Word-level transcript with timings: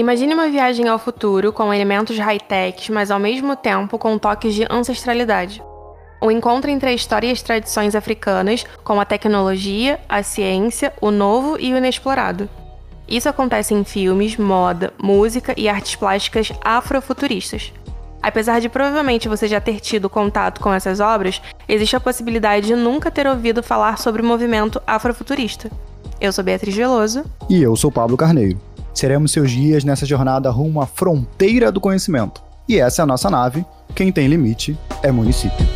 Imagine 0.00 0.32
uma 0.32 0.48
viagem 0.48 0.88
ao 0.88 0.98
futuro 0.98 1.52
com 1.52 1.74
elementos 1.74 2.16
high-tech, 2.16 2.90
mas 2.90 3.10
ao 3.10 3.18
mesmo 3.18 3.54
tempo 3.54 3.98
com 3.98 4.16
toques 4.16 4.54
de 4.54 4.66
ancestralidade. 4.70 5.62
O 6.22 6.30
encontro 6.30 6.70
entre 6.70 6.88
a 6.88 6.92
história 6.94 7.26
e 7.28 7.30
as 7.30 7.42
tradições 7.42 7.94
africanas, 7.94 8.64
com 8.82 8.98
a 8.98 9.04
tecnologia, 9.04 10.00
a 10.08 10.22
ciência, 10.22 10.90
o 11.02 11.10
novo 11.10 11.58
e 11.60 11.74
o 11.74 11.76
inexplorado. 11.76 12.48
Isso 13.06 13.28
acontece 13.28 13.74
em 13.74 13.84
filmes, 13.84 14.38
moda, 14.38 14.90
música 14.98 15.52
e 15.54 15.68
artes 15.68 15.96
plásticas 15.96 16.50
afrofuturistas. 16.64 17.70
Apesar 18.22 18.58
de 18.58 18.70
provavelmente 18.70 19.28
você 19.28 19.46
já 19.46 19.60
ter 19.60 19.80
tido 19.80 20.08
contato 20.08 20.62
com 20.62 20.72
essas 20.72 20.98
obras, 20.98 21.42
existe 21.68 21.94
a 21.94 22.00
possibilidade 22.00 22.68
de 22.68 22.74
nunca 22.74 23.10
ter 23.10 23.26
ouvido 23.26 23.62
falar 23.62 23.98
sobre 23.98 24.22
o 24.22 24.24
movimento 24.24 24.80
afrofuturista. 24.86 25.70
Eu 26.18 26.32
sou 26.32 26.42
Beatriz 26.42 26.74
Veloso. 26.74 27.22
E 27.50 27.62
eu 27.62 27.76
sou 27.76 27.92
Pablo 27.92 28.16
Carneiro. 28.16 28.58
Seremos 28.92 29.32
seus 29.32 29.52
guias 29.52 29.84
nessa 29.84 30.04
jornada 30.04 30.50
rumo 30.50 30.80
à 30.80 30.86
fronteira 30.86 31.70
do 31.70 31.80
conhecimento. 31.80 32.42
E 32.68 32.78
essa 32.78 33.02
é 33.02 33.04
a 33.04 33.06
nossa 33.06 33.30
nave. 33.30 33.64
Quem 33.94 34.12
tem 34.12 34.26
limite 34.26 34.78
é 35.02 35.10
município. 35.10 35.66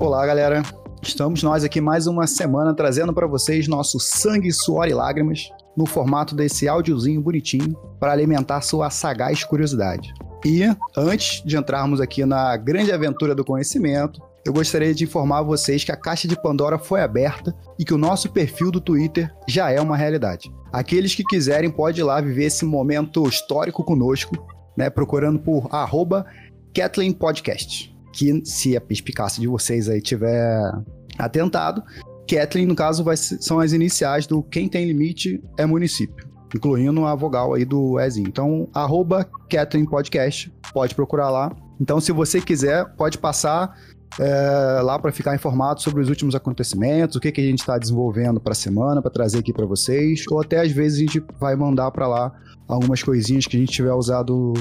Olá, 0.00 0.26
galera. 0.26 0.62
Estamos 1.02 1.42
nós 1.42 1.62
aqui 1.62 1.80
mais 1.80 2.06
uma 2.06 2.26
semana 2.26 2.74
trazendo 2.74 3.12
para 3.12 3.26
vocês 3.26 3.68
nosso 3.68 4.00
sangue, 4.00 4.52
suor 4.52 4.88
e 4.88 4.94
lágrimas 4.94 5.50
no 5.76 5.86
formato 5.86 6.34
desse 6.34 6.66
áudiozinho 6.66 7.20
bonitinho 7.20 7.76
para 8.00 8.12
alimentar 8.12 8.60
sua 8.62 8.90
sagaz 8.90 9.44
curiosidade. 9.44 10.12
E 10.46 10.62
antes 10.96 11.42
de 11.44 11.56
entrarmos 11.56 12.00
aqui 12.00 12.24
na 12.24 12.56
grande 12.56 12.92
aventura 12.92 13.34
do 13.34 13.44
conhecimento, 13.44 14.22
eu 14.44 14.52
gostaria 14.52 14.94
de 14.94 15.02
informar 15.02 15.42
vocês 15.42 15.82
que 15.82 15.90
a 15.90 15.96
caixa 15.96 16.28
de 16.28 16.40
Pandora 16.40 16.78
foi 16.78 17.00
aberta 17.02 17.52
e 17.76 17.84
que 17.84 17.92
o 17.92 17.98
nosso 17.98 18.30
perfil 18.30 18.70
do 18.70 18.80
Twitter 18.80 19.28
já 19.48 19.72
é 19.72 19.80
uma 19.80 19.96
realidade. 19.96 20.48
Aqueles 20.72 21.16
que 21.16 21.24
quiserem 21.24 21.68
podem 21.68 22.00
ir 22.00 22.04
lá 22.04 22.20
viver 22.20 22.44
esse 22.44 22.64
momento 22.64 23.26
histórico 23.26 23.82
conosco, 23.82 24.36
né, 24.78 24.88
procurando 24.88 25.40
por 25.40 25.66
arroba 25.74 26.24
Kathleen 26.72 27.10
Podcast 27.10 27.96
que 28.16 28.40
se 28.46 28.74
a 28.74 28.80
perspicácia 28.80 29.40
de 29.40 29.46
vocês 29.46 29.88
aí 29.90 30.00
tiver 30.00 30.58
atentado, 31.18 31.82
Kathleen, 32.26 32.66
no 32.66 32.74
caso, 32.74 33.04
vai, 33.04 33.16
são 33.16 33.60
as 33.60 33.72
iniciais 33.72 34.26
do 34.26 34.42
quem 34.42 34.68
tem 34.68 34.86
limite 34.86 35.40
é 35.58 35.66
município, 35.66 36.25
incluindo 36.54 37.04
a 37.04 37.14
vogal 37.14 37.54
aí 37.54 37.64
do 37.64 37.98
Ezinho. 38.00 38.28
Então, 38.28 38.68
arroba 38.72 39.28
Kathleen 39.50 39.84
Podcast, 39.84 40.52
pode 40.72 40.94
procurar 40.94 41.30
lá. 41.30 41.54
Então, 41.80 42.00
se 42.00 42.12
você 42.12 42.40
quiser, 42.40 42.84
pode 42.96 43.18
passar 43.18 43.76
é, 44.18 44.80
lá 44.82 44.98
para 44.98 45.12
ficar 45.12 45.34
informado 45.34 45.82
sobre 45.82 46.00
os 46.02 46.08
últimos 46.08 46.34
acontecimentos, 46.34 47.16
o 47.16 47.20
que, 47.20 47.30
que 47.32 47.40
a 47.40 47.44
gente 47.44 47.60
está 47.60 47.76
desenvolvendo 47.76 48.40
para 48.40 48.52
a 48.52 48.56
semana, 48.56 49.02
para 49.02 49.10
trazer 49.10 49.38
aqui 49.38 49.52
para 49.52 49.66
vocês, 49.66 50.24
ou 50.30 50.40
até 50.40 50.60
às 50.60 50.72
vezes 50.72 50.98
a 50.98 51.00
gente 51.02 51.24
vai 51.38 51.54
mandar 51.54 51.90
para 51.90 52.06
lá 52.06 52.32
algumas 52.66 53.02
coisinhas 53.02 53.46
que 53.46 53.56
a 53.56 53.60
gente 53.60 53.72
tiver 53.72 53.92
usado 53.92 54.54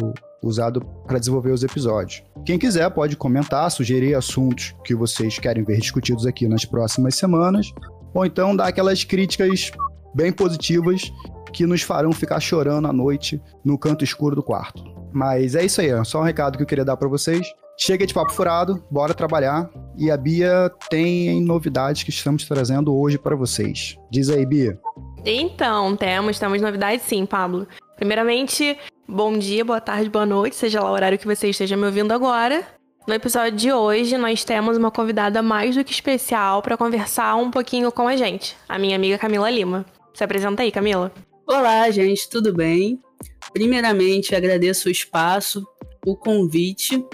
usado 0.44 0.80
para 1.08 1.18
desenvolver 1.18 1.52
os 1.52 1.64
episódios. 1.64 2.24
Quem 2.46 2.60
quiser 2.60 2.88
pode 2.92 3.18
comentar, 3.18 3.72
sugerir 3.72 4.14
assuntos 4.14 4.76
que 4.84 4.94
vocês 4.94 5.40
querem 5.40 5.64
ver 5.64 5.80
discutidos 5.80 6.28
aqui 6.28 6.48
nas 6.48 6.64
próximas 6.64 7.16
semanas, 7.16 7.72
ou 8.14 8.26
então 8.26 8.56
dar 8.56 8.68
aquelas 8.68 9.04
críticas 9.04 9.72
bem 10.14 10.32
positivas 10.32 11.12
que 11.56 11.66
nos 11.66 11.82
farão 11.82 12.12
ficar 12.12 12.42
chorando 12.42 12.86
à 12.86 12.92
noite 12.92 13.42
no 13.64 13.78
canto 13.78 14.04
escuro 14.04 14.36
do 14.36 14.44
quarto. 14.44 14.84
Mas 15.14 15.56
é 15.56 15.64
isso 15.64 15.80
aí, 15.80 15.90
é 15.90 16.04
só 16.04 16.20
um 16.20 16.24
recado 16.24 16.58
que 16.58 16.64
eu 16.64 16.68
queria 16.68 16.84
dar 16.84 16.98
para 16.98 17.08
vocês. 17.08 17.48
Chega 17.78 18.06
de 18.06 18.14
papo 18.14 18.34
furado, 18.34 18.84
bora 18.92 19.14
trabalhar. 19.14 19.70
E 19.98 20.12
a 20.12 20.18
Bia 20.18 20.70
tem 20.90 21.42
novidades 21.42 22.04
que 22.04 22.10
estamos 22.10 22.46
trazendo 22.46 22.94
hoje 22.94 23.18
para 23.18 23.38
vocês. 23.38 23.98
Diz 24.12 24.30
aí, 24.30 24.46
Bia. 24.46 24.78
Então, 25.26 25.96
temos, 25.96 26.38
temos 26.38 26.62
novidades 26.62 27.06
sim, 27.06 27.26
Pablo. 27.26 27.66
Primeiramente, 27.96 28.78
bom 29.08 29.38
dia, 29.38 29.64
boa 29.64 29.80
tarde, 29.80 30.10
boa 30.10 30.26
noite, 30.26 30.58
seja 30.58 30.82
lá 30.82 30.92
o 30.92 30.94
horário 30.94 31.18
que 31.18 31.26
você 31.26 31.50
esteja 31.50 31.78
me 31.78 31.86
ouvindo 31.86 32.12
agora. 32.12 32.66
No 33.08 33.14
episódio 33.14 33.58
de 33.58 33.72
hoje, 33.72 34.18
nós 34.18 34.44
temos 34.44 34.76
uma 34.76 34.92
convidada 34.92 35.42
mais 35.42 35.76
do 35.76 35.86
que 35.86 35.94
especial 35.94 36.62
para 36.62 36.76
conversar 36.76 37.36
um 37.38 37.50
pouquinho 37.50 37.92
com 37.94 38.10
a 38.10 38.18
gente, 38.18 38.58
a 38.68 38.78
minha 38.78 38.98
amiga 38.98 39.18
Camila 39.18 39.50
Lima. 39.50 39.86
Se 40.14 40.24
apresenta 40.24 40.64
aí, 40.64 40.72
Camila. 40.72 41.12
Olá, 41.48 41.92
gente, 41.92 42.28
tudo 42.28 42.52
bem? 42.52 43.00
Primeiramente, 43.54 44.34
agradeço 44.34 44.88
o 44.88 44.92
espaço, 44.92 45.64
o 46.04 46.18
convite. 46.18 47.06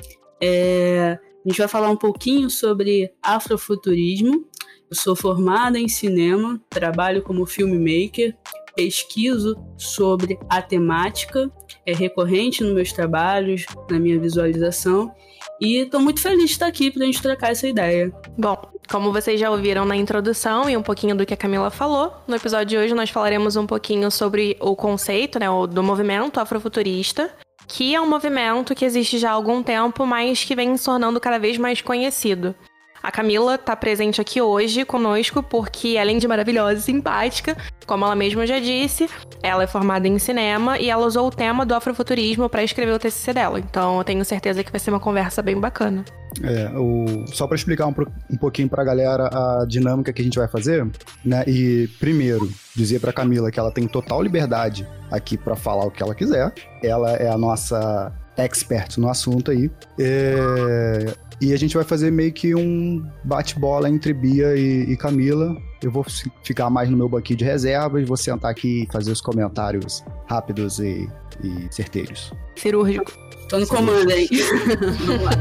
É... 0.41 1.19
A 1.45 1.49
gente 1.49 1.57
vai 1.57 1.67
falar 1.67 1.89
um 1.89 1.97
pouquinho 1.97 2.49
sobre 2.49 3.11
afrofuturismo. 3.21 4.47
Eu 4.89 4.95
sou 4.95 5.17
formada 5.17 5.77
em 5.77 5.89
cinema, 5.89 6.61
trabalho 6.69 7.21
como 7.21 7.45
filmmaker, 7.45 8.33
pesquiso 8.73 9.53
sobre 9.77 10.39
a 10.49 10.61
temática, 10.61 11.51
é 11.85 11.93
recorrente 11.93 12.63
nos 12.63 12.73
meus 12.73 12.93
trabalhos, 12.93 13.65
na 13.89 13.99
minha 13.99 14.17
visualização, 14.17 15.13
e 15.61 15.77
estou 15.77 16.01
muito 16.01 16.19
feliz 16.19 16.45
de 16.45 16.51
estar 16.51 16.65
aqui 16.65 16.89
para 16.89 17.03
a 17.03 17.05
gente 17.05 17.21
trocar 17.21 17.51
essa 17.51 17.67
ideia. 17.67 18.11
Bom, 18.35 18.57
como 18.89 19.13
vocês 19.13 19.39
já 19.39 19.51
ouviram 19.51 19.85
na 19.85 19.95
introdução 19.95 20.67
e 20.67 20.75
um 20.75 20.81
pouquinho 20.81 21.15
do 21.15 21.25
que 21.25 21.33
a 21.33 21.37
Camila 21.37 21.69
falou, 21.69 22.13
no 22.27 22.35
episódio 22.35 22.65
de 22.65 22.77
hoje 22.77 22.93
nós 22.95 23.11
falaremos 23.11 23.55
um 23.55 23.67
pouquinho 23.67 24.09
sobre 24.09 24.57
o 24.59 24.75
conceito 24.75 25.39
né, 25.39 25.45
do 25.69 25.83
movimento 25.83 26.39
afrofuturista, 26.39 27.31
que 27.67 27.95
é 27.95 28.01
um 28.01 28.09
movimento 28.09 28.75
que 28.75 28.83
existe 28.83 29.19
já 29.19 29.29
há 29.29 29.33
algum 29.33 29.61
tempo, 29.61 30.05
mas 30.05 30.43
que 30.43 30.55
vem 30.55 30.75
se 30.75 30.83
tornando 30.83 31.21
cada 31.21 31.37
vez 31.37 31.57
mais 31.57 31.79
conhecido. 31.81 32.55
A 33.03 33.11
Camila 33.11 33.55
está 33.55 33.75
presente 33.75 34.21
aqui 34.21 34.41
hoje 34.41 34.85
conosco 34.85 35.41
porque, 35.41 35.97
além 35.99 36.19
de 36.19 36.27
maravilhosa 36.27 36.79
e 36.79 36.81
simpática, 36.81 37.57
como 37.87 38.05
ela 38.05 38.15
mesma 38.15 38.45
já 38.45 38.59
disse, 38.59 39.09
ela 39.41 39.63
é 39.63 39.67
formada 39.67 40.07
em 40.07 40.19
cinema 40.19 40.77
e 40.77 40.89
ela 40.89 41.05
usou 41.05 41.27
o 41.27 41.31
tema 41.31 41.65
do 41.65 41.73
afrofuturismo 41.73 42.47
para 42.47 42.63
escrever 42.63 42.93
o 42.93 42.99
TCC 42.99 43.33
dela. 43.33 43.59
Então, 43.59 43.97
eu 43.97 44.03
tenho 44.03 44.23
certeza 44.23 44.63
que 44.63 44.71
vai 44.71 44.79
ser 44.79 44.91
uma 44.91 44.99
conversa 44.99 45.41
bem 45.41 45.59
bacana. 45.59 46.05
É, 46.43 46.69
o... 46.77 47.25
só 47.27 47.47
para 47.47 47.55
explicar 47.55 47.87
um, 47.87 47.93
um 48.29 48.37
pouquinho 48.37 48.69
para 48.69 48.83
a 48.83 48.85
galera 48.85 49.27
a 49.27 49.65
dinâmica 49.67 50.13
que 50.13 50.21
a 50.21 50.25
gente 50.25 50.37
vai 50.37 50.47
fazer, 50.47 50.87
né? 51.25 51.43
E 51.47 51.89
primeiro, 51.99 52.49
dizer 52.75 52.99
para 52.99 53.11
Camila 53.11 53.51
que 53.51 53.59
ela 53.59 53.71
tem 53.71 53.87
total 53.87 54.21
liberdade 54.21 54.87
aqui 55.09 55.37
para 55.37 55.55
falar 55.55 55.85
o 55.85 55.91
que 55.91 56.01
ela 56.01 56.15
quiser. 56.15 56.53
Ela 56.83 57.13
é 57.13 57.29
a 57.29 57.37
nossa 57.37 58.13
expert 58.37 58.97
no 58.97 59.09
assunto 59.09 59.51
aí. 59.51 59.69
É... 59.99 61.13
E 61.41 61.53
a 61.53 61.57
gente 61.57 61.73
vai 61.73 61.83
fazer 61.83 62.11
meio 62.11 62.31
que 62.31 62.53
um 62.53 63.03
bate-bola 63.23 63.89
entre 63.89 64.13
Bia 64.13 64.55
e, 64.55 64.91
e, 64.91 64.95
Camila. 64.95 65.59
Eu 65.81 65.89
vou 65.89 66.05
ficar 66.43 66.69
mais 66.69 66.87
no 66.87 66.95
meu 66.95 67.09
banquinho 67.09 67.39
de 67.39 67.43
reservas, 67.43 68.07
vou 68.07 68.15
sentar 68.15 68.51
aqui 68.51 68.83
e 68.83 68.91
fazer 68.91 69.11
os 69.11 69.19
comentários 69.21 70.03
rápidos 70.27 70.77
e, 70.77 71.09
e 71.43 71.67
certeiros. 71.71 72.31
Cirúrgico. 72.55 73.11
Tô 73.49 73.57
no 73.57 73.65
comando 73.65 74.11
aí. 74.11 74.29
Vamos 75.03 75.23
lá. 75.23 75.31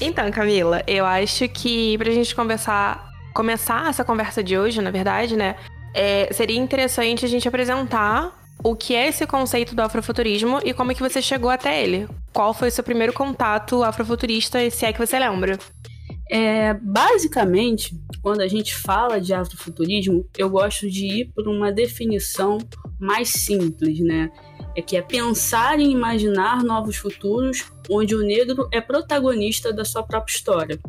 Então, 0.00 0.28
Camila, 0.32 0.82
eu 0.88 1.04
acho 1.06 1.48
que 1.48 1.96
pra 1.98 2.10
gente 2.10 2.34
conversar, 2.34 3.12
começar 3.32 3.88
essa 3.88 4.04
conversa 4.04 4.42
de 4.42 4.58
hoje, 4.58 4.82
na 4.82 4.90
verdade, 4.90 5.36
né? 5.36 5.54
É, 5.94 6.32
seria 6.32 6.58
interessante 6.58 7.24
a 7.24 7.28
gente 7.28 7.46
apresentar 7.48 8.44
o 8.62 8.74
que 8.74 8.94
é 8.94 9.08
esse 9.08 9.26
conceito 9.26 9.74
do 9.74 9.82
afrofuturismo 9.82 10.60
e 10.64 10.72
como 10.72 10.90
é 10.90 10.94
que 10.94 11.02
você 11.02 11.22
chegou 11.22 11.50
até 11.50 11.82
ele. 11.82 12.08
Qual 12.32 12.52
foi 12.52 12.68
o 12.68 12.70
seu 12.70 12.82
primeiro 12.82 13.12
contato 13.12 13.82
afrofuturista, 13.82 14.58
se 14.70 14.84
é 14.84 14.92
que 14.92 14.98
você 14.98 15.18
lembra? 15.18 15.58
É, 16.30 16.74
basicamente, 16.74 17.94
quando 18.22 18.40
a 18.40 18.48
gente 18.48 18.74
fala 18.74 19.20
de 19.20 19.34
afrofuturismo, 19.34 20.26
eu 20.36 20.48
gosto 20.48 20.90
de 20.90 21.06
ir 21.06 21.32
por 21.34 21.46
uma 21.46 21.70
definição 21.70 22.58
mais 22.98 23.28
simples, 23.28 24.00
né? 24.00 24.30
É 24.76 24.82
que 24.82 24.96
é 24.96 25.02
pensar 25.02 25.78
e 25.78 25.84
imaginar 25.84 26.62
novos 26.62 26.96
futuros 26.96 27.64
onde 27.88 28.14
o 28.14 28.22
negro 28.22 28.68
é 28.72 28.80
protagonista 28.80 29.72
da 29.72 29.84
sua 29.84 30.02
própria 30.02 30.34
história. 30.34 30.80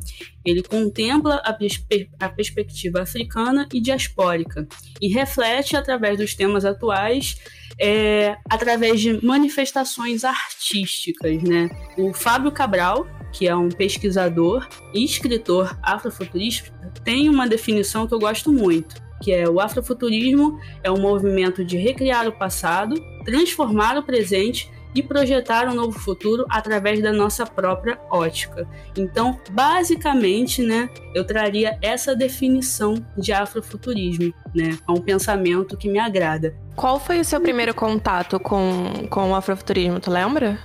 Ele 0.46 0.64
contempla 0.64 1.36
a, 1.44 1.54
perspe 1.54 2.10
a 2.20 2.30
perspectiva 2.30 3.02
africana 3.02 3.68
e 3.74 3.82
diaspórica 3.82 4.68
e 5.02 5.08
reflete 5.08 5.76
através 5.76 6.18
dos 6.18 6.34
temas 6.34 6.66
atuais 6.66 7.38
é, 7.80 8.38
através 8.50 9.02
de 9.02 9.24
manifestações 9.26 10.24
artísticas, 10.24 11.44
né? 11.44 11.70
O 11.98 12.14
Fábio 12.14 12.52
Cabral, 12.52 13.06
que 13.34 13.48
é 13.48 13.56
um 13.56 13.70
pesquisador 13.70 14.68
e 14.94 15.04
escritor 15.04 15.78
afrofuturista, 15.84 16.72
tem 17.04 17.28
uma 17.30 17.48
definição 17.48 18.08
que 18.08 18.14
eu 18.14 18.20
gosto 18.20 18.52
muito, 18.52 18.96
que 19.22 19.32
é 19.32 19.48
o 19.48 19.60
afrofuturismo 19.60 20.60
é 20.84 20.92
um 20.92 21.00
movimento 21.00 21.64
de 21.64 21.78
recriar 21.78 22.28
o 22.28 22.32
passado, 22.32 22.96
transformar 23.24 23.98
o 23.98 24.04
presente 24.04 24.70
e 24.96 25.04
projetar 25.04 25.68
um 25.68 25.76
novo 25.76 26.00
futuro 26.00 26.46
através 26.50 27.02
da 27.02 27.12
nossa 27.12 27.46
própria 27.46 28.00
ótica. 28.10 28.66
Então, 28.98 29.38
basicamente, 29.52 30.62
né, 30.62 30.90
eu 31.14 31.26
traria 31.26 31.78
essa 31.82 32.16
definição 32.16 33.06
de 33.18 33.34
afrofuturismo, 33.34 34.34
né? 34.56 34.80
É 34.88 34.92
um 34.92 35.02
pensamento 35.02 35.76
que 35.76 35.90
me 35.90 36.00
agrada. 36.00 36.56
Qual 36.78 36.98
foi 36.98 37.20
o 37.20 37.26
seu 37.26 37.42
primeiro 37.42 37.74
contato 37.74 38.40
com, 38.40 39.06
com 39.10 39.32
o 39.32 39.36
afrofuturismo, 39.36 40.00
tu 40.00 40.10
lembra? 40.10 40.58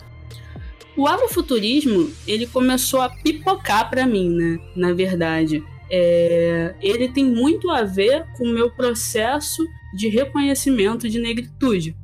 O 0.96 1.08
afrofuturismo, 1.08 2.10
ele 2.26 2.46
começou 2.46 3.00
a 3.00 3.08
pipocar 3.08 3.90
para 3.90 4.06
mim, 4.06 4.28
né? 4.28 4.58
Na 4.76 4.92
verdade. 4.92 5.62
É, 5.90 6.74
ele 6.80 7.08
tem 7.08 7.24
muito 7.24 7.70
a 7.70 7.82
ver 7.82 8.26
com 8.36 8.44
o 8.44 8.52
meu 8.52 8.70
processo 8.70 9.66
de 9.92 10.08
reconhecimento 10.08 11.08
de 11.08 11.18
negritude, 11.18 11.96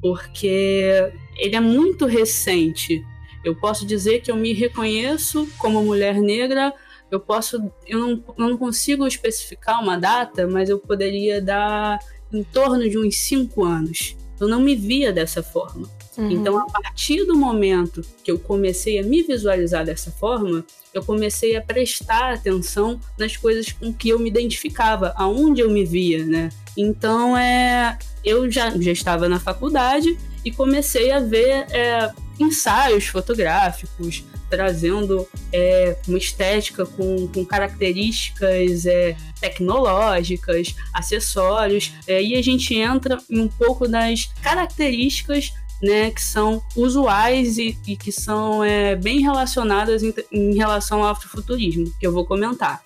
porque 0.00 1.12
ele 1.36 1.54
é 1.54 1.60
muito 1.60 2.04
recente. 2.04 3.04
Eu 3.44 3.54
posso 3.54 3.86
dizer 3.86 4.20
que 4.20 4.30
eu 4.30 4.36
me 4.36 4.52
reconheço 4.52 5.48
como 5.58 5.82
mulher 5.82 6.20
negra. 6.20 6.74
Eu 7.10 7.20
posso, 7.20 7.70
eu 7.86 7.98
não, 7.98 8.24
eu 8.36 8.48
não 8.50 8.58
consigo 8.58 9.06
especificar 9.06 9.80
uma 9.82 9.96
data, 9.96 10.46
mas 10.46 10.68
eu 10.68 10.78
poderia 10.78 11.40
dar 11.40 11.98
em 12.32 12.42
torno 12.42 12.88
de 12.88 12.98
uns 12.98 13.16
cinco 13.16 13.64
anos. 13.64 14.16
Eu 14.40 14.48
não 14.48 14.60
me 14.60 14.74
via 14.74 15.12
dessa 15.12 15.42
forma. 15.42 15.88
Uhum. 16.16 16.30
Então, 16.30 16.58
a 16.58 16.66
partir 16.66 17.24
do 17.24 17.36
momento 17.36 18.02
que 18.24 18.30
eu 18.30 18.38
comecei 18.38 18.98
a 18.98 19.02
me 19.02 19.22
visualizar 19.22 19.84
dessa 19.84 20.10
forma, 20.10 20.64
eu 20.98 21.04
comecei 21.04 21.56
a 21.56 21.62
prestar 21.62 22.34
atenção 22.34 23.00
nas 23.16 23.36
coisas 23.36 23.72
com 23.72 23.92
que 23.92 24.08
eu 24.08 24.18
me 24.18 24.28
identificava, 24.28 25.14
aonde 25.16 25.60
eu 25.60 25.70
me 25.70 25.84
via, 25.84 26.24
né? 26.24 26.50
Então, 26.76 27.36
é, 27.36 27.98
eu 28.24 28.50
já, 28.50 28.70
já 28.78 28.92
estava 28.92 29.28
na 29.28 29.40
faculdade 29.40 30.18
e 30.44 30.50
comecei 30.50 31.10
a 31.10 31.20
ver 31.20 31.66
é, 31.70 32.12
ensaios 32.38 33.06
fotográficos, 33.06 34.24
trazendo 34.48 35.28
é, 35.52 35.96
uma 36.06 36.18
estética 36.18 36.86
com, 36.86 37.28
com 37.28 37.44
características 37.44 38.86
é, 38.86 39.16
tecnológicas, 39.40 40.74
acessórios, 40.92 41.92
é, 42.06 42.22
e 42.22 42.34
a 42.34 42.42
gente 42.42 42.74
entra 42.74 43.18
em 43.28 43.40
um 43.40 43.48
pouco 43.48 43.86
das 43.86 44.30
características 44.42 45.52
né, 45.82 46.10
que 46.10 46.22
são 46.22 46.62
usuais 46.76 47.58
e, 47.58 47.78
e 47.86 47.96
que 47.96 48.10
são 48.10 48.64
é, 48.64 48.96
bem 48.96 49.20
relacionadas 49.20 50.02
em, 50.02 50.12
em, 50.32 50.54
relação 50.54 51.02
ao 51.02 51.10
afrofuturismo, 51.10 51.92
que 51.98 52.06
eu 52.06 52.12
vou 52.12 52.24
comentar. 52.24 52.82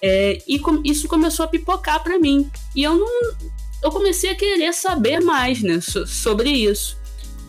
É, 0.00 0.42
e 0.48 0.58
com, 0.58 0.80
isso 0.84 1.06
começou 1.06 1.44
a 1.44 1.48
pipocar 1.48 2.02
para 2.02 2.18
mim. 2.18 2.50
E 2.74 2.82
eu 2.82 2.96
não. 2.96 3.52
Eu 3.82 3.90
comecei 3.90 4.30
a 4.30 4.34
querer 4.34 4.72
saber 4.72 5.20
mais 5.20 5.62
né, 5.62 5.80
so, 5.80 6.06
sobre 6.06 6.50
isso. 6.50 6.96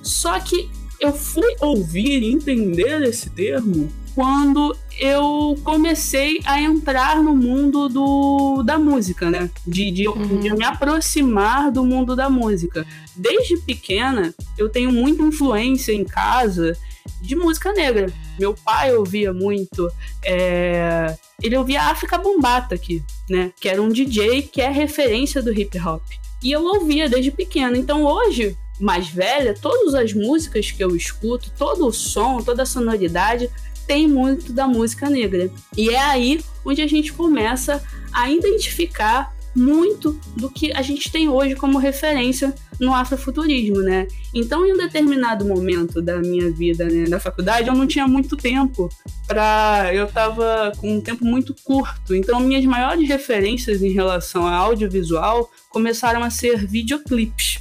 Só 0.02 0.40
que 0.40 0.70
eu 1.00 1.14
fui 1.14 1.56
ouvir 1.60 2.22
e 2.24 2.32
entender 2.32 3.02
esse 3.04 3.30
termo 3.30 3.92
quando 4.16 4.76
eu 5.00 5.58
comecei 5.64 6.40
a 6.46 6.62
entrar 6.62 7.22
no 7.22 7.36
mundo 7.36 7.90
do, 7.90 8.64
da 8.64 8.78
música, 8.78 9.30
né? 9.30 9.50
De, 9.66 9.92
de, 9.92 10.08
uhum. 10.08 10.40
de, 10.40 10.54
me 10.54 10.64
aproximar 10.64 11.72
do 11.72 11.86
mundo 11.86 12.16
da 12.16 12.30
música. 12.30 12.86
Desde 13.16 13.58
pequena, 13.58 14.34
eu 14.58 14.70
tenho 14.70 14.92
muita 14.92 15.24
influência 15.24 15.92
em 15.92 16.04
casa 16.04 16.78
de 17.22 17.36
música 17.36 17.72
negra. 17.74 18.12
Meu 18.40 18.54
pai 18.54 18.96
ouvia 18.96 19.34
muito. 19.34 19.90
É... 20.24 21.16
Ele 21.42 21.58
ouvia 21.58 21.84
África 21.84 22.18
Bombata 22.18 22.76
aqui, 22.76 23.04
né? 23.30 23.52
Que 23.60 23.70
era 23.70 23.82
um 23.82 23.90
DJ 23.90 24.44
que 24.44 24.62
é 24.62 24.70
referência 24.70 25.42
do 25.42 25.52
hip 25.52 25.78
hop. 25.80 26.04
E 26.42 26.52
eu 26.52 26.64
ouvia 26.64 27.10
desde 27.10 27.32
pequena. 27.32 27.78
Então 27.78 28.04
hoje, 28.04 28.58
mais 28.80 29.08
velha, 29.08 29.56
todas 29.60 29.94
as 29.94 30.14
músicas 30.14 30.72
que 30.72 30.84
eu 30.84 30.96
escuto, 30.96 31.52
todo 31.58 31.88
o 31.88 31.94
som, 31.94 32.42
toda 32.42 32.64
a 32.64 32.66
sonoridade 32.66 33.50
tem 33.88 34.08
muito 34.08 34.52
da 34.54 34.68
música 34.68 35.10
negra. 35.10 35.50
E 35.78 35.90
é 35.90 36.00
aí 36.00 36.40
onde 36.66 36.82
a 36.82 36.88
gente 36.88 37.14
começa 37.14 37.84
a 38.12 38.30
identificar 38.30 39.34
muito 39.56 40.20
do 40.36 40.50
que 40.50 40.72
a 40.74 40.82
gente 40.82 41.12
tem 41.12 41.30
hoje 41.30 41.56
como 41.56 41.78
referência 41.78 42.54
no 42.80 42.94
afrofuturismo, 42.94 43.82
né? 43.82 44.08
Então, 44.34 44.66
em 44.66 44.74
um 44.74 44.78
determinado 44.78 45.46
momento 45.46 46.02
da 46.02 46.20
minha 46.20 46.52
vida, 46.52 46.86
né, 46.86 47.06
na 47.08 47.20
faculdade, 47.20 47.68
eu 47.68 47.76
não 47.76 47.86
tinha 47.86 48.08
muito 48.08 48.36
tempo 48.36 48.90
para, 49.28 49.92
eu 49.94 50.08
tava 50.08 50.72
com 50.78 50.96
um 50.96 51.02
tempo 51.02 51.24
muito 51.24 51.56
curto. 51.64 52.16
Então, 52.16 52.40
minhas 52.40 52.66
maiores 52.66 53.08
referências 53.08 53.84
em 53.84 53.92
relação 53.92 54.48
a 54.48 54.56
audiovisual 54.56 55.52
começaram 55.70 56.24
a 56.24 56.30
ser 56.30 56.66
videoclipes 56.66 57.60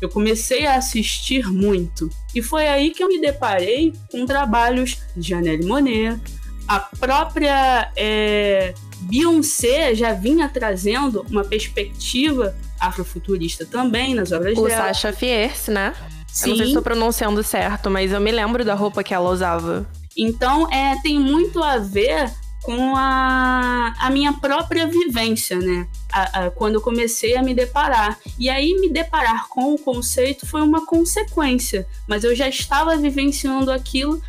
eu 0.00 0.08
comecei 0.08 0.66
a 0.66 0.76
assistir 0.76 1.46
muito. 1.46 2.08
E 2.34 2.42
foi 2.42 2.66
aí 2.68 2.90
que 2.90 3.02
eu 3.02 3.08
me 3.08 3.20
deparei 3.20 3.92
com 4.10 4.24
trabalhos 4.24 4.98
de 5.16 5.28
Janelle 5.28 5.66
Monet, 5.66 6.20
a 6.66 6.78
própria 6.78 7.90
é, 7.96 8.72
Beyoncé 9.02 9.94
já 9.94 10.12
vinha 10.12 10.48
trazendo 10.48 11.26
uma 11.28 11.42
perspectiva 11.42 12.54
afrofuturista 12.78 13.66
também 13.66 14.14
nas 14.14 14.30
obras 14.30 14.56
o 14.56 14.66
dela. 14.66 14.84
O 14.84 14.86
Sasha 14.86 15.12
Fierce, 15.12 15.70
né? 15.70 15.94
Sim. 16.28 16.44
Eu 16.44 16.48
não 16.50 16.56
sei 16.56 16.64
se 16.64 16.70
estou 16.70 16.82
pronunciando 16.82 17.42
certo, 17.42 17.90
mas 17.90 18.12
eu 18.12 18.20
me 18.20 18.30
lembro 18.30 18.64
da 18.64 18.74
roupa 18.74 19.02
que 19.02 19.12
ela 19.12 19.28
usava. 19.30 19.84
Então, 20.16 20.70
é, 20.72 20.94
tem 21.02 21.18
muito 21.18 21.62
a 21.62 21.78
ver 21.78 22.30
com 22.62 22.94
a, 22.96 23.94
a 23.98 24.10
minha 24.10 24.32
própria 24.34 24.86
vivência, 24.86 25.58
né? 25.58 25.88
A, 26.12 26.46
a, 26.46 26.50
quando 26.50 26.74
eu 26.74 26.80
comecei 26.80 27.36
a 27.36 27.42
me 27.42 27.54
deparar. 27.54 28.18
E 28.38 28.48
aí, 28.50 28.74
me 28.80 28.88
deparar 28.90 29.48
com 29.48 29.74
o 29.74 29.78
conceito 29.78 30.46
foi 30.46 30.60
uma 30.60 30.84
consequência, 30.84 31.86
mas 32.06 32.24
eu 32.24 32.34
já 32.34 32.48
estava 32.48 32.96
vivenciando 32.96 33.70
aquilo 33.70 34.20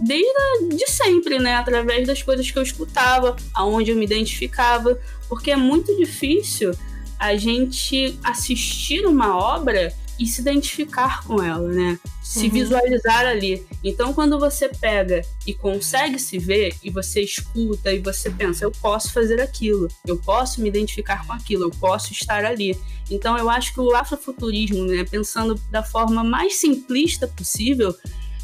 desde 0.00 0.76
de 0.76 0.90
sempre, 0.90 1.38
né? 1.38 1.54
Através 1.54 2.06
das 2.06 2.22
coisas 2.22 2.50
que 2.50 2.58
eu 2.58 2.62
escutava, 2.62 3.36
aonde 3.54 3.90
eu 3.90 3.96
me 3.96 4.04
identificava, 4.04 4.98
porque 5.28 5.50
é 5.50 5.56
muito 5.56 5.96
difícil 5.96 6.72
a 7.18 7.36
gente 7.36 8.18
assistir 8.24 9.06
uma 9.06 9.36
obra 9.36 9.94
e 10.22 10.26
se 10.26 10.40
identificar 10.40 11.24
com 11.24 11.42
ela, 11.42 11.68
né? 11.68 11.98
Se 12.22 12.46
uhum. 12.46 12.52
visualizar 12.52 13.26
ali. 13.26 13.66
Então, 13.82 14.14
quando 14.14 14.38
você 14.38 14.68
pega 14.68 15.20
e 15.44 15.52
consegue 15.52 16.16
se 16.16 16.38
ver, 16.38 16.76
e 16.80 16.90
você 16.90 17.22
escuta 17.22 17.92
e 17.92 17.98
você 17.98 18.30
pensa, 18.30 18.64
eu 18.64 18.70
posso 18.70 19.12
fazer 19.12 19.40
aquilo, 19.40 19.88
eu 20.06 20.16
posso 20.16 20.60
me 20.60 20.68
identificar 20.68 21.26
com 21.26 21.32
aquilo, 21.32 21.64
eu 21.64 21.70
posso 21.70 22.12
estar 22.12 22.44
ali. 22.44 22.78
Então, 23.10 23.36
eu 23.36 23.50
acho 23.50 23.74
que 23.74 23.80
o 23.80 23.96
afrofuturismo, 23.96 24.84
né, 24.84 25.02
pensando 25.02 25.60
da 25.72 25.82
forma 25.82 26.22
mais 26.22 26.54
simplista 26.54 27.26
possível, 27.26 27.92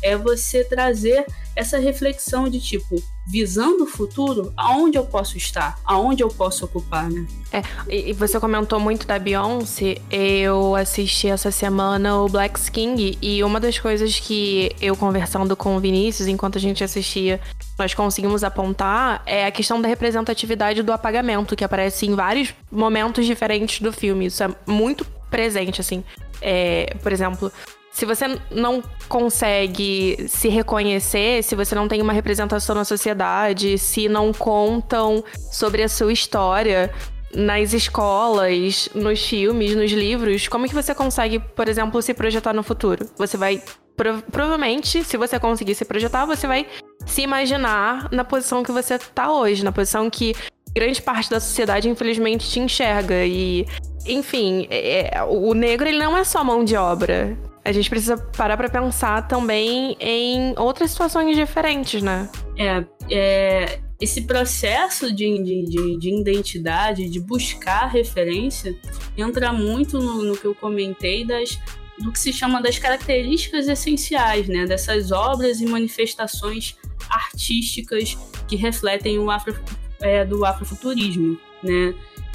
é 0.02 0.16
você 0.16 0.64
trazer 0.64 1.24
essa 1.54 1.78
reflexão 1.78 2.48
de 2.48 2.60
tipo, 2.60 3.00
visando 3.28 3.84
o 3.84 3.86
futuro, 3.86 4.52
aonde 4.56 4.96
eu 4.96 5.04
posso 5.04 5.36
estar, 5.36 5.78
aonde 5.84 6.22
eu 6.22 6.28
posso 6.28 6.64
ocupar, 6.64 7.10
né? 7.10 7.26
É, 7.52 7.62
e 7.88 8.12
você 8.14 8.40
comentou 8.40 8.80
muito 8.80 9.06
da 9.06 9.18
Beyoncé. 9.18 9.96
Eu 10.10 10.74
assisti 10.74 11.28
essa 11.28 11.50
semana 11.50 12.16
o 12.22 12.28
Black 12.28 12.58
King 12.70 13.18
e 13.20 13.44
uma 13.44 13.60
das 13.60 13.78
coisas 13.78 14.18
que 14.18 14.74
eu 14.80 14.96
conversando 14.96 15.54
com 15.54 15.76
o 15.76 15.80
Vinícius 15.80 16.26
enquanto 16.26 16.56
a 16.56 16.60
gente 16.60 16.82
assistia, 16.82 17.38
nós 17.78 17.92
conseguimos 17.92 18.42
apontar 18.42 19.22
é 19.26 19.46
a 19.46 19.50
questão 19.50 19.80
da 19.80 19.88
representatividade 19.88 20.82
do 20.82 20.92
apagamento, 20.92 21.54
que 21.54 21.64
aparece 21.64 22.06
em 22.06 22.14
vários 22.14 22.54
momentos 22.70 23.26
diferentes 23.26 23.80
do 23.80 23.92
filme. 23.92 24.26
Isso 24.26 24.42
é 24.42 24.48
muito 24.66 25.04
presente, 25.30 25.80
assim. 25.80 26.02
É, 26.40 26.94
por 27.02 27.12
exemplo, 27.12 27.52
se 27.98 28.06
você 28.06 28.38
não 28.48 28.80
consegue 29.08 30.28
se 30.28 30.48
reconhecer, 30.48 31.42
se 31.42 31.56
você 31.56 31.74
não 31.74 31.88
tem 31.88 32.00
uma 32.00 32.12
representação 32.12 32.72
na 32.72 32.84
sociedade, 32.84 33.76
se 33.76 34.08
não 34.08 34.32
contam 34.32 35.24
sobre 35.50 35.82
a 35.82 35.88
sua 35.88 36.12
história 36.12 36.94
nas 37.34 37.72
escolas, 37.72 38.88
nos 38.94 39.26
filmes, 39.26 39.74
nos 39.74 39.90
livros, 39.90 40.46
como 40.46 40.68
que 40.68 40.74
você 40.74 40.94
consegue, 40.94 41.40
por 41.40 41.68
exemplo, 41.68 42.00
se 42.00 42.14
projetar 42.14 42.52
no 42.52 42.62
futuro? 42.62 43.04
Você 43.16 43.36
vai 43.36 43.60
prov 43.96 44.22
provavelmente, 44.30 45.02
se 45.02 45.16
você 45.16 45.36
conseguir 45.40 45.74
se 45.74 45.84
projetar, 45.84 46.24
você 46.24 46.46
vai 46.46 46.68
se 47.04 47.22
imaginar 47.22 48.08
na 48.12 48.22
posição 48.22 48.62
que 48.62 48.70
você 48.70 48.96
tá 48.96 49.32
hoje, 49.32 49.64
na 49.64 49.72
posição 49.72 50.08
que 50.08 50.36
grande 50.72 51.02
parte 51.02 51.28
da 51.28 51.40
sociedade 51.40 51.88
infelizmente 51.88 52.48
te 52.48 52.60
enxerga 52.60 53.24
e 53.26 53.66
enfim, 54.06 54.68
é, 54.70 55.18
é 55.18 55.24
o 55.24 55.52
negro 55.52 55.88
ele 55.88 55.98
não 55.98 56.16
é 56.16 56.22
só 56.22 56.44
mão 56.44 56.64
de 56.64 56.76
obra 56.76 57.36
a 57.68 57.72
gente 57.72 57.90
precisa 57.90 58.16
parar 58.16 58.56
para 58.56 58.70
pensar 58.70 59.28
também 59.28 59.94
em 60.00 60.54
outras 60.56 60.90
situações 60.90 61.36
diferentes, 61.36 62.02
né? 62.02 62.30
É, 62.56 62.84
é 63.10 63.80
esse 64.00 64.22
processo 64.22 65.12
de, 65.12 65.42
de, 65.42 65.98
de, 65.98 66.20
identidade, 66.20 67.10
de 67.10 67.20
buscar 67.20 67.86
referência, 67.88 68.74
entra 69.16 69.52
muito 69.52 69.98
no, 69.98 70.24
no 70.24 70.36
que 70.36 70.46
eu 70.46 70.54
comentei 70.54 71.26
das, 71.26 71.58
do 71.98 72.10
que 72.10 72.18
se 72.18 72.32
chama 72.32 72.62
das 72.62 72.78
características 72.78 73.68
essenciais, 73.68 74.48
né? 74.48 74.64
Dessas 74.64 75.12
obras 75.12 75.60
e 75.60 75.66
manifestações 75.66 76.74
artísticas 77.10 78.16
que 78.46 78.56
refletem 78.56 79.18
o 79.18 79.30
afro, 79.30 79.54
é, 80.00 80.24
do 80.24 80.42
afrofuturismo, 80.42 81.38
né? 81.62 81.94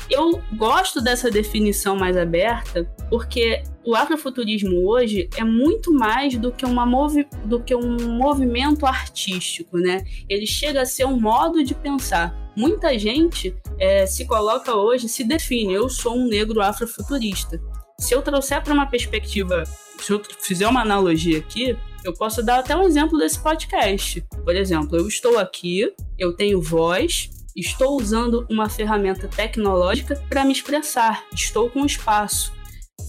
Eu 0.09 0.41
gosto 0.55 1.01
dessa 1.01 1.31
definição 1.31 1.95
mais 1.95 2.17
aberta 2.17 2.83
porque 3.09 3.63
o 3.85 3.95
afrofuturismo 3.95 4.87
hoje 4.87 5.29
é 5.35 5.43
muito 5.43 5.93
mais 5.93 6.37
do 6.37 6.51
que, 6.51 6.65
uma 6.65 6.85
movi 6.85 7.27
do 7.45 7.59
que 7.59 7.75
um 7.75 8.17
movimento 8.17 8.85
artístico, 8.85 9.77
né? 9.77 10.03
Ele 10.29 10.45
chega 10.45 10.81
a 10.81 10.85
ser 10.85 11.05
um 11.05 11.19
modo 11.19 11.63
de 11.63 11.73
pensar. 11.73 12.33
Muita 12.55 12.97
gente 12.97 13.55
é, 13.79 14.05
se 14.05 14.25
coloca 14.25 14.75
hoje, 14.75 15.09
se 15.09 15.23
define, 15.23 15.73
eu 15.73 15.89
sou 15.89 16.15
um 16.15 16.27
negro 16.27 16.61
afrofuturista. 16.61 17.59
Se 17.99 18.13
eu 18.13 18.21
trouxer 18.21 18.61
para 18.63 18.73
uma 18.73 18.85
perspectiva, 18.85 19.63
se 19.99 20.11
eu 20.11 20.21
fizer 20.39 20.67
uma 20.67 20.81
analogia 20.81 21.39
aqui, 21.39 21.77
eu 22.03 22.13
posso 22.13 22.43
dar 22.43 22.59
até 22.59 22.75
um 22.75 22.83
exemplo 22.83 23.17
desse 23.17 23.41
podcast. 23.41 24.21
Por 24.43 24.55
exemplo, 24.55 24.97
eu 24.97 25.07
estou 25.07 25.37
aqui, 25.39 25.91
eu 26.19 26.33
tenho 26.33 26.61
voz, 26.61 27.29
estou 27.55 27.97
usando 27.99 28.45
uma 28.49 28.69
ferramenta 28.69 29.27
tecnológica 29.27 30.15
para 30.29 30.43
me 30.43 30.51
expressar, 30.51 31.23
estou 31.33 31.69
com 31.69 31.85
espaço 31.85 32.53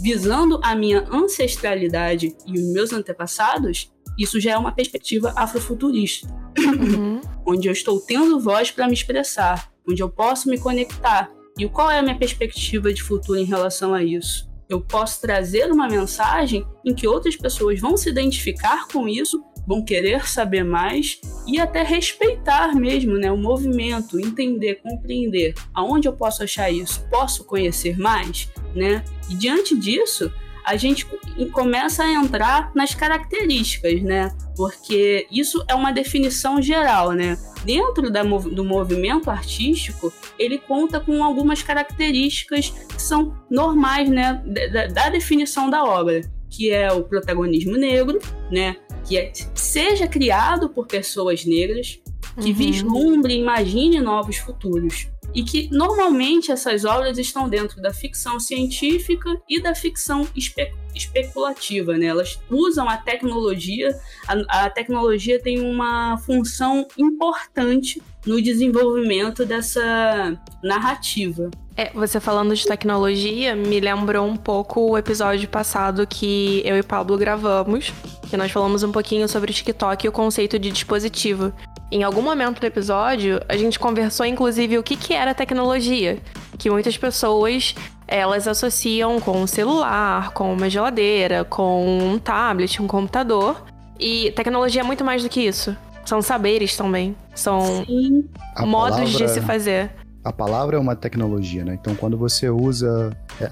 visando 0.01 0.61
a 0.63 0.75
minha 0.75 1.07
ancestralidade 1.11 2.37
e 2.47 2.59
os 2.59 2.73
meus 2.73 2.93
antepassados, 2.93 3.93
isso 4.19 4.41
já 4.41 4.53
é 4.53 4.59
uma 4.59 4.73
perspectiva 4.73 5.33
afrofuturista, 5.37 6.29
uhum. 6.59 7.21
onde 7.47 7.69
eu 7.69 7.73
estou 7.73 8.01
tendo 8.01 8.41
voz 8.41 8.71
para 8.71 8.87
me 8.87 8.95
expressar, 8.95 9.71
onde 9.89 10.03
eu 10.03 10.09
posso 10.09 10.49
me 10.49 10.59
conectar. 10.59 11.31
E 11.59 11.69
qual 11.69 11.91
é 11.91 11.99
a 11.99 12.03
minha 12.03 12.19
perspectiva 12.19 12.93
de 12.93 13.03
futuro 13.03 13.39
em 13.39 13.45
relação 13.45 13.95
a 13.95 14.03
isso? 14.03 14.49
Eu 14.69 14.81
posso 14.81 15.21
trazer 15.21 15.71
uma 15.71 15.89
mensagem 15.89 16.67
em 16.85 16.95
que 16.95 17.07
outras 17.07 17.37
pessoas 17.37 17.81
vão 17.81 17.97
se 17.97 18.09
identificar 18.09 18.89
com 18.89 19.09
isso, 19.09 19.43
vão 19.66 19.83
querer 19.83 20.28
saber 20.28 20.64
mais 20.64 21.21
e 21.47 21.59
até 21.59 21.83
respeitar 21.83 22.75
mesmo 22.75 23.14
né, 23.18 23.30
o 23.30 23.37
movimento, 23.37 24.21
entender, 24.21 24.76
compreender 24.76 25.54
aonde 25.73 26.09
eu 26.09 26.12
posso 26.12 26.42
achar 26.42 26.71
isso, 26.71 27.06
posso 27.11 27.44
conhecer 27.44 27.99
mais, 27.99 28.49
né? 28.75 29.04
E 29.28 29.35
diante 29.35 29.76
disso, 29.76 30.33
a 30.64 30.76
gente 30.76 31.06
começa 31.52 32.02
a 32.02 32.11
entrar 32.11 32.73
nas 32.75 32.94
características, 32.94 34.02
né? 34.02 34.35
Porque 34.56 35.26
isso 35.30 35.62
é 35.68 35.75
uma 35.75 35.92
definição 35.92 36.61
geral, 36.62 37.12
né? 37.12 37.37
Dentro 37.64 38.11
da, 38.11 38.23
do 38.23 38.64
movimento 38.64 39.30
artístico, 39.30 40.12
ele 40.38 40.59
conta 40.59 40.99
com 40.99 41.23
algumas 41.23 41.62
características 41.62 42.71
que 42.71 43.02
são 43.02 43.37
normais, 43.50 44.09
né? 44.09 44.42
Da, 44.73 44.87
da 44.87 45.09
definição 45.11 45.68
da 45.68 45.85
obra, 45.85 46.23
que 46.54 46.70
é 46.70 46.92
o 46.92 47.02
protagonismo 47.02 47.76
negro, 47.76 48.18
né? 48.50 48.76
Que 49.06 49.18
é, 49.18 49.32
seja 49.54 50.06
criado 50.06 50.68
por 50.68 50.87
pessoas 50.87 51.44
negras, 51.44 52.00
que 52.40 52.50
uhum. 52.50 52.54
vislumbre 52.54 53.34
e 53.34 53.40
imagine 53.40 54.00
novos 54.00 54.37
futuros 54.37 55.08
e 55.34 55.42
que 55.42 55.68
normalmente 55.70 56.52
essas 56.52 56.84
obras 56.84 57.18
estão 57.18 57.49
dentro 57.49 57.82
da 57.82 57.92
ficção 57.92 58.38
científica 58.38 59.37
e 59.49 59.61
da 59.61 59.75
ficção 59.75 60.26
espe 60.34 60.73
especulativa, 60.94 61.99
né? 61.99 62.06
Elas 62.06 62.38
usam 62.49 62.88
a 62.88 62.96
tecnologia, 62.96 63.99
a, 64.28 64.66
a 64.66 64.70
tecnologia 64.70 65.42
tem 65.42 65.61
uma 65.61 66.16
função 66.18 66.87
importante 66.96 68.00
no 68.25 68.40
desenvolvimento 68.40 69.44
dessa 69.44 70.40
narrativa. 70.62 71.50
É, 71.76 71.90
você 71.93 72.21
falando 72.21 72.54
de 72.54 72.64
tecnologia 72.64 73.57
me 73.57 73.81
lembrou 73.81 74.25
um 74.26 74.37
pouco 74.37 74.93
o 74.93 74.99
episódio 74.99 75.49
passado 75.49 76.07
que 76.07 76.62
eu 76.64 76.78
e 76.78 76.83
Pablo 76.85 77.19
gravamos, 77.19 77.93
que 78.31 78.37
nós 78.37 78.52
falamos 78.52 78.85
um 78.85 78.93
pouquinho 78.93 79.28
sobre 79.28 79.50
o 79.50 79.54
TikTok 79.54 80.07
e 80.07 80.09
o 80.09 80.12
conceito 80.12 80.57
de 80.57 80.71
dispositivo. 80.71 81.52
Em 81.90 82.04
algum 82.04 82.23
momento 82.23 82.61
do 82.61 82.66
episódio, 82.66 83.40
a 83.49 83.57
gente 83.57 83.78
conversou 83.78 84.25
inclusive 84.25 84.78
o 84.78 84.85
que, 84.85 84.97
que 84.97 85.14
era 85.14 85.35
tecnologia, 85.35 86.19
que 86.57 86.71
muitas 86.71 86.97
pessoas 86.97 87.75
elas 88.07 88.47
associam 88.47 89.19
com 89.21 89.43
um 89.43 89.47
celular, 89.47 90.31
com 90.31 90.52
uma 90.52 90.71
geladeira, 90.71 91.43
com 91.43 92.12
um 92.12 92.19
tablet, 92.21 92.81
um 92.81 92.87
computador. 92.87 93.64
E 93.99 94.31
tecnologia 94.33 94.83
é 94.83 94.85
muito 94.85 95.04
mais 95.04 95.25
do 95.25 95.28
que 95.28 95.40
isso. 95.40 95.76
São 96.04 96.23
saberes 96.23 96.76
também. 96.76 97.16
São 97.35 97.85
Sim. 97.85 98.28
modos 98.61 98.99
palavra... 98.99 99.26
de 99.26 99.28
se 99.28 99.40
fazer 99.40 99.90
a 100.25 100.33
palavra 100.33 100.76
é 100.76 100.81
uma 100.81 100.97
tecnologia, 100.97 101.64
né? 101.64 101.76
Então, 101.78 101.95
quando 101.95 102.16
você 102.16 102.49
usa 102.49 103.14
é, 103.38 103.49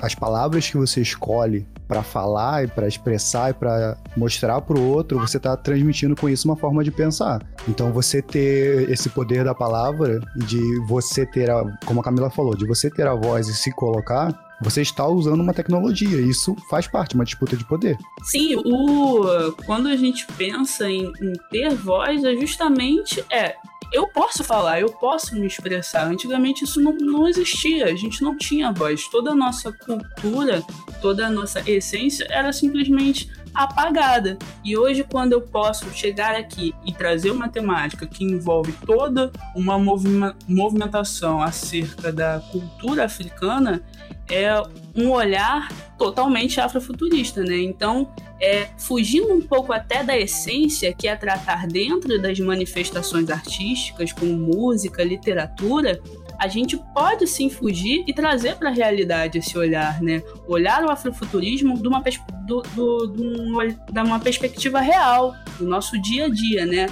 as 0.00 0.14
palavras 0.14 0.70
que 0.70 0.76
você 0.76 1.00
escolhe 1.00 1.66
para 1.88 2.02
falar 2.02 2.64
e 2.64 2.68
para 2.68 2.86
expressar 2.86 3.50
e 3.50 3.54
para 3.54 3.96
mostrar 4.16 4.60
para 4.60 4.78
o 4.78 4.88
outro, 4.88 5.18
você 5.18 5.36
está 5.36 5.56
transmitindo 5.56 6.14
com 6.14 6.28
isso 6.28 6.48
uma 6.48 6.56
forma 6.56 6.84
de 6.84 6.92
pensar. 6.92 7.44
Então, 7.68 7.92
você 7.92 8.22
ter 8.22 8.88
esse 8.88 9.08
poder 9.08 9.44
da 9.44 9.54
palavra 9.54 10.20
e 10.36 10.44
de 10.44 10.80
você 10.86 11.26
ter, 11.26 11.50
a, 11.50 11.64
como 11.84 12.00
a 12.00 12.04
Camila 12.04 12.30
falou, 12.30 12.56
de 12.56 12.66
você 12.66 12.88
ter 12.88 13.06
a 13.08 13.14
voz 13.14 13.48
e 13.48 13.54
se 13.54 13.72
colocar, 13.72 14.46
você 14.60 14.82
está 14.82 15.06
usando 15.06 15.40
uma 15.40 15.52
tecnologia. 15.52 16.20
Isso 16.20 16.54
faz 16.70 16.86
parte, 16.86 17.14
uma 17.14 17.24
disputa 17.24 17.56
de 17.56 17.64
poder. 17.64 17.98
Sim, 18.22 18.56
o 18.56 19.52
quando 19.64 19.88
a 19.88 19.96
gente 19.96 20.26
pensa 20.38 20.88
em, 20.88 21.12
em 21.20 21.32
ter 21.50 21.74
voz, 21.74 22.24
é 22.24 22.34
justamente 22.36 23.24
é 23.30 23.54
eu 23.92 24.08
posso 24.08 24.42
falar, 24.42 24.80
eu 24.80 24.90
posso 24.90 25.34
me 25.34 25.46
expressar. 25.46 26.06
Antigamente 26.06 26.64
isso 26.64 26.80
não, 26.80 26.92
não 26.92 27.28
existia, 27.28 27.86
a 27.86 27.94
gente 27.94 28.22
não 28.22 28.36
tinha 28.36 28.72
voz. 28.72 29.06
Toda 29.08 29.30
a 29.30 29.34
nossa 29.34 29.72
cultura, 29.72 30.62
toda 31.00 31.26
a 31.26 31.30
nossa 31.30 31.62
essência 31.68 32.26
era 32.30 32.52
simplesmente 32.52 33.30
apagada. 33.56 34.38
E 34.64 34.76
hoje, 34.76 35.04
quando 35.04 35.32
eu 35.32 35.40
posso 35.40 35.90
chegar 35.92 36.34
aqui 36.34 36.74
e 36.84 36.92
trazer 36.92 37.30
uma 37.30 37.48
temática 37.48 38.06
que 38.06 38.24
envolve 38.24 38.72
toda 38.84 39.32
uma 39.54 39.78
movimentação 39.78 41.42
acerca 41.42 42.12
da 42.12 42.40
cultura 42.52 43.04
africana, 43.04 43.82
é 44.28 44.60
um 44.94 45.10
olhar 45.10 45.68
totalmente 45.96 46.60
afrofuturista, 46.60 47.42
né? 47.42 47.58
Então, 47.58 48.12
é, 48.40 48.68
fugindo 48.76 49.32
um 49.32 49.40
pouco 49.40 49.72
até 49.72 50.02
da 50.02 50.18
essência, 50.18 50.92
que 50.92 51.06
é 51.08 51.14
tratar 51.16 51.66
dentro 51.66 52.20
das 52.20 52.38
manifestações 52.40 53.30
artísticas, 53.30 54.12
como 54.12 54.32
música, 54.32 55.02
literatura, 55.04 56.00
a 56.38 56.48
gente 56.48 56.76
pode 56.94 57.26
sim 57.26 57.48
fugir 57.48 58.04
e 58.06 58.12
trazer 58.12 58.56
para 58.56 58.70
a 58.70 58.72
realidade 58.72 59.38
esse 59.38 59.56
olhar, 59.56 60.00
né? 60.02 60.22
Olhar 60.46 60.84
o 60.84 60.90
afrofuturismo 60.90 61.80
de 61.80 61.88
uma, 61.88 62.02
do, 62.46 62.62
do, 62.74 63.06
de 63.06 64.00
uma 64.00 64.20
perspectiva 64.20 64.80
real, 64.80 65.34
do 65.58 65.66
nosso 65.66 66.00
dia 66.00 66.26
a 66.26 66.28
dia, 66.28 66.66
né? 66.66 66.86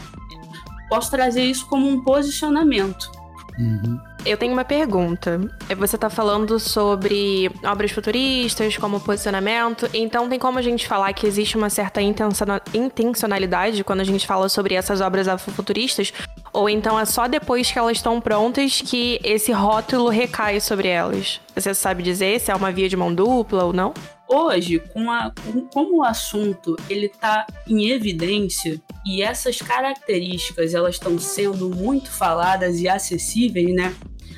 Posso 0.88 1.10
trazer 1.10 1.44
isso 1.44 1.66
como 1.68 1.88
um 1.88 2.02
posicionamento. 2.02 3.10
Uhum. 3.58 4.00
Eu 4.26 4.36
tenho 4.36 4.52
uma 4.52 4.64
pergunta. 4.64 5.40
Você 5.76 5.96
está 5.96 6.08
falando 6.08 6.58
sobre 6.58 7.50
obras 7.62 7.92
futuristas, 7.92 8.76
como 8.76 8.98
posicionamento, 8.98 9.88
então 9.92 10.28
tem 10.28 10.38
como 10.38 10.58
a 10.58 10.62
gente 10.62 10.86
falar 10.88 11.12
que 11.12 11.26
existe 11.26 11.56
uma 11.56 11.68
certa 11.68 12.00
intencionalidade 12.02 13.84
quando 13.84 14.00
a 14.00 14.04
gente 14.04 14.26
fala 14.26 14.48
sobre 14.48 14.74
essas 14.74 15.00
obras 15.00 15.28
afrofuturistas? 15.28 16.12
Ou 16.54 16.70
então 16.70 16.99
é 16.99 17.04
só 17.04 17.26
depois 17.26 17.70
que 17.70 17.78
elas 17.78 17.96
estão 17.96 18.20
prontas 18.20 18.80
que 18.80 19.18
esse 19.25 19.50
rótulo 19.50 20.08
recai 20.08 20.61
sobre 20.61 20.87
elas? 20.87 21.40
Você 21.54 21.75
sabe 21.75 22.02
dizer 22.02 22.40
se 22.40 22.52
é 22.52 22.54
uma 22.54 22.70
via 22.70 22.88
de 22.88 22.96
mão 22.96 23.12
dupla 23.12 23.64
ou 23.64 23.73
não? 23.73 23.92
Hoje, 24.28 24.78
com 24.78 25.11
a, 25.11 25.32
como 25.73 25.99
o 25.99 26.04
assunto 26.04 26.76
ele 26.88 27.06
está 27.06 27.44
em 27.66 27.90
evidência 27.90 28.80
e 29.04 29.20
essas 29.20 29.58
características 29.58 30.75
elas 30.75 30.94
estão 30.94 31.18
sendo 31.18 31.68
muito 31.68 32.11
faladas 32.11 32.80
e 32.80 32.88
acessíveis, 32.88 33.75
né? 33.75 33.94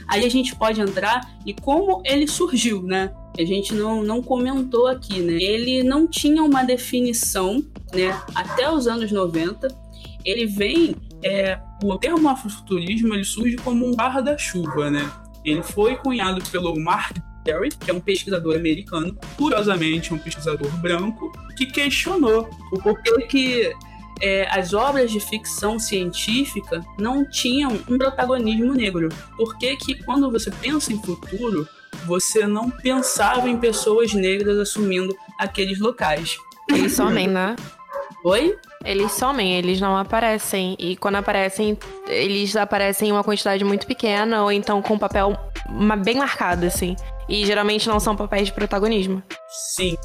Aí 0.09 0.25
a 0.25 0.29
gente 0.31 0.57
pode 0.57 0.81
entrar 0.81 1.21
e 1.45 1.53
como 1.53 2.01
ele 2.05 2.27
surgiu, 2.27 2.83
né? 2.83 3.13
A 3.39 3.45
gente 3.45 3.75
não, 3.75 4.03
não 4.03 4.23
comentou 4.23 4.87
aqui, 4.87 5.21
né? 5.21 5.35
Ele 5.35 5.83
não 5.83 6.07
tinha 6.07 6.43
uma 6.43 6.65
definição, 6.65 7.63
né? 7.93 8.19
Até 8.35 8.71
os 8.71 8.87
anos 8.87 9.13
90. 9.13 9.69
Ele 10.25 10.47
vem. 10.47 10.97
É, 11.27 11.59
o 11.83 11.99
termo 11.99 12.29
afrofuturismo 12.29 13.13
ele 13.13 13.25
surge 13.25 13.57
como 13.57 13.85
um 13.85 13.97
barra 13.97 14.21
da 14.21 14.39
chuva, 14.39 14.89
né? 14.89 15.11
Ele 15.45 15.61
foi 15.61 15.97
cunhado 15.97 16.41
pelo 16.51 16.79
Mark 16.79 17.17
Terry, 17.45 17.71
que 17.71 17.91
é 17.91 17.95
um 17.95 18.01
pesquisador 18.01 18.55
americano, 18.55 19.19
curiosamente 19.37 20.15
um 20.15 20.19
pesquisador 20.19 20.71
branco, 20.79 21.33
que 21.57 21.67
questionou 21.67 22.49
o 22.71 22.79
porquê 22.79 23.23
que 23.23 23.73
é, 24.23 24.49
as 24.57 24.73
obras 24.73 25.11
de 25.11 25.19
ficção 25.19 25.81
científica 25.81 26.81
não 26.97 27.29
tinham 27.29 27.73
um 27.89 27.99
protagonismo 27.99 28.73
negro. 28.73 29.09
Por 29.37 29.59
que 29.59 29.77
que 29.77 30.05
quando 30.05 30.31
você 30.31 30.51
pensa 30.51 30.93
em 30.93 31.03
futuro, 31.03 31.69
você 32.07 32.47
não 32.47 32.71
pensava 32.71 33.49
em 33.49 33.59
pessoas 33.59 34.15
negras 34.15 34.59
assumindo 34.59 35.13
aqueles 35.41 35.81
locais? 35.81 36.37
Eles 36.71 36.93
somem, 36.93 37.27
né? 37.29 37.57
Oi? 38.27 38.59
Eles 38.85 39.13
somem, 39.13 39.55
eles 39.55 39.81
não 39.81 39.97
aparecem. 39.97 40.75
E 40.81 40.97
quando 40.97 41.15
aparecem, 41.15 41.79
eles 42.09 42.57
aparecem 42.57 43.09
em 43.09 43.13
uma 43.13 43.23
quantidade 43.23 43.63
muito 43.63 43.87
pequena 43.87 44.43
ou 44.43 44.51
então 44.51 44.83
com 44.83 44.95
um 44.95 44.99
papel 44.99 45.39
bem 46.05 46.17
marcado, 46.17 46.67
assim. 46.67 46.97
E 47.29 47.47
geralmente 47.47 47.89
não 47.89 48.01
são 48.01 48.17
papéis 48.17 48.49
de 48.49 48.53
protagonismo. 48.53 49.23
Sim. 49.49 49.97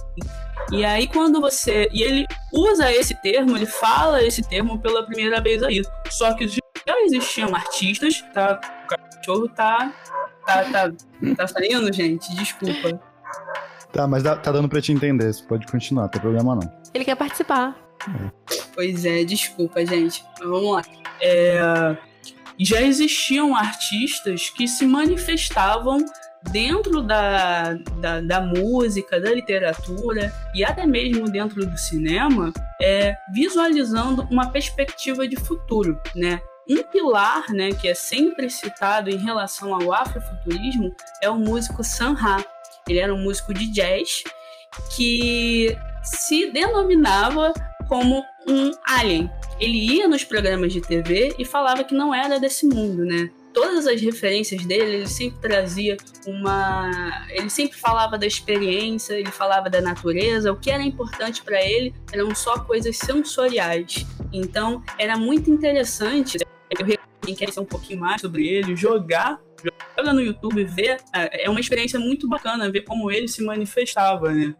E 0.71 0.85
aí 0.85 1.07
quando 1.07 1.41
você. 1.41 1.89
E 1.91 2.03
ele 2.03 2.27
usa 2.53 2.91
esse 2.91 3.19
termo, 3.23 3.57
ele 3.57 3.65
fala 3.65 4.23
esse 4.23 4.43
termo 4.47 4.79
pela 4.79 5.03
primeira 5.03 5.41
vez 5.41 5.63
aí. 5.63 5.81
Só 6.07 6.31
que 6.35 6.47
já 6.47 6.61
existiam 7.03 7.55
artistas, 7.55 8.23
tá? 8.35 8.61
O 8.83 8.87
cachorro 8.87 9.49
tá. 9.49 9.91
Tá, 10.45 10.63
tá, 10.65 10.91
tá 11.35 11.47
saindo, 11.47 11.91
gente? 11.91 12.31
Desculpa. 12.35 13.01
Tá, 13.91 14.07
mas 14.07 14.21
dá, 14.21 14.35
tá 14.35 14.51
dando 14.51 14.69
pra 14.69 14.79
te 14.79 14.91
entender, 14.91 15.33
você 15.33 15.43
pode 15.43 15.65
continuar, 15.65 16.03
não 16.03 16.09
tem 16.09 16.21
problema 16.21 16.55
não. 16.55 16.81
Ele 16.93 17.03
quer 17.03 17.15
participar. 17.15 17.75
Pois 18.73 19.05
é, 19.05 19.23
desculpa, 19.23 19.85
gente. 19.85 20.23
Vamos 20.39 20.71
lá. 20.71 20.81
É, 21.21 21.97
já 22.59 22.81
existiam 22.81 23.55
artistas 23.55 24.49
que 24.49 24.67
se 24.67 24.85
manifestavam 24.85 26.05
dentro 26.51 27.01
da, 27.01 27.73
da, 27.99 28.21
da, 28.21 28.41
música, 28.41 29.19
da 29.19 29.31
literatura 29.31 30.33
e 30.55 30.63
até 30.63 30.85
mesmo 30.85 31.29
dentro 31.29 31.65
do 31.65 31.77
cinema, 31.77 32.51
é, 32.81 33.15
visualizando 33.33 34.23
uma 34.31 34.49
perspectiva 34.51 35.27
de 35.27 35.35
futuro, 35.35 35.99
né? 36.15 36.41
Um 36.69 36.83
pilar, 36.83 37.49
né, 37.49 37.69
que 37.71 37.87
é 37.87 37.93
sempre 37.93 38.49
citado 38.49 39.09
em 39.09 39.17
relação 39.17 39.73
ao 39.73 39.91
afrofuturismo 39.91 40.95
é 41.21 41.29
o 41.29 41.35
músico 41.35 41.81
Ra. 42.15 42.43
Ele 42.87 42.99
era 42.99 43.13
um 43.13 43.21
músico 43.21 43.53
de 43.53 43.67
jazz 43.67 44.23
que 44.95 45.75
se 46.03 46.49
denominava 46.51 47.53
como 47.91 48.23
um 48.47 48.71
alien. 48.87 49.29
Ele 49.59 49.97
ia 49.97 50.07
nos 50.07 50.23
programas 50.23 50.71
de 50.71 50.79
TV 50.79 51.35
e 51.37 51.43
falava 51.43 51.83
que 51.83 51.93
não 51.93 52.15
era 52.15 52.39
desse 52.39 52.65
mundo, 52.65 53.03
né? 53.03 53.29
Todas 53.53 53.85
as 53.85 53.99
referências 53.99 54.65
dele, 54.65 54.95
ele 54.95 55.07
sempre 55.07 55.41
trazia 55.41 55.97
uma. 56.25 56.89
Ele 57.29 57.49
sempre 57.49 57.77
falava 57.77 58.17
da 58.17 58.25
experiência, 58.25 59.15
ele 59.15 59.29
falava 59.29 59.69
da 59.69 59.81
natureza. 59.81 60.53
O 60.53 60.55
que 60.55 60.71
era 60.71 60.81
importante 60.81 61.43
para 61.43 61.61
ele 61.61 61.93
eram 62.13 62.33
só 62.33 62.59
coisas 62.59 62.95
sensoriais. 62.95 64.05
Então, 64.31 64.81
era 64.97 65.17
muito 65.17 65.51
interessante. 65.51 66.37
Eu 66.69 66.85
quem 67.21 67.35
quer 67.35 67.51
saber 67.51 67.65
um 67.65 67.69
pouquinho 67.69 67.99
mais 67.99 68.21
sobre 68.21 68.47
ele, 68.47 68.73
jogar 68.73 69.41
joga 69.97 70.13
no 70.13 70.21
YouTube, 70.21 70.63
ver, 70.63 70.97
é, 71.13 71.45
é 71.45 71.49
uma 71.49 71.59
experiência 71.59 71.99
muito 71.99 72.27
bacana 72.27 72.71
ver 72.71 72.81
como 72.81 73.11
ele 73.11 73.27
se 73.27 73.43
manifestava, 73.43 74.31
né? 74.31 74.55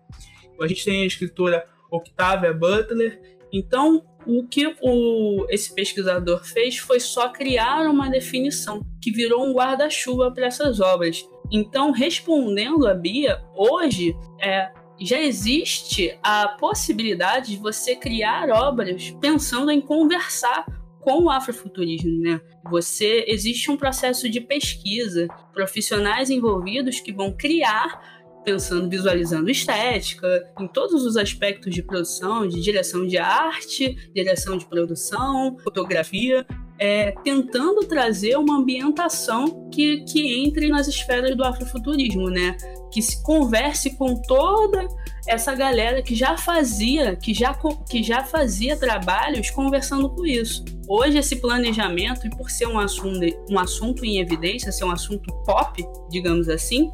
A 0.61 0.67
gente 0.67 0.85
tem 0.85 1.03
a 1.03 1.07
escritora 1.07 1.65
Octavia 1.91 2.53
Butler. 2.53 3.21
Então, 3.51 4.03
o 4.25 4.47
que 4.47 4.75
o, 4.81 5.45
esse 5.49 5.73
pesquisador 5.75 6.43
fez 6.43 6.77
foi 6.77 6.99
só 6.99 7.29
criar 7.29 7.89
uma 7.89 8.09
definição 8.09 8.81
que 9.01 9.11
virou 9.11 9.45
um 9.45 9.53
guarda-chuva 9.53 10.31
para 10.31 10.45
essas 10.45 10.79
obras. 10.79 11.27
Então, 11.51 11.91
respondendo 11.91 12.87
a 12.87 12.93
Bia, 12.93 13.41
hoje 13.53 14.15
é, 14.39 14.71
já 14.99 15.19
existe 15.19 16.17
a 16.23 16.47
possibilidade 16.47 17.51
de 17.51 17.57
você 17.57 17.95
criar 17.95 18.49
obras 18.49 19.11
pensando 19.19 19.69
em 19.69 19.81
conversar 19.81 20.65
com 21.01 21.23
o 21.23 21.29
afrofuturismo, 21.29 22.19
né? 22.19 22.39
Você 22.69 23.25
existe 23.27 23.71
um 23.71 23.75
processo 23.75 24.29
de 24.29 24.39
pesquisa, 24.39 25.27
profissionais 25.51 26.29
envolvidos 26.29 26.99
que 26.99 27.11
vão 27.11 27.35
criar 27.35 28.10
pensando, 28.43 28.89
visualizando 28.89 29.49
estética, 29.49 30.27
em 30.59 30.67
todos 30.67 31.05
os 31.05 31.17
aspectos 31.17 31.73
de 31.73 31.83
produção, 31.83 32.47
de 32.47 32.59
direção 32.61 33.05
de 33.05 33.17
arte, 33.17 33.95
direção 34.13 34.57
de 34.57 34.65
produção, 34.65 35.57
fotografia, 35.63 36.45
é, 36.79 37.11
tentando 37.23 37.85
trazer 37.85 38.35
uma 38.37 38.57
ambientação 38.57 39.69
que, 39.69 40.03
que 40.05 40.43
entre 40.43 40.67
nas 40.67 40.87
esferas 40.87 41.37
do 41.37 41.43
afrofuturismo, 41.43 42.27
né? 42.31 42.57
Que 42.91 43.03
se 43.03 43.21
converse 43.21 43.95
com 43.95 44.15
toda 44.15 44.87
essa 45.27 45.53
galera 45.53 46.01
que 46.01 46.15
já 46.15 46.35
fazia, 46.37 47.15
que 47.15 47.35
já, 47.35 47.55
que 47.87 48.01
já 48.01 48.23
fazia 48.23 48.75
trabalhos 48.75 49.51
conversando 49.51 50.09
com 50.09 50.25
isso. 50.25 50.65
Hoje 50.87 51.19
esse 51.19 51.35
planejamento, 51.35 52.25
e 52.25 52.29
por 52.31 52.49
ser 52.49 52.65
um 52.65 52.79
assunto, 52.79 53.19
um 53.47 53.59
assunto 53.59 54.03
em 54.03 54.19
evidência, 54.19 54.71
ser 54.71 54.83
um 54.83 54.91
assunto 54.91 55.31
pop, 55.45 55.83
digamos 56.09 56.49
assim, 56.49 56.89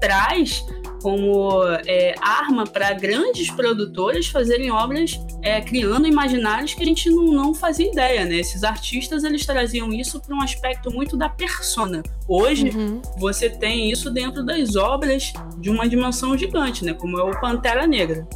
traz 0.00 0.64
como 1.02 1.62
é, 1.86 2.14
arma 2.20 2.64
para 2.64 2.92
grandes 2.92 3.50
produtoras 3.50 4.26
fazerem 4.26 4.70
obras 4.70 5.18
é, 5.42 5.60
criando 5.60 6.06
imaginários 6.06 6.74
que 6.74 6.82
a 6.82 6.86
gente 6.86 7.10
não, 7.10 7.32
não 7.32 7.54
fazia 7.54 7.90
ideia, 7.90 8.24
né? 8.24 8.36
Esses 8.36 8.62
artistas 8.62 9.24
eles 9.24 9.44
traziam 9.46 9.92
isso 9.92 10.20
para 10.20 10.34
um 10.34 10.42
aspecto 10.42 10.92
muito 10.92 11.16
da 11.16 11.28
persona. 11.28 12.02
Hoje 12.28 12.70
uhum. 12.70 13.00
você 13.18 13.48
tem 13.48 13.90
isso 13.90 14.10
dentro 14.10 14.44
das 14.44 14.76
obras 14.76 15.32
de 15.58 15.70
uma 15.70 15.88
dimensão 15.88 16.36
gigante, 16.36 16.84
né? 16.84 16.92
Como 16.92 17.18
é 17.18 17.22
o 17.22 17.40
Pantera 17.40 17.86
Negra. 17.86 18.26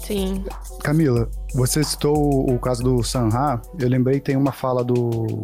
Sim. 0.00 0.44
Camila, 0.82 1.30
você 1.54 1.84
citou 1.84 2.50
o 2.50 2.58
caso 2.58 2.82
do 2.82 3.02
Sanha. 3.02 3.60
Eu 3.78 3.88
lembrei 3.88 4.18
que 4.18 4.26
tem 4.26 4.36
uma 4.36 4.52
fala 4.52 4.82
do 4.82 5.42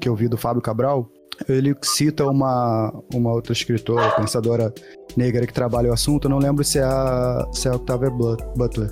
que 0.00 0.08
eu 0.08 0.14
vi 0.14 0.28
do 0.28 0.36
Fábio 0.36 0.62
Cabral, 0.62 1.08
ele 1.48 1.74
cita 1.82 2.26
uma, 2.26 2.92
uma 3.12 3.32
outra 3.32 3.52
escritora, 3.52 4.10
pensadora 4.12 4.72
negra 5.16 5.46
que 5.46 5.52
trabalha 5.52 5.90
o 5.90 5.92
assunto, 5.92 6.28
não 6.28 6.38
lembro 6.38 6.64
se 6.64 6.78
é 6.78 6.84
a, 6.84 7.46
se 7.52 7.68
é 7.68 7.70
a 7.70 7.76
Octavia 7.76 8.10
Butler, 8.10 8.90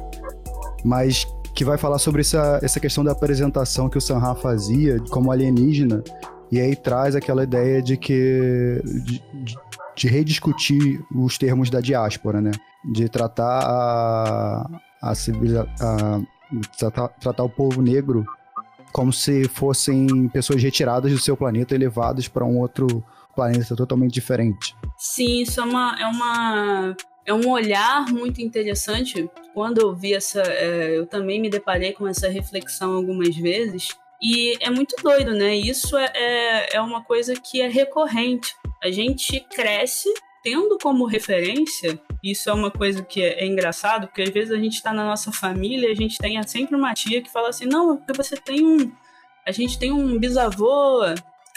mas 0.85 1.27
que 1.55 1.65
vai 1.65 1.77
falar 1.77 1.99
sobre 1.99 2.23
essa, 2.23 2.59
essa 2.63 2.81
questão 2.81 3.05
da 3.05 3.13
apresentação 3.13 3.89
que 3.89 3.99
o 3.99 4.01
Sanha 4.01 4.35
fazia 4.35 4.99
como 5.11 5.31
alienígena, 5.31 6.03
e 6.51 6.61
aí 6.61 6.77
traz 6.77 7.17
aquela 7.17 7.45
ideia 7.45 7.81
de 7.81 7.97
que. 7.97 8.83
de, 8.85 9.23
de 9.95 10.09
rediscutir 10.09 11.03
os 11.15 11.39
termos 11.39 11.71
da 11.71 11.81
diáspora, 11.81 12.41
né? 12.41 12.51
De 12.93 13.09
tratar 13.09 13.61
a, 13.65 14.67
a, 15.03 15.15
civiliza, 15.15 15.67
a 15.81 16.21
tratar, 16.79 17.09
tratar 17.09 17.45
o 17.45 17.49
povo 17.49 17.81
negro 17.81 18.25
como 18.93 19.13
se 19.13 19.49
fossem 19.49 20.29
pessoas 20.29 20.63
retiradas 20.63 21.11
do 21.11 21.19
seu 21.19 21.37
planeta 21.37 21.75
e 21.75 21.79
levadas 21.79 22.29
para 22.29 22.45
um 22.45 22.59
outro 22.59 23.03
planeta 23.35 23.75
totalmente 23.75 24.13
diferente. 24.13 24.77
Sim, 24.97 25.43
isso 25.43 25.61
é 25.61 25.65
uma, 25.65 25.97
é 25.99 26.07
uma 26.07 26.97
é 27.25 27.33
um 27.33 27.49
olhar 27.49 28.07
muito 28.11 28.43
interessante. 28.43 29.29
Quando 29.55 29.81
eu 29.81 29.95
vi 29.95 30.15
essa, 30.15 30.43
é, 30.43 30.97
eu 30.97 31.07
também 31.07 31.41
me 31.41 31.49
deparei 31.49 31.93
com 31.93 32.07
essa 32.07 32.29
reflexão 32.29 32.95
algumas 32.95 33.35
vezes. 33.37 33.97
E 34.21 34.57
é 34.61 34.71
muito 34.71 34.95
doido, 35.03 35.33
né? 35.33 35.55
Isso 35.55 35.97
é, 35.97 36.13
é, 36.15 36.77
é 36.77 36.81
uma 36.81 37.03
coisa 37.03 37.35
que 37.35 37.61
é 37.61 37.69
recorrente. 37.69 38.55
A 38.83 38.91
gente 38.91 39.41
cresce 39.41 40.09
tendo 40.43 40.77
como 40.83 41.07
referência, 41.07 41.99
isso 42.23 42.51
é 42.51 42.53
uma 42.53 42.71
coisa 42.71 43.03
que 43.03 43.23
é, 43.23 43.45
é 43.45 43.47
engraçado, 43.47 44.07
porque 44.07 44.23
às 44.23 44.31
vezes 44.31 44.53
a 44.53 44.59
gente 44.59 44.75
está 44.75 44.93
na 44.93 45.05
nossa 45.05 45.31
família 45.33 45.89
e 45.89 45.93
a 45.93 45.95
gente 45.95 46.19
tem 46.19 46.43
sempre 46.43 46.77
uma 46.77 46.93
tia 46.95 47.23
que 47.23 47.31
fala 47.31 47.49
assim: 47.49 47.67
não, 47.67 47.97
porque 47.97 48.13
você 48.13 48.37
tem 48.37 48.65
um. 48.67 48.93
A 49.47 49.53
gente 49.53 49.79
tem 49.79 49.91
um 49.93 50.19
bisavô 50.19 51.03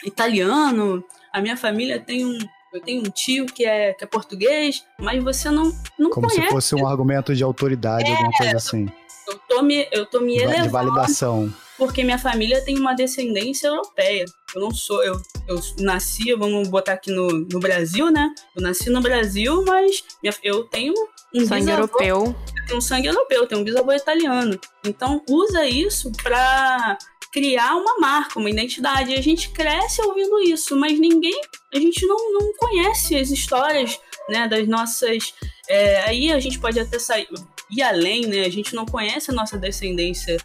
italiano, 0.04 1.04
a 1.34 1.41
minha 1.41 1.58
família 1.58 2.00
tem 2.00 2.26
um. 2.26 2.38
Eu 2.74 2.82
tenho 2.82 3.02
um 3.02 3.10
tio 3.10 3.45
que 3.45 3.63
é, 3.63 3.93
que 3.93 4.04
é 4.04 4.08
português, 4.08 4.86
mas 5.00 5.24
você 5.24 5.50
não, 5.50 5.71
não 5.98 6.10
Como 6.10 6.28
conhece. 6.28 6.48
se 6.48 6.54
fosse 6.54 6.76
um 6.76 6.86
argumento 6.86 7.34
de 7.34 7.41
autoridade, 7.41 8.06
é, 8.06 8.12
alguma 8.12 8.32
coisa 8.32 8.58
assim. 8.58 8.86
Eu 9.28 9.39
tô 9.48 9.62
me, 9.62 9.88
eu 9.93 10.06
tô 10.06 10.19
me 10.19 10.38
elevando. 10.38 10.63
De 10.63 10.69
validação 10.69 11.54
porque 11.77 12.03
minha 12.03 12.17
família 12.17 12.63
tem 12.63 12.77
uma 12.77 12.93
descendência 12.93 13.67
europeia. 13.67 14.25
Eu 14.53 14.61
não 14.61 14.71
sou, 14.71 15.03
eu, 15.03 15.21
eu 15.47 15.59
nasci, 15.79 16.33
vamos 16.33 16.67
botar 16.67 16.93
aqui 16.93 17.11
no, 17.11 17.27
no 17.27 17.59
Brasil, 17.59 18.09
né? 18.09 18.33
Eu 18.55 18.61
nasci 18.61 18.89
no 18.89 19.01
Brasil, 19.01 19.63
mas 19.65 20.03
eu 20.43 20.63
tenho 20.65 20.93
um 21.33 21.45
sangue 21.45 21.65
bisavô, 21.65 21.81
europeu. 21.81 22.35
Eu 22.57 22.65
tenho 22.65 22.77
um 22.77 22.81
sangue 22.81 23.07
europeu, 23.07 23.41
eu 23.41 23.47
tenho 23.47 23.61
um 23.61 23.63
bisavô 23.63 23.91
italiano. 23.91 24.59
Então 24.85 25.21
usa 25.29 25.65
isso 25.67 26.11
para 26.23 26.97
criar 27.31 27.75
uma 27.75 27.99
marca, 27.99 28.39
uma 28.39 28.49
identidade. 28.49 29.11
E 29.11 29.17
a 29.17 29.21
gente 29.21 29.49
cresce 29.49 30.01
ouvindo 30.01 30.39
isso, 30.39 30.75
mas 30.77 30.97
ninguém, 30.97 31.39
a 31.73 31.79
gente 31.79 32.05
não, 32.07 32.33
não 32.33 32.53
conhece 32.53 33.15
as 33.17 33.29
histórias 33.29 33.99
né, 34.29 34.47
das 34.47 34.65
nossas. 34.67 35.33
É, 35.67 36.01
aí 36.03 36.31
a 36.31 36.39
gente 36.39 36.59
pode 36.59 36.79
até 36.79 36.97
sair 36.97 37.27
e 37.69 37.81
além, 37.81 38.27
né? 38.27 38.45
A 38.45 38.49
gente 38.49 38.75
não 38.75 38.85
conhece 38.85 39.31
a 39.31 39.33
nossa 39.33 39.57
descendência 39.57 40.38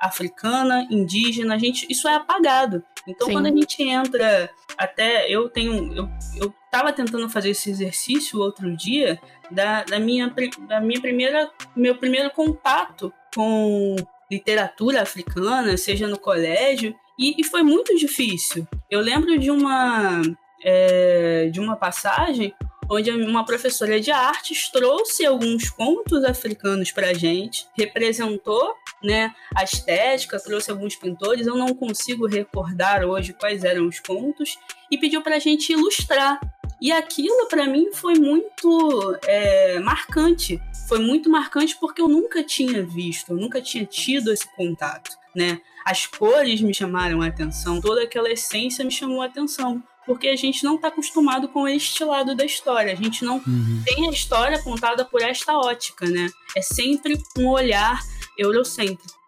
africana, 0.00 0.86
indígena, 0.90 1.54
a 1.54 1.58
gente, 1.58 1.86
isso 1.90 2.08
é 2.08 2.14
apagado. 2.14 2.82
Então, 3.06 3.26
Sim. 3.26 3.32
quando 3.34 3.46
a 3.46 3.50
gente 3.50 3.82
entra, 3.82 4.50
até 4.76 5.30
eu 5.30 5.48
tenho, 5.48 5.92
eu, 5.94 6.08
eu 6.36 6.54
tava 6.70 6.92
tentando 6.92 7.28
fazer 7.28 7.50
esse 7.50 7.70
exercício 7.70 8.38
outro 8.38 8.76
dia 8.76 9.18
da, 9.50 9.84
da 9.84 9.98
minha, 9.98 10.32
da 10.68 10.80
minha 10.80 11.00
primeira, 11.00 11.50
meu 11.74 11.96
primeiro 11.96 12.30
contato 12.30 13.12
com 13.34 13.96
literatura 14.30 15.02
africana, 15.02 15.76
seja 15.76 16.06
no 16.06 16.18
colégio, 16.18 16.94
e, 17.18 17.40
e 17.40 17.44
foi 17.44 17.62
muito 17.62 17.96
difícil. 17.96 18.66
Eu 18.90 19.00
lembro 19.00 19.38
de 19.38 19.50
uma 19.50 20.22
é, 20.62 21.48
de 21.52 21.60
uma 21.60 21.76
passagem 21.76 22.54
onde 22.88 23.10
uma 23.10 23.44
professora 23.44 24.00
de 24.00 24.10
artes 24.10 24.70
trouxe 24.70 25.26
alguns 25.26 25.68
contos 25.68 26.24
africanos 26.24 26.90
para 26.90 27.10
a 27.10 27.14
gente, 27.14 27.66
representou 27.76 28.74
né, 29.02 29.34
a 29.54 29.62
estética, 29.62 30.40
trouxe 30.40 30.70
alguns 30.70 30.96
pintores, 30.96 31.46
eu 31.46 31.56
não 31.56 31.74
consigo 31.74 32.26
recordar 32.26 33.04
hoje 33.04 33.32
quais 33.32 33.62
eram 33.62 33.86
os 33.86 34.00
contos, 34.00 34.58
e 34.90 34.96
pediu 34.96 35.22
para 35.22 35.36
a 35.36 35.38
gente 35.38 35.72
ilustrar. 35.72 36.40
E 36.80 36.92
aquilo 36.92 37.48
para 37.48 37.66
mim 37.66 37.90
foi 37.92 38.14
muito 38.14 39.18
é, 39.26 39.80
marcante. 39.80 40.60
Foi 40.88 41.00
muito 41.00 41.28
marcante 41.28 41.76
porque 41.78 42.00
eu 42.00 42.08
nunca 42.08 42.42
tinha 42.42 42.82
visto, 42.82 43.32
eu 43.32 43.36
nunca 43.36 43.60
tinha 43.60 43.84
tido 43.84 44.32
esse 44.32 44.48
contato, 44.54 45.10
né? 45.34 45.60
As 45.84 46.06
cores 46.06 46.60
me 46.60 46.72
chamaram 46.72 47.20
a 47.20 47.26
atenção, 47.26 47.80
toda 47.80 48.04
aquela 48.04 48.30
essência 48.30 48.84
me 48.84 48.90
chamou 48.90 49.20
a 49.20 49.26
atenção 49.26 49.82
porque 50.08 50.28
a 50.28 50.36
gente 50.36 50.64
não 50.64 50.76
está 50.76 50.88
acostumado 50.88 51.48
com 51.48 51.68
este 51.68 52.02
lado 52.02 52.34
da 52.34 52.42
história. 52.42 52.94
A 52.94 52.96
gente 52.96 53.22
não 53.22 53.36
uhum. 53.46 53.82
tem 53.84 54.08
a 54.08 54.10
história 54.10 54.60
contada 54.62 55.04
por 55.04 55.20
esta 55.20 55.58
ótica, 55.58 56.06
né? 56.06 56.30
É 56.56 56.62
sempre 56.62 57.20
um 57.36 57.46
olhar 57.46 58.00
eurocêntrico. 58.38 59.18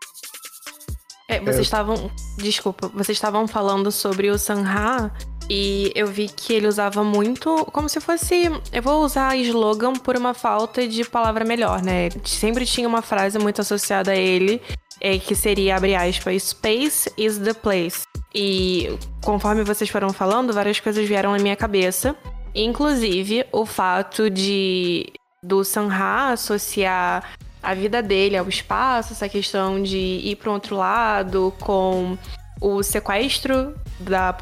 É, 1.28 1.38
vocês 1.38 1.58
é. 1.58 1.60
estavam. 1.60 2.10
Desculpa, 2.38 2.88
vocês 2.88 3.16
estavam 3.16 3.46
falando 3.46 3.92
sobre 3.92 4.30
o 4.30 4.38
Sanha 4.38 5.12
e 5.50 5.92
eu 5.94 6.06
vi 6.06 6.28
que 6.28 6.54
ele 6.54 6.66
usava 6.66 7.04
muito 7.04 7.66
como 7.66 7.86
se 7.86 8.00
fosse. 8.00 8.50
Eu 8.72 8.82
vou 8.82 9.04
usar 9.04 9.36
slogan 9.36 9.92
por 9.92 10.16
uma 10.16 10.32
falta 10.32 10.88
de 10.88 11.04
palavra 11.04 11.44
melhor, 11.44 11.82
né? 11.82 12.08
Sempre 12.24 12.64
tinha 12.64 12.88
uma 12.88 13.02
frase 13.02 13.38
muito 13.38 13.60
associada 13.60 14.12
a 14.12 14.16
ele, 14.16 14.62
é, 14.98 15.18
que 15.18 15.34
seria, 15.34 15.76
abre 15.76 15.94
aspas, 15.94 16.42
Space 16.42 17.12
is 17.18 17.38
the 17.38 17.52
place. 17.52 18.09
E 18.34 18.96
conforme 19.22 19.64
vocês 19.64 19.90
foram 19.90 20.10
falando, 20.10 20.52
várias 20.52 20.78
coisas 20.78 21.06
vieram 21.06 21.32
na 21.32 21.38
minha 21.38 21.56
cabeça. 21.56 22.14
Inclusive 22.54 23.44
o 23.52 23.64
fato 23.64 24.28
de 24.28 25.12
do 25.42 25.64
Sanha 25.64 26.32
associar 26.32 27.32
a 27.62 27.74
vida 27.74 28.02
dele 28.02 28.36
ao 28.36 28.48
espaço, 28.48 29.12
essa 29.12 29.28
questão 29.28 29.82
de 29.82 29.96
ir 29.96 30.36
para 30.36 30.50
um 30.50 30.54
outro 30.54 30.76
lado 30.76 31.52
com 31.60 32.16
o 32.60 32.82
sequestro 32.82 33.74
da, 33.98 34.36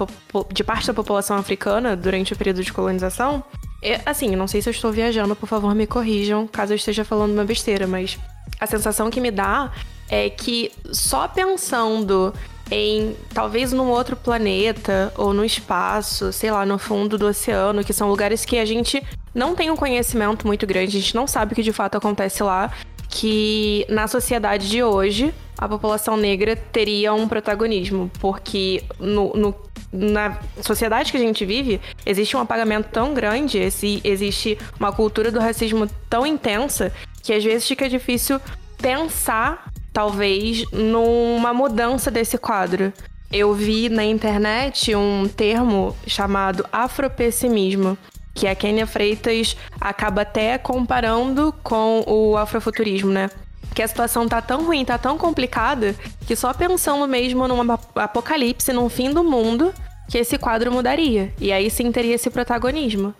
de 0.52 0.64
parte 0.64 0.86
da 0.86 0.94
população 0.94 1.36
africana 1.36 1.96
durante 1.96 2.32
o 2.32 2.36
período 2.36 2.62
de 2.62 2.72
colonização. 2.72 3.42
É, 3.82 4.00
assim, 4.04 4.34
não 4.34 4.48
sei 4.48 4.60
se 4.60 4.68
eu 4.68 4.72
estou 4.72 4.90
viajando, 4.90 5.36
por 5.36 5.48
favor 5.48 5.74
me 5.74 5.86
corrijam 5.86 6.46
caso 6.48 6.72
eu 6.72 6.76
esteja 6.76 7.04
falando 7.04 7.32
uma 7.32 7.44
besteira, 7.44 7.86
mas 7.86 8.18
a 8.58 8.66
sensação 8.66 9.08
que 9.08 9.20
me 9.20 9.30
dá 9.30 9.72
é 10.08 10.28
que 10.30 10.72
só 10.90 11.28
pensando 11.28 12.34
em 12.70 13.16
talvez 13.32 13.72
num 13.72 13.88
outro 13.88 14.16
planeta 14.16 15.12
ou 15.16 15.32
no 15.32 15.44
espaço, 15.44 16.32
sei 16.32 16.50
lá, 16.50 16.66
no 16.66 16.78
fundo 16.78 17.16
do 17.16 17.26
oceano, 17.26 17.84
que 17.84 17.92
são 17.92 18.08
lugares 18.08 18.44
que 18.44 18.58
a 18.58 18.64
gente 18.64 19.02
não 19.34 19.54
tem 19.54 19.70
um 19.70 19.76
conhecimento 19.76 20.46
muito 20.46 20.66
grande, 20.66 20.96
a 20.96 21.00
gente 21.00 21.14
não 21.14 21.26
sabe 21.26 21.52
o 21.52 21.56
que 21.56 21.62
de 21.62 21.72
fato 21.72 21.96
acontece 21.96 22.42
lá, 22.42 22.70
que 23.08 23.86
na 23.88 24.06
sociedade 24.06 24.68
de 24.68 24.82
hoje 24.82 25.32
a 25.56 25.68
população 25.68 26.16
negra 26.16 26.54
teria 26.54 27.12
um 27.12 27.26
protagonismo, 27.26 28.10
porque 28.20 28.84
no, 28.98 29.32
no, 29.34 29.54
na 29.92 30.38
sociedade 30.62 31.10
que 31.10 31.16
a 31.16 31.20
gente 31.20 31.44
vive 31.44 31.80
existe 32.06 32.36
um 32.36 32.40
apagamento 32.40 32.88
tão 32.92 33.14
grande, 33.14 33.58
existe 33.58 34.58
uma 34.78 34.92
cultura 34.92 35.32
do 35.32 35.40
racismo 35.40 35.88
tão 36.08 36.26
intensa 36.26 36.92
que 37.22 37.32
às 37.32 37.42
vezes 37.42 37.66
fica 37.66 37.88
difícil 37.88 38.40
pensar, 38.76 39.72
talvez, 39.92 40.64
numa 40.70 41.52
mudança 41.52 42.10
desse 42.10 42.38
quadro. 42.38 42.92
Eu 43.30 43.52
vi 43.52 43.88
na 43.88 44.04
internet 44.04 44.94
um 44.94 45.28
termo 45.28 45.94
chamado 46.06 46.64
afropessimismo, 46.72 47.98
que 48.34 48.46
a 48.46 48.54
Kênia 48.54 48.86
Freitas 48.86 49.56
acaba 49.80 50.22
até 50.22 50.56
comparando 50.56 51.54
com 51.62 52.04
o 52.06 52.36
afrofuturismo, 52.36 53.10
né? 53.10 53.28
Que 53.74 53.82
a 53.82 53.88
situação 53.88 54.26
tá 54.26 54.40
tão 54.40 54.64
ruim, 54.64 54.84
tá 54.84 54.96
tão 54.96 55.18
complicada, 55.18 55.94
que 56.26 56.34
só 56.34 56.54
pensando 56.54 57.06
mesmo 57.06 57.46
num 57.46 57.60
apocalipse, 57.94 58.72
num 58.72 58.88
fim 58.88 59.12
do 59.12 59.22
mundo, 59.22 59.74
que 60.08 60.16
esse 60.16 60.38
quadro 60.38 60.72
mudaria. 60.72 61.32
E 61.38 61.52
aí 61.52 61.68
sim 61.68 61.92
teria 61.92 62.14
esse 62.14 62.30
protagonismo. 62.30 63.14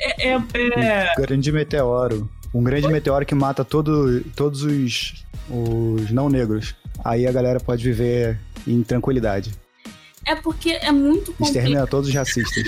É, 0.00 0.28
é, 0.28 0.32
é... 0.32 1.12
Um 1.18 1.22
grande 1.22 1.50
meteoro. 1.50 2.30
Um 2.52 2.62
grande 2.62 2.88
meteoro 2.88 3.24
que 3.24 3.34
mata 3.34 3.64
todo, 3.64 4.22
todos 4.34 4.62
os, 4.62 5.24
os 5.48 6.10
não 6.10 6.28
negros. 6.28 6.74
Aí 7.04 7.26
a 7.26 7.32
galera 7.32 7.60
pode 7.60 7.82
viver 7.84 8.38
em 8.66 8.82
tranquilidade. 8.82 9.52
É 10.26 10.34
porque 10.34 10.70
é 10.70 10.92
muito 10.92 11.32
complicado. 11.32 11.46
Extermina 11.46 11.86
todos 11.86 12.08
os 12.08 12.14
racistas. 12.14 12.64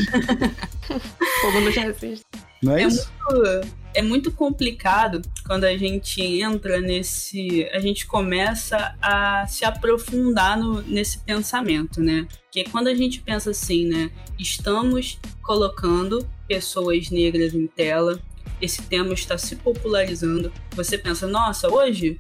Fogo 1.43 1.61
nos 1.61 1.77
racistas. 1.77 2.23
Não 2.63 2.77
é, 2.77 2.83
é 2.83 2.87
isso? 2.87 3.11
Muito, 3.31 3.69
é 3.95 4.03
muito 4.03 4.33
complicado 4.33 5.21
quando 5.47 5.65
a 5.65 5.77
gente 5.77 6.23
entra 6.23 6.81
nesse. 6.81 7.69
A 7.73 7.81
gente 7.81 8.07
começa 8.07 8.95
a 9.03 9.47
se 9.47 9.65
aprofundar 9.65 10.59
no, 10.59 10.81
nesse 10.83 11.19
pensamento, 11.19 12.01
né? 12.01 12.27
Que 12.51 12.65
quando 12.65 12.87
a 12.87 12.95
gente 12.95 13.21
pensa 13.21 13.51
assim, 13.51 13.87
né? 13.87 14.11
Estamos 14.39 15.19
colocando 15.43 16.27
pessoas 16.47 17.11
negras 17.11 17.55
em 17.55 17.67
tela, 17.67 18.21
esse 18.63 18.81
tema 18.83 19.13
está 19.13 19.37
se 19.37 19.57
popularizando. 19.57 20.53
Você 20.75 20.97
pensa, 20.97 21.27
nossa, 21.27 21.69
hoje 21.69 22.19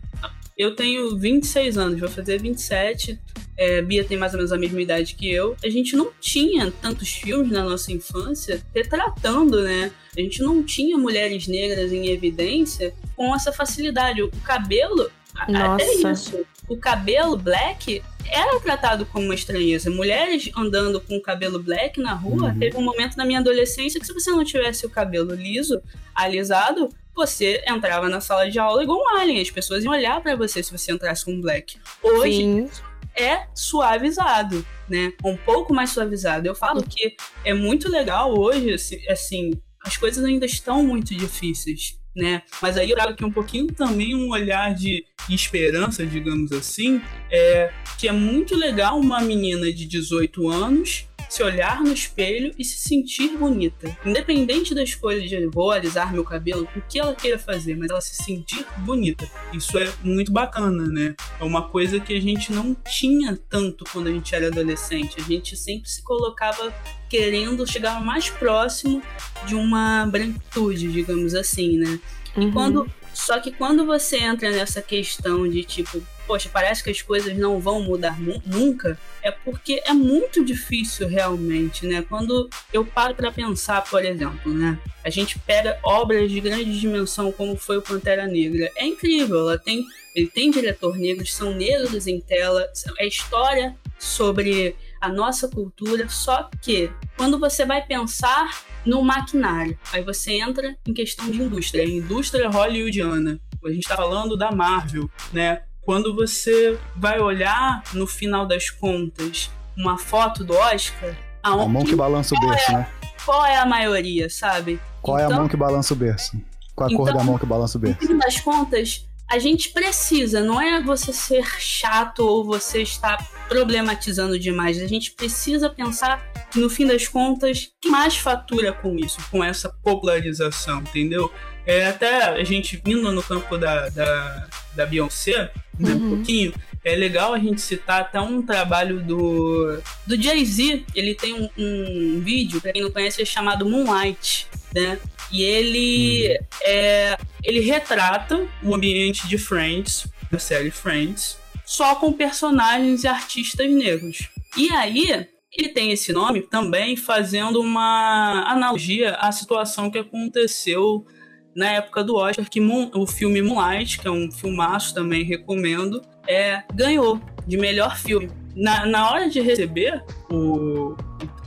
eu 0.59 0.75
tenho 0.75 1.17
26 1.17 1.79
anos, 1.79 2.01
vou 2.01 2.09
fazer 2.09 2.41
27. 2.41 3.19
É, 3.57 3.81
Bia 3.81 4.05
tem 4.05 4.17
mais 4.17 4.33
ou 4.33 4.39
menos 4.39 4.53
a 4.53 4.59
mesma 4.59 4.81
idade 4.83 5.15
que 5.15 5.31
eu. 5.31 5.57
A 5.65 5.69
gente 5.69 5.95
não 5.95 6.11
tinha 6.21 6.71
tantos 6.71 7.11
filmes 7.11 7.51
na 7.53 7.63
nossa 7.63 7.93
infância 7.93 8.63
retratando, 8.75 9.63
né? 9.63 9.93
A 10.17 10.21
gente 10.21 10.43
não 10.43 10.63
tinha 10.63 10.99
mulheres 10.99 11.47
negras 11.47 11.93
em 11.93 12.09
evidência 12.09 12.93
com 13.15 13.35
essa 13.35 13.53
facilidade. 13.53 14.23
O 14.23 14.31
cabelo, 14.43 15.11
nossa. 15.49 15.75
até 15.75 15.95
isso. 15.95 16.47
O 16.69 16.77
cabelo 16.77 17.37
black 17.37 18.03
era 18.31 18.59
tratado 18.61 19.05
como 19.07 19.27
uma 19.27 19.35
estranheza. 19.35 19.91
Mulheres 19.91 20.51
andando 20.57 21.01
com 21.01 21.17
o 21.17 21.23
cabelo 21.23 21.59
black 21.63 22.01
na 22.01 22.15
rua, 22.15 22.51
uhum. 22.51 22.59
teve 22.59 22.77
um 22.77 22.83
momento 22.83 23.17
na 23.17 23.25
minha 23.25 23.41
adolescência 23.41 24.01
que 24.01 24.07
se 24.07 24.13
você 24.13 24.31
não 24.31 24.45
tivesse 24.45 24.87
o 24.87 24.91
cabelo 24.91 25.35
liso, 25.35 25.81
alisado, 26.15 26.89
você 27.15 27.63
entrava 27.67 28.09
na 28.09 28.21
sala 28.21 28.51
de 28.51 28.59
aula 28.59 28.83
igual 28.83 28.99
um 28.99 29.17
alien. 29.17 29.41
As 29.41 29.51
pessoas 29.51 29.85
iam 29.85 29.93
olhar 29.93 30.21
para 30.23 30.35
você 30.37 30.63
se 30.63 30.73
você 30.73 30.93
entrasse 30.93 31.25
com 31.25 31.41
black. 31.41 31.79
Hoje 32.03 32.37
Sim. 32.37 32.71
é 33.15 33.47
suavizado, 33.55 34.65
né? 34.89 35.13
Um 35.25 35.37
pouco 35.37 35.75
mais 35.75 35.91
suavizado. 35.91 36.47
Eu 36.47 36.55
falo 36.55 36.83
que 36.83 37.15
é 37.45 37.53
muito 37.53 37.91
legal 37.91 38.39
hoje, 38.39 38.75
assim, 39.11 39.61
as 39.85 39.97
coisas 39.97 40.25
ainda 40.25 40.47
estão 40.47 40.83
muito 40.83 41.15
difíceis, 41.15 41.99
né? 42.15 42.43
Mas 42.61 42.77
aí 42.77 42.91
eu 42.91 42.97
trago 42.97 43.13
aqui 43.13 43.25
um 43.25 43.33
pouquinho 43.33 43.69
também 43.69 44.15
um 44.15 44.31
olhar 44.31 44.75
de 44.75 45.05
esperança, 45.29 46.05
digamos 46.05 46.53
assim, 46.53 47.01
é 47.31 47.73
que 47.99 48.09
é 48.09 48.13
muito 48.13 48.57
legal 48.57 48.99
uma 48.99 49.21
menina 49.21 49.73
de 49.73 49.87
18 49.87 50.49
anos 50.49 51.07
se 51.33 51.43
olhar 51.43 51.81
no 51.81 51.95
espelho 51.95 52.53
e 52.59 52.65
se 52.65 52.77
sentir 52.77 53.39
bonita. 53.39 53.97
Independente 54.05 54.75
da 54.75 54.83
escolha 54.83 55.27
de 55.27 55.47
vou 55.47 55.71
alisar 55.71 56.13
meu 56.13 56.23
cabelo, 56.23 56.69
o 56.77 56.83
que 56.83 56.99
ela 56.99 57.15
queira 57.15 57.39
fazer, 57.39 57.75
mas 57.75 57.91
ela 57.91 58.03
se 58.03 58.23
sentir 58.23 58.67
bonita. 58.81 59.27
Isso 59.51 59.79
é 59.79 59.91
muito 60.05 60.31
bacana, 60.31 60.87
né? 60.87 61.15
É 61.41 61.45
uma 61.45 61.71
coisa 61.71 61.99
que 61.99 62.15
a 62.15 62.21
gente 62.21 62.53
não 62.53 62.75
tinha 62.75 63.35
tanto 63.49 63.83
quando 63.91 64.09
a 64.09 64.13
gente 64.13 64.35
era 64.35 64.49
adolescente. 64.49 65.19
A 65.19 65.23
gente 65.23 65.57
sempre 65.57 65.89
se 65.89 66.03
colocava 66.03 66.71
querendo 67.09 67.67
chegar 67.67 68.05
mais 68.05 68.29
próximo 68.29 69.03
de 69.47 69.55
uma 69.55 70.05
branquitude, 70.05 70.93
digamos 70.93 71.35
assim, 71.35 71.79
né? 71.79 71.99
Uhum. 72.37 72.49
E 72.49 72.53
quando 72.53 72.91
só 73.15 73.39
que 73.39 73.53
quando 73.53 73.85
você 73.87 74.19
entra 74.19 74.51
nessa 74.51 74.81
questão 74.81 75.49
de 75.49 75.65
tipo, 75.65 76.03
poxa, 76.27 76.49
parece 76.53 76.83
que 76.83 76.91
as 76.91 77.03
coisas 77.03 77.37
não 77.37 77.61
vão 77.61 77.83
mudar 77.83 78.19
nunca, 78.47 78.99
é 79.23 79.31
porque 79.31 79.83
é 79.85 79.93
muito 79.93 80.45
difícil 80.45 81.09
realmente, 81.09 81.87
né? 81.87 82.05
Quando 82.09 82.49
eu 82.73 82.85
paro 82.85 83.15
para 83.15 83.31
pensar, 83.31 83.83
por 83.83 84.05
exemplo, 84.05 84.53
né? 84.53 84.79
A 85.05 85.11
gente 85.11 85.39
pega 85.39 85.79
obras 85.83 86.31
de 86.31 86.41
grande 86.41 86.79
dimensão 86.79 87.33
como 87.33 87.57
foi 87.57 87.79
o 87.79 87.83
Pantera 87.83 88.27
Negra. 88.27 88.71
É 88.77 88.87
incrível, 88.87 89.41
ela 89.41 89.59
tem, 89.59 89.85
ele 90.15 90.29
tem 90.29 90.51
diretor 90.51 90.97
negro, 90.97 91.27
são 91.27 91.53
negros 91.53 92.07
em 92.07 92.21
tela, 92.21 92.67
é 92.99 93.07
história 93.07 93.77
sobre 93.99 94.77
a 95.01 95.09
nossa 95.09 95.49
cultura, 95.49 96.09
só 96.09 96.49
que 96.61 96.91
quando 97.17 97.39
você 97.39 97.67
vai 97.67 97.85
pensar 97.85 98.65
no 98.85 99.03
maquinário, 99.03 99.79
aí 99.93 100.03
você 100.03 100.35
entra 100.35 100.77
em 100.87 100.95
questão 100.95 101.29
de 101.31 101.43
indústria, 101.43 101.85
indústria 101.85 102.49
hollywoodiana. 102.49 103.41
A 103.65 103.69
gente 103.69 103.83
está 103.83 103.97
falando 103.97 104.37
da 104.37 104.51
Marvel, 104.51 105.09
né? 105.33 105.63
Quando 105.93 106.17
você 106.17 106.79
vai 106.97 107.21
olhar 107.21 107.83
no 107.93 108.07
final 108.07 108.47
das 108.47 108.71
contas 108.71 109.51
uma 109.77 109.99
foto 109.99 110.43
do 110.43 110.55
Oscar, 110.55 111.15
a, 111.43 111.51
a 111.51 111.69
mão 111.69 111.85
que 111.85 111.95
balança 111.95 112.35
o 112.35 112.41
berço, 112.41 112.71
é, 112.71 112.75
né? 112.77 112.89
Qual 113.23 113.45
é 113.45 113.57
a 113.57 113.67
maioria, 113.67 114.31
sabe? 114.31 114.81
Qual 115.03 115.19
então, 115.19 115.31
é 115.31 115.35
a 115.35 115.37
mão 115.37 115.47
que 115.47 115.55
balança 115.55 115.93
o 115.93 115.97
berço? 115.99 116.41
Qual 116.75 116.89
a 116.89 116.91
então, 116.91 117.05
cor 117.05 117.13
da 117.13 117.23
mão 117.23 117.37
que 117.37 117.45
balança 117.45 117.77
o 117.77 117.81
berço? 117.83 118.01
No 118.01 118.09
fim 118.09 118.17
das 118.17 118.41
contas, 118.41 119.07
a 119.31 119.39
gente 119.39 119.69
precisa, 119.69 120.41
não 120.41 120.59
é 120.59 120.83
você 120.83 121.13
ser 121.13 121.45
chato 121.61 122.21
ou 122.21 122.43
você 122.43 122.81
estar 122.81 123.19
problematizando 123.47 124.39
demais. 124.39 124.81
A 124.81 124.87
gente 124.87 125.11
precisa 125.11 125.69
pensar 125.69 126.27
que, 126.51 126.59
no 126.59 126.71
fim 126.71 126.87
das 126.87 127.07
contas, 127.07 127.69
mais 127.85 128.17
fatura 128.17 128.73
com 128.73 128.97
isso, 128.97 129.19
com 129.31 129.45
essa 129.45 129.69
popularização, 129.69 130.79
entendeu? 130.79 131.31
É, 131.67 131.89
até 131.89 132.25
a 132.31 132.45
gente 132.45 132.81
vindo 132.83 133.13
no 133.13 133.23
campo 133.23 133.59
da, 133.59 133.91
da, 133.91 134.49
da 134.75 134.87
Beyoncé, 134.87 135.53
né, 135.79 135.93
uhum. 135.93 135.97
um 135.97 136.17
pouquinho, 136.17 136.53
é 136.85 136.97
legal 136.97 137.33
a 137.33 137.39
gente 137.39 137.61
citar 137.61 138.01
até 138.01 138.21
um 138.21 138.43
trabalho 138.43 139.01
do, 139.01 139.81
do 140.07 140.21
Jay-Z. 140.21 140.85
Ele 140.95 141.15
tem 141.15 141.35
um, 141.35 141.49
um 141.57 142.21
vídeo, 142.21 142.61
pra 142.61 142.73
quem 142.73 142.83
não 142.83 142.91
conhece, 142.91 143.23
é 143.23 143.25
chamado 143.25 143.69
Moonlight, 143.69 144.49
né? 144.75 144.99
E 145.31 145.43
ele, 145.43 146.39
é, 146.63 147.17
ele 147.43 147.61
retrata 147.61 148.47
o 148.63 148.75
ambiente 148.75 149.27
de 149.29 149.39
Friends, 149.39 150.07
da 150.31 150.39
série 150.39 150.71
Friends, 150.71 151.39
só 151.65 151.95
com 151.95 152.13
personagens 152.13 153.05
e 153.05 153.09
artistas 153.09 153.71
negros. 153.71 154.29
E 154.57 154.71
aí, 154.73 155.27
Ele 155.55 155.69
tem 155.69 155.93
esse 155.93 156.13
nome 156.13 156.43
também 156.43 156.97
fazendo 156.97 157.61
uma 157.61 158.45
analogia 158.51 159.15
à 159.17 159.31
situação 159.31 159.91
que 159.91 159.99
aconteceu 159.99 161.07
na 161.55 161.71
época 161.73 162.03
do 162.03 162.17
Oscar, 162.17 162.49
que 162.49 162.61
o 162.61 163.07
filme 163.07 163.43
Moonlight, 163.43 163.99
que 163.99 164.09
é 164.09 164.11
um 164.11 164.31
filmaço 164.31 164.95
também 164.95 165.23
recomendo, 165.25 166.03
é, 166.27 166.63
ganhou 166.75 167.21
de 167.47 167.57
melhor 167.57 167.97
filme. 167.97 168.31
Na, 168.55 168.87
na 168.87 169.11
hora 169.11 169.29
de 169.29 169.41
receber 169.41 170.05
o, 170.31 170.95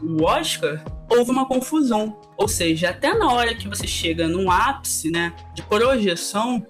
o 0.02 0.24
Oscar, 0.24 0.84
houve 1.10 1.32
uma 1.32 1.46
confusão. 1.46 2.20
Ou 2.38 2.48
seja, 2.48 2.90
até 2.90 3.14
na 3.14 3.32
hora 3.32 3.56
que 3.56 3.68
você 3.68 3.88
chega 3.88 4.28
num 4.28 4.52
ápice 4.52 5.10
né, 5.10 5.34
de 5.54 5.62
projeção, 5.64 6.66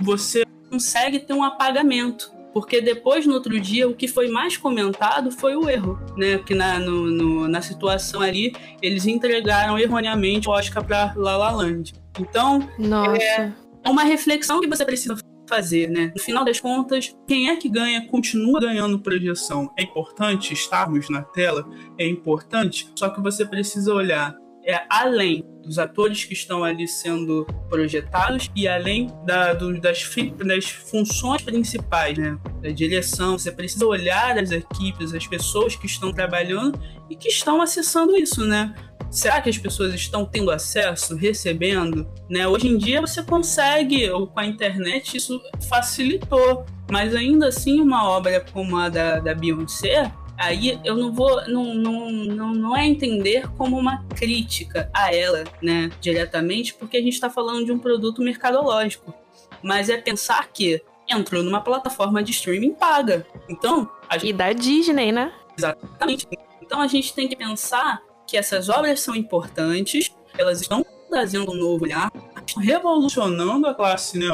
você 0.00 0.44
consegue 0.70 1.18
ter 1.20 1.32
um 1.32 1.42
apagamento. 1.42 2.32
Porque 2.52 2.80
depois, 2.80 3.26
no 3.26 3.34
outro 3.34 3.58
dia, 3.58 3.88
o 3.88 3.94
que 3.94 4.06
foi 4.06 4.28
mais 4.28 4.56
comentado 4.56 5.30
foi 5.30 5.56
o 5.56 5.68
erro, 5.68 5.98
né? 6.16 6.38
Que 6.38 6.54
na, 6.54 6.78
no, 6.78 7.10
no, 7.10 7.48
na 7.48 7.62
situação 7.62 8.20
ali, 8.20 8.54
eles 8.80 9.06
entregaram 9.06 9.78
erroneamente 9.78 10.48
o 10.48 10.52
Oscar 10.52 10.84
para 10.84 11.14
La 11.16 11.36
La 11.36 11.50
Land. 11.50 11.94
Então, 12.20 12.68
Nossa. 12.78 13.22
é 13.22 13.88
uma 13.88 14.04
reflexão 14.04 14.60
que 14.60 14.68
você 14.68 14.84
precisa 14.84 15.16
fazer, 15.48 15.90
né? 15.90 16.12
No 16.14 16.22
final 16.22 16.44
das 16.44 16.60
contas, 16.60 17.14
quem 17.26 17.50
é 17.50 17.56
que 17.56 17.68
ganha 17.68 18.06
continua 18.06 18.60
ganhando 18.60 18.98
projeção. 18.98 19.70
É 19.78 19.82
importante 19.82 20.52
estarmos 20.52 21.10
na 21.10 21.22
tela, 21.22 21.68
é 21.98 22.06
importante, 22.06 22.90
só 22.96 23.08
que 23.10 23.20
você 23.20 23.44
precisa 23.44 23.92
olhar 23.92 24.34
é 24.64 24.82
além 24.88 25.44
dos 25.62 25.78
atores 25.78 26.24
que 26.24 26.32
estão 26.32 26.64
ali 26.64 26.88
sendo 26.88 27.46
projetados 27.68 28.50
e 28.54 28.66
além 28.66 29.08
da, 29.24 29.54
do, 29.54 29.80
das, 29.80 30.08
das 30.44 30.64
funções 30.70 31.42
principais, 31.42 32.18
né? 32.18 32.36
Da 32.60 32.70
direção, 32.70 33.38
você 33.38 33.50
precisa 33.50 33.86
olhar 33.86 34.38
as 34.38 34.50
equipes, 34.50 35.14
as 35.14 35.26
pessoas 35.26 35.76
que 35.76 35.86
estão 35.86 36.12
trabalhando 36.12 36.80
e 37.08 37.16
que 37.16 37.28
estão 37.28 37.60
acessando 37.62 38.16
isso, 38.16 38.44
né? 38.44 38.74
Será 39.10 39.42
que 39.42 39.50
as 39.50 39.58
pessoas 39.58 39.92
estão 39.94 40.24
tendo 40.24 40.50
acesso, 40.50 41.14
recebendo? 41.14 42.10
Né? 42.30 42.48
Hoje 42.48 42.66
em 42.66 42.78
dia 42.78 43.00
você 43.00 43.22
consegue, 43.22 44.08
ou 44.10 44.26
com 44.26 44.40
a 44.40 44.46
internet 44.46 45.18
isso 45.18 45.38
facilitou, 45.68 46.64
mas 46.90 47.14
ainda 47.14 47.48
assim 47.48 47.80
uma 47.80 48.08
obra 48.08 48.44
como 48.52 48.76
a 48.78 48.88
da, 48.88 49.20
da 49.20 49.34
Beyoncé, 49.34 50.10
aí 50.36 50.80
eu 50.84 50.96
não 50.96 51.12
vou, 51.12 51.46
não, 51.48 51.74
não, 51.74 52.10
não, 52.10 52.54
não 52.54 52.76
é 52.76 52.86
entender 52.86 53.48
como 53.56 53.78
uma 53.78 54.04
crítica 54.16 54.90
a 54.92 55.14
ela, 55.14 55.44
né, 55.60 55.90
diretamente, 56.00 56.74
porque 56.74 56.96
a 56.96 57.00
gente 57.00 57.14
está 57.14 57.30
falando 57.30 57.64
de 57.64 57.72
um 57.72 57.78
produto 57.78 58.22
mercadológico, 58.22 59.14
mas 59.62 59.88
é 59.88 59.96
pensar 59.96 60.48
que 60.52 60.82
entrou 61.08 61.42
numa 61.42 61.60
plataforma 61.60 62.22
de 62.22 62.30
streaming 62.32 62.74
paga. 62.74 63.26
Então, 63.48 63.90
gente... 64.12 64.28
e 64.28 64.32
da 64.32 64.52
Disney, 64.52 65.12
né? 65.12 65.32
Exatamente. 65.56 66.26
Então 66.60 66.80
a 66.80 66.86
gente 66.86 67.12
tem 67.14 67.28
que 67.28 67.36
pensar 67.36 68.02
que 68.26 68.36
essas 68.36 68.68
obras 68.68 69.00
são 69.00 69.14
importantes, 69.14 70.10
elas 70.38 70.60
estão 70.60 70.84
trazendo 71.10 71.52
um 71.52 71.54
novo 71.54 71.84
olhar, 71.84 72.10
revolucionando 72.58 73.66
a 73.66 73.74
classe, 73.74 74.18
né, 74.18 74.26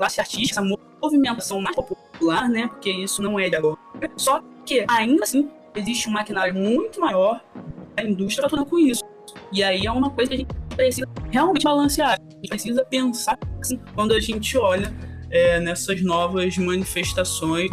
classe 0.00 0.18
artística, 0.18 0.58
essa 0.58 0.78
movimentação 1.02 1.60
mais 1.60 1.76
popular, 1.76 2.48
né, 2.48 2.68
porque 2.68 2.90
isso 2.90 3.20
não 3.22 3.38
é 3.38 3.50
de 3.50 3.56
agora. 3.56 3.76
Só 4.16 4.42
que, 4.64 4.86
ainda 4.88 5.24
assim, 5.24 5.50
existe 5.76 6.08
um 6.08 6.12
maquinário 6.12 6.54
muito 6.54 6.98
maior 6.98 7.44
a 7.94 8.02
indústria 8.02 8.48
toda 8.48 8.64
com 8.64 8.78
isso. 8.78 9.04
E 9.52 9.62
aí 9.62 9.84
é 9.84 9.92
uma 9.92 10.08
coisa 10.10 10.30
que 10.30 10.34
a 10.34 10.38
gente 10.38 10.54
precisa 10.74 11.06
realmente 11.30 11.64
balancear. 11.64 12.12
A 12.18 12.32
gente 12.32 12.48
precisa 12.48 12.82
pensar 12.86 13.38
assim, 13.60 13.78
quando 13.94 14.14
a 14.14 14.20
gente 14.20 14.56
olha 14.56 14.90
é, 15.30 15.60
nessas 15.60 16.00
novas 16.02 16.56
manifestações 16.56 17.70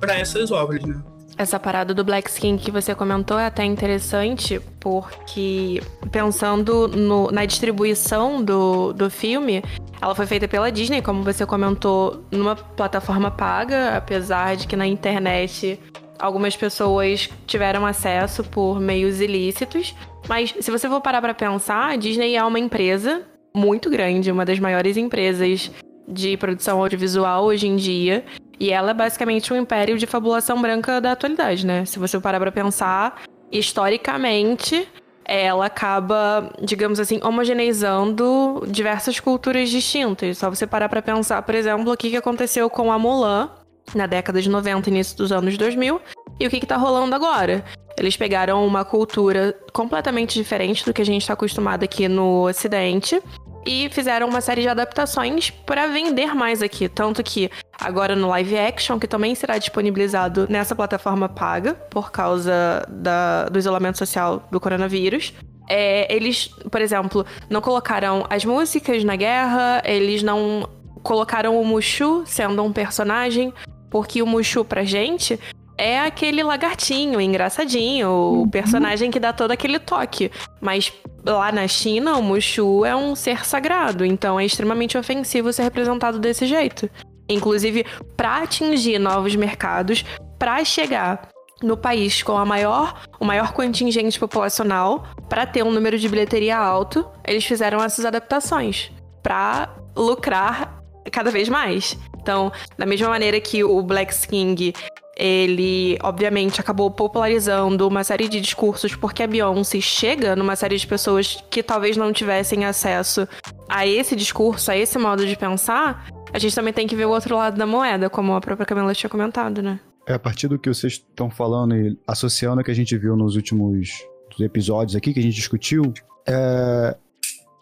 para 0.00 0.18
essas 0.18 0.50
obras, 0.50 0.82
né? 0.82 1.00
Essa 1.38 1.60
parada 1.60 1.94
do 1.94 2.02
Black 2.02 2.28
Skin 2.28 2.56
que 2.58 2.68
você 2.68 2.96
comentou 2.96 3.38
é 3.38 3.46
até 3.46 3.64
interessante, 3.64 4.60
porque 4.80 5.80
pensando 6.10 6.88
no, 6.88 7.30
na 7.30 7.44
distribuição 7.44 8.42
do, 8.42 8.92
do 8.92 9.08
filme, 9.08 9.62
ela 10.02 10.16
foi 10.16 10.26
feita 10.26 10.48
pela 10.48 10.72
Disney, 10.72 11.00
como 11.00 11.22
você 11.22 11.46
comentou, 11.46 12.24
numa 12.32 12.56
plataforma 12.56 13.30
paga, 13.30 13.96
apesar 13.96 14.56
de 14.56 14.66
que 14.66 14.74
na 14.74 14.84
internet 14.84 15.78
algumas 16.18 16.56
pessoas 16.56 17.30
tiveram 17.46 17.86
acesso 17.86 18.42
por 18.42 18.80
meios 18.80 19.20
ilícitos. 19.20 19.94
Mas 20.28 20.52
se 20.58 20.72
você 20.72 20.88
for 20.88 21.00
parar 21.00 21.20
para 21.20 21.34
pensar, 21.34 21.92
a 21.92 21.96
Disney 21.96 22.34
é 22.34 22.42
uma 22.42 22.58
empresa 22.58 23.22
muito 23.54 23.88
grande, 23.88 24.32
uma 24.32 24.44
das 24.44 24.58
maiores 24.58 24.96
empresas 24.96 25.70
de 26.08 26.36
produção 26.36 26.80
audiovisual 26.80 27.44
hoje 27.44 27.68
em 27.68 27.76
dia. 27.76 28.24
E 28.60 28.70
ela 28.72 28.90
é 28.90 28.94
basicamente 28.94 29.52
um 29.52 29.56
império 29.56 29.96
de 29.96 30.06
fabulação 30.06 30.60
branca 30.60 31.00
da 31.00 31.12
atualidade, 31.12 31.64
né? 31.64 31.84
Se 31.84 31.98
você 31.98 32.18
parar 32.18 32.40
pra 32.40 32.50
pensar, 32.50 33.22
historicamente, 33.52 34.88
ela 35.24 35.66
acaba, 35.66 36.50
digamos 36.60 36.98
assim, 36.98 37.20
homogeneizando 37.22 38.64
diversas 38.66 39.20
culturas 39.20 39.70
distintas. 39.70 40.38
Só 40.38 40.50
você 40.50 40.66
parar 40.66 40.88
pra 40.88 41.02
pensar, 41.02 41.42
por 41.42 41.54
exemplo, 41.54 41.92
o 41.92 41.96
que 41.96 42.16
aconteceu 42.16 42.68
com 42.68 42.90
a 42.90 42.98
Mulan 42.98 43.50
na 43.94 44.06
década 44.06 44.42
de 44.42 44.50
90, 44.50 44.90
início 44.90 45.16
dos 45.16 45.30
anos 45.32 45.56
2000, 45.56 46.00
e 46.40 46.46
o 46.46 46.50
que 46.50 46.56
está 46.56 46.76
rolando 46.76 47.14
agora. 47.14 47.64
Eles 47.98 48.16
pegaram 48.16 48.66
uma 48.66 48.84
cultura 48.84 49.56
completamente 49.72 50.34
diferente 50.34 50.84
do 50.84 50.92
que 50.92 51.02
a 51.02 51.04
gente 51.04 51.22
está 51.22 51.34
acostumado 51.34 51.84
aqui 51.84 52.06
no 52.06 52.46
Ocidente 52.46 53.20
e 53.66 53.88
fizeram 53.90 54.28
uma 54.28 54.40
série 54.40 54.62
de 54.62 54.68
adaptações 54.68 55.50
para 55.50 55.86
vender 55.86 56.34
mais 56.34 56.62
aqui. 56.62 56.88
Tanto 56.88 57.22
que 57.22 57.50
agora 57.80 58.16
no 58.16 58.28
live 58.28 58.56
action, 58.56 58.98
que 58.98 59.06
também 59.06 59.34
será 59.34 59.58
disponibilizado 59.58 60.46
nessa 60.48 60.74
plataforma 60.74 61.28
paga, 61.28 61.74
por 61.74 62.10
causa 62.10 62.86
da, 62.88 63.44
do 63.48 63.58
isolamento 63.58 63.98
social 63.98 64.46
do 64.50 64.60
coronavírus. 64.60 65.32
É, 65.68 66.12
eles, 66.14 66.48
por 66.70 66.80
exemplo, 66.80 67.26
não 67.50 67.60
colocaram 67.60 68.26
as 68.30 68.44
músicas 68.44 69.04
na 69.04 69.16
guerra, 69.16 69.82
eles 69.84 70.22
não 70.22 70.68
colocaram 71.02 71.60
o 71.60 71.64
Mushu 71.64 72.22
sendo 72.26 72.62
um 72.62 72.72
personagem, 72.72 73.52
porque 73.90 74.22
o 74.22 74.26
Mushu 74.26 74.64
pra 74.64 74.84
gente 74.84 75.38
é 75.78 76.00
aquele 76.00 76.42
lagartinho 76.42 77.20
engraçadinho, 77.20 78.08
o 78.08 78.40
uhum. 78.40 78.48
personagem 78.50 79.10
que 79.10 79.20
dá 79.20 79.32
todo 79.32 79.52
aquele 79.52 79.78
toque. 79.78 80.30
Mas 80.60 80.92
lá 81.24 81.52
na 81.52 81.68
China, 81.68 82.16
o 82.16 82.22
Mushu 82.22 82.84
é 82.84 82.94
um 82.94 83.14
ser 83.14 83.46
sagrado, 83.46 84.04
então 84.04 84.38
é 84.38 84.44
extremamente 84.44 84.98
ofensivo 84.98 85.52
ser 85.52 85.62
representado 85.62 86.18
desse 86.18 86.46
jeito. 86.46 86.90
Inclusive, 87.28 87.86
para 88.16 88.42
atingir 88.42 88.98
novos 88.98 89.36
mercados, 89.36 90.04
para 90.38 90.64
chegar 90.64 91.28
no 91.62 91.76
país 91.76 92.22
com 92.22 92.36
a 92.36 92.44
maior, 92.44 93.02
o 93.20 93.24
maior 93.24 93.52
contingente 93.52 94.18
populacional, 94.18 95.06
para 95.28 95.46
ter 95.46 95.62
um 95.62 95.70
número 95.70 95.98
de 95.98 96.08
bilheteria 96.08 96.56
alto, 96.56 97.08
eles 97.26 97.44
fizeram 97.44 97.82
essas 97.82 98.04
adaptações 98.04 98.90
para 99.22 99.74
lucrar 99.96 100.82
cada 101.10 101.30
vez 101.30 101.48
mais. 101.48 101.98
Então, 102.20 102.52
da 102.76 102.86
mesma 102.86 103.08
maneira 103.08 103.40
que 103.40 103.64
o 103.64 103.82
Black 103.82 104.14
King 104.26 104.72
ele 105.18 105.98
obviamente 106.00 106.60
acabou 106.60 106.88
popularizando 106.90 107.88
uma 107.88 108.04
série 108.04 108.28
de 108.28 108.40
discursos 108.40 108.94
porque 108.94 109.24
a 109.24 109.26
Beyoncé 109.26 109.80
chega 109.80 110.36
numa 110.36 110.54
série 110.54 110.76
de 110.76 110.86
pessoas 110.86 111.42
que 111.50 111.60
talvez 111.60 111.96
não 111.96 112.12
tivessem 112.12 112.64
acesso 112.64 113.26
a 113.68 113.84
esse 113.84 114.14
discurso, 114.14 114.70
a 114.70 114.76
esse 114.76 114.96
modo 114.96 115.26
de 115.26 115.36
pensar. 115.36 116.06
A 116.32 116.38
gente 116.38 116.54
também 116.54 116.72
tem 116.72 116.86
que 116.86 116.94
ver 116.94 117.06
o 117.06 117.10
outro 117.10 117.36
lado 117.36 117.56
da 117.58 117.66
moeda, 117.66 118.08
como 118.08 118.32
a 118.34 118.40
própria 118.40 118.64
Camila 118.64 118.94
tinha 118.94 119.10
comentado, 119.10 119.60
né? 119.60 119.80
É 120.06 120.14
a 120.14 120.18
partir 120.18 120.46
do 120.46 120.58
que 120.58 120.68
vocês 120.68 120.94
estão 120.94 121.28
falando 121.28 121.74
e 121.74 121.98
associando 122.06 122.60
o 122.60 122.64
que 122.64 122.70
a 122.70 122.74
gente 122.74 122.96
viu 122.96 123.16
nos 123.16 123.34
últimos 123.34 124.06
episódios 124.38 124.94
aqui 124.94 125.12
que 125.12 125.18
a 125.18 125.22
gente 125.22 125.34
discutiu, 125.34 125.92
é, 126.26 126.96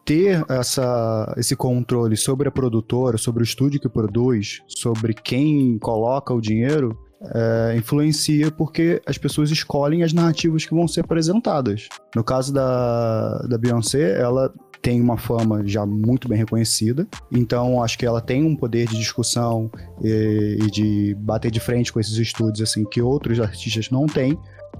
ter 0.04 0.44
essa, 0.48 1.34
esse 1.36 1.56
controle 1.56 2.16
sobre 2.16 2.48
a 2.48 2.52
produtora, 2.52 3.16
sobre 3.16 3.42
o 3.42 3.44
estúdio 3.44 3.80
que 3.80 3.88
produz, 3.88 4.62
sobre 4.68 5.14
quem 5.14 5.78
coloca 5.78 6.34
o 6.34 6.40
dinheiro, 6.40 6.96
é, 7.34 7.76
influencia 7.76 8.50
porque 8.50 9.00
as 9.06 9.18
pessoas 9.18 9.50
escolhem 9.50 10.02
as 10.02 10.12
narrativas 10.12 10.64
que 10.64 10.74
vão 10.74 10.86
ser 10.86 11.00
apresentadas. 11.00 11.88
No 12.14 12.24
caso 12.24 12.52
da, 12.52 13.38
da 13.48 13.58
Beyoncé, 13.58 14.18
ela 14.20 14.52
tem 14.82 15.00
uma 15.00 15.16
fama 15.16 15.66
já 15.66 15.84
muito 15.84 16.28
bem 16.28 16.38
reconhecida, 16.38 17.08
então 17.32 17.82
acho 17.82 17.98
que 17.98 18.06
ela 18.06 18.20
tem 18.20 18.44
um 18.44 18.54
poder 18.54 18.86
de 18.86 18.96
discussão 18.96 19.70
e, 20.00 20.58
e 20.62 20.70
de 20.70 21.16
bater 21.18 21.50
de 21.50 21.58
frente 21.58 21.92
com 21.92 21.98
esses 21.98 22.16
estúdios 22.16 22.60
assim 22.68 22.84
que 22.84 23.02
outros 23.02 23.40
artistas 23.40 23.90
não 23.90 24.06
têm. 24.06 24.38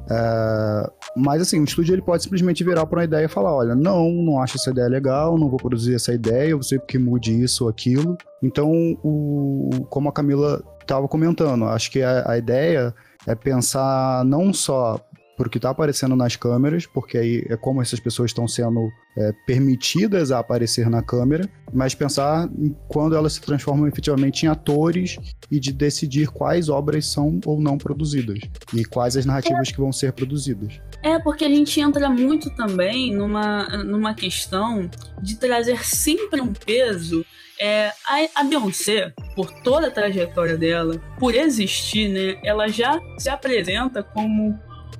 É, 0.08 0.90
mas 1.16 1.42
assim, 1.42 1.60
o 1.60 1.64
estúdio 1.64 1.94
ele 1.94 2.02
pode 2.02 2.22
simplesmente 2.22 2.62
virar 2.62 2.86
para 2.86 3.00
uma 3.00 3.04
ideia 3.04 3.24
e 3.24 3.28
falar: 3.28 3.54
olha, 3.54 3.74
não, 3.74 4.10
não 4.12 4.40
acho 4.40 4.56
essa 4.56 4.70
ideia 4.70 4.88
legal, 4.88 5.36
não 5.36 5.48
vou 5.48 5.58
produzir 5.58 5.94
essa 5.94 6.12
ideia, 6.12 6.56
você 6.56 6.78
que 6.78 6.98
mude 6.98 7.32
isso 7.42 7.64
ou 7.64 7.70
aquilo. 7.70 8.16
Então, 8.42 8.70
o, 9.02 9.86
como 9.90 10.08
a 10.08 10.12
Camila 10.12 10.62
estava 10.86 11.08
comentando, 11.08 11.64
acho 11.66 11.90
que 11.90 12.02
a, 12.02 12.30
a 12.30 12.38
ideia 12.38 12.94
é 13.26 13.34
pensar 13.34 14.24
não 14.24 14.52
só 14.52 15.00
por 15.36 15.50
que 15.50 15.58
está 15.58 15.70
aparecendo 15.70 16.16
nas 16.16 16.34
câmeras, 16.34 16.86
porque 16.86 17.18
aí 17.18 17.44
é 17.48 17.56
como 17.56 17.82
essas 17.82 18.00
pessoas 18.00 18.30
estão 18.30 18.48
sendo 18.48 18.90
é, 19.18 19.32
permitidas 19.46 20.32
a 20.32 20.38
aparecer 20.38 20.88
na 20.88 21.02
câmera, 21.02 21.48
mas 21.72 21.94
pensar 21.94 22.48
em 22.58 22.74
quando 22.88 23.14
elas 23.14 23.34
se 23.34 23.40
transformam 23.42 23.86
efetivamente 23.86 24.46
em 24.46 24.48
atores 24.48 25.18
e 25.50 25.60
de 25.60 25.72
decidir 25.72 26.28
quais 26.28 26.68
obras 26.70 27.06
são 27.06 27.38
ou 27.44 27.60
não 27.60 27.76
produzidas 27.76 28.38
e 28.72 28.84
quais 28.84 29.16
as 29.16 29.26
narrativas 29.26 29.68
é. 29.68 29.72
que 29.72 29.78
vão 29.78 29.92
ser 29.92 30.12
produzidas. 30.12 30.80
É, 31.02 31.18
porque 31.18 31.44
a 31.44 31.48
gente 31.48 31.78
entra 31.80 32.08
muito 32.08 32.48
também 32.56 33.14
numa, 33.14 33.68
numa 33.84 34.14
questão 34.14 34.88
de 35.20 35.36
trazer 35.36 35.84
sempre 35.84 36.40
um 36.40 36.52
peso 36.52 37.24
é, 37.60 37.92
a, 38.04 38.40
a 38.40 38.44
Beyoncé, 38.44 39.12
por 39.34 39.50
toda 39.50 39.88
a 39.88 39.90
trajetória 39.90 40.56
dela, 40.56 41.00
por 41.18 41.34
existir, 41.34 42.08
né, 42.08 42.38
ela 42.44 42.68
já 42.68 42.98
se 43.18 43.28
apresenta 43.28 44.02
como 44.02 44.58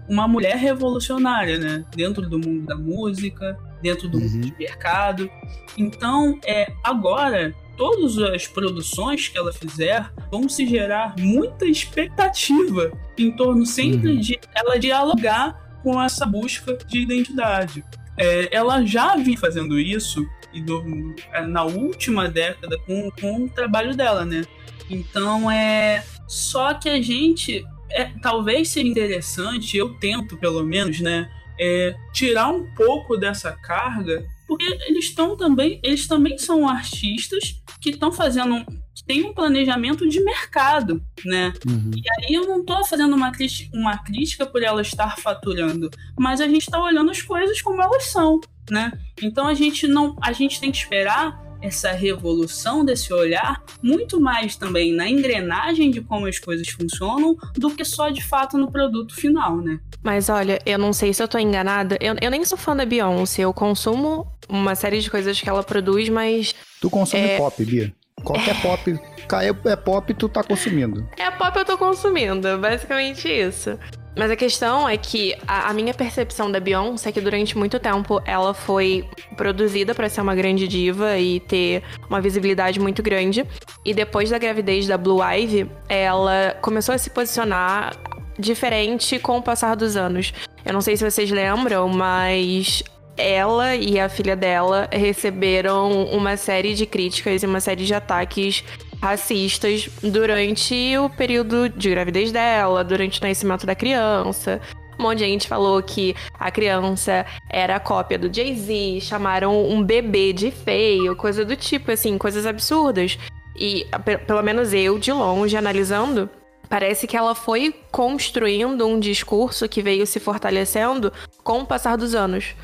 uma 0.08 0.28
mulher 0.28 0.56
revolucionária, 0.56 1.58
né, 1.58 1.84
dentro 1.94 2.28
do 2.28 2.38
mundo 2.38 2.66
da 2.66 2.76
música, 2.76 3.58
dentro 3.82 4.08
do 4.08 4.18
uhum. 4.18 4.24
mundo 4.24 4.50
do 4.50 4.58
mercado. 4.58 5.30
Então, 5.76 6.38
é, 6.44 6.72
agora 6.82 7.54
todas 7.76 8.18
as 8.18 8.46
produções 8.46 9.28
que 9.28 9.36
ela 9.36 9.52
fizer 9.52 10.10
vão 10.30 10.48
se 10.48 10.66
gerar 10.66 11.14
muita 11.18 11.66
expectativa 11.66 12.90
em 13.18 13.30
torno 13.30 13.66
sempre 13.66 14.12
uhum. 14.12 14.20
de 14.20 14.38
ela 14.54 14.78
dialogar 14.78 15.78
com 15.82 16.02
essa 16.02 16.24
busca 16.24 16.76
de 16.86 17.00
identidade. 17.00 17.84
É, 18.18 18.48
ela 18.50 18.84
já 18.84 19.14
vinha 19.16 19.38
fazendo 19.38 19.78
isso 19.78 20.24
e 20.56 20.60
do, 20.60 21.14
é, 21.32 21.42
na 21.42 21.64
última 21.64 22.28
década 22.28 22.78
com, 22.86 23.10
com 23.20 23.44
o 23.44 23.48
trabalho 23.48 23.94
dela, 23.94 24.24
né? 24.24 24.42
Então 24.88 25.50
é 25.50 26.04
só 26.26 26.74
que 26.74 26.88
a 26.88 27.00
gente 27.00 27.64
é, 27.90 28.06
talvez 28.22 28.70
seria 28.70 28.90
interessante, 28.90 29.76
eu 29.76 29.94
tento 29.94 30.36
pelo 30.36 30.64
menos, 30.64 31.00
né? 31.00 31.30
É, 31.58 31.94
tirar 32.12 32.48
um 32.48 32.66
pouco 32.74 33.16
dessa 33.16 33.52
carga, 33.52 34.26
porque 34.46 34.64
eles 34.88 35.06
estão 35.06 35.36
também, 35.36 35.80
eles 35.82 36.06
também 36.06 36.38
são 36.38 36.68
artistas 36.68 37.62
que 37.80 37.90
estão 37.90 38.12
fazendo 38.12 38.64
tem 39.06 39.24
um 39.24 39.32
planejamento 39.32 40.08
de 40.08 40.22
mercado, 40.22 41.00
né? 41.24 41.52
Uhum. 41.66 41.92
E 41.94 42.02
aí 42.18 42.34
eu 42.34 42.46
não 42.46 42.60
estou 42.60 42.84
fazendo 42.84 43.14
uma, 43.14 43.30
uma 43.72 43.98
crítica 43.98 44.44
por 44.44 44.62
ela 44.62 44.82
estar 44.82 45.16
faturando, 45.18 45.88
mas 46.18 46.40
a 46.40 46.48
gente 46.48 46.62
está 46.62 46.82
olhando 46.82 47.10
as 47.10 47.22
coisas 47.22 47.62
como 47.62 47.80
elas 47.80 48.04
são, 48.06 48.40
né? 48.68 48.92
Então 49.22 49.46
a 49.46 49.54
gente 49.54 49.86
não, 49.86 50.16
a 50.20 50.32
gente 50.32 50.60
tem 50.60 50.72
que 50.72 50.78
esperar 50.78 51.45
essa 51.66 51.92
revolução 51.92 52.84
desse 52.84 53.12
olhar 53.12 53.62
muito 53.82 54.20
mais 54.20 54.56
também 54.56 54.92
na 54.92 55.08
engrenagem 55.08 55.90
de 55.90 56.00
como 56.00 56.26
as 56.26 56.38
coisas 56.38 56.68
funcionam 56.68 57.36
do 57.54 57.70
que 57.70 57.84
só 57.84 58.08
de 58.08 58.22
fato 58.22 58.56
no 58.56 58.70
produto 58.70 59.14
final, 59.14 59.56
né? 59.58 59.80
Mas 60.02 60.28
olha, 60.28 60.60
eu 60.64 60.78
não 60.78 60.92
sei 60.92 61.12
se 61.12 61.22
eu 61.22 61.28
tô 61.28 61.38
enganada, 61.38 61.96
eu, 62.00 62.14
eu 62.20 62.30
nem 62.30 62.44
sou 62.44 62.56
fã 62.56 62.74
da 62.74 62.84
Beyoncé, 62.84 63.42
eu 63.42 63.52
consumo 63.52 64.26
uma 64.48 64.74
série 64.74 65.00
de 65.00 65.10
coisas 65.10 65.40
que 65.40 65.48
ela 65.48 65.62
produz, 65.62 66.08
mas. 66.08 66.54
Tu 66.80 66.88
consome 66.88 67.22
é... 67.22 67.36
pop, 67.36 67.64
Bia? 67.64 67.92
Qualquer 68.22 68.60
pop, 68.62 68.98
caiu 69.28 69.56
é 69.64 69.76
pop, 69.76 70.14
tu 70.14 70.28
tá 70.28 70.42
consumindo. 70.42 71.06
É 71.18 71.30
pop, 71.30 71.56
eu 71.58 71.64
tô 71.64 71.76
consumindo, 71.76 72.58
basicamente 72.58 73.28
isso. 73.28 73.78
Mas 74.16 74.30
a 74.30 74.36
questão 74.36 74.88
é 74.88 74.96
que 74.96 75.36
a, 75.46 75.68
a, 75.68 75.74
minha 75.74 75.92
percepção 75.92 76.50
da 76.50 76.58
Beyoncé 76.58 77.10
é 77.10 77.12
que 77.12 77.20
durante 77.20 77.56
muito 77.56 77.78
tempo 77.78 78.20
ela 78.24 78.54
foi 78.54 79.06
produzida 79.36 79.94
para 79.94 80.08
ser 80.08 80.22
uma 80.22 80.34
grande 80.34 80.66
diva 80.66 81.18
e 81.18 81.38
ter 81.40 81.82
uma 82.08 82.20
visibilidade 82.20 82.80
muito 82.80 83.02
grande. 83.02 83.44
E 83.84 83.92
depois 83.92 84.30
da 84.30 84.38
gravidez 84.38 84.86
da 84.86 84.96
Blue 84.96 85.22
Ivy, 85.22 85.70
ela 85.86 86.56
começou 86.62 86.94
a 86.94 86.98
se 86.98 87.10
posicionar 87.10 87.94
diferente 88.38 89.18
com 89.18 89.36
o 89.36 89.42
passar 89.42 89.74
dos 89.76 89.96
anos. 89.96 90.32
Eu 90.64 90.72
não 90.72 90.80
sei 90.80 90.96
se 90.96 91.08
vocês 91.08 91.30
lembram, 91.30 91.86
mas 91.88 92.82
ela 93.16 93.74
e 93.74 93.98
a 93.98 94.08
filha 94.08 94.36
dela 94.36 94.88
receberam 94.92 96.04
uma 96.04 96.36
série 96.36 96.74
de 96.74 96.86
críticas 96.86 97.42
e 97.42 97.46
uma 97.46 97.60
série 97.60 97.84
de 97.84 97.94
ataques 97.94 98.62
racistas 99.06 99.88
durante 100.02 100.96
o 100.98 101.08
período 101.08 101.68
de 101.68 101.90
gravidez 101.90 102.32
dela, 102.32 102.82
durante 102.82 103.20
o 103.20 103.26
nascimento 103.26 103.64
da 103.64 103.74
criança. 103.74 104.60
Um 104.98 105.02
monte 105.04 105.18
de 105.18 105.24
gente 105.24 105.46
falou 105.46 105.80
que 105.82 106.16
a 106.38 106.50
criança 106.50 107.24
era 107.48 107.78
cópia 107.78 108.18
do 108.18 108.34
Jay-Z, 108.34 109.00
chamaram 109.02 109.68
um 109.68 109.82
bebê 109.82 110.32
de 110.32 110.50
feio, 110.50 111.14
coisa 111.14 111.44
do 111.44 111.54
tipo, 111.54 111.92
assim, 111.92 112.18
coisas 112.18 112.46
absurdas. 112.46 113.18
E 113.54 113.86
pelo 114.26 114.42
menos 114.42 114.72
eu, 114.72 114.98
de 114.98 115.12
longe, 115.12 115.56
analisando, 115.56 116.28
parece 116.68 117.06
que 117.06 117.16
ela 117.16 117.34
foi 117.34 117.74
construindo 117.92 118.86
um 118.86 118.98
discurso 118.98 119.68
que 119.68 119.82
veio 119.82 120.06
se 120.06 120.18
fortalecendo 120.18 121.12
com 121.44 121.60
o 121.60 121.66
passar 121.66 121.96
dos 121.96 122.14
anos. 122.14 122.54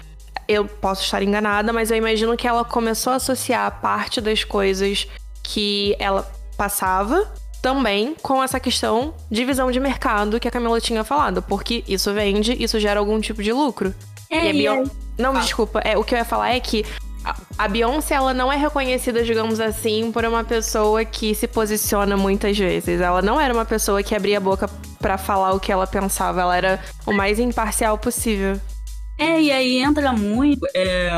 Eu 0.48 0.64
posso 0.64 1.04
estar 1.04 1.22
enganada, 1.22 1.72
mas 1.72 1.90
eu 1.90 1.96
imagino 1.96 2.36
que 2.36 2.48
ela 2.48 2.64
começou 2.64 3.12
a 3.12 3.16
associar 3.16 3.80
parte 3.80 4.20
das 4.20 4.42
coisas 4.42 5.06
que 5.42 5.96
ela 5.98 6.30
passava 6.56 7.30
também 7.60 8.16
com 8.20 8.42
essa 8.42 8.58
questão 8.58 9.14
de 9.30 9.44
visão 9.44 9.70
de 9.70 9.78
mercado 9.78 10.40
que 10.40 10.48
a 10.48 10.50
Camila 10.50 10.80
tinha 10.80 11.04
falado, 11.04 11.40
porque 11.42 11.84
isso 11.86 12.12
vende, 12.12 12.52
isso 12.62 12.78
gera 12.80 12.98
algum 12.98 13.20
tipo 13.20 13.42
de 13.42 13.52
lucro. 13.52 13.94
É, 14.28 14.46
e 14.46 14.48
a 14.48 14.52
Beyoncé... 14.52 14.92
Não, 15.18 15.36
ah. 15.36 15.40
desculpa, 15.40 15.80
é, 15.80 15.96
o 15.96 16.02
que 16.02 16.14
eu 16.14 16.18
ia 16.18 16.24
falar 16.24 16.50
é 16.50 16.60
que 16.60 16.84
a 17.56 17.68
Beyoncé, 17.68 18.14
ela 18.14 18.34
não 18.34 18.52
é 18.52 18.56
reconhecida, 18.56 19.22
digamos 19.22 19.60
assim, 19.60 20.10
por 20.10 20.24
uma 20.24 20.42
pessoa 20.42 21.04
que 21.04 21.34
se 21.34 21.46
posiciona 21.46 22.16
muitas 22.16 22.58
vezes. 22.58 23.00
Ela 23.00 23.22
não 23.22 23.40
era 23.40 23.54
uma 23.54 23.64
pessoa 23.64 24.02
que 24.02 24.14
abria 24.14 24.38
a 24.38 24.40
boca 24.40 24.68
para 24.98 25.16
falar 25.16 25.52
o 25.52 25.60
que 25.60 25.70
ela 25.70 25.86
pensava, 25.86 26.40
ela 26.40 26.56
era 26.56 26.80
o 27.06 27.12
mais 27.12 27.38
imparcial 27.38 27.96
possível. 27.96 28.60
É, 29.18 29.40
e 29.40 29.52
aí 29.52 29.78
entra 29.78 30.12
muito. 30.12 30.66
É, 30.74 31.10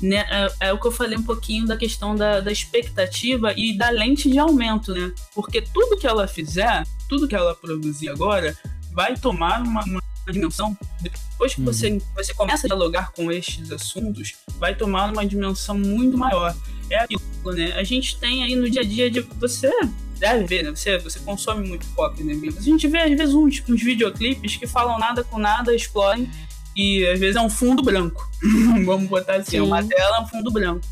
né, 0.00 0.26
é, 0.28 0.68
é, 0.68 0.72
o 0.72 0.78
que 0.78 0.86
eu 0.86 0.92
falei 0.92 1.16
um 1.16 1.22
pouquinho 1.22 1.66
da 1.66 1.76
questão 1.76 2.14
da, 2.14 2.40
da 2.40 2.52
expectativa 2.52 3.52
e 3.56 3.76
da 3.76 3.90
lente 3.90 4.30
de 4.30 4.38
aumento, 4.38 4.92
né? 4.94 5.12
Porque 5.34 5.62
tudo 5.62 5.96
que 5.96 6.06
ela 6.06 6.28
fizer, 6.28 6.84
tudo 7.08 7.26
que 7.26 7.34
ela 7.34 7.54
produzir 7.54 8.08
agora, 8.08 8.56
vai 8.92 9.16
tomar 9.16 9.62
uma, 9.62 9.82
uma 9.84 10.02
dimensão. 10.30 10.76
Depois 11.00 11.54
que 11.54 11.60
uhum. 11.60 11.66
você, 11.66 11.98
você 12.14 12.34
começa 12.34 12.66
a 12.66 12.68
dialogar 12.68 13.12
com 13.12 13.30
estes 13.30 13.70
assuntos, 13.70 14.34
vai 14.58 14.74
tomar 14.74 15.12
uma 15.12 15.24
dimensão 15.24 15.78
muito 15.78 16.16
maior. 16.18 16.54
É 16.90 16.98
aquilo, 17.00 17.20
né? 17.54 17.72
A 17.72 17.82
gente 17.82 18.18
tem 18.18 18.44
aí 18.44 18.54
no 18.54 18.68
dia 18.68 18.82
a 18.82 18.84
dia 18.84 19.10
de 19.10 19.20
você 19.20 19.70
deve 20.18 20.44
ver, 20.44 20.62
né? 20.64 20.70
Você, 20.70 20.98
você 20.98 21.18
consome 21.20 21.66
muito 21.68 21.86
pop, 21.88 22.22
né? 22.22 22.34
A 22.56 22.60
gente 22.60 22.86
vê 22.88 22.98
às 22.98 23.10
vezes 23.10 23.34
uns, 23.34 23.62
uns 23.68 23.82
videoclipes 23.82 24.56
que 24.56 24.66
falam 24.66 24.98
nada 24.98 25.22
com 25.24 25.38
nada, 25.38 25.74
explodem 25.74 26.30
e 26.76 27.06
às 27.06 27.18
vezes 27.18 27.36
é 27.36 27.40
um 27.40 27.50
fundo 27.50 27.82
branco. 27.82 28.28
Vamos 28.84 29.08
botar 29.08 29.36
assim, 29.36 29.52
Sim. 29.52 29.60
uma 29.60 29.82
tela, 29.82 30.22
um 30.22 30.26
fundo 30.26 30.50
branco. 30.50 30.86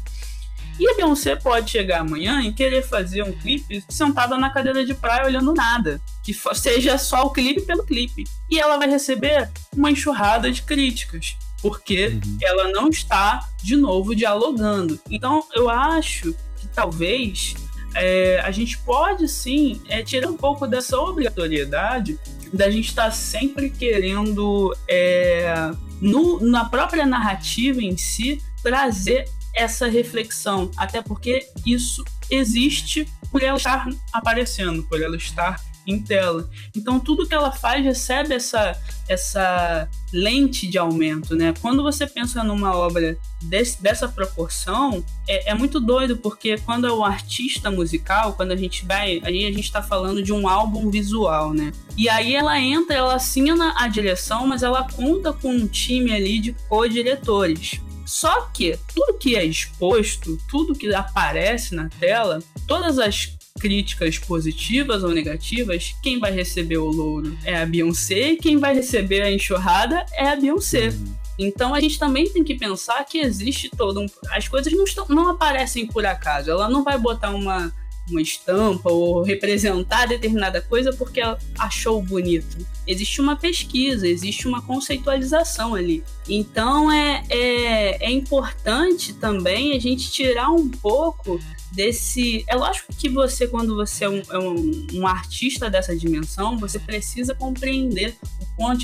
E 0.79 0.89
a 0.89 0.95
Beyoncé 0.95 1.37
pode 1.37 1.71
chegar 1.71 2.01
amanhã 2.01 2.43
e 2.43 2.53
querer 2.53 2.83
fazer 2.83 3.23
um 3.23 3.33
clipe 3.33 3.85
sentada 3.89 4.37
na 4.37 4.51
cadeira 4.51 4.85
de 4.85 4.93
praia 4.93 5.27
olhando 5.27 5.55
nada. 5.55 6.01
Que 6.25 6.35
seja 6.55 6.99
só 6.99 7.23
o 7.27 7.31
clipe 7.31 7.63
pelo 7.63 7.85
clipe. 7.85 8.25
E 8.51 8.59
ela 8.59 8.77
vai 8.77 8.89
receber 8.89 9.49
uma 9.77 9.91
enxurrada 9.91 10.51
de 10.51 10.63
críticas. 10.63 11.37
Porque 11.63 12.09
uhum. 12.09 12.39
ela 12.43 12.73
não 12.73 12.89
está, 12.89 13.49
de 13.63 13.77
novo, 13.77 14.17
dialogando. 14.17 14.99
Então 15.09 15.45
eu 15.55 15.71
acho 15.71 16.35
que 16.57 16.67
talvez 16.67 17.55
é, 17.95 18.41
a 18.45 18.51
gente 18.51 18.77
pode 18.79 19.29
sim 19.29 19.81
é, 19.89 20.03
tirar 20.03 20.29
um 20.29 20.37
pouco 20.37 20.67
dessa 20.67 20.99
obrigatoriedade 20.99 22.19
da 22.55 22.71
gente 22.71 22.89
estar 22.89 23.07
tá 23.07 23.11
sempre 23.11 23.69
querendo, 23.71 24.75
é, 24.89 25.53
no, 26.01 26.41
na 26.41 26.65
própria 26.65 27.05
narrativa 27.05 27.83
em 27.83 27.97
si, 27.97 28.41
trazer 28.63 29.29
essa 29.55 29.87
reflexão. 29.87 30.71
Até 30.77 31.03
porque 31.03 31.49
isso 31.67 32.05
existe 32.31 33.07
por 33.31 33.43
ela 33.43 33.57
estar 33.57 33.89
aparecendo, 34.13 34.83
por 34.85 35.03
ela 35.03 35.17
estar 35.17 35.61
em 35.87 36.01
tela. 36.01 36.49
Então 36.75 36.99
tudo 36.99 37.27
que 37.27 37.35
ela 37.35 37.53
faz 37.53 37.85
recebe 37.85 38.35
essa, 38.35 38.79
essa 39.09 39.89
lente 40.13 40.67
de 40.67 40.79
aumento, 40.79 41.35
né? 41.35 41.55
Quando 41.61 41.83
você 41.83 42.07
pensa 42.07 42.43
numa 42.43 42.77
obra 42.77 43.17
desse, 43.43 43.83
dessa 43.83 44.09
proporção, 44.09 45.05
é, 45.29 45.51
é, 45.51 45.55
muito 45.55 45.81
doido, 45.81 46.17
porque 46.17 46.57
quando 46.59 46.87
é 46.87 46.93
um 46.93 47.05
artista 47.05 47.71
musical, 47.71 48.35
quando 48.35 48.53
a 48.53 48.57
gente 48.57 48.85
vai. 48.85 49.21
Aí 49.25 49.47
a 49.47 49.53
gente 49.53 49.71
tá 49.71 49.83
falando 49.83 50.23
de 50.23 50.33
um 50.33 50.49
álbum 50.49 50.91
visual, 50.91 51.53
né? 51.53 51.73
E 51.97 52.09
aí 52.09 52.35
ela 52.35 52.59
entra, 52.61 52.97
ela 52.97 53.15
assina 53.15 53.75
a 53.77 53.89
direção, 53.89 54.47
mas 54.47 54.63
ela 54.63 54.87
conta 54.93 55.33
com 55.33 55.51
um 55.51 55.67
time 55.67 56.13
ali 56.13 56.39
de 56.39 56.53
co-diretores. 56.69 57.81
Só 58.07 58.43
que 58.53 58.79
tudo 58.95 59.19
que 59.19 59.35
é 59.35 59.45
exposto, 59.45 60.39
tudo 60.49 60.75
que 60.75 60.95
aparece 60.95 61.75
na 61.75 61.89
tela, 61.89 62.39
todas 62.67 62.99
as 62.99 63.35
críticas 63.59 64.19
positivas 64.19 65.05
ou 65.05 65.11
negativas, 65.11 65.95
quem 66.03 66.19
vai 66.19 66.33
receber 66.33 66.79
o 66.79 66.87
louro 66.87 67.37
é 67.45 67.57
a 67.57 67.65
Beyoncé 67.65 68.33
e 68.33 68.37
quem 68.37 68.59
vai 68.59 68.75
receber 68.75 69.23
a 69.23 69.33
enxurrada 69.33 70.05
é 70.13 70.29
a 70.29 70.37
Beyoncé. 70.37 70.89
Uhum. 70.89 71.15
Então 71.39 71.75
a 71.75 71.81
gente 71.81 71.99
também 71.99 72.29
tem 72.29 72.45
que 72.45 72.57
pensar 72.57 73.05
que 73.05 73.19
existe 73.19 73.69
todo 73.69 74.01
um. 74.01 74.07
As 74.31 74.49
coisas 74.49 74.73
não, 74.73 74.85
estão, 74.85 75.07
não 75.09 75.29
aparecem 75.29 75.87
por 75.87 76.05
acaso. 76.05 76.51
Ela 76.51 76.69
não 76.69 76.85
vai 76.85 76.99
botar 76.99 77.31
uma 77.31 77.73
uma 78.09 78.21
estampa 78.21 78.91
ou 78.91 79.23
representar 79.23 80.07
determinada 80.07 80.61
coisa 80.61 80.93
porque 80.93 81.21
ela 81.21 81.39
achou 81.59 82.03
bonito. 82.03 82.59
Existe 82.87 83.21
uma 83.21 83.35
pesquisa, 83.35 84.07
existe 84.07 84.47
uma 84.47 84.61
conceitualização 84.61 85.75
ali. 85.75 86.05
Então 86.29 86.93
é, 86.93 87.25
é, 87.31 88.07
é 88.07 88.11
importante 88.11 89.15
também 89.15 89.75
a 89.75 89.79
gente 89.79 90.11
tirar 90.11 90.51
um 90.51 90.69
pouco 90.69 91.41
desse. 91.73 92.45
É 92.47 92.55
lógico 92.55 92.95
que 92.95 93.09
você, 93.09 93.47
quando 93.47 93.75
você 93.75 94.05
é 94.05 94.09
um, 94.09 94.23
é 94.31 94.39
um, 94.39 94.87
um 94.95 95.07
artista 95.07 95.71
dessa 95.71 95.97
dimensão, 95.97 96.59
você 96.59 96.79
precisa 96.79 97.35
compreender 97.35 98.17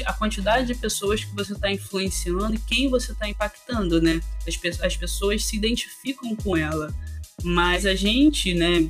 a 0.05 0.13
quantidade 0.13 0.67
de 0.67 0.75
pessoas 0.75 1.25
que 1.25 1.35
você 1.35 1.53
está 1.53 1.71
influenciando 1.71 2.55
e 2.55 2.59
quem 2.59 2.89
você 2.89 3.13
está 3.13 3.29
impactando, 3.29 4.01
né? 4.01 4.21
As, 4.47 4.81
as 4.81 4.97
pessoas 4.97 5.45
se 5.45 5.57
identificam 5.57 6.35
com 6.37 6.57
ela. 6.57 6.93
Mas 7.43 7.87
a 7.87 7.95
gente, 7.95 8.55
né, 8.55 8.87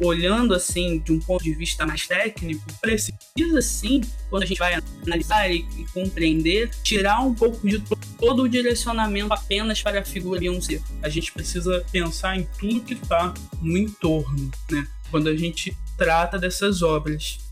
olhando 0.00 0.54
assim 0.54 0.98
de 0.98 1.12
um 1.12 1.20
ponto 1.20 1.44
de 1.44 1.54
vista 1.54 1.86
mais 1.86 2.06
técnico, 2.06 2.62
precisa 2.80 3.60
sim, 3.60 4.00
quando 4.28 4.42
a 4.42 4.46
gente 4.46 4.58
vai 4.58 4.80
analisar 5.02 5.50
e, 5.50 5.66
e 5.78 5.86
compreender, 5.92 6.70
tirar 6.82 7.20
um 7.20 7.34
pouco 7.34 7.66
de 7.66 7.82
todo 8.18 8.42
o 8.42 8.48
direcionamento 8.48 9.32
apenas 9.32 9.82
para 9.82 10.00
a 10.00 10.04
figura 10.04 10.40
Beyoncé. 10.40 10.80
A 11.02 11.08
gente 11.08 11.32
precisa 11.32 11.84
pensar 11.90 12.38
em 12.38 12.46
tudo 12.58 12.80
que 12.82 12.94
está 12.94 13.32
no 13.60 13.76
entorno, 13.76 14.50
né? 14.70 14.86
Quando 15.10 15.28
a 15.28 15.36
gente 15.36 15.76
trata 15.96 16.38
dessas 16.38 16.82
obras. 16.82 17.43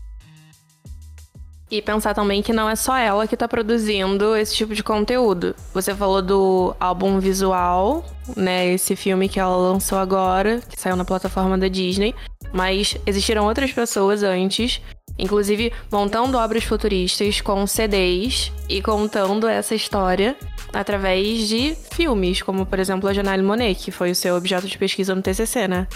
E 1.73 1.81
pensar 1.81 2.13
também 2.13 2.43
que 2.43 2.53
não 2.53 2.69
é 2.69 2.75
só 2.75 2.95
ela 2.95 3.25
que 3.25 3.35
tá 3.35 3.47
produzindo 3.47 4.35
esse 4.35 4.55
tipo 4.55 4.75
de 4.75 4.83
conteúdo. 4.83 5.55
Você 5.73 5.95
falou 5.95 6.21
do 6.21 6.75
álbum 6.79 7.19
visual, 7.19 8.05
né? 8.37 8.67
Esse 8.67 8.95
filme 8.95 9.27
que 9.27 9.39
ela 9.39 9.55
lançou 9.57 9.97
agora, 9.97 10.61
que 10.69 10.79
saiu 10.79 10.95
na 10.95 11.03
plataforma 11.03 11.57
da 11.57 11.67
Disney. 11.67 12.13
Mas 12.53 12.95
existiram 13.07 13.47
outras 13.47 13.71
pessoas 13.71 14.21
antes 14.21 14.83
inclusive 15.17 15.71
montando 15.91 16.37
obras 16.37 16.63
futuristas 16.63 17.41
com 17.41 17.65
CDs 17.67 18.51
e 18.67 18.81
contando 18.81 19.47
essa 19.47 19.75
história 19.75 20.35
através 20.71 21.47
de 21.47 21.75
filmes, 21.91 22.41
como 22.41 22.65
por 22.65 22.79
exemplo 22.79 23.07
a 23.07 23.13
Janelle 23.13 23.43
Monet, 23.43 23.75
que 23.75 23.91
foi 23.91 24.11
o 24.11 24.15
seu 24.15 24.35
objeto 24.35 24.67
de 24.67 24.77
pesquisa 24.77 25.13
no 25.13 25.21
TCC, 25.21 25.67
né? 25.67 25.87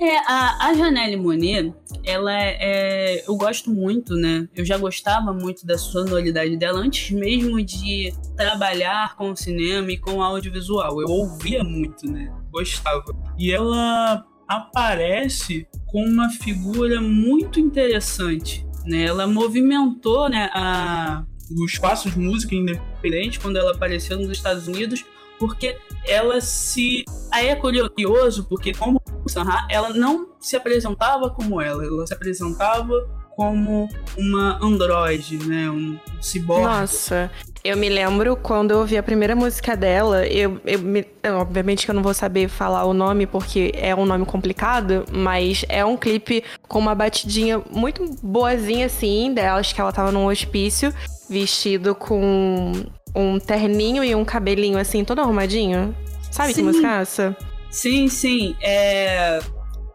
É, 0.00 0.18
a, 0.26 0.68
a 0.68 0.74
Janelle 0.74 1.16
Monet, 1.16 1.74
ela 2.04 2.32
é, 2.32 2.56
é, 2.60 3.24
Eu 3.28 3.36
gosto 3.36 3.70
muito, 3.70 4.14
né? 4.14 4.48
Eu 4.54 4.64
já 4.64 4.78
gostava 4.78 5.32
muito 5.32 5.66
da 5.66 5.76
sonoridade 5.76 6.56
dela 6.56 6.78
antes 6.78 7.10
mesmo 7.10 7.62
de 7.62 8.12
trabalhar 8.36 9.16
com 9.16 9.34
cinema 9.34 9.90
e 9.90 9.98
com 9.98 10.22
audiovisual. 10.22 11.00
Eu 11.00 11.08
ouvia 11.08 11.64
muito, 11.64 12.10
né? 12.10 12.32
Gostava. 12.50 13.04
E 13.38 13.52
ela 13.52 14.24
aparece 14.56 15.66
com 15.86 16.04
uma 16.04 16.30
figura 16.30 17.00
muito 17.00 17.60
interessante. 17.60 18.66
Né? 18.84 19.04
Ela 19.04 19.26
movimentou 19.26 20.28
né, 20.28 20.50
a, 20.52 21.24
o 21.50 21.64
espaço 21.64 22.10
de 22.10 22.18
música 22.18 22.54
independente 22.54 23.38
quando 23.38 23.56
ela 23.56 23.72
apareceu 23.72 24.18
nos 24.18 24.30
Estados 24.30 24.66
Unidos, 24.68 25.04
porque 25.38 25.76
ela 26.06 26.40
se. 26.40 27.04
Aí 27.30 27.48
é 27.48 27.56
curioso, 27.56 28.46
porque 28.48 28.72
como 28.72 29.00
Sanha, 29.26 29.66
ela 29.70 29.90
não 29.90 30.28
se 30.40 30.56
apresentava 30.56 31.30
como 31.30 31.60
ela, 31.60 31.84
ela 31.84 32.06
se 32.06 32.14
apresentava 32.14 33.21
como 33.36 33.88
uma 34.16 34.58
androide, 34.62 35.38
né? 35.46 35.70
Um 35.70 35.98
ciborgue. 36.20 36.64
Nossa, 36.64 37.30
eu 37.64 37.76
me 37.76 37.88
lembro 37.88 38.36
quando 38.36 38.72
eu 38.72 38.78
ouvi 38.78 38.96
a 38.96 39.02
primeira 39.02 39.34
música 39.36 39.76
dela, 39.76 40.26
eu, 40.26 40.60
eu 40.64 40.78
me, 40.80 41.06
obviamente 41.40 41.84
que 41.84 41.90
eu 41.90 41.94
não 41.94 42.02
vou 42.02 42.14
saber 42.14 42.48
falar 42.48 42.84
o 42.84 42.92
nome 42.92 43.26
porque 43.26 43.72
é 43.74 43.94
um 43.94 44.04
nome 44.04 44.26
complicado, 44.26 45.04
mas 45.12 45.64
é 45.68 45.84
um 45.84 45.96
clipe 45.96 46.42
com 46.68 46.78
uma 46.78 46.94
batidinha 46.94 47.62
muito 47.70 48.04
boazinha 48.22 48.86
assim, 48.86 49.32
dela, 49.32 49.60
acho 49.60 49.74
que 49.74 49.80
ela 49.80 49.92
tava 49.92 50.10
num 50.12 50.26
hospício, 50.26 50.92
vestido 51.28 51.94
com 51.94 52.72
um 53.14 53.38
terninho 53.38 54.02
e 54.02 54.14
um 54.14 54.24
cabelinho 54.24 54.78
assim, 54.78 55.04
todo 55.04 55.20
arrumadinho. 55.20 55.94
Sabe 56.30 56.54
sim. 56.54 56.60
que 56.60 56.62
música 56.62 56.88
é 56.88 57.00
essa? 57.02 57.36
Sim, 57.70 58.08
sim. 58.08 58.56
É. 58.60 59.38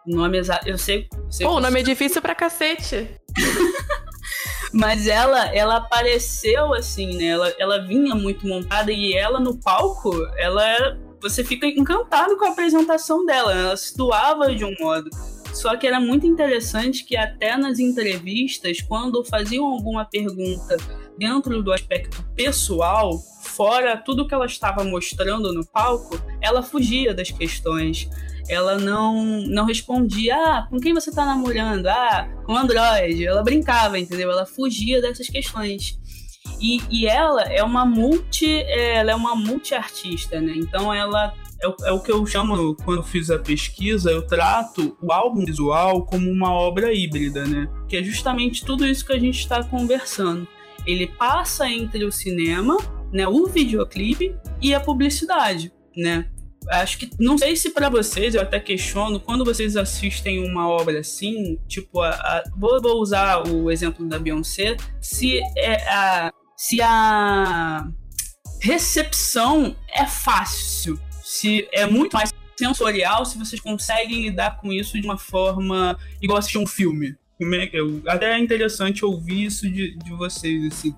O 0.07 0.15
nome 0.15 0.37
exato. 0.37 0.67
Eu 0.67 0.77
sei. 0.77 1.07
sei 1.29 1.45
Pô, 1.45 1.55
o 1.55 1.59
nome 1.59 1.79
é 1.79 1.83
difícil 1.83 2.21
pra 2.21 2.33
cacete. 2.33 3.07
Mas 4.73 5.07
ela, 5.07 5.45
ela 5.55 5.77
apareceu 5.77 6.73
assim, 6.73 7.17
né? 7.17 7.25
Ela, 7.27 7.55
ela 7.57 7.77
vinha 7.85 8.13
muito 8.13 8.45
montada 8.45 8.91
e 8.91 9.13
ela 9.13 9.39
no 9.39 9.57
palco, 9.57 10.11
ela 10.37 10.97
você 11.21 11.43
fica 11.43 11.65
encantado 11.65 12.37
com 12.37 12.45
a 12.45 12.49
apresentação 12.49 13.25
dela. 13.25 13.53
Ela 13.53 13.77
se 13.77 13.95
doava 13.97 14.53
de 14.53 14.63
um 14.63 14.73
modo. 14.79 15.09
Só 15.53 15.75
que 15.75 15.87
era 15.87 15.99
muito 15.99 16.27
interessante 16.27 17.03
que 17.03 17.17
até 17.17 17.57
nas 17.57 17.79
entrevistas, 17.79 18.79
quando 18.81 19.23
faziam 19.25 19.65
alguma 19.65 20.05
pergunta 20.05 20.77
dentro 21.17 21.63
do 21.63 21.73
aspecto 21.73 22.23
pessoal, 22.35 23.17
fora 23.41 23.97
tudo 23.97 24.27
que 24.27 24.33
ela 24.35 24.45
estava 24.45 24.83
mostrando 24.83 25.51
no 25.51 25.65
palco, 25.65 26.21
ela 26.41 26.61
fugia 26.61 27.13
das 27.13 27.31
questões 27.31 28.07
ela 28.49 28.77
não, 28.77 29.41
não 29.41 29.65
respondia, 29.65 30.35
ah, 30.35 30.67
com 30.69 30.79
quem 30.79 30.93
você 30.93 31.11
tá 31.11 31.25
namorando? 31.25 31.87
Ah, 31.87 32.29
com 32.45 32.55
Android. 32.55 33.25
Ela 33.25 33.43
brincava, 33.43 33.99
entendeu? 33.99 34.31
Ela 34.31 34.45
fugia 34.45 35.01
dessas 35.01 35.27
questões. 35.27 35.99
E, 36.61 36.81
e 36.89 37.07
ela 37.07 37.43
é 37.43 37.61
uma 37.61 37.85
multi, 37.85 38.63
ela 38.69 39.11
é 39.11 39.15
uma 39.15 39.35
multi-artista, 39.35 40.39
né? 40.39 40.53
Então 40.55 40.93
ela 40.93 41.33
é 41.61 41.67
o, 41.67 41.75
é 41.85 41.91
o, 41.91 41.99
que 41.99 42.11
eu 42.11 42.25
chamo, 42.25 42.75
quando 42.75 42.99
eu 42.99 43.03
fiz 43.03 43.29
a 43.29 43.39
pesquisa, 43.39 44.11
eu 44.11 44.25
trato 44.25 44.97
o 45.01 45.11
álbum 45.11 45.43
visual 45.43 46.05
como 46.05 46.29
uma 46.29 46.51
obra 46.51 46.93
híbrida, 46.93 47.45
né? 47.45 47.67
Que 47.89 47.97
é 47.97 48.03
justamente 48.03 48.63
tudo 48.63 48.85
isso 48.85 49.05
que 49.05 49.13
a 49.13 49.19
gente 49.19 49.39
está 49.39 49.63
conversando. 49.63 50.47
Ele 50.85 51.07
passa 51.07 51.69
entre 51.69 52.05
o 52.05 52.11
cinema, 52.11 52.77
né, 53.11 53.27
o 53.27 53.45
videoclipe 53.47 54.35
e 54.61 54.73
a 54.73 54.79
publicidade, 54.79 55.71
né? 55.95 56.29
Acho 56.69 56.97
que 56.97 57.09
não 57.19 57.37
sei 57.37 57.55
se 57.55 57.69
para 57.71 57.89
vocês 57.89 58.35
eu 58.35 58.41
até 58.41 58.59
questiono 58.59 59.19
quando 59.19 59.45
vocês 59.45 59.75
assistem 59.75 60.43
uma 60.43 60.67
obra 60.67 60.99
assim, 60.99 61.57
tipo 61.67 62.01
a, 62.01 62.09
a 62.09 62.43
vou, 62.55 62.81
vou, 62.81 63.01
usar 63.01 63.47
o 63.47 63.71
exemplo 63.71 64.05
da 64.05 64.19
Beyoncé, 64.19 64.77
se 65.01 65.39
é 65.57 65.89
a 65.89 66.31
se 66.55 66.81
a 66.81 67.87
recepção 68.59 69.75
é 69.93 70.05
fácil, 70.05 70.99
se 71.23 71.67
é 71.71 71.85
muito 71.85 72.13
mais 72.15 72.33
sensorial, 72.57 73.25
se 73.25 73.37
vocês 73.37 73.61
conseguem 73.61 74.23
lidar 74.23 74.57
com 74.57 74.73
isso 74.73 74.99
de 74.99 75.05
uma 75.05 75.17
forma 75.17 75.97
igual 76.21 76.39
assistir 76.39 76.57
um 76.57 76.65
filme. 76.65 77.15
É 77.39 78.11
até 78.11 78.33
é 78.33 78.39
interessante 78.39 79.05
ouvir 79.05 79.45
isso 79.45 79.69
de, 79.69 79.95
de 79.95 80.11
vocês, 80.13 80.65
assim. 80.65 80.95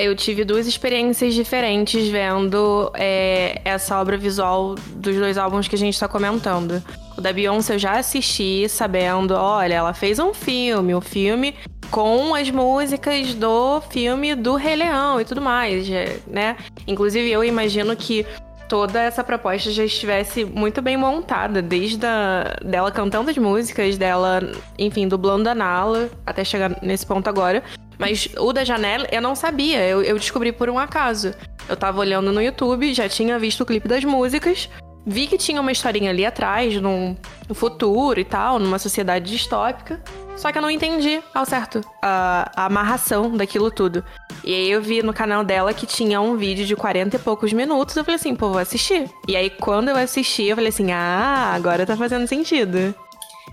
Eu 0.00 0.14
tive 0.14 0.44
duas 0.44 0.68
experiências 0.68 1.34
diferentes 1.34 2.06
vendo 2.06 2.88
é, 2.94 3.60
essa 3.64 4.00
obra 4.00 4.16
visual 4.16 4.76
dos 4.94 5.16
dois 5.16 5.36
álbuns 5.36 5.66
que 5.66 5.74
a 5.74 5.78
gente 5.78 5.98
tá 5.98 6.06
comentando. 6.06 6.80
O 7.16 7.20
da 7.20 7.32
Beyoncé 7.32 7.74
eu 7.74 7.78
já 7.80 7.98
assisti 7.98 8.68
sabendo, 8.68 9.34
olha, 9.34 9.74
ela 9.74 9.92
fez 9.92 10.20
um 10.20 10.32
filme, 10.32 10.94
um 10.94 11.00
filme 11.00 11.56
com 11.90 12.32
as 12.32 12.48
músicas 12.48 13.34
do 13.34 13.80
filme 13.90 14.36
do 14.36 14.54
Rei 14.54 14.76
Leão 14.76 15.20
e 15.20 15.24
tudo 15.24 15.42
mais, 15.42 15.88
né? 16.28 16.56
Inclusive 16.86 17.28
eu 17.28 17.42
imagino 17.42 17.96
que 17.96 18.24
toda 18.68 19.00
essa 19.00 19.24
proposta 19.24 19.72
já 19.72 19.84
estivesse 19.84 20.44
muito 20.44 20.80
bem 20.80 20.96
montada, 20.96 21.60
desde 21.60 22.06
a, 22.06 22.56
dela 22.64 22.92
cantando 22.92 23.30
as 23.30 23.38
músicas, 23.38 23.98
dela, 23.98 24.40
enfim, 24.78 25.08
dublando 25.08 25.48
a 25.48 25.56
Nala, 25.56 26.08
até 26.24 26.44
chegar 26.44 26.78
nesse 26.82 27.04
ponto 27.04 27.26
agora. 27.26 27.64
Mas 27.98 28.28
o 28.38 28.52
da 28.52 28.64
Janela 28.64 29.06
eu 29.10 29.20
não 29.20 29.34
sabia, 29.34 29.84
eu, 29.86 30.02
eu 30.02 30.16
descobri 30.16 30.52
por 30.52 30.70
um 30.70 30.78
acaso. 30.78 31.34
Eu 31.68 31.76
tava 31.76 31.98
olhando 32.00 32.32
no 32.32 32.40
YouTube, 32.40 32.94
já 32.94 33.08
tinha 33.08 33.38
visto 33.38 33.62
o 33.62 33.66
clipe 33.66 33.88
das 33.88 34.04
músicas, 34.04 34.70
vi 35.04 35.26
que 35.26 35.36
tinha 35.36 35.60
uma 35.60 35.72
historinha 35.72 36.10
ali 36.10 36.24
atrás, 36.24 36.80
num 36.80 37.16
futuro 37.54 38.20
e 38.20 38.24
tal, 38.24 38.58
numa 38.58 38.78
sociedade 38.78 39.30
distópica. 39.30 40.00
Só 40.36 40.52
que 40.52 40.58
eu 40.58 40.62
não 40.62 40.70
entendi 40.70 41.20
ao 41.34 41.44
certo 41.44 41.80
a, 42.00 42.50
a, 42.54 42.66
amarração 42.66 43.36
daquilo 43.36 43.72
tudo. 43.72 44.04
E 44.44 44.54
aí 44.54 44.70
eu 44.70 44.80
vi 44.80 45.02
no 45.02 45.12
canal 45.12 45.42
dela 45.42 45.74
que 45.74 45.84
tinha 45.84 46.20
um 46.20 46.36
vídeo 46.36 46.64
de 46.64 46.76
40 46.76 47.16
e 47.16 47.18
poucos 47.18 47.52
minutos. 47.52 47.96
Eu 47.96 48.04
falei 48.04 48.16
assim, 48.16 48.36
pô, 48.36 48.50
vou 48.50 48.58
assistir. 48.58 49.10
E 49.26 49.34
aí 49.34 49.50
quando 49.50 49.88
eu 49.88 49.96
assisti, 49.96 50.44
eu 50.44 50.54
falei 50.54 50.68
assim, 50.68 50.92
ah, 50.92 51.52
agora 51.54 51.84
tá 51.84 51.96
fazendo 51.96 52.26
sentido. 52.28 52.94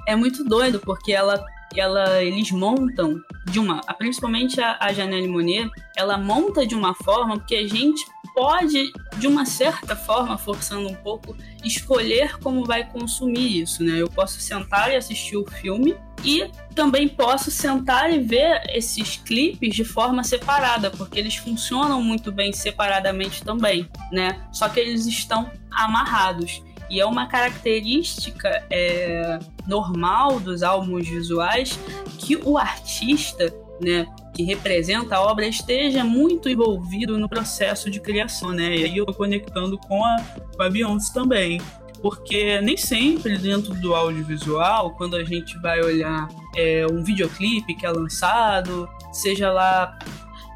É 0.08 0.16
muito 0.16 0.44
doido, 0.44 0.80
porque 0.80 1.12
ela 1.12 1.44
ela, 1.80 2.24
eles 2.24 2.52
montam 2.52 3.22
de 3.46 3.60
uma, 3.60 3.82
principalmente 3.98 4.60
a, 4.60 4.78
a 4.80 4.94
Janelle 4.94 5.28
Monet, 5.28 5.70
ela 5.96 6.18
monta 6.18 6.66
de 6.66 6.76
uma 6.76 6.94
forma 6.94 7.40
que 7.40 7.56
a 7.56 7.68
gente 7.68 8.06
pode, 8.34 8.92
de 9.18 9.28
uma 9.28 9.46
certa 9.46 9.96
forma, 9.96 10.38
forçando 10.38 10.90
um 10.90 10.96
pouco, 10.96 11.36
escolher 11.64 12.38
como 12.40 12.66
vai 12.66 12.84
consumir 12.84 13.62
isso, 13.62 13.82
né? 13.82 14.02
Eu 14.02 14.10
posso 14.10 14.42
sentar 14.42 14.92
e 14.92 14.96
assistir 14.98 15.38
o 15.38 15.46
filme 15.50 15.96
e 16.24 16.50
também 16.76 17.08
posso 17.08 17.50
sentar 17.50 18.12
e 18.12 18.20
ver 18.20 18.62
esses 18.70 19.16
clipes 19.16 19.74
de 19.74 19.86
forma 19.86 20.24
separada, 20.24 20.92
porque 20.92 21.18
eles 21.18 21.36
funcionam 21.38 22.04
muito 22.04 22.32
bem 22.32 22.52
separadamente 22.52 23.42
também, 23.42 23.90
né? 24.12 24.46
Só 24.52 24.68
que 24.68 24.82
eles 24.82 25.06
estão 25.06 25.50
amarrados. 25.72 26.62
E 26.90 27.00
é 27.00 27.06
uma 27.06 27.28
característica 27.28 28.50
é, 28.70 29.40
normal 29.68 30.40
dos 30.40 30.64
álbuns 30.64 31.08
visuais 31.08 31.80
que 32.20 32.36
o 32.38 32.58
artista, 32.58 33.54
né, 33.82 34.08
que 34.34 34.44
representa 34.44 35.16
a 35.16 35.22
obra 35.22 35.48
esteja 35.48 36.04
muito 36.04 36.50
envolvido 36.50 37.18
no 37.18 37.30
processo 37.30 37.90
de 37.90 38.00
criação, 38.00 38.52
né? 38.52 38.76
E 38.76 38.84
aí 38.84 38.98
eu 38.98 39.06
tô 39.06 39.14
conectando 39.14 39.78
com 39.78 40.04
a, 40.04 40.18
com 40.56 40.62
a 40.62 40.70
Beyoncé 40.70 41.14
também. 41.14 41.62
Porque 42.02 42.62
nem 42.62 42.78
sempre 42.78 43.38
dentro 43.38 43.74
do 43.76 43.96
audiovisual, 43.96 44.92
quando 44.92 45.16
a 45.16 45.24
gente 45.24 45.58
vai 45.60 45.82
olhar 45.82 46.28
é, 46.56 46.86
um 46.92 47.04
videoclipe 47.04 47.74
que 47.74 47.86
é 47.86 47.90
lançado, 47.90 48.88
seja 49.12 49.52
lá 49.52 49.98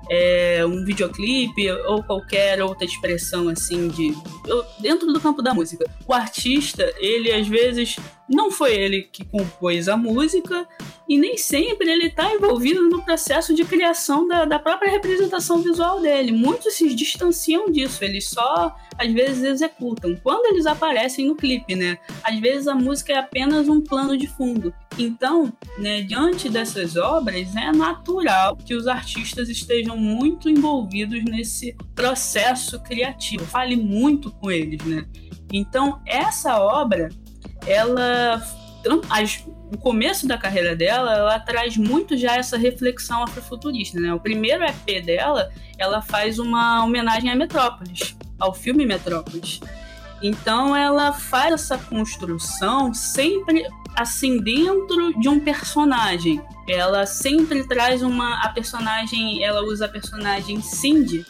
é, 0.10 0.66
um 0.66 0.84
videoclipe 0.84 1.72
ou 1.88 2.04
qualquer 2.04 2.62
outra 2.62 2.86
expressão 2.86 3.50
assim 3.50 3.88
de 3.88 4.14
dentro 4.80 5.12
do 5.14 5.20
campo 5.20 5.42
da 5.42 5.54
música. 5.54 5.86
O 6.08 6.14
artista, 6.14 6.92
ele 6.98 7.32
às 7.32 7.48
vezes 7.48 7.98
não 8.30 8.52
foi 8.52 8.76
ele 8.76 9.04
que 9.04 9.26
compôs 9.26 9.88
a 9.88 9.98
música 9.98 10.68
e 11.08 11.18
nem 11.18 11.38
sempre 11.38 11.90
ele 11.90 12.08
está 12.08 12.32
envolvido 12.32 12.88
no 12.88 13.04
processo 13.04 13.54
de 13.56 13.66
criação 13.66 14.28
da, 14.28 14.46
da 14.46 14.60
própria 14.60 14.92
representação 14.92 15.60
visual 15.62 16.00
dele. 16.00 16.32
Muitos 16.32 16.76
se 16.76 16.94
distanciam 16.94 17.72
disso, 17.72 18.04
eles 18.04 18.30
só 18.30 18.76
às 18.98 19.12
vezes 19.12 19.44
executam. 19.44 20.16
Quando 20.22 20.46
eles 20.48 20.66
aparecem 20.66 21.26
no 21.26 21.36
clipe, 21.36 21.76
né? 21.76 21.98
Às 22.24 22.38
vezes 22.40 22.68
a 22.68 22.76
música 22.76 23.14
é 23.14 23.18
apenas 23.18 23.68
um 23.68 23.82
plano 23.82 24.16
de 24.16 24.28
fundo. 24.28 24.74
Então, 24.98 25.52
né, 25.78 26.02
diante 26.02 26.50
dessas 26.50 26.98
obras, 26.98 27.56
é 27.56 27.72
natural 27.72 28.58
que 28.58 28.76
os 28.76 28.86
artistas 28.86 29.50
estejam 29.50 29.98
muito 29.98 30.50
envolvidos 30.50 31.24
nesse 31.24 31.76
processo 31.96 32.80
criativo. 32.82 33.46
Fale 33.46 33.78
muito 33.78 34.30
com 34.32 34.52
eles, 34.52 34.84
né? 34.86 35.06
Então, 35.52 36.00
essa 36.06 36.60
obra, 36.60 37.10
ela 37.70 38.42
as, 39.10 39.46
o 39.72 39.78
começo 39.78 40.28
da 40.28 40.38
carreira 40.38 40.76
dela, 40.76 41.14
ela 41.14 41.40
traz 41.40 41.78
muito 41.78 42.18
já 42.18 42.36
essa 42.36 42.58
reflexão 42.58 43.24
afrofuturista, 43.24 44.00
né? 44.00 44.14
O 44.14 44.20
primeiro 44.20 44.64
EP 44.64 45.04
dela, 45.04 45.52
ela 45.78 46.02
faz 46.02 46.40
uma 46.40 46.84
homenagem 46.84 47.30
a 47.30 47.36
Metrópolis, 47.36 48.16
ao 48.40 48.54
filme 48.54 48.86
Metrópolis. 48.86 49.60
Então 50.22 50.76
ela 50.76 51.14
faz 51.14 51.54
essa 51.54 51.78
construção 51.78 52.94
sempre 52.94 53.66
assim 53.96 54.42
dentro 54.42 55.20
de 55.20 55.30
um 55.30 55.40
personagem. 55.40 56.42
Ela 56.68 57.06
sempre 57.06 57.68
traz 57.68 58.02
uma 58.02 58.44
a 58.44 58.50
personagem, 58.50 59.44
ela 59.44 59.62
usa 59.62 59.86
a 59.86 59.90
personagem 59.90 60.62
Cindy 60.62 61.26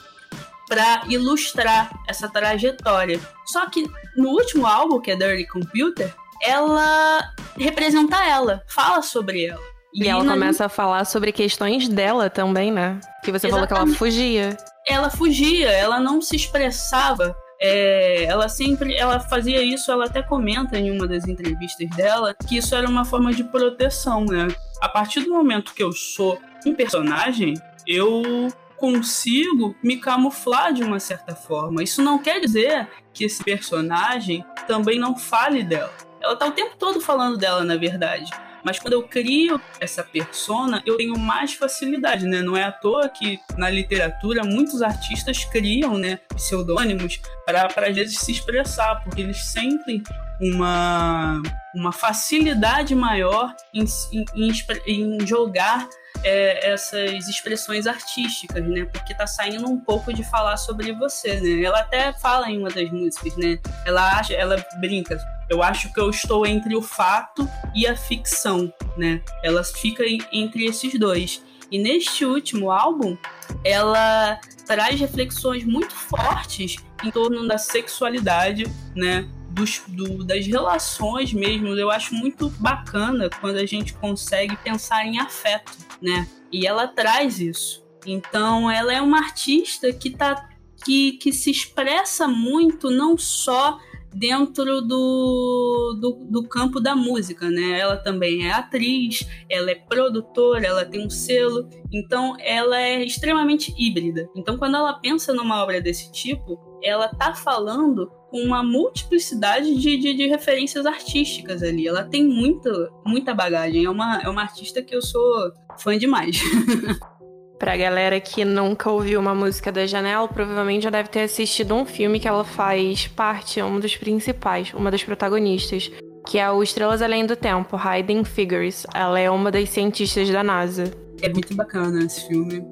para 0.67 1.03
ilustrar 1.07 1.89
essa 2.07 2.29
trajetória. 2.29 3.19
Só 3.45 3.67
que 3.69 3.89
no 4.15 4.29
último 4.29 4.67
álbum, 4.67 4.99
que 4.99 5.11
é 5.11 5.15
Dirty 5.15 5.47
Computer, 5.47 6.13
ela 6.41 7.33
representa 7.57 8.23
ela, 8.25 8.63
fala 8.67 9.01
sobre 9.01 9.45
ela. 9.45 9.61
E, 9.93 10.03
e 10.03 10.07
ela 10.07 10.23
começa 10.23 10.65
a 10.65 10.69
falar 10.69 11.05
sobre 11.05 11.31
questões 11.31 11.87
dela 11.87 12.29
também, 12.29 12.71
né? 12.71 12.99
Que 13.23 13.31
você 13.31 13.47
Exatamente. 13.47 13.69
falou 13.69 13.85
que 13.85 13.89
ela 13.89 13.97
fugia. 13.97 14.57
Ela 14.87 15.09
fugia, 15.09 15.71
ela 15.71 15.99
não 15.99 16.21
se 16.21 16.35
expressava. 16.35 17.35
É, 17.61 18.23
ela 18.23 18.47
sempre 18.47 18.95
ela 18.95 19.19
fazia 19.19 19.61
isso, 19.61 19.91
ela 19.91 20.05
até 20.05 20.21
comenta 20.21 20.79
em 20.79 20.91
uma 20.91 21.05
das 21.05 21.27
entrevistas 21.27 21.89
dela 21.89 22.33
que 22.47 22.57
isso 22.57 22.73
era 22.73 22.87
uma 22.87 23.03
forma 23.03 23.33
de 23.33 23.43
proteção, 23.43 24.23
né? 24.23 24.47
A 24.79 24.87
partir 24.87 25.21
do 25.21 25.31
momento 25.31 25.73
que 25.73 25.83
eu 25.83 25.91
sou 25.91 26.39
um 26.65 26.73
personagem, 26.73 27.55
eu 27.85 28.47
consigo 28.77 29.75
me 29.83 29.97
camuflar 29.97 30.71
de 30.71 30.83
uma 30.83 30.99
certa 30.99 31.35
forma. 31.35 31.83
Isso 31.83 32.01
não 32.01 32.17
quer 32.17 32.39
dizer 32.39 32.87
que 33.13 33.25
esse 33.25 33.43
personagem 33.43 34.45
também 34.65 34.97
não 34.97 35.17
fale 35.17 35.63
dela. 35.63 35.91
Ela 36.21 36.35
tá 36.35 36.47
o 36.47 36.51
tempo 36.51 36.75
todo 36.77 36.99
falando 36.99 37.37
dela, 37.37 37.63
na 37.63 37.75
verdade. 37.75 38.31
Mas 38.63 38.77
quando 38.77 38.93
eu 38.93 39.03
crio 39.03 39.59
essa 39.79 40.03
persona, 40.03 40.81
eu 40.85 40.97
tenho 40.97 41.17
mais 41.17 41.53
facilidade, 41.53 42.25
né? 42.25 42.41
Não 42.41 42.57
é 42.57 42.63
à 42.63 42.71
toa 42.71 43.07
que 43.07 43.39
na 43.57 43.69
literatura 43.69 44.43
muitos 44.43 44.81
artistas 44.81 45.45
criam, 45.45 45.97
né, 45.97 46.19
pseudônimos 46.35 47.21
para 47.45 47.67
às 47.67 47.95
vezes 47.95 48.19
se 48.19 48.31
expressar, 48.31 49.01
porque 49.03 49.21
eles 49.21 49.37
sentem 49.45 50.03
uma, 50.39 51.41
uma 51.75 51.91
facilidade 51.91 52.95
maior 52.95 53.53
em, 53.73 53.85
em, 54.13 54.53
em 54.87 55.27
jogar 55.27 55.87
é, 56.23 56.71
essas 56.71 57.27
expressões 57.27 57.87
artísticas, 57.87 58.63
né? 58.65 58.85
Porque 58.85 59.13
tá 59.13 59.27
saindo 59.27 59.69
um 59.69 59.79
pouco 59.79 60.13
de 60.13 60.23
falar 60.23 60.57
sobre 60.57 60.91
você, 60.93 61.39
né? 61.39 61.63
Ela 61.63 61.79
até 61.79 62.13
fala 62.13 62.49
em 62.49 62.57
uma 62.57 62.69
das 62.69 62.89
músicas, 62.91 63.35
né? 63.37 63.59
Ela 63.85 64.19
acha, 64.19 64.33
ela 64.33 64.63
brinca. 64.79 65.17
Eu 65.49 65.63
acho 65.63 65.91
que 65.93 65.99
eu 65.99 66.09
estou 66.09 66.45
entre 66.45 66.75
o 66.75 66.81
fato 66.81 67.49
e 67.75 67.87
a 67.87 67.95
ficção, 67.95 68.71
né? 68.97 69.21
Ela 69.43 69.63
fica 69.63 70.03
entre 70.31 70.65
esses 70.65 70.97
dois. 70.99 71.41
E 71.71 71.77
neste 71.77 72.25
último 72.25 72.71
álbum, 72.71 73.15
ela 73.63 74.39
traz 74.65 74.99
reflexões 74.99 75.63
muito 75.63 75.93
fortes 75.93 76.77
em 77.03 77.11
torno 77.11 77.47
da 77.47 77.57
sexualidade, 77.57 78.65
né? 78.95 79.27
Dos, 79.59 79.81
do, 79.87 80.23
das 80.23 80.47
relações 80.47 81.33
mesmo. 81.33 81.67
Eu 81.69 81.91
acho 81.91 82.15
muito 82.15 82.49
bacana 82.49 83.29
quando 83.41 83.57
a 83.57 83.65
gente 83.65 83.93
consegue 83.93 84.55
pensar 84.57 85.05
em 85.05 85.19
afeto, 85.19 85.71
né? 86.01 86.27
E 86.51 86.65
ela 86.65 86.87
traz 86.87 87.39
isso. 87.39 87.83
Então, 88.05 88.71
ela 88.71 88.93
é 88.93 89.01
uma 89.01 89.19
artista 89.19 89.91
que 89.91 90.09
tá 90.11 90.47
que, 90.85 91.13
que 91.13 91.33
se 91.33 91.51
expressa 91.51 92.25
muito 92.25 92.89
não 92.89 93.17
só 93.17 93.77
dentro 94.13 94.81
do, 94.81 95.97
do, 95.99 96.27
do, 96.29 96.47
campo 96.47 96.79
da 96.79 96.95
música, 96.95 97.49
né? 97.49 97.79
Ela 97.79 97.97
também 97.97 98.47
é 98.47 98.51
atriz, 98.51 99.27
ela 99.49 99.71
é 99.71 99.75
produtora, 99.75 100.65
ela 100.65 100.85
tem 100.85 101.05
um 101.05 101.09
selo, 101.09 101.67
então 101.91 102.35
ela 102.39 102.79
é 102.79 103.03
extremamente 103.03 103.73
híbrida. 103.77 104.27
Então, 104.35 104.57
quando 104.57 104.77
ela 104.77 104.93
pensa 104.93 105.33
numa 105.33 105.61
obra 105.61 105.81
desse 105.81 106.11
tipo, 106.11 106.59
ela 106.83 107.07
tá 107.07 107.33
falando 107.33 108.11
com 108.29 108.39
uma 108.41 108.63
multiplicidade 108.63 109.75
de, 109.75 109.97
de, 109.97 110.13
de, 110.13 110.27
referências 110.27 110.85
artísticas 110.85 111.63
ali. 111.63 111.87
Ela 111.87 112.03
tem 112.03 112.23
muita, 112.23 112.91
muita 113.05 113.33
bagagem. 113.33 113.85
É 113.85 113.89
uma, 113.89 114.21
é 114.21 114.29
uma 114.29 114.41
artista 114.41 114.81
que 114.81 114.95
eu 114.95 115.01
sou 115.01 115.51
fã 115.77 115.97
demais. 115.97 116.39
Pra 117.59 117.75
galera 117.75 118.21
que 118.21 118.45
nunca 118.45 118.89
ouviu 118.89 119.19
uma 119.19 119.35
música 119.35 119.69
da 119.69 119.85
Janela, 119.85 120.25
provavelmente 120.29 120.83
já 120.83 120.89
deve 120.89 121.09
ter 121.09 121.23
assistido 121.23 121.75
um 121.75 121.85
filme 121.85 122.17
que 122.17 122.27
ela 122.27 122.45
faz 122.45 123.07
parte, 123.07 123.61
um 123.61 123.81
dos 123.81 123.97
principais, 123.97 124.73
uma 124.73 124.89
das 124.89 125.03
protagonistas, 125.03 125.91
que 126.25 126.39
é 126.39 126.49
o 126.49 126.63
Estrelas 126.63 127.01
Além 127.01 127.25
do 127.25 127.35
Tempo, 127.35 127.75
Hiding 127.75 128.23
Figures. 128.23 128.87
Ela 128.93 129.19
é 129.19 129.29
uma 129.29 129.51
das 129.51 129.67
cientistas 129.69 130.29
da 130.29 130.41
NASA. 130.41 130.93
É 131.21 131.27
muito 131.27 131.53
bacana 131.53 132.01
esse 132.05 132.25
filme. 132.27 132.63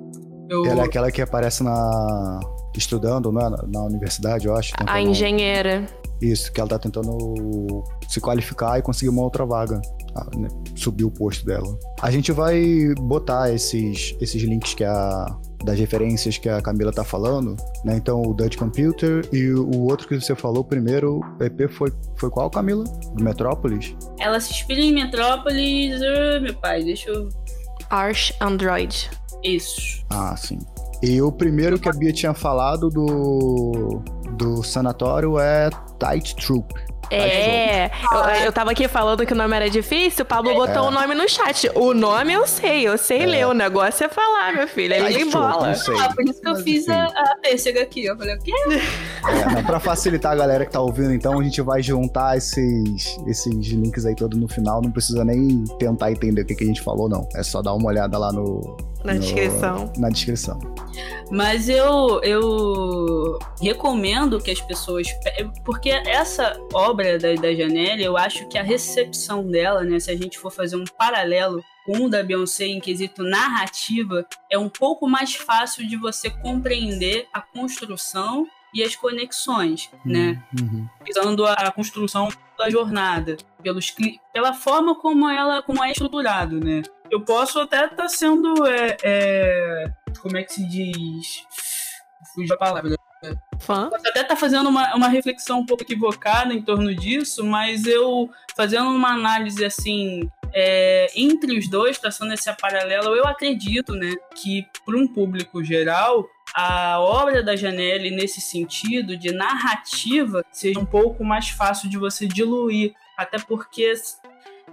Eu... 0.50 0.66
Ela 0.66 0.84
é 0.84 0.86
aquela 0.86 1.12
que 1.12 1.22
aparece 1.22 1.64
na. 1.64 2.40
Estudando 2.78 3.32
né? 3.32 3.42
na 3.68 3.84
universidade, 3.84 4.48
eu 4.48 4.56
acho. 4.56 4.74
A 4.86 5.02
engenheira. 5.02 5.86
Isso, 6.22 6.52
que 6.52 6.60
ela 6.60 6.70
tá 6.70 6.80
tentando 6.80 7.84
se 8.08 8.20
qualificar 8.20 8.80
e 8.80 8.82
conseguir 8.82 9.10
uma 9.10 9.22
outra 9.22 9.46
vaga. 9.46 9.82
Ah, 10.16 10.26
né, 10.36 10.48
subir 10.76 11.04
o 11.04 11.12
posto 11.12 11.46
dela. 11.46 11.78
A 12.02 12.10
gente 12.10 12.32
vai 12.32 12.92
botar 12.98 13.54
esses, 13.54 14.16
esses 14.20 14.42
links 14.42 14.74
que 14.74 14.84
a 14.84 15.38
das 15.64 15.78
referências 15.80 16.38
que 16.38 16.48
a 16.48 16.62
Camila 16.62 16.92
tá 16.92 17.04
falando, 17.04 17.56
né? 17.84 17.96
Então 17.98 18.22
o 18.22 18.34
Dutch 18.34 18.56
Computer 18.58 19.28
e 19.34 19.52
o 19.52 19.82
outro 19.82 20.08
que 20.08 20.20
você 20.20 20.36
falou 20.36 20.64
primeiro, 20.64 21.20
o 21.20 21.44
EP 21.44 21.70
foi, 21.70 21.92
foi 22.16 22.30
qual, 22.30 22.50
Camila? 22.50 22.84
Do 22.84 23.24
Metrópolis? 23.24 23.96
Ela 24.20 24.40
se 24.40 24.52
inspira 24.54 24.82
em 24.82 24.94
Metrópolis, 24.94 26.00
uh, 26.00 26.42
meu 26.42 26.54
pai, 26.56 26.84
deixa 26.84 27.10
eu... 27.10 27.30
Arch 27.90 28.34
Android. 28.40 29.10
Isso. 29.44 30.06
Ah, 30.10 30.36
sim. 30.36 30.60
E 31.02 31.22
o 31.22 31.32
primeiro 31.32 31.80
que 31.80 31.88
a 31.88 31.94
Bia 31.94 32.12
tinha 32.12 32.34
falado 32.34 32.90
do, 32.90 34.02
do 34.32 34.64
sanatório 34.64 35.40
é 35.40 35.70
Tight 36.00 36.36
Troop. 36.36 36.74
É, 37.10 37.86
eu, 37.86 38.46
eu 38.46 38.52
tava 38.52 38.72
aqui 38.72 38.88
falando 38.88 39.26
que 39.26 39.32
o 39.32 39.36
nome 39.36 39.56
era 39.56 39.70
difícil, 39.70 40.24
o 40.24 40.28
Pablo 40.28 40.54
botou 40.54 40.86
o 40.86 40.88
é. 40.90 40.92
nome 40.92 41.16
no 41.16 41.28
chat. 41.30 41.70
O 41.74 41.94
nome 41.94 42.34
eu 42.34 42.46
sei, 42.46 42.88
eu 42.88 42.98
sei 42.98 43.22
é. 43.22 43.26
ler, 43.26 43.48
o 43.48 43.54
negócio 43.54 44.06
é 44.06 44.10
falar, 44.10 44.54
meu 44.54 44.68
filho. 44.68 44.94
É 44.94 45.12
ele 45.12 45.26
bola. 45.32 45.72
Ah, 45.72 46.14
por 46.14 46.26
isso 46.26 46.42
que 46.42 46.48
eu 46.48 46.54
Mas, 46.54 46.64
fiz 46.64 46.90
a, 46.90 47.06
a 47.06 47.36
pêssega 47.42 47.82
aqui. 47.82 48.06
Eu 48.06 48.18
falei, 48.18 48.36
o 48.36 48.40
quê? 48.40 48.52
É, 49.58 49.62
pra 49.64 49.80
facilitar 49.80 50.34
a 50.34 50.36
galera 50.36 50.66
que 50.66 50.72
tá 50.72 50.82
ouvindo, 50.82 51.14
então, 51.14 51.40
a 51.40 51.44
gente 51.44 51.62
vai 51.62 51.82
juntar 51.82 52.38
esses, 52.38 53.18
esses 53.26 53.68
links 53.68 54.06
aí 54.06 54.16
todos 54.16 54.38
no 54.38 54.48
final. 54.48 54.82
Não 54.82 54.92
precisa 54.92 55.24
nem 55.24 55.64
tentar 55.80 56.12
entender 56.12 56.42
o 56.42 56.46
que, 56.46 56.56
que 56.56 56.64
a 56.64 56.68
gente 56.68 56.82
falou, 56.82 57.08
não. 57.08 57.28
É 57.36 57.44
só 57.44 57.62
dar 57.62 57.74
uma 57.74 57.88
olhada 57.88 58.18
lá 58.18 58.32
no, 58.32 58.76
na 59.04 59.14
no, 59.14 59.20
descrição. 59.20 59.94
Na 59.98 60.10
descrição. 60.10 60.60
Mas 61.30 61.68
eu, 61.70 62.22
eu 62.24 63.38
recomendo 63.62 64.40
que 64.40 64.52
as 64.52 64.62
pessoas. 64.62 65.08
Porque 65.64 65.90
essa 65.90 66.58
obra 66.74 67.18
da, 67.18 67.34
da 67.36 67.54
Janelle, 67.54 68.04
eu 68.04 68.18
acho 68.18 68.48
que 68.48 68.58
a 68.58 68.64
recepção 68.64 69.46
dela, 69.46 69.84
né? 69.84 70.00
Se 70.00 70.12
a 70.12 70.16
gente 70.16 70.40
for 70.40 70.52
fazer 70.52 70.76
um 70.76 70.86
paralelo 70.98 71.64
com 71.86 72.06
o 72.06 72.10
da 72.10 72.24
Beyoncé 72.24 72.66
em 72.66 72.80
quesito 72.80 73.24
narrativa, 73.24 74.26
é 74.52 74.58
um 74.58 74.70
pouco 74.70 75.08
mais 75.08 75.36
fácil 75.36 75.88
de 75.88 75.96
você 75.96 76.30
compreender 76.30 77.28
a 77.34 77.42
construção 77.42 78.46
e 78.74 78.84
as 78.84 78.96
conexões, 78.96 79.90
uhum. 79.94 80.12
né? 80.12 80.44
Uhum. 80.60 80.88
Visando 81.06 81.46
a 81.46 81.72
construção 81.72 82.30
da 82.58 82.70
jornada, 82.70 83.38
pelos, 83.62 83.94
pela 84.34 84.54
forma 84.54 84.96
como 84.96 85.30
ela 85.30 85.62
como 85.62 85.84
é 85.84 85.92
estruturado, 85.92 86.60
né? 86.60 86.82
Eu 87.10 87.22
posso 87.22 87.60
até 87.60 87.86
estar 87.86 87.96
tá 87.96 88.10
sendo. 88.10 88.66
É, 88.66 88.98
é, 89.04 89.86
como 90.22 90.38
é 90.38 90.44
que 90.44 90.54
se 90.54 90.68
diz? 90.68 91.44
Fugiu 92.34 92.56
a 92.56 92.58
palavra. 92.58 92.96
Fã? 93.60 93.90
Posso 93.90 94.08
até 94.08 94.22
estar 94.22 94.36
tá 94.36 94.36
fazendo 94.36 94.70
uma, 94.70 94.96
uma 94.96 95.08
reflexão 95.08 95.60
um 95.60 95.66
pouco 95.66 95.84
equivocada 95.84 96.54
em 96.54 96.62
torno 96.62 96.94
disso, 96.96 97.44
mas 97.44 97.86
eu 97.86 98.30
fazendo 98.56 98.90
uma 98.90 99.14
análise 99.14 99.66
assim 99.66 100.30
é, 100.54 101.08
entre 101.16 101.58
os 101.58 101.70
dois, 101.70 101.98
traçando 101.98 102.34
esse 102.34 102.52
paralelo, 102.54 103.16
eu 103.16 103.26
acredito 103.26 103.94
né, 103.94 104.14
que, 104.36 104.66
para 104.86 104.98
um 104.98 105.08
público 105.08 105.64
geral, 105.64 106.28
a 106.54 107.00
obra 107.00 107.44
da 107.44 107.56
Janelle, 107.56 108.12
nesse 108.12 108.42
sentido 108.42 109.18
de 109.18 109.32
narrativa, 109.32 110.44
seja 110.52 110.80
um 110.80 110.86
pouco 110.86 111.24
mais 111.24 111.50
fácil 111.50 111.90
de 111.90 111.98
você 111.98 112.26
diluir. 112.26 112.94
Até 113.18 113.40
porque 113.40 113.94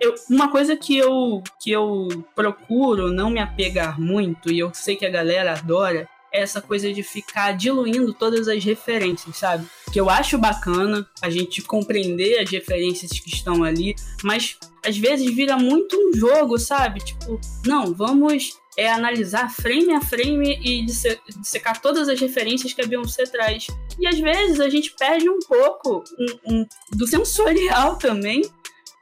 eu, 0.01 0.14
uma 0.28 0.51
coisa 0.51 0.76
que 0.76 0.97
eu, 0.97 1.42
que 1.61 1.70
eu 1.70 2.09
procuro 2.34 3.11
não 3.11 3.30
me 3.30 3.40
apegar 3.40 4.01
muito, 4.01 4.53
e 4.53 4.59
eu 4.59 4.72
sei 4.74 4.97
que 4.97 5.07
a 5.07 5.11
galera 5.11 5.53
adora, 5.53 6.09
é 6.32 6.40
essa 6.40 6.61
coisa 6.61 6.92
de 6.92 7.03
ficar 7.03 7.53
diluindo 7.53 8.12
todas 8.12 8.49
as 8.49 8.64
referências, 8.64 9.36
sabe? 9.36 9.66
Que 9.92 10.01
eu 10.01 10.11
acho 10.11 10.36
bacana 10.36 11.09
a 11.22 11.30
gente 11.30 11.62
compreender 11.62 12.40
as 12.40 12.51
referências 12.51 13.12
que 13.20 13.28
estão 13.28 13.62
ali, 13.62 13.95
mas 14.24 14.59
às 14.84 14.99
vezes 14.99 15.32
vira 15.32 15.57
muito 15.57 15.97
um 15.97 16.12
jogo, 16.12 16.59
sabe? 16.59 17.01
Tipo, 17.01 17.40
não, 17.64 17.95
vamos 17.95 18.59
é 18.76 18.90
analisar 18.90 19.49
frame 19.51 19.92
a 19.92 20.01
frame 20.01 20.59
e 20.61 20.84
dissecar 20.84 21.80
todas 21.80 22.09
as 22.09 22.20
referências 22.20 22.72
que 22.72 22.82
a 22.82 22.86
Beyoncé 22.86 23.24
traz. 23.24 23.68
E 23.99 24.07
às 24.07 24.18
vezes 24.18 24.59
a 24.59 24.68
gente 24.68 24.92
perde 24.99 25.28
um 25.28 25.38
pouco 25.38 26.03
um, 26.18 26.53
um, 26.53 26.66
do 26.92 27.07
sensorial 27.07 27.97
também, 27.97 28.42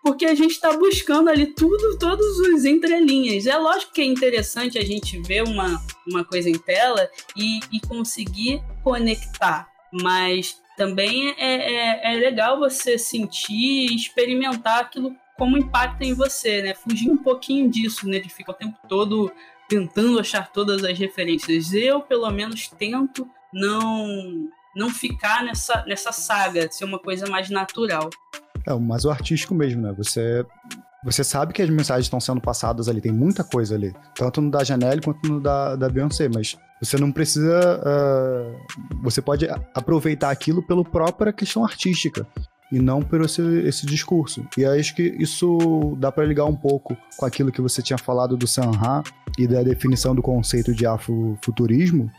porque 0.03 0.27
a 0.27 0.35
gente 0.35 0.51
está 0.51 0.77
buscando 0.77 1.31
ali 1.31 1.47
tudo, 1.47 1.97
todos 1.99 2.39
os 2.41 2.65
entrelinhas. 2.65 3.47
É 3.47 3.57
lógico 3.57 3.93
que 3.93 4.03
é 4.03 4.05
interessante 4.05 4.79
a 4.79 4.85
gente 4.85 5.21
ver 5.23 5.45
uma, 5.45 5.81
uma 6.07 6.25
coisa 6.25 6.51
em 6.51 6.59
tela 6.59 7.09
e, 7.37 7.61
e 7.73 7.81
conseguir 7.81 8.61
conectar, 8.83 9.69
mas 9.93 10.61
também 10.77 11.31
é, 11.39 12.11
é, 12.11 12.15
é 12.15 12.17
legal 12.17 12.59
você 12.59 12.99
sentir 12.99 13.91
e 13.91 13.95
experimentar 13.95 14.81
aquilo 14.81 15.15
como 15.39 15.57
impacta 15.57 16.05
em 16.05 16.15
você, 16.15 16.63
né? 16.63 16.75
Fugir 16.75 17.11
um 17.11 17.17
pouquinho 17.17 17.71
disso, 17.71 18.09
né? 18.09 18.19
De 18.19 18.29
ficar 18.29 18.53
o 18.53 18.57
tempo 18.57 18.79
todo 18.89 19.31
tentando 19.69 20.19
achar 20.19 20.51
todas 20.53 20.85
as 20.85 20.99
referências. 20.99 21.73
Eu, 21.73 22.01
pelo 22.01 22.31
menos, 22.31 22.69
tento 22.69 23.29
não 23.53 24.49
não 24.75 24.89
ficar 24.89 25.45
nessa, 25.45 25.85
nessa 25.87 26.13
saga, 26.13 26.71
ser 26.71 26.87
uma 26.87 26.99
coisa 26.99 27.27
mais 27.29 27.51
natural. 27.51 28.09
É, 28.67 28.75
mas 28.75 29.05
o 29.05 29.11
artístico 29.11 29.55
mesmo, 29.55 29.83
né? 29.83 29.93
Você 29.97 30.45
você 31.05 31.25
sabe 31.25 31.53
que 31.53 31.61
as 31.61 31.69
mensagens 31.69 32.07
estão 32.07 32.21
sendo 32.21 32.41
passadas 32.41 32.89
ali, 32.89 33.01
tem 33.01 33.11
muita 33.11 33.43
coisa 33.43 33.75
ali. 33.75 33.93
Tanto 34.15 34.41
no 34.41 34.51
da 34.51 34.63
Janelle 34.63 35.01
quanto 35.01 35.29
no 35.29 35.41
da, 35.41 35.75
da 35.75 35.89
Beyoncé, 35.89 36.29
mas 36.33 36.57
você 36.81 36.97
não 36.97 37.11
precisa. 37.11 37.81
Uh, 37.81 39.03
você 39.03 39.21
pode 39.21 39.49
aproveitar 39.75 40.31
aquilo 40.31 40.63
pela 40.63 40.85
própria 40.85 41.33
questão 41.33 41.65
artística 41.65 42.25
e 42.71 42.79
não 42.79 43.03
por 43.03 43.21
esse, 43.21 43.43
esse 43.67 43.85
discurso. 43.85 44.47
E 44.57 44.65
acho 44.65 44.95
que 44.95 45.03
isso 45.19 45.97
dá 45.99 46.13
para 46.13 46.25
ligar 46.25 46.45
um 46.45 46.55
pouco 46.55 46.97
com 47.17 47.27
aquilo 47.27 47.51
que 47.51 47.61
você 47.61 47.83
tinha 47.83 47.99
falado 47.99 48.37
do 48.37 48.47
Sanha 48.47 49.03
e 49.37 49.47
da 49.47 49.63
definição 49.63 50.15
do 50.15 50.23
conceito 50.23 50.73
de 50.73 50.87
afrofuturismo. 50.87 52.11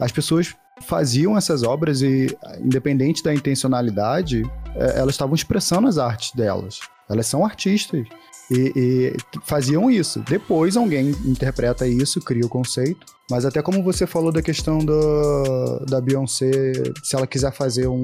As 0.00 0.10
pessoas 0.10 0.54
faziam 0.82 1.36
essas 1.36 1.62
obras 1.62 2.02
e, 2.02 2.36
independente 2.60 3.22
da 3.22 3.32
intencionalidade, 3.32 4.42
é, 4.74 4.98
elas 4.98 5.14
estavam 5.14 5.34
expressando 5.34 5.88
as 5.88 5.98
artes 5.98 6.32
delas. 6.34 6.80
Elas 7.08 7.26
são 7.26 7.44
artistas. 7.44 8.06
E, 8.50 8.72
e, 8.76 9.16
faziam 9.44 9.90
isso. 9.90 10.20
Depois 10.28 10.76
alguém 10.76 11.10
interpreta 11.24 11.86
isso, 11.86 12.20
cria 12.20 12.44
o 12.44 12.48
conceito. 12.48 13.06
Mas 13.30 13.46
até 13.46 13.62
como 13.62 13.82
você 13.82 14.06
falou 14.06 14.30
da 14.30 14.42
questão 14.42 14.78
do, 14.78 15.84
da 15.88 16.00
Beyoncé, 16.00 16.72
se 17.02 17.16
ela 17.16 17.26
quiser 17.26 17.52
fazer 17.52 17.86
um, 17.86 18.02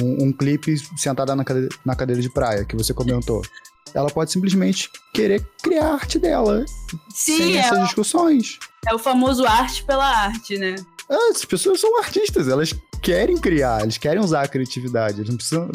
um, 0.00 0.24
um 0.24 0.32
clipe 0.32 0.76
sentada 0.96 1.36
na 1.36 1.44
cadeira, 1.44 1.68
na 1.84 1.94
cadeira 1.94 2.22
de 2.22 2.30
praia, 2.30 2.64
que 2.64 2.76
você 2.76 2.94
comentou. 2.94 3.42
Ela 3.92 4.08
pode 4.08 4.30
simplesmente 4.30 4.88
querer 5.12 5.44
criar 5.62 5.88
a 5.88 5.94
arte 5.94 6.18
dela. 6.18 6.64
Sim, 7.12 7.36
sem 7.36 7.56
é 7.56 7.60
essas 7.60 7.78
o, 7.78 7.84
discussões. 7.84 8.58
É 8.88 8.94
o 8.94 8.98
famoso 8.98 9.44
arte 9.44 9.84
pela 9.84 10.06
arte, 10.06 10.56
né? 10.56 10.76
Ah, 11.10 11.30
as 11.32 11.44
pessoas 11.44 11.80
são 11.80 11.98
artistas, 11.98 12.46
elas 12.46 12.72
querem 13.02 13.36
criar, 13.36 13.82
eles 13.82 13.98
querem 13.98 14.22
usar 14.22 14.42
a 14.42 14.48
criatividade. 14.48 15.18
Eles 15.18 15.28
não 15.28 15.36
precisam. 15.36 15.68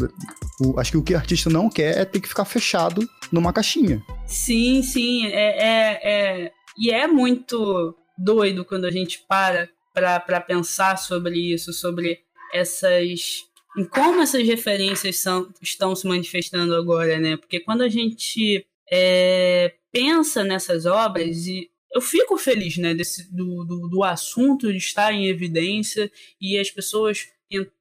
O, 0.62 0.80
acho 0.80 0.92
que 0.92 0.98
o 0.98 1.04
que 1.04 1.14
o 1.14 1.18
artista 1.18 1.50
não 1.50 1.70
quer 1.70 1.98
é 1.98 2.06
ter 2.06 2.22
que 2.22 2.30
ficar 2.30 2.46
fechado 2.46 3.08
numa 3.32 3.52
caixinha. 3.52 4.02
Sim, 4.26 4.82
sim. 4.82 5.28
É, 5.28 5.68
é, 5.68 6.00
é... 6.04 6.52
E 6.78 6.90
é 6.90 7.06
muito 7.06 7.96
doido 8.18 8.64
quando 8.64 8.86
a 8.86 8.92
gente 8.92 9.26
para 9.28 9.70
para 9.94 10.42
pensar 10.42 10.98
sobre 10.98 11.54
isso, 11.54 11.72
sobre 11.72 12.20
essas. 12.54 13.46
em 13.78 13.86
como 13.86 14.22
essas 14.22 14.46
referências 14.46 15.20
são, 15.20 15.50
estão 15.62 15.96
se 15.96 16.06
manifestando 16.06 16.76
agora, 16.76 17.18
né? 17.18 17.38
Porque 17.38 17.62
quando 17.62 17.82
a 17.82 17.88
gente 17.88 18.66
é, 18.92 19.74
pensa 19.94 20.44
nessas 20.44 20.86
obras 20.86 21.48
e 21.48 21.70
eu 21.96 22.02
fico 22.02 22.38
feliz, 22.38 22.78
né, 22.78 22.93
desse, 22.93 23.34
do, 23.34 23.64
do, 23.64 23.88
do 23.88 24.04
assunto 24.04 24.70
estar 24.70 25.14
em 25.14 25.28
evidência 25.28 26.12
e 26.41 26.60
as 26.60 26.70
pessoas 26.70 27.30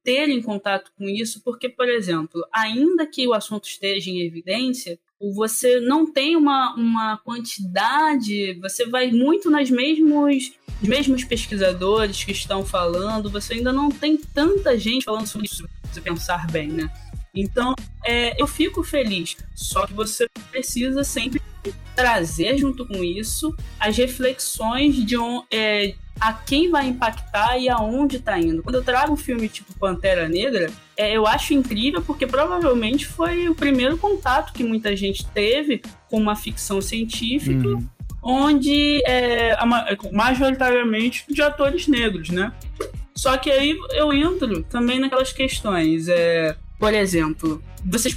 terem 0.03 0.41
contato 0.41 0.89
com 0.97 1.09
isso, 1.09 1.41
porque, 1.43 1.67
por 1.67 1.89
exemplo, 1.89 2.41
ainda 2.53 3.05
que 3.05 3.27
o 3.27 3.33
assunto 3.33 3.65
esteja 3.65 4.09
em 4.09 4.21
evidência, 4.21 4.97
você 5.33 5.81
não 5.81 6.09
tem 6.09 6.37
uma, 6.37 6.73
uma 6.75 7.17
quantidade, 7.17 8.53
você 8.61 8.85
vai 8.85 9.11
muito 9.11 9.49
nas 9.49 9.69
mesmos, 9.69 10.53
os 10.81 10.87
mesmos 10.87 11.25
pesquisadores 11.25 12.23
que 12.23 12.31
estão 12.31 12.65
falando, 12.65 13.29
você 13.29 13.55
ainda 13.55 13.73
não 13.73 13.89
tem 13.89 14.15
tanta 14.15 14.77
gente 14.77 15.03
falando 15.03 15.27
sobre 15.27 15.47
isso, 15.47 15.67
se 15.91 15.99
pensar 15.99 16.47
bem, 16.47 16.69
né? 16.69 16.89
Então, 17.35 17.75
é, 18.05 18.39
eu 18.41 18.47
fico 18.47 18.83
feliz, 18.83 19.35
só 19.53 19.85
que 19.85 19.93
você 19.93 20.27
precisa 20.49 21.03
sempre 21.03 21.41
trazer 21.95 22.57
junto 22.57 22.85
com 22.85 23.03
isso 23.03 23.55
as 23.79 23.97
reflexões 23.97 24.95
de 24.95 25.17
um, 25.17 25.43
é, 25.51 25.95
a 26.19 26.33
quem 26.33 26.69
vai 26.69 26.87
impactar 26.87 27.57
e 27.57 27.67
aonde 27.67 28.17
está 28.17 28.39
indo. 28.39 28.63
Quando 28.63 28.75
eu 28.75 28.83
trago 28.83 29.13
um 29.13 29.17
filme 29.17 29.49
tipo 29.49 29.77
Pantera 29.77 30.29
Negra, 30.29 30.71
é, 30.95 31.15
eu 31.15 31.27
acho 31.27 31.53
incrível 31.53 32.01
porque 32.01 32.25
provavelmente 32.25 33.05
foi 33.05 33.49
o 33.49 33.55
primeiro 33.55 33.97
contato 33.97 34.53
que 34.53 34.63
muita 34.63 34.95
gente 34.95 35.25
teve 35.27 35.81
com 36.09 36.17
uma 36.17 36.35
ficção 36.35 36.81
científica. 36.81 37.67
Uhum. 37.67 37.87
Onde 38.27 39.03
é, 39.05 39.55
majoritariamente 40.11 41.25
de 41.29 41.43
atores 41.43 41.87
negros, 41.87 42.29
né? 42.29 42.51
Só 43.13 43.37
que 43.37 43.51
aí 43.51 43.77
eu 43.91 44.11
entro 44.11 44.63
também 44.63 44.99
naquelas 44.99 45.31
questões. 45.31 46.07
É, 46.07 46.55
por 46.79 46.93
exemplo, 46.93 47.61
vocês 47.85 48.15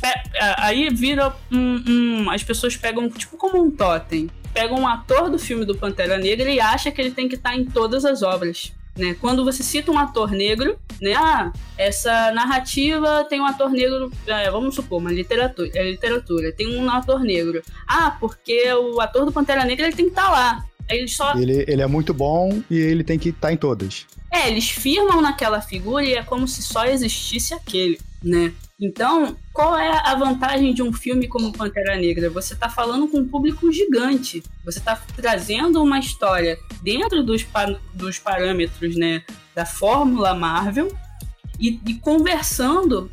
aí 0.57 0.89
vira 0.91 1.35
um, 1.51 1.83
um, 1.89 2.31
as 2.31 2.43
pessoas 2.43 2.77
pegam 2.77 3.09
tipo 3.09 3.37
como 3.37 3.63
um 3.63 3.71
totem, 3.71 4.29
pegam 4.53 4.81
um 4.81 4.89
ator 4.89 5.31
do 5.31 5.39
filme 5.39 5.65
do 5.65 5.77
Pantera 5.77 6.19
Negra 6.19 6.51
e 6.51 6.61
acha 6.61 6.91
que 6.91 7.01
ele 7.01 7.11
tem 7.11 7.29
que 7.29 7.37
estar 7.37 7.57
em 7.57 7.65
todas 7.65 8.05
as 8.05 8.23
obras. 8.23 8.73
Né? 8.97 9.17
Quando 9.21 9.45
você 9.45 9.63
cita 9.63 9.93
um 9.93 9.99
ator 9.99 10.33
negro, 10.33 10.77
né? 11.01 11.15
Ah, 11.15 11.53
essa 11.77 12.33
narrativa 12.33 13.25
tem 13.31 13.41
um 13.41 13.47
ator 13.47 13.71
negro, 13.71 14.11
é, 14.27 14.51
vamos 14.51 14.75
supor, 14.75 14.99
uma 14.99 15.13
literatura, 15.13 15.71
é 15.73 15.89
literatura, 15.89 16.51
tem 16.51 16.77
um 16.77 16.91
ator 16.91 17.21
negro. 17.21 17.63
Ah, 17.87 18.17
porque 18.19 18.73
o 18.73 19.01
ator 19.01 19.25
do 19.25 19.31
Pantera 19.31 19.65
Negra 19.65 19.87
ele 19.87 19.95
tem 19.95 20.07
que 20.07 20.11
estar 20.11 20.29
lá. 20.29 20.65
Ele, 20.89 21.07
só... 21.07 21.35
ele, 21.37 21.65
ele 21.69 21.83
é 21.83 21.87
muito 21.87 22.13
bom 22.13 22.61
e 22.69 22.77
ele 22.77 23.05
tem 23.05 23.19
que 23.19 23.29
estar 23.29 23.53
em 23.53 23.57
todas. 23.57 24.05
É, 24.33 24.49
eles 24.49 24.69
firmam 24.69 25.23
naquela 25.23 25.61
figura 25.61 26.05
e 26.05 26.15
é 26.15 26.23
como 26.23 26.49
se 26.49 26.63
só 26.63 26.85
existisse 26.85 27.55
aquele, 27.55 28.01
né? 28.23 28.53
Então, 28.81 29.37
qual 29.53 29.77
é 29.77 29.91
a 30.05 30.15
vantagem 30.15 30.73
de 30.73 30.83
um 30.83 30.93
filme 30.93 31.27
como 31.27 31.53
Pantera 31.53 31.97
Negra? 31.97 32.31
Você 32.31 32.55
está 32.55 32.69
falando 32.69 33.09
com 33.09 33.19
um 33.19 33.29
público 33.29 33.73
gigante. 33.73 34.43
Você 34.65 34.79
está 34.79 34.97
trazendo 35.17 35.83
uma 35.83 35.99
história 35.99 36.57
dentro 36.83 37.25
dos, 37.25 37.45
dos 37.93 38.19
parâmetros 38.19 38.97
né, 38.97 39.25
da 39.55 39.67
fórmula 39.67 40.35
Marvel 40.35 40.89
e, 41.59 41.81
e, 41.87 41.95
conversando. 41.95 43.11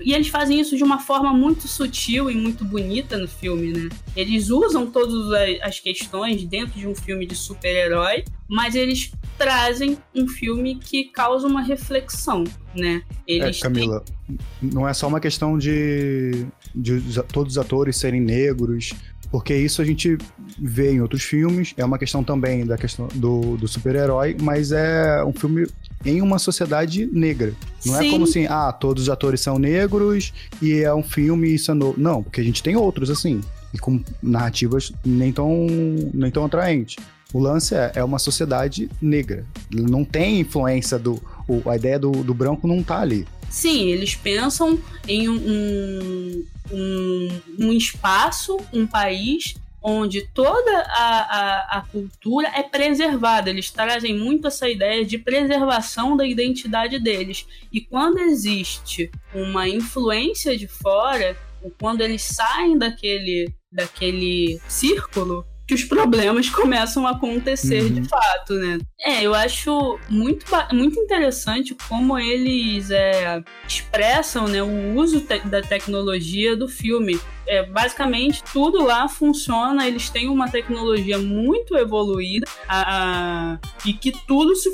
E 0.00 0.14
eles 0.14 0.28
fazem 0.28 0.60
isso 0.60 0.76
de 0.76 0.84
uma 0.84 0.98
forma 0.98 1.32
muito 1.32 1.66
sutil 1.66 2.30
e 2.30 2.34
muito 2.34 2.64
bonita 2.64 3.18
no 3.18 3.26
filme, 3.26 3.72
né? 3.72 3.88
Eles 4.14 4.50
usam 4.50 4.90
todas 4.90 5.32
as 5.62 5.80
questões 5.80 6.44
dentro 6.44 6.78
de 6.78 6.86
um 6.86 6.94
filme 6.94 7.26
de 7.26 7.34
super-herói, 7.34 8.24
mas 8.48 8.74
eles 8.74 9.10
trazem 9.36 9.98
um 10.14 10.26
filme 10.26 10.76
que 10.76 11.04
causa 11.04 11.46
uma 11.46 11.62
reflexão, 11.62 12.44
né? 12.74 13.02
Eles 13.26 13.58
é, 13.58 13.62
Camila, 13.62 14.04
têm... 14.26 14.38
não 14.60 14.88
é 14.88 14.94
só 14.94 15.08
uma 15.08 15.20
questão 15.20 15.58
de, 15.58 16.46
de 16.74 17.00
todos 17.32 17.54
os 17.54 17.58
atores 17.58 17.96
serem 17.96 18.20
negros, 18.20 18.92
porque 19.30 19.54
isso 19.54 19.82
a 19.82 19.84
gente 19.84 20.16
vê 20.58 20.92
em 20.92 21.00
outros 21.00 21.22
filmes, 21.22 21.74
é 21.76 21.84
uma 21.84 21.98
questão 21.98 22.24
também 22.24 22.64
da 22.64 22.78
questão 22.78 23.08
do, 23.14 23.56
do 23.56 23.68
super-herói, 23.68 24.36
mas 24.40 24.72
é 24.72 25.22
um 25.24 25.32
filme 25.32 25.66
em 26.04 26.20
uma 26.22 26.38
sociedade 26.38 27.08
negra. 27.12 27.54
Não 27.84 27.98
Sim. 27.98 28.08
é 28.08 28.10
como 28.10 28.24
assim, 28.24 28.46
ah, 28.46 28.72
todos 28.72 29.04
os 29.04 29.08
atores 29.08 29.40
são 29.40 29.58
negros 29.58 30.32
e 30.62 30.74
é 30.80 30.94
um 30.94 31.02
filme 31.02 31.48
e 31.48 31.54
isso 31.54 31.70
é 31.70 31.74
novo. 31.74 31.94
Não, 32.00 32.22
porque 32.22 32.40
a 32.40 32.44
gente 32.44 32.62
tem 32.62 32.76
outros 32.76 33.10
assim, 33.10 33.40
e 33.74 33.78
com 33.78 34.00
narrativas 34.22 34.92
nem 35.04 35.32
tão, 35.32 35.66
nem 36.14 36.30
tão 36.30 36.44
atraentes. 36.44 36.96
O 37.32 37.38
lance 37.38 37.74
é, 37.74 37.92
é 37.96 38.02
uma 38.04 38.18
sociedade 38.18 38.88
negra. 39.02 39.44
Não 39.70 40.02
tem 40.04 40.40
influência 40.40 40.98
do. 40.98 41.20
o- 41.46 41.68
a 41.68 41.76
ideia 41.76 41.98
do, 41.98 42.10
do 42.10 42.32
branco 42.32 42.66
não 42.66 42.82
tá 42.82 43.00
ali. 43.00 43.26
Sim, 43.50 43.88
eles 43.88 44.14
pensam 44.14 44.78
em 45.06 45.28
um, 45.28 46.44
um, 46.70 47.28
um 47.58 47.72
espaço, 47.72 48.56
um 48.72 48.86
país 48.86 49.56
onde 49.88 50.22
toda 50.34 50.82
a, 50.88 51.18
a, 51.20 51.78
a 51.78 51.82
cultura 51.82 52.48
é 52.48 52.62
preservada. 52.62 53.48
Eles 53.50 53.70
trazem 53.70 54.16
muito 54.16 54.46
essa 54.46 54.68
ideia 54.68 55.04
de 55.04 55.18
preservação 55.18 56.16
da 56.16 56.26
identidade 56.26 56.98
deles. 56.98 57.46
E 57.72 57.80
quando 57.80 58.18
existe 58.18 59.10
uma 59.34 59.68
influência 59.68 60.56
de 60.56 60.66
fora, 60.68 61.36
ou 61.62 61.72
quando 61.80 62.02
eles 62.02 62.22
saem 62.22 62.76
daquele, 62.76 63.52
daquele 63.72 64.60
círculo, 64.68 65.44
que 65.68 65.74
os 65.74 65.84
problemas 65.84 66.48
começam 66.50 67.06
a 67.06 67.10
acontecer 67.10 67.82
Uhum. 67.82 67.92
de 68.00 68.08
fato, 68.08 68.54
né? 68.54 68.78
É, 69.00 69.22
eu 69.22 69.34
acho 69.34 69.98
muito, 70.08 70.44
muito 70.72 70.98
interessante 70.98 71.76
como 71.88 72.18
eles 72.18 72.90
é, 72.90 73.42
expressam 73.68 74.48
né, 74.48 74.62
o 74.62 74.94
uso 74.96 75.20
te- 75.20 75.40
da 75.46 75.60
tecnologia 75.62 76.56
do 76.56 76.66
filme. 76.68 77.20
É, 77.46 77.62
basicamente, 77.64 78.42
tudo 78.52 78.82
lá 78.84 79.08
funciona, 79.08 79.86
eles 79.86 80.10
têm 80.10 80.28
uma 80.28 80.50
tecnologia 80.50 81.18
muito 81.18 81.76
evoluída 81.76 82.46
a- 82.68 83.52
a- 83.54 83.58
e 83.86 83.92
que 83.92 84.10
tudo 84.26 84.54
se, 84.56 84.70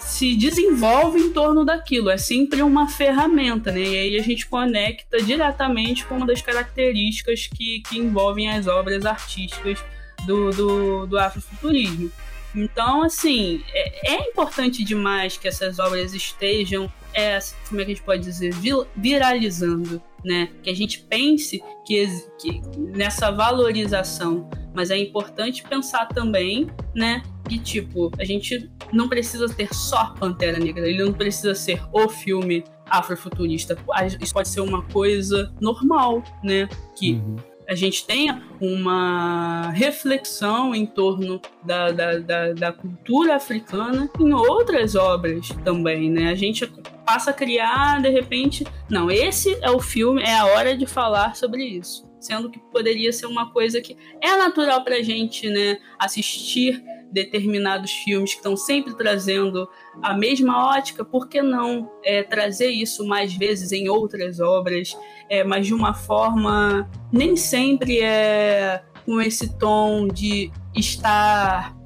se 0.00 0.34
desenvolve 0.36 1.18
em 1.20 1.30
torno 1.30 1.64
daquilo. 1.64 2.10
É 2.10 2.16
sempre 2.18 2.62
uma 2.62 2.88
ferramenta, 2.88 3.70
né? 3.72 3.80
E 3.80 3.96
aí 3.98 4.18
a 4.18 4.22
gente 4.22 4.46
conecta 4.46 5.22
diretamente 5.22 6.04
com 6.06 6.16
uma 6.16 6.26
das 6.26 6.42
características 6.42 7.46
que, 7.46 7.82
que 7.88 7.98
envolvem 7.98 8.50
as 8.50 8.66
obras 8.66 9.04
artísticas 9.06 9.78
do, 10.26 10.50
do, 10.50 11.06
do 11.06 11.18
afrofuturismo. 11.18 12.10
Então, 12.54 13.02
assim, 13.02 13.62
é, 13.72 14.14
é 14.14 14.28
importante 14.28 14.82
demais 14.84 15.36
que 15.36 15.46
essas 15.46 15.78
obras 15.78 16.14
estejam, 16.14 16.92
é, 17.14 17.38
como 17.68 17.80
é 17.80 17.84
que 17.84 17.92
a 17.92 17.94
gente 17.94 18.04
pode 18.04 18.22
dizer, 18.22 18.52
viralizando, 18.96 20.02
né? 20.24 20.50
Que 20.62 20.70
a 20.70 20.74
gente 20.74 21.00
pense 21.00 21.62
que, 21.86 22.06
que 22.40 22.60
nessa 22.76 23.30
valorização, 23.30 24.50
mas 24.74 24.90
é 24.90 24.98
importante 24.98 25.62
pensar 25.62 26.06
também, 26.06 26.68
né? 26.94 27.22
Que 27.48 27.58
tipo, 27.58 28.10
a 28.18 28.24
gente 28.24 28.68
não 28.92 29.08
precisa 29.08 29.48
ter 29.48 29.72
só 29.72 30.14
Pantera 30.14 30.58
Negra, 30.58 30.88
ele 30.88 31.04
não 31.04 31.12
precisa 31.12 31.54
ser 31.54 31.80
o 31.92 32.08
filme 32.08 32.64
afrofuturista. 32.86 33.78
Isso 34.20 34.34
pode 34.34 34.48
ser 34.48 34.60
uma 34.60 34.82
coisa 34.82 35.54
normal, 35.60 36.22
né? 36.42 36.68
Que 36.96 37.12
Uhum. 37.12 37.49
A 37.70 37.74
gente 37.76 38.04
tenha 38.04 38.42
uma 38.60 39.70
reflexão 39.70 40.74
em 40.74 40.84
torno 40.84 41.40
da, 41.64 41.92
da, 41.92 42.18
da, 42.18 42.52
da 42.52 42.72
cultura 42.72 43.36
africana 43.36 44.10
em 44.18 44.32
outras 44.32 44.96
obras 44.96 45.50
também, 45.64 46.10
né? 46.10 46.30
A 46.30 46.34
gente 46.34 46.66
passa 47.06 47.30
a 47.30 47.32
criar, 47.32 48.02
de 48.02 48.08
repente, 48.08 48.66
não, 48.88 49.08
esse 49.08 49.56
é 49.62 49.70
o 49.70 49.78
filme, 49.78 50.20
é 50.20 50.36
a 50.36 50.46
hora 50.46 50.76
de 50.76 50.84
falar 50.84 51.36
sobre 51.36 51.64
isso. 51.64 52.10
Sendo 52.18 52.50
que 52.50 52.58
poderia 52.58 53.12
ser 53.12 53.26
uma 53.26 53.52
coisa 53.52 53.80
que 53.80 53.96
é 54.20 54.36
natural 54.36 54.82
pra 54.82 55.00
gente, 55.00 55.48
né? 55.48 55.78
Assistir 55.96 56.82
determinados 57.10 57.90
filmes 57.90 58.32
que 58.32 58.38
estão 58.38 58.56
sempre 58.56 58.94
trazendo 58.94 59.68
a 60.02 60.14
mesma 60.14 60.70
ótica, 60.76 61.04
por 61.04 61.28
que 61.28 61.42
não 61.42 61.90
é, 62.04 62.22
trazer 62.22 62.70
isso 62.70 63.06
mais 63.06 63.34
vezes 63.34 63.72
em 63.72 63.88
outras 63.88 64.40
obras, 64.40 64.96
é, 65.28 65.42
mas 65.44 65.66
de 65.66 65.74
uma 65.74 65.94
forma 65.94 66.88
nem 67.12 67.36
sempre 67.36 68.00
é 68.00 68.82
com 69.04 69.20
esse 69.20 69.58
tom 69.58 70.06
de 70.06 70.50
estar 70.74 71.79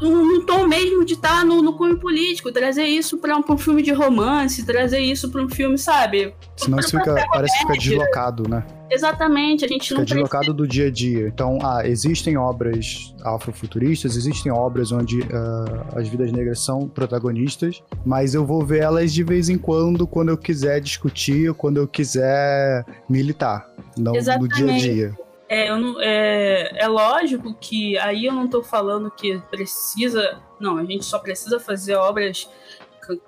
no 0.00 0.44
tom 0.44 0.66
mesmo 0.66 1.04
de 1.04 1.14
estar 1.14 1.44
no, 1.44 1.62
no 1.62 1.74
cunho 1.74 1.98
político, 1.98 2.52
trazer 2.52 2.84
isso 2.84 3.18
para 3.18 3.36
um, 3.36 3.42
pra 3.42 3.54
um 3.54 3.58
filme 3.58 3.82
de 3.82 3.92
romance, 3.92 4.64
trazer 4.64 5.00
isso 5.00 5.30
para 5.30 5.42
um 5.42 5.48
filme, 5.48 5.78
sabe? 5.78 6.34
Senão 6.56 6.78
isso 6.78 6.90
fica, 6.90 7.26
parece 7.32 7.54
que 7.54 7.60
fica 7.60 7.78
deslocado, 7.78 8.48
né? 8.48 8.64
Exatamente, 8.90 9.64
a 9.64 9.68
gente 9.68 9.88
Fica 9.88 9.98
não 9.98 10.04
deslocado 10.04 10.54
do 10.54 10.66
dia 10.66 10.86
a 10.86 10.90
dia. 10.90 11.26
Então, 11.26 11.58
ah, 11.62 11.82
existem 11.84 12.36
obras 12.36 13.14
afrofuturistas, 13.24 14.16
existem 14.16 14.52
obras 14.52 14.92
onde 14.92 15.20
ah, 15.32 15.86
as 15.96 16.08
vidas 16.08 16.30
negras 16.30 16.60
são 16.60 16.88
protagonistas, 16.88 17.82
mas 18.04 18.34
eu 18.34 18.44
vou 18.44 18.64
ver 18.64 18.82
elas 18.82 19.12
de 19.12 19.24
vez 19.24 19.48
em 19.48 19.58
quando, 19.58 20.06
quando 20.06 20.28
eu 20.28 20.38
quiser 20.38 20.80
discutir, 20.80 21.52
quando 21.54 21.78
eu 21.78 21.88
quiser 21.88 22.84
militar, 23.08 23.68
não 23.98 24.12
no 24.12 24.20
dia 24.20 24.26
a 24.26 24.76
Exatamente. 24.76 24.80
dia. 24.80 25.25
É, 25.48 25.70
não- 25.76 26.00
é, 26.00 26.72
é 26.76 26.88
lógico 26.88 27.54
que 27.60 27.96
aí 27.98 28.26
eu 28.26 28.32
não 28.32 28.48
tô 28.48 28.62
falando 28.62 29.10
que 29.10 29.38
precisa. 29.50 30.40
Não, 30.58 30.76
a 30.76 30.84
gente 30.84 31.04
só 31.04 31.18
precisa 31.18 31.60
fazer 31.60 31.94
obras 31.94 32.48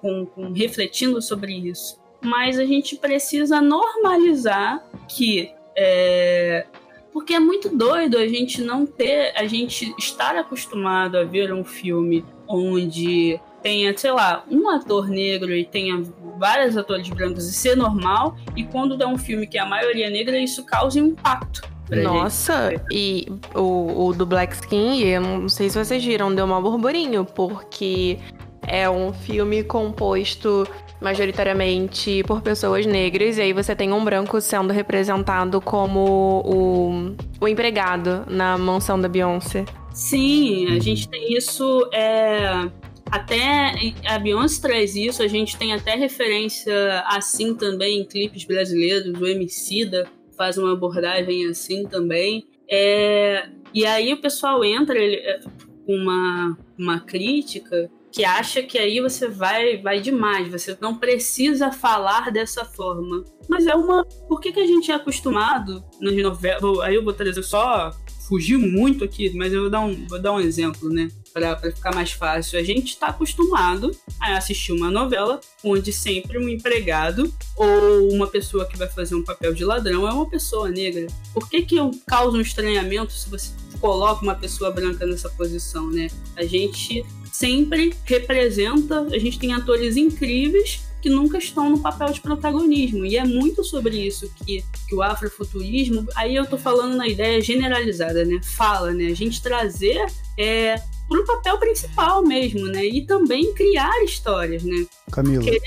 com, 0.00 0.26
com- 0.26 0.52
refletindo 0.52 1.20
sobre 1.22 1.52
isso. 1.52 1.98
Mas 2.20 2.58
a 2.58 2.64
gente 2.64 2.96
precisa 2.96 3.60
normalizar 3.60 4.82
que. 5.08 5.52
é, 5.76 6.66
porque 7.12 7.34
é 7.34 7.40
muito 7.40 7.68
doido 7.76 8.18
a 8.18 8.26
gente 8.26 8.60
não 8.62 8.84
ter. 8.84 9.32
A 9.36 9.46
gente 9.46 9.94
estar 9.98 10.34
acostumado 10.36 11.16
a 11.16 11.24
ver 11.24 11.52
um 11.52 11.64
filme 11.64 12.24
onde 12.46 13.38
tenha, 13.62 13.96
sei 13.96 14.10
lá, 14.12 14.44
um 14.50 14.68
ator 14.68 15.08
negro 15.08 15.52
e 15.52 15.64
tenha 15.64 16.02
vários 16.38 16.76
atores 16.76 17.08
brancos 17.08 17.48
e 17.48 17.52
ser 17.52 17.76
normal, 17.76 18.36
e 18.56 18.62
quando 18.64 18.96
dá 18.96 19.06
um 19.08 19.18
filme 19.18 19.46
que 19.48 19.58
a 19.58 19.66
maioria 19.66 20.06
é 20.06 20.10
negra, 20.10 20.38
isso 20.38 20.64
causa 20.64 20.98
impacto. 21.00 21.62
Pra 21.88 21.96
gente. 21.96 22.06
Nossa, 22.06 22.74
e 22.90 23.26
o, 23.54 24.06
o 24.06 24.12
do 24.12 24.26
Black 24.26 24.54
Skin, 24.54 25.00
eu 25.02 25.20
não 25.20 25.48
sei 25.48 25.70
se 25.70 25.82
vocês 25.82 26.04
viram, 26.04 26.34
deu 26.34 26.46
mal 26.46 26.62
burburinho, 26.62 27.24
porque 27.24 28.18
é 28.66 28.88
um 28.88 29.12
filme 29.12 29.64
composto 29.64 30.66
majoritariamente 31.00 32.22
por 32.24 32.42
pessoas 32.42 32.84
negras, 32.84 33.38
e 33.38 33.42
aí 33.42 33.52
você 33.52 33.74
tem 33.74 33.92
um 33.92 34.04
branco 34.04 34.40
sendo 34.40 34.72
representado 34.72 35.60
como 35.60 36.42
o, 36.44 37.14
o 37.40 37.48
empregado 37.48 38.24
na 38.28 38.58
mansão 38.58 39.00
da 39.00 39.08
Beyoncé. 39.08 39.64
Sim, 39.92 40.66
a 40.76 40.80
gente 40.80 41.08
tem 41.08 41.32
isso. 41.32 41.88
É, 41.92 42.68
até 43.10 43.72
a 44.06 44.18
Beyoncé 44.18 44.60
traz 44.60 44.94
isso, 44.96 45.22
a 45.22 45.28
gente 45.28 45.56
tem 45.56 45.72
até 45.72 45.94
referência 45.94 47.02
assim 47.06 47.54
também 47.54 48.00
em 48.00 48.04
clipes 48.04 48.44
brasileiros, 48.44 49.18
o 49.18 49.26
Emicida 49.26 50.06
faz 50.38 50.56
uma 50.56 50.72
abordagem 50.72 51.46
assim 51.48 51.86
também. 51.86 52.46
É, 52.70 53.48
e 53.74 53.84
aí 53.84 54.12
o 54.14 54.20
pessoal 54.20 54.64
entra 54.64 54.98
é, 54.98 55.40
com 55.84 55.94
uma, 55.94 56.56
uma 56.78 57.00
crítica 57.00 57.90
que 58.10 58.24
acha 58.24 58.62
que 58.62 58.78
aí 58.78 59.00
você 59.00 59.28
vai 59.28 59.76
vai 59.76 60.00
demais, 60.00 60.48
você 60.48 60.76
não 60.80 60.96
precisa 60.96 61.70
falar 61.70 62.30
dessa 62.30 62.64
forma. 62.64 63.24
Mas 63.48 63.66
é 63.66 63.74
uma. 63.74 64.04
Por 64.28 64.40
que, 64.40 64.52
que 64.52 64.60
a 64.60 64.66
gente 64.66 64.90
é 64.90 64.94
acostumado 64.94 65.84
nas 66.00 66.16
novelas? 66.16 66.80
Aí 66.80 66.94
eu 66.94 67.04
vou 67.04 67.12
trazer 67.12 67.42
só. 67.42 67.90
Fugir 68.28 68.58
muito 68.58 69.04
aqui, 69.04 69.30
mas 69.34 69.52
eu 69.52 69.62
vou 69.62 69.70
dar 69.70 69.80
um, 69.80 70.06
vou 70.06 70.20
dar 70.20 70.32
um 70.32 70.40
exemplo, 70.40 70.90
né? 70.90 71.08
Pra 71.32 71.56
ficar 71.56 71.94
mais 71.94 72.12
fácil. 72.12 72.58
A 72.58 72.62
gente 72.62 72.98
tá 72.98 73.06
acostumado 73.06 73.90
a 74.20 74.36
assistir 74.36 74.72
uma 74.72 74.90
novela 74.90 75.40
onde 75.64 75.92
sempre 75.92 76.36
um 76.36 76.48
empregado 76.48 77.32
ou 77.56 78.12
uma 78.12 78.26
pessoa 78.26 78.66
que 78.66 78.76
vai 78.76 78.88
fazer 78.88 79.14
um 79.14 79.24
papel 79.24 79.54
de 79.54 79.64
ladrão 79.64 80.06
é 80.06 80.12
uma 80.12 80.28
pessoa 80.28 80.68
negra. 80.68 81.06
Por 81.32 81.48
que, 81.48 81.62
que 81.62 81.76
eu 81.76 81.90
causo 82.06 82.36
um 82.36 82.40
estranhamento 82.40 83.12
se 83.12 83.30
você 83.30 83.50
coloca 83.80 84.22
uma 84.22 84.34
pessoa 84.34 84.70
branca 84.70 85.06
nessa 85.06 85.30
posição, 85.30 85.90
né? 85.90 86.08
A 86.36 86.44
gente 86.44 87.04
sempre 87.32 87.94
representa, 88.04 89.00
a 89.02 89.18
gente 89.18 89.38
tem 89.38 89.54
atores 89.54 89.96
incríveis 89.96 90.87
que 91.00 91.08
nunca 91.08 91.38
estão 91.38 91.70
no 91.70 91.80
papel 91.80 92.10
de 92.12 92.20
protagonismo. 92.20 93.04
E 93.06 93.16
é 93.16 93.24
muito 93.24 93.62
sobre 93.64 93.96
isso 94.06 94.30
que, 94.44 94.64
que 94.88 94.94
o 94.94 95.02
afrofuturismo, 95.02 96.06
aí 96.16 96.34
eu 96.34 96.44
tô 96.46 96.56
falando 96.58 96.96
na 96.96 97.06
ideia 97.06 97.40
generalizada, 97.40 98.24
né? 98.24 98.40
Fala, 98.42 98.92
né? 98.92 99.06
A 99.06 99.14
gente 99.14 99.40
trazer 99.42 100.04
é, 100.36 100.76
pro 101.08 101.24
papel 101.24 101.58
principal 101.58 102.22
mesmo, 102.22 102.66
né? 102.66 102.84
E 102.84 103.06
também 103.06 103.52
criar 103.54 104.02
histórias, 104.04 104.62
né? 104.62 104.86
Camila, 105.10 105.42
Que- 105.44 105.60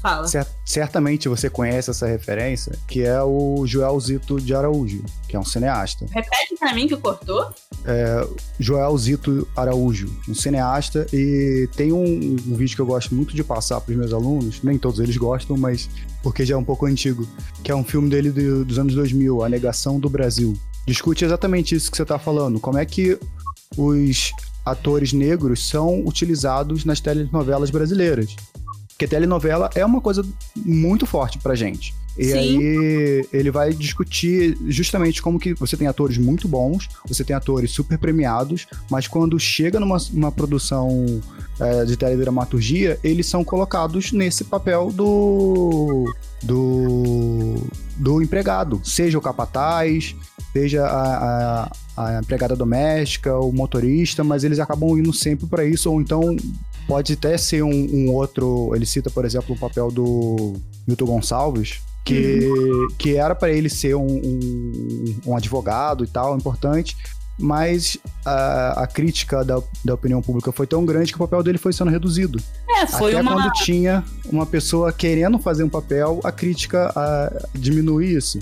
Fala. 0.00 0.26
cer- 0.26 0.46
certamente 0.64 1.28
você 1.28 1.48
conhece 1.48 1.88
essa 1.90 2.06
referência, 2.08 2.72
que 2.88 3.02
é 3.02 3.22
o 3.22 3.64
Joel 3.66 3.98
Zito 4.00 4.40
de 4.40 4.52
Araújo, 4.52 5.04
que 5.28 5.36
é 5.36 5.38
um 5.38 5.44
cineasta. 5.44 6.06
Repete 6.10 6.56
pra 6.58 6.74
mim 6.74 6.88
que 6.88 6.96
cortou. 6.96 7.50
Joel 8.58 8.96
Zito 8.98 9.46
Araújo, 9.56 10.08
um 10.28 10.34
cineasta, 10.34 11.06
e 11.12 11.68
tem 11.76 11.92
um, 11.92 12.36
um 12.46 12.54
vídeo 12.54 12.76
que 12.76 12.80
eu 12.80 12.86
gosto 12.86 13.14
muito 13.14 13.34
de 13.34 13.42
passar 13.42 13.80
para 13.80 13.92
os 13.92 13.98
meus 13.98 14.12
alunos, 14.12 14.60
nem 14.62 14.78
todos 14.78 15.00
eles 15.00 15.16
gostam, 15.16 15.56
mas 15.56 15.88
porque 16.22 16.44
já 16.44 16.54
é 16.54 16.58
um 16.58 16.64
pouco 16.64 16.86
antigo, 16.86 17.26
que 17.64 17.70
é 17.72 17.74
um 17.74 17.84
filme 17.84 18.08
dele 18.08 18.30
do- 18.30 18.64
dos 18.64 18.78
anos 18.78 18.94
2000, 18.94 19.42
A 19.42 19.48
Negação 19.48 19.98
do 19.98 20.08
Brasil. 20.08 20.54
Discute 20.86 21.24
exatamente 21.24 21.74
isso 21.74 21.90
que 21.90 21.96
você 21.96 22.02
está 22.02 22.18
falando, 22.18 22.58
como 22.60 22.78
é 22.78 22.84
que 22.86 23.18
os 23.76 24.32
atores 24.64 25.12
negros 25.12 25.68
são 25.68 26.04
utilizados 26.06 26.84
nas 26.84 27.00
telenovelas 27.00 27.70
brasileiras. 27.70 28.36
Porque 28.92 29.08
telenovela 29.08 29.70
é 29.74 29.84
uma 29.84 30.00
coisa 30.00 30.24
muito 30.56 31.06
forte 31.06 31.38
pra 31.38 31.54
gente. 31.54 31.94
E 32.16 32.26
Sim. 32.26 32.32
aí 32.32 33.28
ele 33.32 33.50
vai 33.50 33.72
discutir 33.72 34.56
justamente 34.66 35.22
como 35.22 35.38
que 35.38 35.54
você 35.54 35.76
tem 35.76 35.86
atores 35.86 36.18
muito 36.18 36.46
bons, 36.46 36.88
você 37.06 37.24
tem 37.24 37.34
atores 37.34 37.70
super 37.70 37.98
premiados, 37.98 38.66
mas 38.90 39.08
quando 39.08 39.38
chega 39.40 39.80
numa, 39.80 39.96
numa 40.12 40.30
produção 40.30 41.20
é, 41.58 41.84
de 41.86 41.96
teledramaturgia, 41.96 42.98
eles 43.02 43.26
são 43.26 43.42
colocados 43.42 44.12
nesse 44.12 44.44
papel 44.44 44.92
do, 44.92 46.14
do, 46.42 47.56
do 47.96 48.20
empregado, 48.20 48.80
seja 48.84 49.16
o 49.16 49.22
capataz, 49.22 50.14
seja 50.52 50.84
a, 50.84 51.64
a, 51.96 52.16
a 52.16 52.20
empregada 52.20 52.54
doméstica, 52.54 53.38
o 53.38 53.50
motorista, 53.52 54.22
mas 54.22 54.44
eles 54.44 54.58
acabam 54.58 54.98
indo 54.98 55.14
sempre 55.14 55.46
para 55.46 55.64
isso, 55.64 55.90
ou 55.90 55.98
então 55.98 56.36
pode 56.86 57.14
até 57.14 57.36
ser 57.36 57.62
um, 57.62 57.70
um, 57.70 58.12
outro. 58.12 58.72
Ele 58.74 58.86
cita, 58.86 59.10
por 59.10 59.24
exemplo, 59.24 59.54
o 59.54 59.58
papel 59.58 59.90
do 59.90 60.54
Milton 60.86 61.06
Gonçalves, 61.06 61.80
que, 62.04 62.40
uhum. 62.40 62.88
que 62.98 63.16
era 63.16 63.34
para 63.34 63.50
ele 63.50 63.68
ser 63.68 63.94
um, 63.94 64.06
um, 64.06 65.20
um, 65.26 65.36
advogado 65.36 66.04
e 66.04 66.06
tal, 66.06 66.36
importante, 66.36 66.96
mas 67.38 67.96
a, 68.24 68.82
a 68.82 68.86
crítica 68.86 69.44
da, 69.44 69.60
da, 69.84 69.94
opinião 69.94 70.20
pública 70.20 70.52
foi 70.52 70.66
tão 70.66 70.84
grande 70.84 71.12
que 71.12 71.16
o 71.16 71.26
papel 71.26 71.42
dele 71.42 71.58
foi 71.58 71.72
sendo 71.72 71.90
reduzido. 71.90 72.40
É, 72.76 72.86
foi 72.86 73.12
Até 73.12 73.22
uma... 73.22 73.34
quando 73.34 73.52
tinha 73.52 74.04
uma 74.26 74.46
pessoa 74.46 74.92
querendo 74.92 75.38
fazer 75.38 75.64
um 75.64 75.68
papel, 75.68 76.20
a 76.24 76.32
crítica 76.32 76.92
a, 76.94 77.48
diminui 77.54 78.06
isso. 78.06 78.38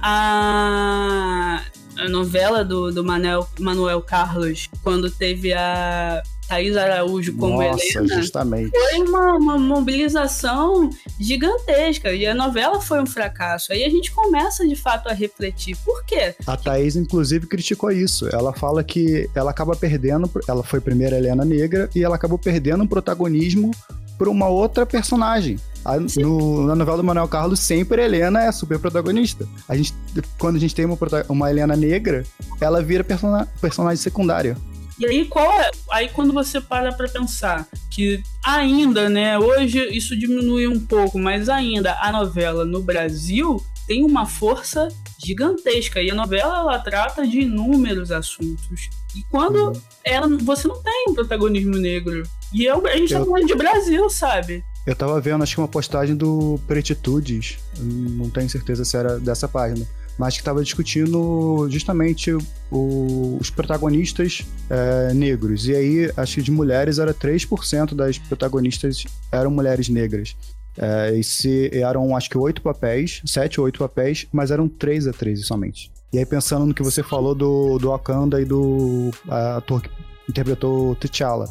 A, 0.00 1.62
a 1.98 2.08
novela 2.08 2.64
do, 2.64 2.90
do 2.90 3.04
Manuel, 3.04 3.46
Manuel 3.58 4.00
Carlos, 4.00 4.68
quando 4.82 5.10
teve 5.10 5.52
a 5.52 6.22
Thaís 6.50 6.76
Araújo 6.76 7.32
como 7.36 7.62
Nossa, 7.62 7.84
Helena, 7.84 8.16
justamente. 8.16 8.72
foi 8.72 8.98
uma, 9.02 9.36
uma, 9.36 9.56
mobilização 9.56 10.90
gigantesca 11.20 12.12
e 12.12 12.26
a 12.26 12.34
novela 12.34 12.80
foi 12.80 13.00
um 13.00 13.06
fracasso. 13.06 13.72
Aí 13.72 13.84
a 13.84 13.88
gente 13.88 14.10
começa 14.10 14.66
de 14.66 14.74
fato 14.74 15.08
a 15.08 15.12
refletir. 15.12 15.76
Por 15.84 16.04
quê? 16.04 16.34
A 16.44 16.56
Thaís, 16.56 16.96
inclusive, 16.96 17.46
criticou 17.46 17.92
isso. 17.92 18.28
Ela 18.32 18.52
fala 18.52 18.82
que 18.82 19.30
ela 19.32 19.52
acaba 19.52 19.76
perdendo, 19.76 20.28
ela 20.48 20.64
foi 20.64 20.80
primeira 20.80 21.16
Helena 21.16 21.44
Negra 21.44 21.88
e 21.94 22.02
ela 22.02 22.16
acabou 22.16 22.36
perdendo 22.36 22.82
um 22.82 22.86
protagonismo 22.86 23.70
por 24.18 24.26
uma 24.26 24.48
outra 24.48 24.84
personagem. 24.84 25.56
A, 25.84 25.98
no, 25.98 26.66
na 26.66 26.74
novela 26.74 26.96
do 26.96 27.04
Manuel 27.04 27.28
Carlos, 27.28 27.60
sempre 27.60 28.02
a 28.02 28.04
Helena 28.04 28.42
é 28.42 28.48
a 28.48 28.52
super 28.52 28.78
protagonista. 28.80 29.46
A 29.68 29.76
gente, 29.76 29.94
quando 30.36 30.56
a 30.56 30.58
gente 30.58 30.74
tem 30.74 30.84
uma, 30.84 30.98
uma 31.28 31.48
Helena 31.48 31.76
negra, 31.76 32.24
ela 32.60 32.82
vira 32.82 33.04
persona, 33.04 33.46
personagem 33.60 34.02
secundária. 34.02 34.56
E 35.00 35.06
aí, 35.06 35.24
qual 35.24 35.50
é? 35.50 35.70
Aí 35.90 36.10
quando 36.10 36.30
você 36.30 36.60
para 36.60 36.92
pra 36.92 37.08
pensar 37.08 37.66
que 37.90 38.22
ainda, 38.44 39.08
né, 39.08 39.38
hoje 39.38 39.78
isso 39.96 40.14
diminui 40.14 40.68
um 40.68 40.78
pouco, 40.78 41.18
mas 41.18 41.48
ainda 41.48 41.96
a 42.02 42.12
novela 42.12 42.66
no 42.66 42.82
Brasil 42.82 43.64
tem 43.86 44.04
uma 44.04 44.26
força 44.26 44.88
gigantesca. 45.24 46.02
E 46.02 46.10
a 46.10 46.14
novela 46.14 46.58
ela 46.58 46.78
trata 46.78 47.26
de 47.26 47.40
inúmeros 47.40 48.12
assuntos. 48.12 48.90
E 49.16 49.22
quando 49.30 49.68
uhum. 49.68 49.80
ela, 50.04 50.28
você 50.42 50.68
não 50.68 50.82
tem 50.82 51.06
um 51.08 51.14
protagonismo 51.14 51.76
negro. 51.76 52.22
E 52.52 52.66
eu, 52.66 52.86
a 52.86 52.96
gente 52.96 53.08
tá 53.08 53.20
eu... 53.20 53.24
tá 53.24 53.30
falando 53.30 53.46
de 53.46 53.54
Brasil, 53.54 54.10
sabe? 54.10 54.62
Eu 54.86 54.94
tava 54.94 55.18
vendo, 55.18 55.42
acho 55.42 55.54
que 55.54 55.60
uma 55.60 55.68
postagem 55.68 56.14
do 56.14 56.60
Pretitudes, 56.66 57.58
não 57.78 58.28
tenho 58.28 58.50
certeza 58.50 58.84
se 58.84 58.96
era 58.98 59.18
dessa 59.18 59.48
página, 59.48 59.86
mas 60.20 60.34
que 60.34 60.42
estava 60.42 60.62
discutindo 60.62 61.66
justamente 61.70 62.30
o, 62.70 63.38
os 63.40 63.48
protagonistas 63.48 64.44
é, 64.68 65.14
negros. 65.14 65.66
E 65.66 65.74
aí, 65.74 66.12
acho 66.14 66.34
que 66.34 66.42
de 66.42 66.50
mulheres 66.50 66.98
era 66.98 67.14
3% 67.14 67.94
das 67.94 68.18
protagonistas 68.18 69.06
eram 69.32 69.50
mulheres 69.50 69.88
negras. 69.88 70.36
É, 70.76 71.14
e 71.14 71.24
se, 71.24 71.70
eram, 71.72 72.14
acho 72.14 72.28
que, 72.28 72.36
oito 72.36 72.60
papéis, 72.60 73.22
sete 73.24 73.58
ou 73.58 73.64
oito 73.64 73.78
papéis, 73.78 74.26
mas 74.30 74.50
eram 74.50 74.68
três 74.68 75.06
atrizes 75.06 75.46
somente. 75.46 75.90
E 76.12 76.18
aí, 76.18 76.26
pensando 76.26 76.66
no 76.66 76.74
que 76.74 76.82
você 76.82 77.02
falou 77.02 77.34
do, 77.34 77.78
do 77.78 77.88
Wakanda 77.88 78.42
e 78.42 78.44
do 78.44 79.10
ator 79.26 79.80
que 79.80 79.88
interpretou 80.30 80.94
T'Challa. 80.96 81.46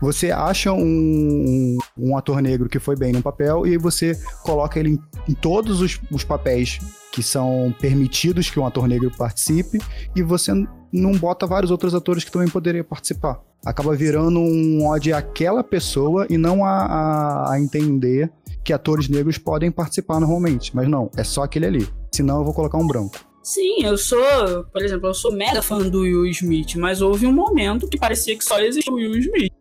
Você 0.00 0.30
acha 0.30 0.72
um, 0.72 0.78
um, 0.84 1.78
um, 1.98 2.16
ator 2.16 2.40
negro 2.40 2.68
que 2.68 2.78
foi 2.78 2.94
bem 2.94 3.12
no 3.12 3.22
papel 3.22 3.66
e 3.66 3.76
você 3.76 4.16
coloca 4.42 4.78
ele 4.78 4.90
em, 4.90 4.98
em 5.28 5.34
todos 5.34 5.80
os, 5.80 5.98
os 6.10 6.22
papéis 6.22 6.78
que 7.14 7.22
são 7.22 7.72
permitidos 7.80 8.50
que 8.50 8.58
um 8.58 8.66
ator 8.66 8.88
negro 8.88 9.08
participe, 9.16 9.78
e 10.16 10.22
você 10.22 10.52
não 10.92 11.12
bota 11.12 11.46
vários 11.46 11.70
outros 11.70 11.94
atores 11.94 12.24
que 12.24 12.32
também 12.32 12.48
poderiam 12.48 12.84
participar. 12.84 13.40
Acaba 13.64 13.94
virando 13.94 14.40
um 14.40 14.84
ódio 14.84 15.16
àquela 15.16 15.62
pessoa 15.62 16.26
e 16.28 16.36
não 16.36 16.64
a, 16.64 16.84
a, 16.84 17.52
a 17.52 17.60
entender 17.60 18.32
que 18.64 18.72
atores 18.72 19.08
negros 19.08 19.38
podem 19.38 19.70
participar 19.70 20.18
normalmente. 20.18 20.74
Mas 20.74 20.88
não, 20.88 21.08
é 21.16 21.22
só 21.22 21.44
aquele 21.44 21.66
ali. 21.66 21.88
Senão 22.12 22.38
eu 22.38 22.44
vou 22.44 22.52
colocar 22.52 22.78
um 22.78 22.86
branco. 22.86 23.14
Sim, 23.44 23.84
eu 23.84 23.98
sou, 23.98 24.64
por 24.72 24.82
exemplo, 24.82 25.10
eu 25.10 25.14
sou 25.14 25.30
mega 25.30 25.60
fã 25.60 25.78
do 25.78 26.00
Will 26.00 26.26
Smith, 26.26 26.76
mas 26.76 27.02
houve 27.02 27.26
um 27.26 27.32
momento 27.32 27.86
que 27.86 27.98
parecia 27.98 28.36
que 28.36 28.42
só 28.42 28.58
existia 28.58 28.90
o 28.90 28.96
Will 28.96 29.18
Smith. 29.18 29.52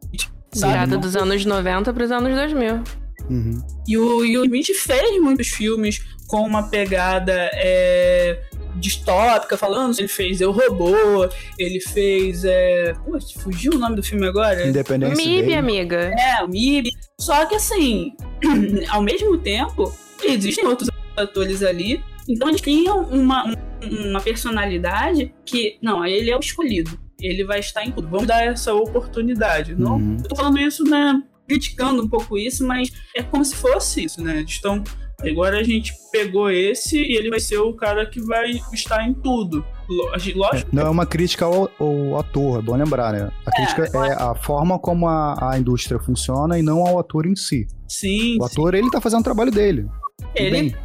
Sabe? 0.53 0.71
Virada 0.71 0.97
dos 0.97 1.17
anos 1.17 1.43
90 1.43 1.93
para 1.93 2.03
os 2.03 2.11
anos 2.11 2.34
2000. 2.34 2.84
Uhum. 3.29 3.61
E 3.86 3.97
o 3.97 4.17
Will 4.19 4.45
Smith 4.45 4.67
fez 4.67 5.21
muitos 5.21 5.49
filmes 5.49 6.01
com 6.27 6.41
uma 6.43 6.69
pegada 6.69 7.34
é, 7.53 8.41
distópica, 8.75 9.57
falando, 9.57 9.97
ele 9.99 10.07
fez 10.07 10.41
Eu 10.41 10.51
Robô, 10.51 11.27
ele 11.59 11.79
fez. 11.79 12.45
É... 12.45 12.93
Pô, 13.05 13.19
fugiu 13.39 13.73
o 13.73 13.77
nome 13.77 13.95
do 13.95 14.03
filme 14.03 14.25
agora? 14.25 14.65
Independência. 14.67 15.15
MIB, 15.15 15.47
Day. 15.47 15.55
amiga. 15.55 15.97
É, 16.17 16.43
o 16.43 16.47
MIB. 16.47 16.89
Só 17.19 17.45
que 17.45 17.55
assim, 17.55 18.13
ao 18.89 19.01
mesmo 19.01 19.38
tempo, 19.38 19.93
existem 20.23 20.65
outros 20.65 20.89
atores 21.17 21.61
ali. 21.63 22.01
Então 22.28 22.49
eles 22.49 22.61
criam 22.61 23.03
uma, 23.03 23.55
uma 23.84 24.21
personalidade 24.21 25.34
que, 25.45 25.78
não, 25.82 26.05
ele 26.05 26.30
é 26.30 26.38
o 26.38 26.39
escolhido. 26.39 26.97
Ele 27.19 27.43
vai 27.43 27.59
estar 27.59 27.86
em 27.86 27.91
tudo. 27.91 28.07
Vamos 28.07 28.28
dar 28.28 28.45
essa 28.45 28.74
oportunidade. 28.74 29.76
Não, 29.76 29.97
uhum. 29.97 30.17
tô 30.17 30.36
falando 30.36 30.59
isso, 30.59 30.84
né? 30.84 31.21
Criticando 31.47 32.01
um 32.01 32.07
pouco 32.07 32.38
isso, 32.38 32.65
mas 32.65 32.91
é 33.15 33.24
como 33.24 33.43
se 33.43 33.55
fosse 33.55 34.03
isso, 34.05 34.21
né? 34.21 34.41
Estão 34.41 34.84
Agora 35.30 35.59
a 35.59 35.63
gente 35.63 35.93
pegou 36.11 36.51
esse 36.51 36.97
e 36.97 37.15
ele 37.15 37.30
vai 37.30 37.39
ser 37.39 37.57
o 37.57 37.74
cara 37.74 38.05
que 38.05 38.19
vai 38.21 38.51
estar 38.74 39.07
em 39.07 39.13
tudo. 39.13 39.65
Lógico. 39.88 40.39
É, 40.53 40.63
não 40.71 40.88
é 40.88 40.89
uma 40.89 41.05
crítica 41.05 41.45
ao, 41.45 41.69
ao, 41.80 42.19
ator, 42.19 42.59
é 42.59 42.61
bom 42.61 42.76
lembrar, 42.76 43.13
né? 43.13 43.32
A 43.45 43.49
é, 43.49 43.53
crítica 43.55 44.05
é, 44.05 44.07
é 44.09 44.13
a 44.13 44.36
forma 44.36 44.78
como 44.80 45.07
a, 45.07 45.51
a, 45.51 45.57
indústria 45.57 45.99
funciona 45.99 46.57
e 46.57 46.61
não 46.61 46.86
ao 46.86 46.99
ator 46.99 47.26
em 47.26 47.36
si. 47.36 47.67
Sim. 47.88 48.38
O 48.39 48.43
ator, 48.43 48.74
sim. 48.74 48.80
ele 48.80 48.91
tá 48.91 48.99
fazendo 48.99 49.21
o 49.21 49.24
trabalho 49.24 49.51
dele. 49.51 49.88
Ele. 50.36 50.51
Bem. 50.51 50.76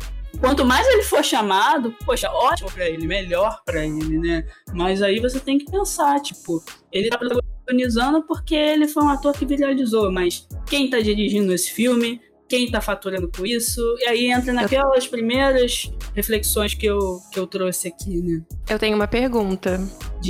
Quanto 0.40 0.64
mais 0.64 0.86
ele 0.86 1.02
for 1.02 1.24
chamado, 1.24 1.94
poxa, 2.04 2.30
ótimo 2.30 2.70
pra 2.70 2.88
ele, 2.88 3.06
melhor 3.06 3.60
pra 3.64 3.84
ele, 3.84 4.18
né? 4.18 4.46
Mas 4.72 5.02
aí 5.02 5.18
você 5.20 5.40
tem 5.40 5.58
que 5.58 5.70
pensar, 5.70 6.20
tipo, 6.20 6.62
ele 6.92 7.08
tá 7.08 7.18
protagonizando 7.18 8.22
porque 8.22 8.54
ele 8.54 8.86
foi 8.86 9.02
um 9.02 9.08
ator 9.08 9.32
que 9.32 9.44
viralizou, 9.44 10.12
mas 10.12 10.46
quem 10.66 10.88
tá 10.88 11.00
dirigindo 11.00 11.52
esse 11.52 11.72
filme? 11.72 12.20
quem 12.48 12.64
está 12.64 12.80
faturando 12.80 13.30
com 13.30 13.44
isso. 13.44 13.80
E 14.00 14.04
aí 14.06 14.30
entra 14.30 14.52
naquelas 14.52 15.06
primeiras 15.06 15.92
reflexões 16.14 16.74
que 16.74 16.86
eu, 16.86 17.20
que 17.30 17.38
eu 17.38 17.46
trouxe 17.46 17.88
aqui, 17.88 18.22
né? 18.22 18.42
Eu 18.68 18.78
tenho 18.78 18.96
uma 18.96 19.06
pergunta. 19.06 19.78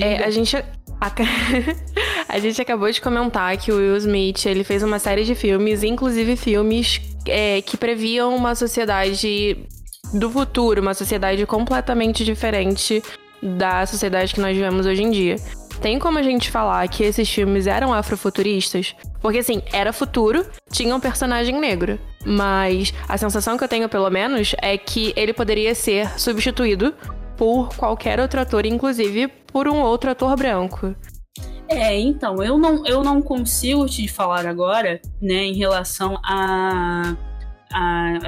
É, 0.03 0.25
a 0.25 0.31
gente. 0.31 0.57
A 2.29 2.39
gente 2.39 2.61
acabou 2.61 2.91
de 2.91 3.01
comentar 3.01 3.57
que 3.57 3.73
o 3.73 3.77
Will 3.77 3.97
Smith 3.97 4.45
ele 4.45 4.63
fez 4.63 4.83
uma 4.83 4.99
série 4.99 5.25
de 5.25 5.35
filmes, 5.35 5.83
inclusive 5.83 6.37
filmes 6.37 7.01
é, 7.27 7.63
que 7.63 7.77
previam 7.77 8.37
uma 8.37 8.55
sociedade 8.55 9.65
do 10.13 10.31
futuro, 10.31 10.81
uma 10.81 10.95
sociedade 10.95 11.45
completamente 11.47 12.25
diferente 12.25 13.03
da 13.43 13.87
sociedade 13.87 14.35
que 14.35 14.41
nós 14.41 14.55
vivemos 14.57 14.87
hoje 14.87 15.03
em 15.03 15.11
dia. 15.11 15.37
Tem 15.81 15.99
como 15.99 16.19
a 16.19 16.23
gente 16.23 16.51
falar 16.51 16.89
que 16.89 17.05
esses 17.05 17.29
filmes 17.29 17.69
eram 17.69 17.95
afrofuturistas? 17.95 18.97
Porque 19.21 19.39
assim, 19.39 19.63
era 19.73 19.93
futuro, 19.93 20.45
tinha 20.71 20.95
um 20.95 20.99
personagem 20.99 21.59
negro. 21.59 22.01
Mas 22.27 22.93
a 23.09 23.17
sensação 23.17 23.57
que 23.57 23.63
eu 23.63 23.69
tenho, 23.69 23.89
pelo 23.89 24.11
menos, 24.11 24.55
é 24.61 24.77
que 24.77 25.13
ele 25.15 25.33
poderia 25.33 25.75
ser 25.75 26.19
substituído 26.19 26.93
por 27.37 27.69
qualquer 27.77 28.19
outro 28.19 28.41
ator, 28.41 28.67
inclusive 28.67 29.29
por 29.53 29.69
um 29.69 29.81
outro 29.81 30.11
ator 30.11 30.37
branco. 30.37 30.95
É, 31.69 31.97
então, 31.97 32.43
eu 32.43 32.59
não, 32.59 32.85
eu 32.85 33.05
não 33.05 33.23
consigo 33.23 33.87
te 33.87 34.09
falar 34.09 34.47
agora, 34.47 35.01
né, 35.21 35.45
em 35.45 35.55
relação 35.55 36.19
a 36.25 37.15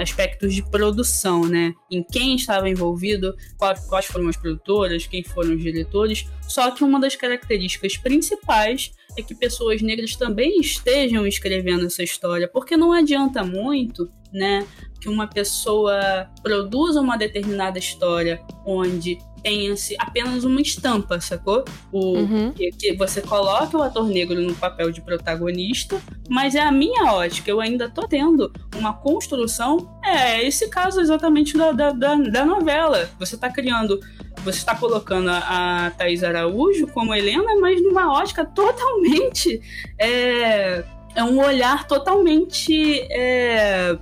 aspectos 0.01 0.55
de 0.55 0.62
produção, 0.62 1.46
né? 1.46 1.72
Em 1.90 2.03
quem 2.03 2.36
estava 2.36 2.68
envolvido, 2.68 3.34
quais, 3.59 4.07
foram 4.07 4.28
as 4.28 4.36
produtoras, 4.36 5.07
quem 5.07 5.22
foram 5.22 5.55
os 5.55 5.62
diretores. 5.62 6.26
Só 6.48 6.70
que 6.70 6.82
uma 6.82 7.01
das 7.01 7.16
características 7.16 7.96
principais 7.96 8.92
é 9.18 9.22
que 9.22 9.34
pessoas 9.34 9.82
negras 9.82 10.16
também 10.16 10.61
estejam 10.61 11.26
escrevendo 11.26 11.86
essa 11.86 12.03
história, 12.03 12.48
porque 12.48 12.76
não 12.76 12.92
adianta 12.92 13.42
muito, 13.42 14.09
né, 14.32 14.66
que 15.01 15.09
uma 15.09 15.26
pessoa 15.26 16.30
produza 16.42 17.01
uma 17.01 17.16
determinada 17.16 17.78
história 17.78 18.40
onde 18.66 19.18
tenha-se 19.43 19.97
apenas 19.99 20.45
uma 20.45 20.61
estampa, 20.61 21.20
sacou? 21.20 21.64
O, 21.93 22.16
Uhum. 22.18 22.53
que, 22.53 22.70
que 22.72 22.97
você 22.97 23.20
coloca 23.20 23.76
o 23.76 23.82
ator 23.82 24.07
negro 24.09 24.41
no 24.41 24.55
papel 24.55 24.91
de 24.91 25.01
protagonista, 25.01 26.01
mas 26.28 26.55
é 26.55 26.61
a 26.61 26.70
minha 26.72 27.12
ótica, 27.12 27.51
eu 27.51 27.61
ainda 27.61 27.88
tô 27.88 28.07
tendo 28.07 28.53
uma 28.76 28.93
construção. 28.93 29.91
É 30.05 30.45
esse 30.47 30.68
caso 30.68 31.01
exatamente 31.01 31.57
da, 31.57 31.72
da, 31.72 31.91
da, 31.93 32.14
da 32.16 32.45
novela. 32.45 33.09
Você 33.18 33.36
tá 33.36 33.51
criando. 33.51 33.99
Você 34.45 34.59
está 34.59 34.74
colocando 34.74 35.28
a, 35.28 35.86
a 35.86 35.91
Thaís 35.91 36.24
Araújo 36.24 36.86
como 36.88 37.14
Helena, 37.14 37.57
mas 37.61 37.82
numa 37.82 38.12
ótica 38.12 38.45
totalmente. 38.45 39.61
É, 39.99 40.82
é 41.14 41.24
um 41.24 41.38
olhar 41.45 41.86
totalmente. 41.86 43.01
é, 43.11 43.99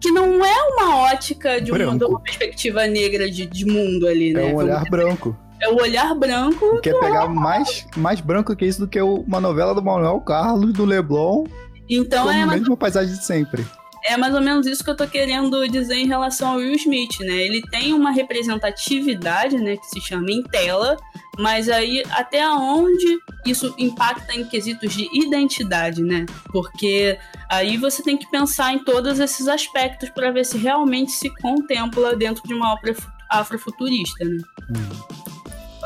que 0.00 0.10
não 0.10 0.44
é 0.44 0.62
uma 0.72 0.96
ótica 1.12 1.60
de 1.60 1.70
uma, 1.70 1.78
Branco. 1.78 1.98
de 1.98 2.04
uma 2.04 2.20
perspectiva 2.20 2.86
negra 2.86 3.30
de, 3.30 3.46
de 3.46 3.64
mundo 3.66 4.06
ali, 4.06 4.32
né? 4.32 4.50
É 4.50 4.52
um 4.52 4.56
olhar 4.56 4.84
branco. 4.88 5.36
É 5.60 5.68
o 5.68 5.76
olhar 5.76 6.14
branco. 6.14 6.80
Quer 6.80 6.98
pegar 6.98 7.28
mais, 7.28 7.86
mais 7.96 8.20
branco 8.20 8.56
que 8.56 8.64
isso 8.64 8.80
do 8.80 8.88
que 8.88 9.00
uma 9.00 9.40
novela 9.40 9.74
do 9.74 9.82
Manuel 9.82 10.18
Carlos, 10.20 10.72
do 10.72 10.86
Leblon, 10.86 11.44
Então 11.88 12.30
é 12.30 12.42
a 12.42 12.46
mais, 12.46 12.60
mesma 12.60 12.76
paisagem 12.76 13.14
de 13.14 13.22
sempre. 13.24 13.66
É 14.04 14.16
mais 14.16 14.34
ou 14.34 14.40
menos 14.40 14.66
isso 14.66 14.82
que 14.84 14.90
eu 14.90 14.96
tô 14.96 15.06
querendo 15.06 15.66
dizer 15.68 15.96
em 15.96 16.06
relação 16.06 16.50
ao 16.52 16.56
Will 16.56 16.74
Smith, 16.76 17.20
né? 17.20 17.34
Ele 17.36 17.62
tem 17.70 17.92
uma 17.92 18.10
representatividade, 18.10 19.56
né, 19.56 19.76
que 19.76 19.86
se 19.86 20.00
chama 20.00 20.30
em 20.30 20.42
tela, 20.42 20.96
mas 21.38 21.68
aí 21.68 22.02
até 22.10 22.46
onde 22.48 23.18
isso 23.46 23.74
impacta 23.78 24.34
em 24.34 24.44
quesitos 24.44 24.92
de 24.94 25.08
identidade, 25.12 26.02
né? 26.02 26.26
Porque 26.52 27.18
aí 27.50 27.76
você 27.76 28.02
tem 28.02 28.16
que 28.16 28.30
pensar 28.30 28.72
em 28.74 28.78
todos 28.84 29.18
esses 29.18 29.48
aspectos 29.48 30.08
para 30.10 30.30
ver 30.30 30.44
se 30.44 30.56
realmente 30.58 31.12
se 31.12 31.30
contempla 31.40 32.14
dentro 32.16 32.42
de 32.46 32.54
uma 32.54 32.72
obra 32.74 32.94
fu- 32.94 33.08
afrofuturista, 33.30 34.24
né? 34.24 34.38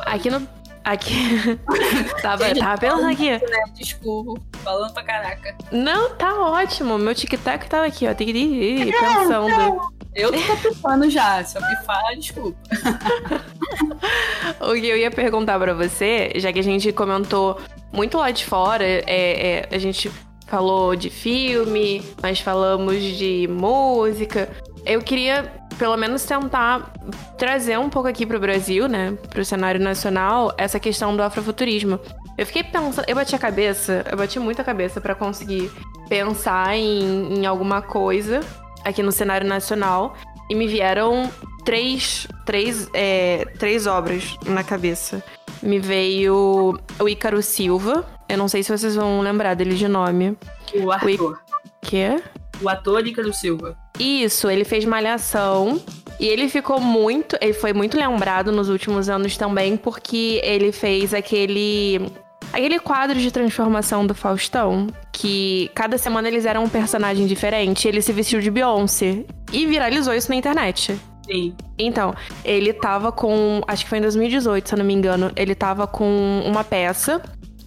Aqui 0.07 0.31
no. 0.31 0.47
Aqui. 0.85 1.59
tava, 2.21 2.55
tava 2.55 2.79
pensando 2.79 3.09
aqui. 3.09 3.31
Desculpa, 3.75 4.41
falando 4.63 4.93
pra 4.93 5.03
caraca. 5.03 5.57
Não, 5.73 6.11
tá 6.11 6.35
ótimo. 6.35 6.99
Meu 6.99 7.15
tic-tac 7.15 7.67
tava 7.69 7.87
aqui, 7.87 8.07
ó. 8.07 8.13
Tigri, 8.13 8.93
pensando. 8.93 9.95
Eu 10.15 10.31
que 10.31 10.47
tô 10.47 10.69
pifando 10.69 11.11
já, 11.11 11.43
se 11.43 11.59
eu 11.59 11.63
pifar, 11.63 12.17
desculpa. 12.17 12.59
O 14.61 14.75
que 14.75 14.87
eu 14.87 14.97
ia 14.97 15.11
perguntar 15.11 15.59
pra 15.59 15.75
você, 15.75 16.33
já 16.37 16.53
que 16.53 16.59
a 16.59 16.63
gente 16.63 16.93
comentou 16.93 17.61
muito 17.93 18.19
lá 18.19 18.31
de 18.31 18.45
fora, 18.45 18.85
é, 18.85 19.03
é, 19.07 19.69
a 19.71 19.79
gente 19.79 20.11
falou 20.47 20.95
de 20.95 21.11
filme, 21.11 22.03
nós 22.23 22.41
falamos 22.41 23.03
de 23.03 23.49
música. 23.51 24.49
Eu 24.87 25.01
queria, 25.01 25.53
pelo 25.79 25.97
menos, 25.97 26.25
tentar 26.25 26.93
trazer 27.39 27.79
um 27.79 27.89
pouco 27.89 28.09
aqui 28.09 28.27
pro 28.27 28.39
Brasil, 28.39 28.89
né? 28.89 29.17
Pro 29.31 29.45
cenário 29.45 29.81
nacional, 29.81 30.53
essa 30.59 30.79
questão 30.79 31.17
do 31.17 31.23
afrofuturismo. 31.23 31.99
Eu 32.37 32.47
fiquei 32.47 32.65
pensando, 32.65 33.05
eu 33.07 33.15
bati 33.15 33.35
a 33.35 33.39
cabeça, 33.39 34.05
eu 34.11 34.17
bati 34.17 34.39
muito 34.39 34.61
a 34.61 34.65
cabeça 34.65 35.01
pra 35.01 35.15
conseguir 35.15 35.71
pensar 36.09 36.77
em, 36.77 37.41
em 37.41 37.47
alguma 37.47 37.81
coisa 37.81 38.41
aqui 38.85 39.03
no 39.03 39.13
cenário 39.13 39.47
nacional. 39.47 40.17
E 40.51 40.55
me 40.55 40.67
vieram 40.67 41.31
três, 41.65 42.29
três, 42.45 42.89
é, 42.93 43.47
três 43.59 43.87
obras 43.87 44.37
na 44.45 44.63
cabeça. 44.63 45.23
Me 45.63 45.79
veio 45.79 46.79
o 46.99 47.09
Ícaro 47.09 47.43
Silva. 47.43 48.05
Eu 48.29 48.37
não 48.37 48.49
sei 48.49 48.63
se 48.63 48.77
vocês 48.77 48.95
vão 48.95 49.21
lembrar 49.21 49.55
dele 49.55 49.75
de 49.75 49.89
nome. 49.89 50.37
O 50.75 50.93
ator. 50.93 51.41
Que 51.81 51.97
é? 51.97 52.23
O 52.61 52.69
ator 52.69 53.07
Ícaro 53.07 53.33
Silva. 53.33 53.77
Isso, 53.99 54.51
ele 54.51 54.65
fez 54.65 54.85
Malhação. 54.85 55.81
E 56.19 56.27
ele 56.27 56.49
ficou 56.49 56.81
muito. 56.81 57.37
Ele 57.41 57.53
foi 57.53 57.73
muito 57.73 57.97
lembrado 57.97 58.53
nos 58.53 58.69
últimos 58.69 59.09
anos 59.09 59.37
também, 59.37 59.77
porque 59.77 60.41
ele 60.43 60.73
fez 60.73 61.13
aquele. 61.13 62.01
Aquele 62.53 62.79
quadro 62.79 63.19
de 63.19 63.33
transformação 63.33 64.07
do 64.07 64.15
Faustão, 64.15 64.87
que 65.13 65.69
cada 65.75 65.99
semana 65.99 66.29
eles 66.29 66.47
eram 66.47 66.63
um 66.63 66.69
personagem 66.69 67.27
diferente, 67.27 67.89
ele 67.89 68.01
se 68.01 68.13
vestiu 68.13 68.41
de 68.41 68.49
Beyoncé 68.49 69.25
e 69.53 69.67
viralizou 69.67 70.15
isso 70.15 70.31
na 70.31 70.37
internet. 70.37 70.97
Sim. 71.27 71.57
Então, 71.77 72.15
ele 72.45 72.73
tava 72.73 73.11
com. 73.11 73.61
Acho 73.67 73.85
que 73.85 73.89
foi 73.89 73.99
em 73.99 74.03
2018, 74.03 74.69
se 74.69 74.75
eu 74.75 74.79
não 74.79 74.85
me 74.85 74.95
engano. 74.95 75.33
Ele 75.35 75.55
tava 75.55 75.87
com 75.87 76.43
uma 76.47 76.63
peça 76.63 77.21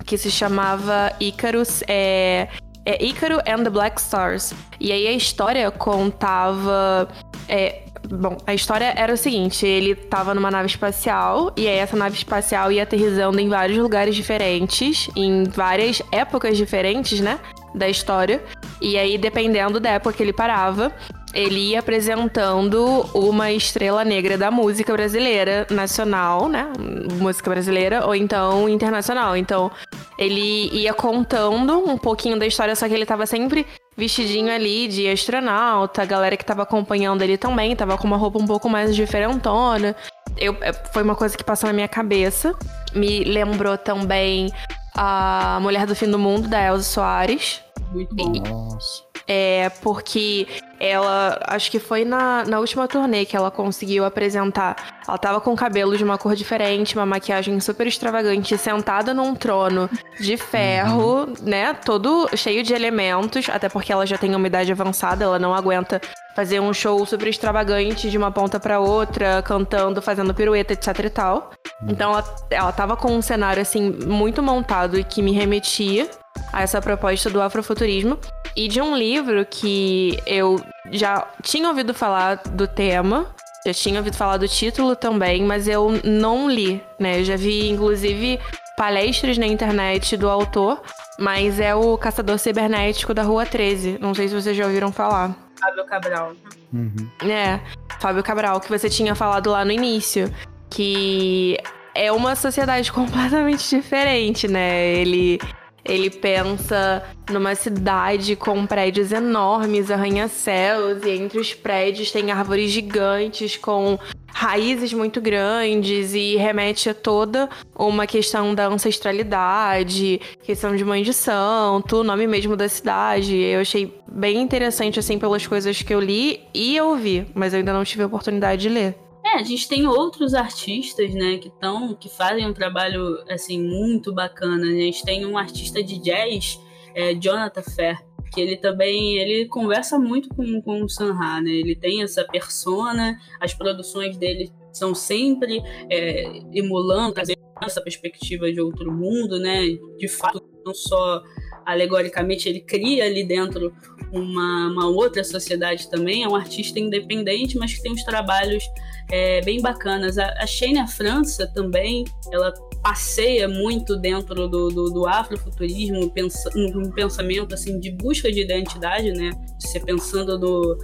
que 0.06 0.18
se 0.18 0.32
chamava 0.32 1.12
Icarus. 1.20 1.84
É, 1.88 2.48
é 2.88 3.04
Ícaro 3.04 3.40
and 3.46 3.64
the 3.66 3.70
Black 3.70 4.00
Stars. 4.00 4.54
E 4.80 4.94
aí 4.94 5.08
a 5.08 5.12
história 5.12 5.70
contava. 5.70 7.10
é, 7.50 7.82
bom, 8.10 8.38
a 8.48 8.54
história 8.54 8.94
era 8.96 9.14
o 9.14 9.18
seguinte: 9.18 9.68
ele 9.68 9.94
tava 9.94 10.34
numa 10.34 10.50
nave 10.50 10.68
espacial, 10.68 11.52
e 11.58 11.68
aí 11.68 11.76
essa 11.76 11.98
nave 11.98 12.16
espacial 12.16 12.72
ia 12.72 12.84
aterrissando 12.84 13.38
em 13.42 13.50
vários 13.50 13.78
lugares 13.78 14.16
diferentes, 14.16 15.10
em 15.18 15.44
várias 15.44 16.02
épocas 16.14 16.56
diferentes, 16.56 17.20
né? 17.20 17.38
Da 17.76 17.90
história. 17.90 18.42
E 18.82 18.98
aí, 18.98 19.18
dependendo 19.18 19.82
da 19.82 19.90
época 19.90 20.16
que 20.16 20.24
ele 20.24 20.34
parava, 20.34 20.94
ele 21.34 21.72
ia 21.72 21.80
apresentando 21.80 23.06
uma 23.14 23.52
estrela 23.52 24.04
negra 24.04 24.38
da 24.38 24.50
música 24.50 24.94
brasileira 24.94 25.68
nacional, 25.70 26.48
né? 26.48 26.72
Música 27.20 27.50
brasileira, 27.50 28.06
ou 28.06 28.16
então 28.16 28.68
internacional. 28.70 29.36
Então, 29.36 29.72
ele 30.18 30.70
ia 30.72 30.94
contando 30.94 31.78
um 31.78 31.98
pouquinho 31.98 32.40
da 32.40 32.46
história, 32.46 32.76
só 32.76 32.88
que 32.88 32.94
ele 32.94 33.06
tava 33.06 33.26
sempre 33.26 33.66
vestidinho 33.96 34.52
ali 34.52 34.88
de 34.88 35.08
astronauta. 35.08 36.02
A 36.02 36.06
galera 36.06 36.38
que 36.38 36.46
tava 36.46 36.64
acompanhando 36.64 37.22
ele 37.22 37.38
também 37.38 37.76
tava 37.76 37.98
com 37.98 38.08
uma 38.08 38.18
roupa 38.18 38.40
um 38.40 38.46
pouco 38.46 38.70
mais 38.70 38.96
diferentona. 38.96 39.96
Eu, 40.38 40.56
é, 40.62 40.72
foi 40.72 41.04
uma 41.04 41.16
coisa 41.16 41.38
que 41.38 41.44
passou 41.44 41.68
na 41.68 41.74
minha 41.74 41.88
cabeça. 41.88 42.56
Me 42.96 43.24
lembrou 43.24 43.78
também 43.78 44.52
a 44.96 45.60
Mulher 45.62 45.86
do 45.86 45.96
Fim 45.96 46.10
do 46.10 46.20
Mundo, 46.20 46.48
da 46.48 46.64
Elza 46.64 46.84
Soares. 46.84 47.62
Muito 47.92 48.14
bom. 48.16 48.32
Nossa. 48.32 49.07
É 49.28 49.70
porque 49.82 50.48
ela, 50.80 51.40
acho 51.48 51.72
que 51.72 51.80
foi 51.80 52.06
na, 52.06 52.46
na 52.46 52.60
última 52.60 52.88
turnê 52.88 53.26
que 53.26 53.36
ela 53.36 53.50
conseguiu 53.50 54.06
apresentar. 54.06 54.76
Ela 55.08 55.18
tava 55.18 55.42
com 55.42 55.56
cabelo 55.56 55.98
de 55.98 56.04
uma 56.04 56.18
cor 56.18 56.36
diferente, 56.36 56.96
uma 56.96 57.06
maquiagem 57.06 57.60
super 57.60 57.88
extravagante, 57.88 58.58
sentada 58.58 59.14
num 59.14 59.36
trono 59.36 59.90
de 60.20 60.38
ferro, 60.38 61.28
né? 61.42 61.74
Todo 61.74 62.30
cheio 62.38 62.64
de 62.64 62.74
elementos, 62.74 63.50
até 63.50 63.68
porque 63.68 63.92
ela 63.92 64.06
já 64.06 64.18
tem 64.18 64.36
uma 64.36 64.48
idade 64.48 64.72
avançada, 64.72 65.24
ela 65.24 65.40
não 65.40 65.54
aguenta 65.54 66.00
fazer 66.36 66.60
um 66.60 66.72
show 66.72 67.04
super 67.06 67.28
extravagante 67.28 68.12
de 68.12 68.18
uma 68.18 68.32
ponta 68.32 68.60
pra 68.60 68.80
outra, 68.80 69.42
cantando, 69.42 70.02
fazendo 70.04 70.36
pirueta, 70.36 70.74
etc 70.74 71.00
e 71.04 71.10
tal. 71.10 71.52
Então 71.88 72.12
ela, 72.12 72.36
ela 72.52 72.72
tava 72.72 72.96
com 72.96 73.12
um 73.12 73.22
cenário 73.22 73.62
assim 73.62 73.90
muito 74.06 74.44
montado 74.44 75.00
e 75.00 75.04
que 75.04 75.24
me 75.24 75.32
remetia 75.32 76.08
a 76.52 76.62
essa 76.62 76.82
proposta 76.82 77.30
do 77.30 77.42
afrofuturismo 77.42 78.20
e 78.56 78.68
de 78.68 78.82
um 78.82 78.96
livro 78.96 79.46
que 79.46 80.20
eu 80.26 80.62
já 80.92 81.28
tinha 81.44 81.68
ouvido 81.68 81.94
falar 81.94 82.38
do 82.38 82.68
tema, 82.68 83.28
já 83.66 83.74
tinha 83.74 84.00
ouvido 84.00 84.16
falar 84.16 84.38
do 84.38 84.48
título 84.48 84.96
também, 84.96 85.44
mas 85.44 85.68
eu 85.68 86.00
não 86.04 86.50
li, 86.50 86.82
né? 87.00 87.20
Eu 87.20 87.24
já 87.26 87.36
vi 87.36 87.70
inclusive 87.70 88.40
palestras 88.78 89.38
na 89.38 89.48
internet 89.48 90.16
do 90.16 90.30
autor, 90.30 90.82
mas 91.20 91.60
é 91.60 91.76
o 91.76 91.98
Caçador 91.98 92.38
Cibernético 92.38 93.14
da 93.14 93.24
Rua 93.24 93.46
13. 93.46 93.98
Não 94.00 94.14
sei 94.14 94.28
se 94.28 94.36
vocês 94.36 94.56
já 94.56 94.66
ouviram 94.66 94.92
falar. 94.92 95.36
Fábio 95.60 95.86
Cabral. 95.86 96.34
Uhum. 96.72 97.10
É, 97.28 97.60
Fábio 98.00 98.24
Cabral, 98.24 98.60
que 98.62 98.70
você 98.70 98.90
tinha 98.90 99.16
falado 99.16 99.50
lá 99.50 99.66
no 99.66 99.72
início, 99.72 100.32
que 100.70 101.58
é 101.96 102.12
uma 102.12 102.36
sociedade 102.36 102.92
completamente 102.94 103.68
diferente, 103.76 104.48
né? 104.48 104.86
Ele 104.94 105.40
ele 105.88 106.10
pensa 106.10 107.04
numa 107.32 107.56
cidade 107.56 108.36
com 108.36 108.66
prédios 108.66 109.12
enormes, 109.12 109.90
arranha-céus, 109.90 111.04
e 111.04 111.12
entre 111.12 111.40
os 111.40 111.54
prédios 111.54 112.12
tem 112.12 112.32
árvores 112.32 112.72
gigantes 112.72 113.58
com 113.58 113.98
raízes 114.28 114.94
muito 114.94 115.20
grandes 115.20 116.14
e 116.14 116.36
remete 116.36 116.90
a 116.90 116.94
toda 116.94 117.50
uma 117.76 118.06
questão 118.06 118.54
da 118.54 118.68
ancestralidade, 118.68 120.22
questão 120.44 120.76
de 120.76 120.86
mãe 120.86 121.02
de 121.02 121.14
santo, 121.14 121.98
o 121.98 122.04
nome 122.04 122.28
mesmo 122.28 122.56
da 122.56 122.70
cidade. 122.70 123.36
Eu 123.36 123.62
achei 123.62 124.00
bem 124.08 124.40
interessante, 124.40 125.00
assim, 125.00 125.18
pelas 125.18 125.48
coisas 125.48 125.82
que 125.82 125.94
eu 125.94 126.00
li 126.00 126.42
e 126.54 126.80
ouvi, 126.80 127.26
mas 127.34 127.54
eu 127.54 127.60
ainda 127.60 127.74
não 127.74 127.84
tive 127.84 128.04
a 128.04 128.08
oportunidade 128.08 128.62
de 128.62 128.70
ler. 128.70 129.07
É, 129.28 129.40
a 129.40 129.44
gente 129.44 129.68
tem 129.68 129.86
outros 129.86 130.34
artistas, 130.34 131.14
né, 131.14 131.38
que 131.38 131.50
estão, 131.50 131.94
que 131.96 132.08
fazem 132.08 132.48
um 132.48 132.54
trabalho, 132.54 133.24
assim, 133.30 133.62
muito 133.62 134.14
bacana. 134.14 134.66
A 134.66 134.72
gente 134.72 135.04
tem 135.04 135.26
um 135.26 135.38
artista 135.38 135.84
de 135.84 135.98
jazz, 135.98 136.60
é, 136.96 137.14
Jonathan 137.14 137.64
Fair, 137.64 137.98
que 138.34 138.40
ele 138.40 138.56
também, 138.58 139.18
ele 139.18 139.46
conversa 139.48 140.00
muito 140.00 140.30
com, 140.30 140.62
com 140.62 140.84
o 140.84 140.90
Sanha, 140.90 141.42
né, 141.42 141.52
ele 141.52 141.76
tem 141.76 142.04
essa 142.04 142.24
persona, 142.24 143.18
as 143.40 143.54
produções 143.54 144.18
dele 144.18 144.52
são 144.72 144.94
sempre 144.94 145.62
é, 145.90 146.42
emulando, 146.54 147.16
essa 147.62 147.82
perspectiva 147.82 148.52
de 148.52 148.62
outro 148.62 148.92
mundo, 148.92 149.40
né, 149.40 149.62
de 149.98 150.08
fato, 150.08 150.44
não 150.66 150.74
só 150.74 151.24
alegoricamente 151.66 152.48
ele 152.48 152.62
cria 152.62 153.06
ali 153.06 153.26
dentro 153.26 153.74
uma, 154.12 154.68
uma 154.68 154.88
outra 154.88 155.24
sociedade 155.24 155.90
também. 155.90 156.24
É 156.24 156.28
um 156.28 156.36
artista 156.36 156.80
independente, 156.80 157.58
mas 157.58 157.74
que 157.74 157.82
tem 157.82 157.92
uns 157.92 158.04
trabalhos 158.04 158.64
é, 159.10 159.42
bem 159.42 159.62
bacanas. 159.62 160.18
A, 160.18 160.28
a 160.40 160.48
Shane 160.48 160.86
França 160.88 161.48
também, 161.48 162.06
ela 162.32 162.54
passeia 162.82 163.48
muito 163.48 163.96
dentro 163.98 164.48
do, 164.48 164.70
do, 164.70 164.90
do 164.90 165.08
afrofuturismo, 165.08 166.12
um 166.56 166.92
pensamento 166.92 167.54
assim 167.54 167.80
de 167.80 167.92
busca 167.92 168.32
de 168.32 168.42
identidade, 168.42 169.12
né? 169.12 169.32
Ser 169.60 169.82
pensando 169.82 170.38
do, 170.38 170.78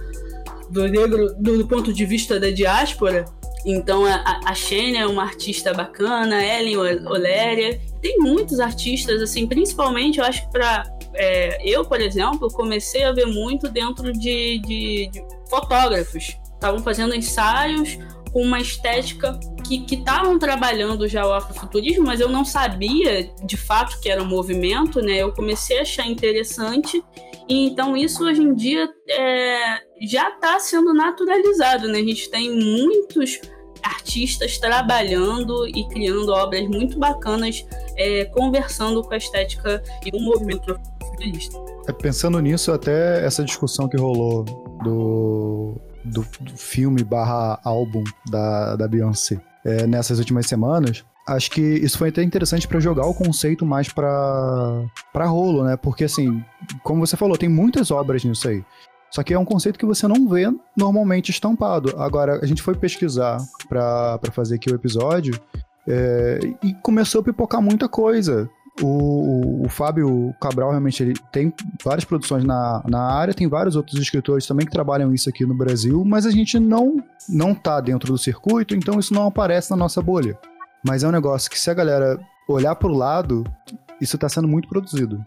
do 0.70 0.88
negro 0.88 1.34
do, 1.38 1.58
do 1.58 1.66
ponto 1.66 1.92
de 1.92 2.04
vista 2.04 2.38
da 2.38 2.50
diáspora. 2.50 3.24
Então 3.64 4.04
a, 4.04 4.40
a 4.44 4.54
é 4.94 5.06
uma 5.06 5.22
artista 5.22 5.72
bacana, 5.72 6.44
Ellen 6.44 6.76
Oléria. 7.06 7.80
Tem 8.02 8.18
muitos 8.18 8.60
artistas, 8.60 9.22
assim, 9.22 9.46
principalmente 9.46 10.18
eu 10.18 10.24
acho 10.24 10.46
para 10.50 10.84
é, 11.14 11.58
eu, 11.62 11.84
por 11.84 12.00
exemplo, 12.00 12.48
comecei 12.48 13.04
a 13.04 13.12
ver 13.12 13.26
muito 13.26 13.68
dentro 13.68 14.12
de, 14.12 14.58
de, 14.58 15.08
de 15.08 15.24
fotógrafos. 15.48 16.36
Estavam 16.54 16.80
fazendo 16.80 17.14
ensaios 17.14 17.98
com 18.32 18.42
uma 18.42 18.60
estética 18.60 19.38
que 19.64 19.94
estavam 19.94 20.38
trabalhando 20.38 21.08
já 21.08 21.26
o 21.26 21.32
afrofuturismo, 21.32 22.04
mas 22.04 22.20
eu 22.20 22.28
não 22.28 22.44
sabia 22.44 23.30
de 23.44 23.56
fato 23.56 24.00
que 24.00 24.10
era 24.10 24.22
um 24.22 24.26
movimento, 24.26 25.00
né? 25.00 25.22
Eu 25.22 25.32
comecei 25.32 25.78
a 25.78 25.82
achar 25.82 26.06
interessante 26.06 27.02
e 27.48 27.66
então 27.66 27.96
isso 27.96 28.24
hoje 28.24 28.42
em 28.42 28.54
dia 28.54 28.88
é, 29.08 29.78
já 30.02 30.30
está 30.30 30.58
sendo 30.58 30.92
naturalizado, 30.92 31.88
né? 31.88 31.98
A 31.98 32.04
gente 32.04 32.28
tem 32.28 32.50
muitos 32.50 33.40
artistas 33.82 34.58
trabalhando 34.58 35.66
e 35.68 35.86
criando 35.88 36.32
obras 36.32 36.66
muito 36.68 36.98
bacanas, 36.98 37.64
é, 37.96 38.24
conversando 38.26 39.02
com 39.02 39.14
a 39.14 39.16
estética 39.16 39.82
e 40.04 40.16
o 40.16 40.20
movimento 40.20 40.78
É, 41.88 41.92
pensando 41.92 42.40
nisso, 42.40 42.72
até 42.72 43.24
essa 43.24 43.44
discussão 43.44 43.88
que 43.88 43.96
rolou 43.96 44.44
do, 44.82 45.80
do, 46.04 46.26
do 46.40 46.56
filme 46.56 47.02
barra 47.04 47.60
álbum 47.64 48.04
da, 48.30 48.76
da 48.76 48.88
Beyoncé 48.88 49.40
é, 49.64 49.86
nessas 49.86 50.18
últimas 50.18 50.46
semanas, 50.46 51.04
acho 51.26 51.50
que 51.50 51.60
isso 51.60 51.98
foi 51.98 52.10
até 52.10 52.22
interessante 52.22 52.68
para 52.68 52.80
jogar 52.80 53.06
o 53.06 53.14
conceito 53.14 53.64
mais 53.64 53.88
para 53.88 54.84
para 55.12 55.26
rolo, 55.26 55.64
né? 55.64 55.76
Porque 55.76 56.04
assim, 56.04 56.44
como 56.82 57.06
você 57.06 57.16
falou, 57.16 57.36
tem 57.36 57.48
muitas 57.48 57.90
obras 57.90 58.24
nisso 58.24 58.48
aí. 58.48 58.64
Só 59.10 59.22
que 59.22 59.32
é 59.32 59.38
um 59.38 59.44
conceito 59.44 59.78
que 59.78 59.86
você 59.86 60.08
não 60.08 60.28
vê 60.28 60.52
normalmente 60.76 61.30
estampado. 61.30 61.94
Agora, 61.96 62.40
a 62.42 62.46
gente 62.46 62.60
foi 62.60 62.74
pesquisar 62.74 63.38
para 63.68 64.18
fazer 64.32 64.56
aqui 64.56 64.72
o 64.72 64.74
episódio 64.74 65.40
é, 65.86 66.40
e 66.60 66.74
começou 66.82 67.20
a 67.20 67.24
pipocar 67.24 67.62
muita 67.62 67.88
coisa. 67.88 68.50
O, 68.82 68.86
o, 68.86 69.66
o, 69.66 69.68
Fábio 69.68 70.34
Cabral 70.40 70.70
realmente 70.70 71.00
ele 71.00 71.14
tem 71.30 71.52
várias 71.84 72.04
produções 72.04 72.42
na, 72.42 72.82
na 72.88 73.02
área, 73.02 73.32
tem 73.32 73.48
vários 73.48 73.76
outros 73.76 74.00
escritores 74.00 74.46
também 74.46 74.66
que 74.66 74.72
trabalham 74.72 75.14
isso 75.14 75.28
aqui 75.28 75.46
no 75.46 75.54
Brasil, 75.54 76.04
mas 76.04 76.26
a 76.26 76.30
gente 76.32 76.58
não 76.58 76.96
não 77.28 77.54
tá 77.54 77.80
dentro 77.80 78.12
do 78.12 78.18
circuito, 78.18 78.74
então 78.74 78.98
isso 78.98 79.14
não 79.14 79.28
aparece 79.28 79.70
na 79.70 79.76
nossa 79.76 80.02
bolha. 80.02 80.36
Mas 80.84 81.04
é 81.04 81.08
um 81.08 81.12
negócio 81.12 81.48
que 81.48 81.58
se 81.58 81.70
a 81.70 81.74
galera 81.74 82.18
olhar 82.48 82.74
para 82.74 82.88
o 82.88 82.96
lado, 82.96 83.44
isso 84.00 84.16
está 84.16 84.28
sendo 84.28 84.48
muito 84.48 84.68
produzido. 84.68 85.24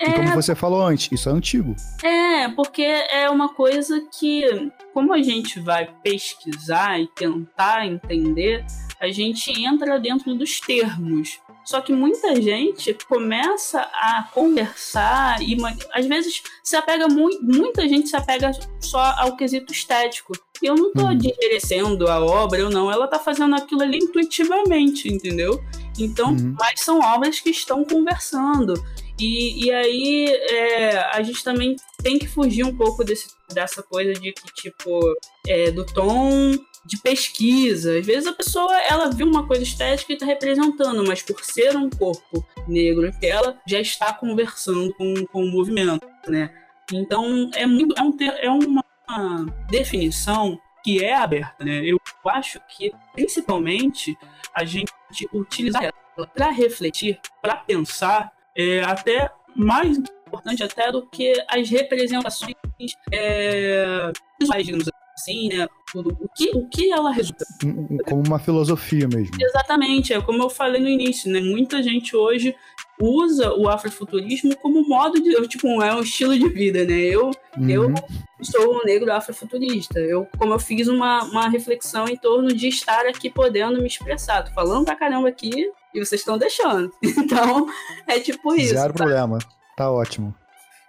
É... 0.00 0.10
E 0.10 0.12
como 0.12 0.28
é. 0.28 0.34
você 0.34 0.54
falou 0.54 0.84
antes, 0.84 1.10
isso 1.12 1.28
é 1.28 1.32
antigo. 1.32 1.74
É, 2.02 2.48
porque 2.50 2.82
é 2.82 3.28
uma 3.30 3.54
coisa 3.54 4.00
que, 4.18 4.70
como 4.92 5.12
a 5.12 5.22
gente 5.22 5.60
vai 5.60 5.88
pesquisar 6.02 7.00
e 7.00 7.06
tentar 7.08 7.86
entender, 7.86 8.64
a 9.00 9.08
gente 9.08 9.50
entra 9.64 9.98
dentro 9.98 10.34
dos 10.34 10.60
termos. 10.60 11.40
Só 11.66 11.80
que 11.80 11.92
muita 11.92 12.40
gente 12.40 12.96
começa 13.08 13.80
a 13.80 14.28
conversar 14.32 15.42
e 15.42 15.56
às 15.92 16.06
vezes 16.06 16.40
se 16.62 16.76
apega 16.76 17.08
muito, 17.08 17.42
muita 17.44 17.88
gente 17.88 18.08
se 18.08 18.16
apega 18.16 18.52
só 18.80 19.00
ao 19.18 19.36
quesito 19.36 19.72
estético. 19.72 20.32
E 20.62 20.66
eu 20.66 20.76
não 20.76 20.92
tô 20.92 21.02
uhum. 21.02 21.18
desmerecendo 21.18 22.08
a 22.08 22.24
obra 22.24 22.64
ou 22.64 22.70
não, 22.70 22.90
ela 22.90 23.08
tá 23.08 23.18
fazendo 23.18 23.56
aquilo 23.56 23.82
ali 23.82 23.98
intuitivamente, 23.98 25.12
entendeu? 25.12 25.60
Então, 25.98 26.30
uhum. 26.30 26.54
mas 26.58 26.80
são 26.80 27.00
obras 27.00 27.40
que 27.40 27.50
estão 27.50 27.84
conversando. 27.84 28.74
E, 29.18 29.64
e 29.66 29.72
aí 29.72 30.26
é, 30.50 30.98
a 31.12 31.22
gente 31.22 31.42
também 31.42 31.74
tem 32.02 32.18
que 32.18 32.28
fugir 32.28 32.64
um 32.64 32.76
pouco 32.76 33.02
desse, 33.02 33.28
dessa 33.52 33.82
coisa 33.82 34.12
de 34.12 34.32
que, 34.32 34.54
tipo, 34.54 35.00
é, 35.48 35.70
do 35.70 35.84
tom 35.84 36.52
de 36.86 36.98
pesquisa. 36.98 37.98
Às 37.98 38.06
vezes 38.06 38.26
a 38.26 38.32
pessoa 38.32 38.74
ela 38.82 39.10
viu 39.10 39.26
uma 39.26 39.46
coisa 39.46 39.62
estética 39.62 40.12
e 40.12 40.14
está 40.14 40.26
representando, 40.26 41.04
mas 41.06 41.22
por 41.22 41.44
ser 41.44 41.76
um 41.76 41.90
corpo 41.90 42.46
negro 42.68 43.10
ela 43.22 43.60
já 43.66 43.80
está 43.80 44.12
conversando 44.12 44.94
com, 44.94 45.26
com 45.26 45.42
o 45.42 45.50
movimento, 45.50 46.06
né? 46.28 46.54
Então 46.92 47.50
é 47.54 47.66
muito 47.66 47.94
é, 47.98 48.02
um, 48.02 48.16
é 48.38 48.50
uma 48.50 48.84
definição 49.68 50.58
que 50.84 51.04
é 51.04 51.14
aberta, 51.14 51.64
né? 51.64 51.82
Eu 51.84 52.00
acho 52.28 52.60
que 52.68 52.92
principalmente 53.12 54.16
a 54.54 54.64
gente 54.64 54.92
utilizar 55.32 55.82
ela 55.82 56.26
para 56.28 56.50
refletir, 56.50 57.18
para 57.42 57.56
pensar, 57.56 58.32
é 58.56 58.80
até 58.82 59.30
mais 59.54 59.98
importante 59.98 60.62
até 60.62 60.92
do 60.92 61.06
que 61.06 61.32
as 61.48 61.68
representações 61.68 62.54
é, 63.12 64.12
visuais, 64.40 64.64
digamos 64.64 64.88
assim, 64.88 65.05
né? 65.48 65.66
O, 65.94 66.28
que, 66.28 66.50
o 66.50 66.68
que 66.68 66.92
ela 66.92 67.10
resulta. 67.10 67.44
Como 68.08 68.22
uma 68.26 68.38
filosofia 68.38 69.08
mesmo. 69.08 69.36
Exatamente, 69.40 70.12
é 70.12 70.20
como 70.20 70.42
eu 70.42 70.50
falei 70.50 70.80
no 70.80 70.88
início, 70.88 71.30
né? 71.30 71.40
Muita 71.40 71.82
gente 71.82 72.14
hoje 72.14 72.54
usa 73.00 73.54
o 73.54 73.68
afrofuturismo 73.68 74.56
como 74.56 74.86
modo 74.86 75.20
de. 75.20 75.34
Tipo, 75.48 75.82
é 75.82 75.94
um 75.94 76.00
estilo 76.00 76.38
de 76.38 76.48
vida, 76.48 76.84
né? 76.84 76.98
Eu, 76.98 77.30
uhum. 77.56 77.70
eu 77.70 77.94
sou 78.42 78.76
um 78.76 78.84
negro 78.84 79.10
afrofuturista. 79.12 79.98
Eu, 79.98 80.26
como 80.38 80.52
eu 80.52 80.58
fiz 80.58 80.88
uma, 80.88 81.24
uma 81.24 81.48
reflexão 81.48 82.06
em 82.08 82.16
torno 82.16 82.48
de 82.52 82.68
estar 82.68 83.06
aqui 83.06 83.30
podendo 83.30 83.80
me 83.80 83.86
expressar. 83.86 84.44
Tô 84.44 84.52
falando 84.52 84.84
pra 84.84 84.96
caramba 84.96 85.28
aqui 85.28 85.70
e 85.94 85.98
vocês 86.04 86.20
estão 86.20 86.38
deixando. 86.38 86.90
Então, 87.26 87.66
é 88.06 88.20
tipo 88.20 88.54
isso. 88.54 88.74
Zero 88.74 88.92
tá? 88.92 89.04
problema. 89.04 89.38
Tá 89.76 89.90
ótimo. 89.90 90.34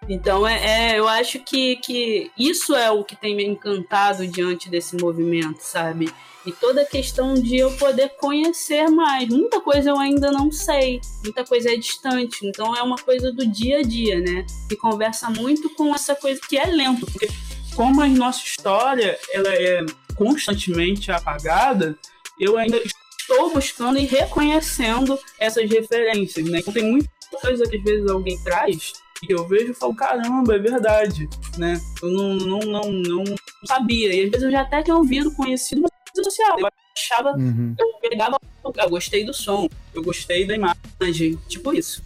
Então, 0.10 0.48
é, 0.48 0.94
é, 0.94 1.00
eu 1.00 1.08
acho 1.08 1.40
que, 1.40 1.76
que 1.78 2.32
isso 2.38 2.74
é 2.74 2.90
o 2.90 3.04
que 3.04 3.16
tem 3.16 3.36
me 3.36 3.46
encantado 3.46 4.26
diante 4.26 4.70
desse 4.70 4.96
movimento, 4.96 5.60
sabe? 5.60 6.10
E 6.46 6.52
toda 6.54 6.82
a 6.82 6.86
questão 6.86 7.34
de 7.34 7.58
eu 7.58 7.70
poder 7.74 8.16
conhecer 8.18 8.88
mais. 8.90 9.28
Muita 9.28 9.60
coisa 9.60 9.90
eu 9.90 10.00
ainda 10.00 10.32
não 10.32 10.50
sei, 10.50 11.02
muita 11.22 11.44
coisa 11.44 11.74
é 11.74 11.76
distante. 11.76 12.48
Então, 12.48 12.74
é 12.74 12.82
uma 12.82 12.96
coisa 12.96 13.34
do 13.34 13.46
dia 13.46 13.80
a 13.80 13.82
dia, 13.82 14.22
né? 14.22 14.46
E 14.72 14.76
conversa 14.78 15.30
muito 15.30 15.70
com 15.72 15.94
essa 15.94 16.16
coisa 16.16 16.40
que 16.48 16.58
é 16.58 16.66
lento. 16.68 17.06
Porque, 17.06 17.28
como 17.76 18.02
a 18.02 18.08
nossa 18.08 18.46
história 18.46 19.20
ela 19.34 19.50
é 19.50 19.86
constantemente 20.16 21.12
apagada, 21.12 21.98
eu 22.40 22.58
ainda 22.58 22.82
estou 23.20 23.52
buscando 23.52 24.00
e 24.00 24.06
reconhecendo 24.06 25.20
essas 25.38 25.70
referências, 25.70 26.46
né? 26.50 26.60
Então, 26.60 26.74
tem 26.74 26.84
muita 26.84 27.10
coisa 27.42 27.68
que 27.68 27.76
às 27.76 27.84
vezes 27.84 28.10
alguém 28.10 28.42
traz 28.42 28.94
que 29.26 29.34
eu 29.34 29.48
vejo 29.48 29.72
e 29.72 29.74
falo, 29.74 29.96
caramba, 29.96 30.56
é 30.56 30.60
verdade, 30.60 31.28
né? 31.58 31.80
Eu 32.02 32.10
não, 32.10 32.36
não, 32.36 32.60
não, 32.60 32.92
não 32.92 33.36
sabia. 33.66 34.14
E 34.14 34.26
às 34.26 34.32
vezes 34.32 34.44
eu 34.44 34.52
já 34.52 34.62
até 34.62 34.84
tinha 34.84 34.96
ouvido, 34.96 35.34
conhecido 35.34 35.82
uma 35.82 35.90
rede 35.90 36.24
social. 36.24 36.60
Eu 36.60 36.68
achava, 36.96 37.32
uhum. 37.38 37.76
eu 37.78 38.10
pegava, 38.10 38.38
eu 38.64 38.90
gostei 38.90 39.26
do 39.26 39.34
som, 39.34 39.68
eu 39.94 40.04
gostei 40.04 40.46
da 40.46 40.56
imagem, 40.56 41.38
tipo 41.48 41.74
isso. 41.74 42.04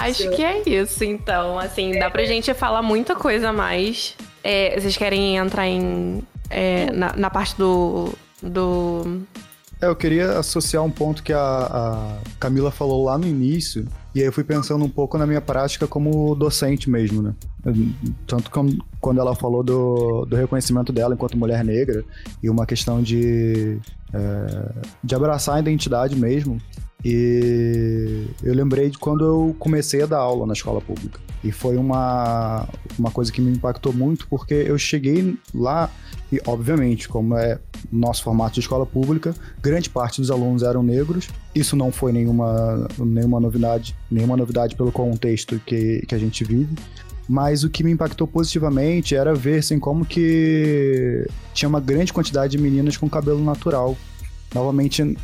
Acho 0.00 0.30
que 0.30 0.42
é 0.42 0.62
isso, 0.66 1.04
então. 1.04 1.58
Assim, 1.58 1.98
dá 1.98 2.10
pra 2.10 2.24
gente 2.24 2.52
falar 2.54 2.80
muita 2.80 3.14
coisa 3.14 3.50
a 3.50 3.52
mais. 3.52 4.16
É, 4.42 4.78
vocês 4.78 4.96
querem 4.96 5.36
entrar 5.36 5.66
em. 5.66 6.22
É, 6.48 6.90
na, 6.90 7.14
na 7.14 7.30
parte 7.30 7.54
do. 7.56 8.14
do 8.42 9.22
é, 9.80 9.86
eu 9.86 9.96
queria 9.96 10.38
associar 10.38 10.84
um 10.84 10.90
ponto 10.90 11.22
que 11.22 11.32
a, 11.32 11.38
a, 11.40 12.18
Camila 12.38 12.70
falou 12.70 13.04
lá 13.04 13.16
no 13.16 13.26
início, 13.26 13.86
e 14.14 14.20
aí 14.20 14.26
eu 14.26 14.32
fui 14.32 14.44
pensando 14.44 14.84
um 14.84 14.88
pouco 14.88 15.16
na 15.16 15.26
minha 15.26 15.40
prática 15.40 15.86
como 15.86 16.34
docente 16.34 16.90
mesmo, 16.90 17.22
né? 17.22 17.34
Tanto 18.26 18.50
como 18.50 18.76
quando 19.00 19.20
ela 19.20 19.34
falou 19.34 19.62
do, 19.62 20.26
do 20.26 20.36
reconhecimento 20.36 20.92
dela 20.92 21.14
enquanto 21.14 21.38
mulher 21.38 21.64
negra, 21.64 22.04
e 22.42 22.50
uma 22.50 22.66
questão 22.66 23.02
de, 23.02 23.78
é, 24.12 24.72
de 25.02 25.14
abraçar 25.14 25.56
a 25.56 25.60
identidade 25.60 26.14
mesmo. 26.16 26.60
E 27.04 28.26
eu 28.42 28.54
lembrei 28.54 28.90
de 28.90 28.98
quando 28.98 29.24
eu 29.24 29.56
comecei 29.58 30.02
a 30.02 30.06
dar 30.06 30.18
aula 30.18 30.46
na 30.46 30.52
escola 30.52 30.80
pública. 30.80 31.18
E 31.42 31.50
foi 31.50 31.76
uma, 31.76 32.68
uma 32.98 33.10
coisa 33.10 33.32
que 33.32 33.40
me 33.40 33.50
impactou 33.50 33.92
muito, 33.92 34.26
porque 34.28 34.52
eu 34.52 34.76
cheguei 34.76 35.36
lá 35.54 35.90
e, 36.30 36.38
obviamente, 36.46 37.08
como 37.08 37.34
é 37.34 37.58
nosso 37.90 38.22
formato 38.22 38.54
de 38.54 38.60
escola 38.60 38.84
pública, 38.84 39.34
grande 39.62 39.88
parte 39.88 40.20
dos 40.20 40.30
alunos 40.30 40.62
eram 40.62 40.82
negros. 40.82 41.28
Isso 41.54 41.74
não 41.74 41.90
foi 41.90 42.12
nenhuma, 42.12 42.86
nenhuma 42.98 43.40
novidade, 43.40 43.96
nenhuma 44.10 44.36
novidade 44.36 44.76
pelo 44.76 44.92
contexto 44.92 45.60
que, 45.64 46.04
que 46.06 46.14
a 46.14 46.18
gente 46.18 46.44
vive. 46.44 46.74
Mas 47.26 47.64
o 47.64 47.70
que 47.70 47.84
me 47.84 47.92
impactou 47.92 48.26
positivamente 48.26 49.14
era 49.14 49.34
ver 49.34 49.60
assim, 49.60 49.78
como 49.78 50.04
que 50.04 51.26
tinha 51.54 51.68
uma 51.68 51.80
grande 51.80 52.12
quantidade 52.12 52.56
de 52.56 52.62
meninas 52.62 52.96
com 52.96 53.08
cabelo 53.08 53.42
natural. 53.42 53.96
Novamente, 54.54 55.16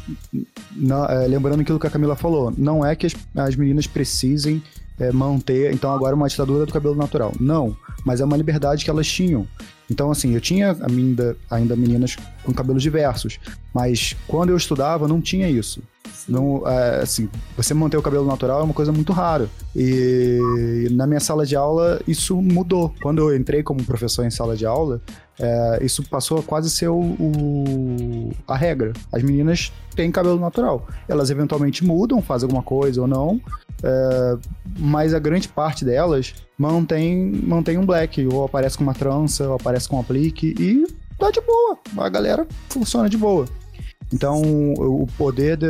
na, 0.74 1.07
é, 1.07 1.27
lembrando 1.27 1.61
aquilo 1.61 1.78
que 1.78 1.86
a 1.86 1.90
Camila 1.90 2.16
falou, 2.16 2.53
não 2.57 2.85
é 2.85 2.94
que 2.94 3.07
as, 3.07 3.15
as 3.35 3.57
meninas 3.57 3.86
precisem 3.86 4.62
é, 4.98 5.12
manter, 5.12 5.73
então 5.73 5.93
agora 5.93 6.15
uma 6.15 6.28
ditadura 6.28 6.66
do 6.66 6.73
cabelo 6.73 6.94
natural. 6.94 7.32
Não, 7.39 7.77
mas 8.05 8.20
é 8.20 8.24
uma 8.24 8.36
liberdade 8.36 8.85
que 8.85 8.90
elas 8.90 9.07
tinham. 9.07 9.47
Então, 9.90 10.11
assim, 10.11 10.35
eu 10.35 10.40
tinha 10.40 10.77
ainda, 10.81 11.36
ainda 11.51 11.77
meninas 11.77 12.16
com 12.43 12.53
cabelos 12.53 12.82
diversos, 12.82 13.39
mas 13.73 14.16
quando 14.27 14.51
eu 14.51 14.57
estudava 14.57 15.07
não 15.07 15.20
tinha 15.20 15.48
isso. 15.48 15.81
Não, 16.28 16.66
é, 16.66 17.02
assim, 17.02 17.28
você 17.56 17.72
manter 17.72 17.96
o 17.96 18.02
cabelo 18.02 18.26
natural 18.26 18.60
é 18.60 18.62
uma 18.62 18.74
coisa 18.74 18.92
muito 18.92 19.12
rara. 19.12 19.48
E 19.74 20.88
na 20.92 21.06
minha 21.06 21.20
sala 21.20 21.46
de 21.46 21.54
aula 21.54 22.00
isso 22.06 22.36
mudou. 22.40 22.92
Quando 23.02 23.18
eu 23.18 23.36
entrei 23.36 23.62
como 23.62 23.82
professor 23.84 24.24
em 24.24 24.30
sala 24.30 24.56
de 24.56 24.66
aula, 24.66 25.00
é, 25.38 25.78
isso 25.82 26.02
passou 26.08 26.38
a 26.38 26.42
quase 26.42 26.70
ser 26.70 26.88
o, 26.88 26.98
o, 26.98 28.30
a 28.48 28.56
regra. 28.56 28.92
As 29.12 29.22
meninas 29.22 29.72
têm 29.94 30.10
cabelo 30.10 30.40
natural. 30.40 30.86
Elas 31.08 31.30
eventualmente 31.30 31.84
mudam, 31.84 32.22
fazem 32.22 32.46
alguma 32.46 32.62
coisa 32.62 33.00
ou 33.02 33.06
não, 33.06 33.40
é, 33.82 34.38
mas 34.78 35.14
a 35.14 35.18
grande 35.18 35.48
parte 35.48 35.84
delas 35.84 36.34
mantém, 36.56 37.32
mantém 37.44 37.78
um 37.78 37.84
black, 37.84 38.26
ou 38.26 38.44
aparece 38.44 38.76
com 38.78 38.84
uma 38.84 38.94
trança, 38.94 39.48
ou 39.48 39.54
aparece 39.54 39.88
com 39.88 39.96
um 39.96 40.00
aplique, 40.00 40.54
e 40.58 40.86
tá 41.18 41.30
de 41.30 41.40
boa. 41.40 41.78
A 41.98 42.08
galera 42.08 42.46
funciona 42.68 43.08
de 43.08 43.16
boa. 43.16 43.46
Então, 44.12 44.40
o 44.74 45.06
poder 45.18 45.56
de, 45.56 45.66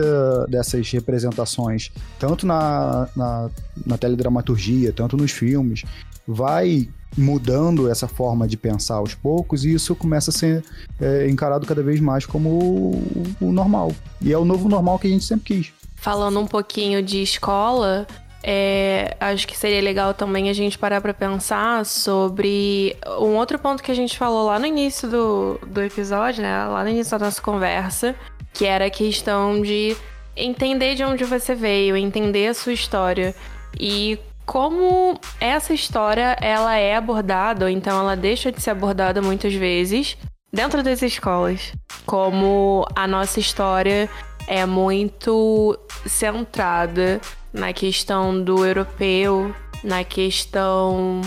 dessas 0.49 0.91
representações, 0.91 1.91
tanto 2.19 2.47
na, 2.47 3.09
na, 3.17 3.51
na 3.87 3.99
teledramaturgia, 3.99 4.93
tanto 4.93 5.17
nos 5.17 5.31
filmes, 5.31 5.85
vai 6.27 6.89
mudando 7.17 7.91
essa 7.91 8.07
forma 8.07 8.47
de 8.47 8.57
pensar 8.57 8.97
aos 8.97 9.15
poucos 9.15 9.65
e 9.65 9.73
isso 9.73 9.95
começa 9.95 10.31
a 10.31 10.33
ser 10.35 10.63
é, 11.01 11.29
encarado 11.29 11.67
cada 11.67 11.83
vez 11.83 11.99
mais 11.99 12.27
como 12.27 12.51
o, 12.51 13.27
o, 13.41 13.53
normal. 13.53 13.93
E 14.21 14.33
é 14.33 14.39
o 14.39 14.45
novo 14.45 14.69
normal 14.69 14.99
que 14.99 15.07
a 15.07 15.11
gente 15.11 15.25
sempre 15.25 15.55
quis. 15.55 15.73
Falando 15.95 16.39
um 16.39 16.47
pouquinho 16.47 17.03
de 17.03 17.23
escola, 17.23 18.07
é, 18.49 19.17
acho 19.19 19.45
que 19.45 19.59
seria 19.59 19.83
legal 19.83 20.15
também 20.15 20.49
a 20.49 20.53
gente 20.53 20.79
parar 20.79 21.01
para 21.01 21.13
pensar 21.13 21.85
sobre 21.85 22.97
um 23.19 23.35
outro 23.35 23.59
ponto 23.59 23.83
que 23.83 23.91
a 23.91 23.95
gente 23.95 24.17
falou 24.17 24.47
lá 24.47 24.57
no 24.57 24.67
início 24.67 25.11
do, 25.11 25.59
do 25.67 25.83
episódio, 25.83 26.43
né? 26.43 26.65
Lá 26.67 26.85
no 26.85 26.91
início 26.91 27.19
da 27.19 27.25
nossa 27.25 27.43
conversa, 27.43 28.15
que 28.55 28.65
era 28.65 28.87
a 28.87 28.91
questão 28.91 29.61
de 29.61 29.97
entender 30.37 30.95
de 30.95 31.03
onde 31.03 31.25
você 31.25 31.57
veio, 31.57 31.97
entender 31.97 32.47
a 32.47 32.55
sua 32.55 32.73
história. 32.73 33.35
E 33.81 34.17
como 34.45 35.19
essa 35.41 35.75
história 35.75 36.37
ela 36.41 36.77
é 36.77 36.95
abordada, 36.95 37.65
ou 37.65 37.69
então 37.69 37.99
ela 37.99 38.15
deixa 38.15 38.53
de 38.53 38.63
ser 38.63 38.71
abordada 38.71 39.21
muitas 39.21 39.55
vezes 39.55 40.17
dentro 40.53 40.85
das 40.85 41.03
escolas. 41.03 41.73
Como 42.07 42.87
a 42.95 43.09
nossa 43.09 43.41
história 43.41 44.09
é 44.47 44.65
muito 44.65 45.77
centrada 46.07 47.21
na 47.57 47.73
questão 47.73 48.41
do 48.41 48.65
europeu, 48.65 49.55
na 49.83 50.05
questão 50.05 51.21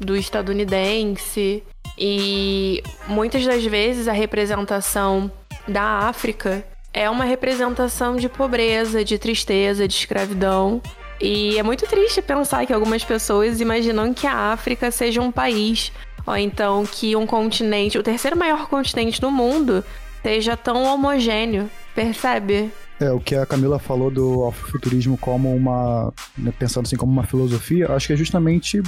do 0.00 0.16
estadunidense 0.16 1.62
e 1.98 2.82
muitas 3.06 3.44
das 3.44 3.64
vezes 3.64 4.08
a 4.08 4.12
representação 4.12 5.30
da 5.68 5.82
África 6.08 6.66
é 6.92 7.08
uma 7.08 7.24
representação 7.24 8.16
de 8.16 8.28
pobreza, 8.28 9.04
de 9.04 9.18
tristeza, 9.18 9.86
de 9.86 9.94
escravidão 9.94 10.80
e 11.20 11.58
é 11.58 11.62
muito 11.62 11.86
triste 11.86 12.20
pensar 12.20 12.66
que 12.66 12.72
algumas 12.72 13.04
pessoas 13.04 13.60
imaginam 13.60 14.12
que 14.12 14.26
a 14.26 14.52
África 14.52 14.90
seja 14.90 15.20
um 15.20 15.30
país, 15.30 15.92
ou 16.26 16.36
então 16.36 16.84
que 16.84 17.14
um 17.14 17.26
continente, 17.26 17.98
o 17.98 18.02
terceiro 18.02 18.36
maior 18.36 18.66
continente 18.68 19.20
do 19.20 19.30
mundo, 19.30 19.84
seja 20.22 20.56
tão 20.56 20.84
homogêneo. 20.84 21.70
Percebe? 21.94 22.72
É, 23.00 23.10
o 23.10 23.18
que 23.18 23.34
a 23.34 23.44
Camila 23.44 23.78
falou 23.78 24.10
do 24.10 24.46
afrofuturismo 24.46 25.18
como 25.18 25.54
uma. 25.54 26.12
Né, 26.38 26.52
pensando 26.58 26.86
assim 26.86 26.96
como 26.96 27.12
uma 27.12 27.24
filosofia, 27.24 27.90
acho 27.92 28.06
que 28.06 28.12
é 28.12 28.16
justamente 28.16 28.80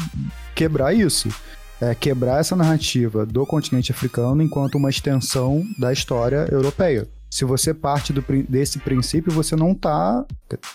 quebrar 0.54 0.94
isso. 0.94 1.28
É 1.80 1.94
quebrar 1.94 2.40
essa 2.40 2.56
narrativa 2.56 3.26
do 3.26 3.44
continente 3.44 3.92
africano 3.92 4.42
enquanto 4.42 4.76
uma 4.76 4.88
extensão 4.88 5.62
da 5.78 5.92
história 5.92 6.48
europeia 6.50 7.06
se 7.30 7.44
você 7.44 7.74
parte 7.74 8.12
do, 8.12 8.24
desse 8.48 8.78
princípio, 8.78 9.32
você 9.32 9.54
não 9.54 9.74
tá. 9.74 10.24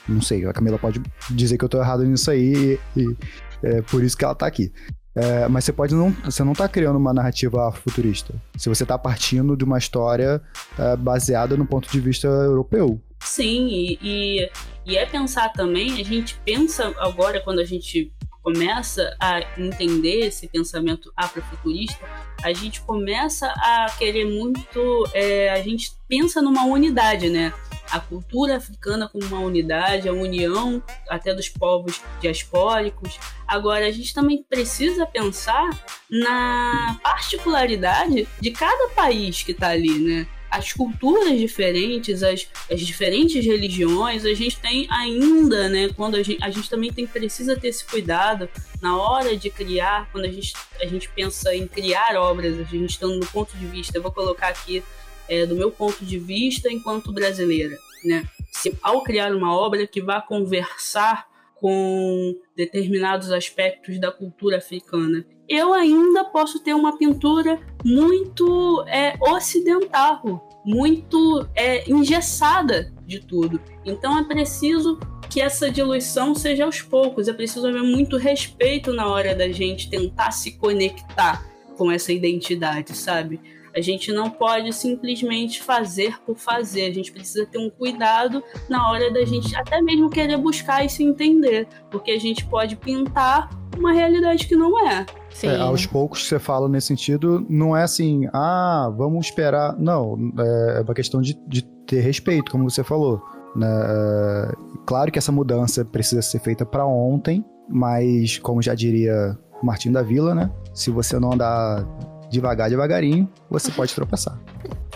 Não 0.08 0.22
sei, 0.22 0.46
a 0.46 0.54
Camila 0.54 0.78
pode 0.78 1.02
dizer 1.30 1.58
que 1.58 1.66
eu 1.66 1.70
tô 1.70 1.80
errado 1.80 2.04
nisso 2.06 2.30
aí 2.30 2.80
e, 2.96 3.02
e 3.02 3.18
é 3.64 3.82
por 3.82 4.04
isso 4.04 4.18
que 4.18 4.24
ela 4.24 4.36
tá 4.36 4.46
aqui. 4.46 4.72
É, 5.16 5.48
mas 5.48 5.66
você 5.66 5.74
pode 5.74 5.96
não. 5.96 6.12
Você 6.24 6.44
não 6.44 6.54
tá 6.54 6.68
criando 6.70 6.98
uma 6.98 7.14
narrativa 7.14 7.72
futurista. 7.72 8.34
Se 8.58 8.70
você 8.70 8.86
tá 8.86 8.98
partindo 8.98 9.58
de 9.58 9.64
uma 9.64 9.78
história 9.78 10.42
é, 10.78 10.96
baseada 10.96 11.58
no 11.58 11.66
ponto 11.66 11.92
de 11.92 12.00
vista 12.00 12.28
europeu. 12.28 13.02
Sim, 13.22 13.68
e, 13.68 14.00
e, 14.02 14.52
e 14.86 14.98
é 14.98 15.06
pensar 15.06 15.50
também, 15.54 16.02
a 16.02 16.04
gente 16.04 16.36
pensa 16.44 16.94
agora 17.00 17.40
quando 17.40 17.60
a 17.60 17.66
gente 17.66 18.12
começa 18.42 19.16
a 19.20 19.40
entender 19.58 20.28
esse 20.28 20.48
pensamento 20.48 21.12
afrofuturista, 21.16 22.04
a 22.44 22.52
gente 22.52 22.82
começa 22.82 23.48
a 23.48 23.92
querer 23.98 24.26
muito. 24.26 25.08
É, 25.14 25.50
a 25.52 25.62
gente 25.62 25.94
pensa 26.08 26.42
numa 26.42 26.66
unidade, 26.66 27.30
né? 27.30 27.54
A 27.92 28.00
cultura 28.00 28.58
africana 28.58 29.08
como 29.08 29.26
uma 29.26 29.40
unidade, 29.40 30.10
a 30.10 30.14
união 30.14 30.82
até 31.10 31.34
dos 31.34 31.50
povos 31.50 32.02
diaspóricos. 32.20 33.20
Agora, 33.48 33.86
a 33.86 33.92
gente 33.92 34.14
também 34.14 34.44
precisa 34.44 35.06
pensar 35.06 35.70
na 36.10 37.00
particularidade 37.04 38.28
de 38.40 38.52
cada 38.52 38.90
país 38.90 39.44
que 39.44 39.52
está 39.52 39.70
ali, 39.70 40.00
né? 40.00 40.28
As 40.52 40.74
culturas 40.74 41.40
diferentes, 41.40 42.22
as, 42.22 42.46
as 42.70 42.82
diferentes 42.82 43.44
religiões, 43.46 44.26
a 44.26 44.34
gente 44.34 44.60
tem 44.60 44.86
ainda, 44.92 45.70
né? 45.70 45.90
Quando 45.96 46.16
a 46.16 46.24
gente, 46.24 46.44
a 46.44 46.50
gente 46.50 46.70
também 46.70 46.92
tem, 46.92 47.08
precisa 47.08 47.58
ter 47.58 47.70
esse 47.70 47.86
cuidado 47.86 48.50
na 48.82 48.98
hora 48.98 49.38
de 49.38 49.50
criar, 49.50 50.12
quando 50.12 50.26
a 50.26 50.32
gente, 50.32 50.54
a 50.82 50.86
gente 50.86 51.08
pensa 51.10 51.56
em 51.56 51.66
criar 51.66 52.18
obras, 52.18 52.60
a 52.60 52.64
gente 52.64 52.90
estando 52.90 53.16
no 53.16 53.26
ponto 53.28 53.58
de 53.58 53.66
vista, 53.66 53.98
eu 53.98 54.02
vou 54.02 54.12
colocar 54.12 54.50
aqui 54.50 54.84
é, 55.30 55.46
do 55.46 55.56
meu 55.56 55.72
ponto 55.72 56.04
de 56.04 56.20
vista 56.20 56.70
enquanto 56.70 57.14
brasileira, 57.14 57.78
né? 58.04 58.28
Se, 58.52 58.78
ao 58.84 59.04
criar 59.04 59.34
uma 59.34 59.56
obra 59.56 59.88
que 59.88 60.02
vá 60.02 60.22
conversar 60.22 61.32
com 61.56 62.36
determinados 62.58 63.32
aspectos 63.32 64.00
da 64.02 64.12
cultura 64.12 64.58
africana. 64.58 65.24
Eu 65.54 65.74
ainda 65.74 66.24
posso 66.24 66.62
ter 66.62 66.74
uma 66.74 66.98
pintura 66.98 67.60
muito 67.84 68.86
é, 68.88 69.18
ocidental, 69.20 70.50
muito 70.66 71.46
é, 71.54 71.92
engessada 71.92 72.90
de 73.06 73.20
tudo. 73.20 73.60
Então 73.84 74.18
é 74.18 74.24
preciso 74.24 74.98
que 75.30 75.42
essa 75.42 75.70
diluição 75.70 76.34
seja 76.34 76.64
aos 76.64 76.82
poucos, 76.82 77.28
é 77.28 77.34
preciso 77.34 77.68
haver 77.68 77.84
muito 77.84 78.16
respeito 78.16 78.94
na 78.94 79.08
hora 79.08 79.36
da 79.36 79.52
gente 79.52 79.90
tentar 79.90 80.32
se 80.32 80.54
conectar 80.54 81.46
com 81.78 81.92
essa 81.92 82.14
identidade, 82.14 82.96
sabe? 82.96 83.42
A 83.76 83.82
gente 83.82 84.12
não 84.12 84.30
pode 84.30 84.74
simplesmente 84.74 85.62
fazer 85.62 86.20
por 86.26 86.38
fazer. 86.38 86.86
A 86.86 86.94
gente 86.94 87.12
precisa 87.12 87.46
ter 87.46 87.58
um 87.58 87.70
cuidado 87.70 88.44
na 88.70 88.90
hora 88.90 89.12
da 89.12 89.24
gente 89.26 89.56
até 89.56 89.82
mesmo 89.82 90.10
querer 90.10 90.38
buscar 90.38 90.86
e 90.86 90.90
se 90.90 91.04
entender. 91.04 91.68
Porque 91.90 92.12
a 92.12 92.20
gente 92.20 92.46
pode 92.46 92.76
pintar 92.76 93.50
uma 93.78 93.94
realidade 93.94 94.48
que 94.48 94.56
não 94.56 94.88
é. 94.88 95.06
é 95.44 95.58
aos 95.58 95.86
poucos 95.86 96.28
você 96.28 96.38
fala 96.38 96.68
nesse 96.68 96.88
sentido, 96.88 97.46
não 97.50 97.76
é 97.76 97.84
assim, 97.84 98.28
ah, 98.34 98.92
vamos 98.96 99.28
esperar. 99.28 99.78
Não, 99.78 100.18
é, 100.38 100.80
é 100.80 100.82
uma 100.82 100.94
questão 100.94 101.22
de, 101.22 101.38
de 101.48 101.64
ter 101.86 102.02
respeito, 102.02 102.52
como 102.52 102.70
você 102.70 102.84
falou. 102.84 103.22
Né? 103.56 103.68
É, 103.68 104.52
claro 104.86 105.12
que 105.12 105.20
essa 105.20 105.32
mudança 105.32 105.84
precisa 105.86 106.22
ser 106.22 106.40
feita 106.40 106.66
para 106.66 106.86
ontem, 106.86 107.44
mas 107.70 108.38
como 108.38 108.62
já 108.62 108.74
diria 108.74 109.38
Martim 109.64 109.92
da 109.92 110.02
Vila, 110.02 110.34
né? 110.34 110.52
Se 110.74 110.90
você 110.90 111.20
não 111.20 111.34
andar 111.34 111.86
devagar, 112.32 112.70
devagarinho, 112.70 113.30
você 113.50 113.72
pode 113.72 113.94
tropeçar. 113.94 114.40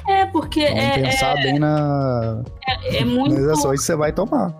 É, 0.07 0.25
porque 0.25 0.61
então, 0.61 0.77
é. 0.77 1.01
pensar 1.01 1.37
é, 1.37 1.43
bem 1.43 1.59
na, 1.59 2.43
é, 2.67 2.97
é 2.97 3.05
muito... 3.05 3.35
nas 3.35 3.59
ações 3.59 3.81
que 3.81 3.85
você 3.85 3.95
vai 3.95 4.11
tomar. 4.11 4.55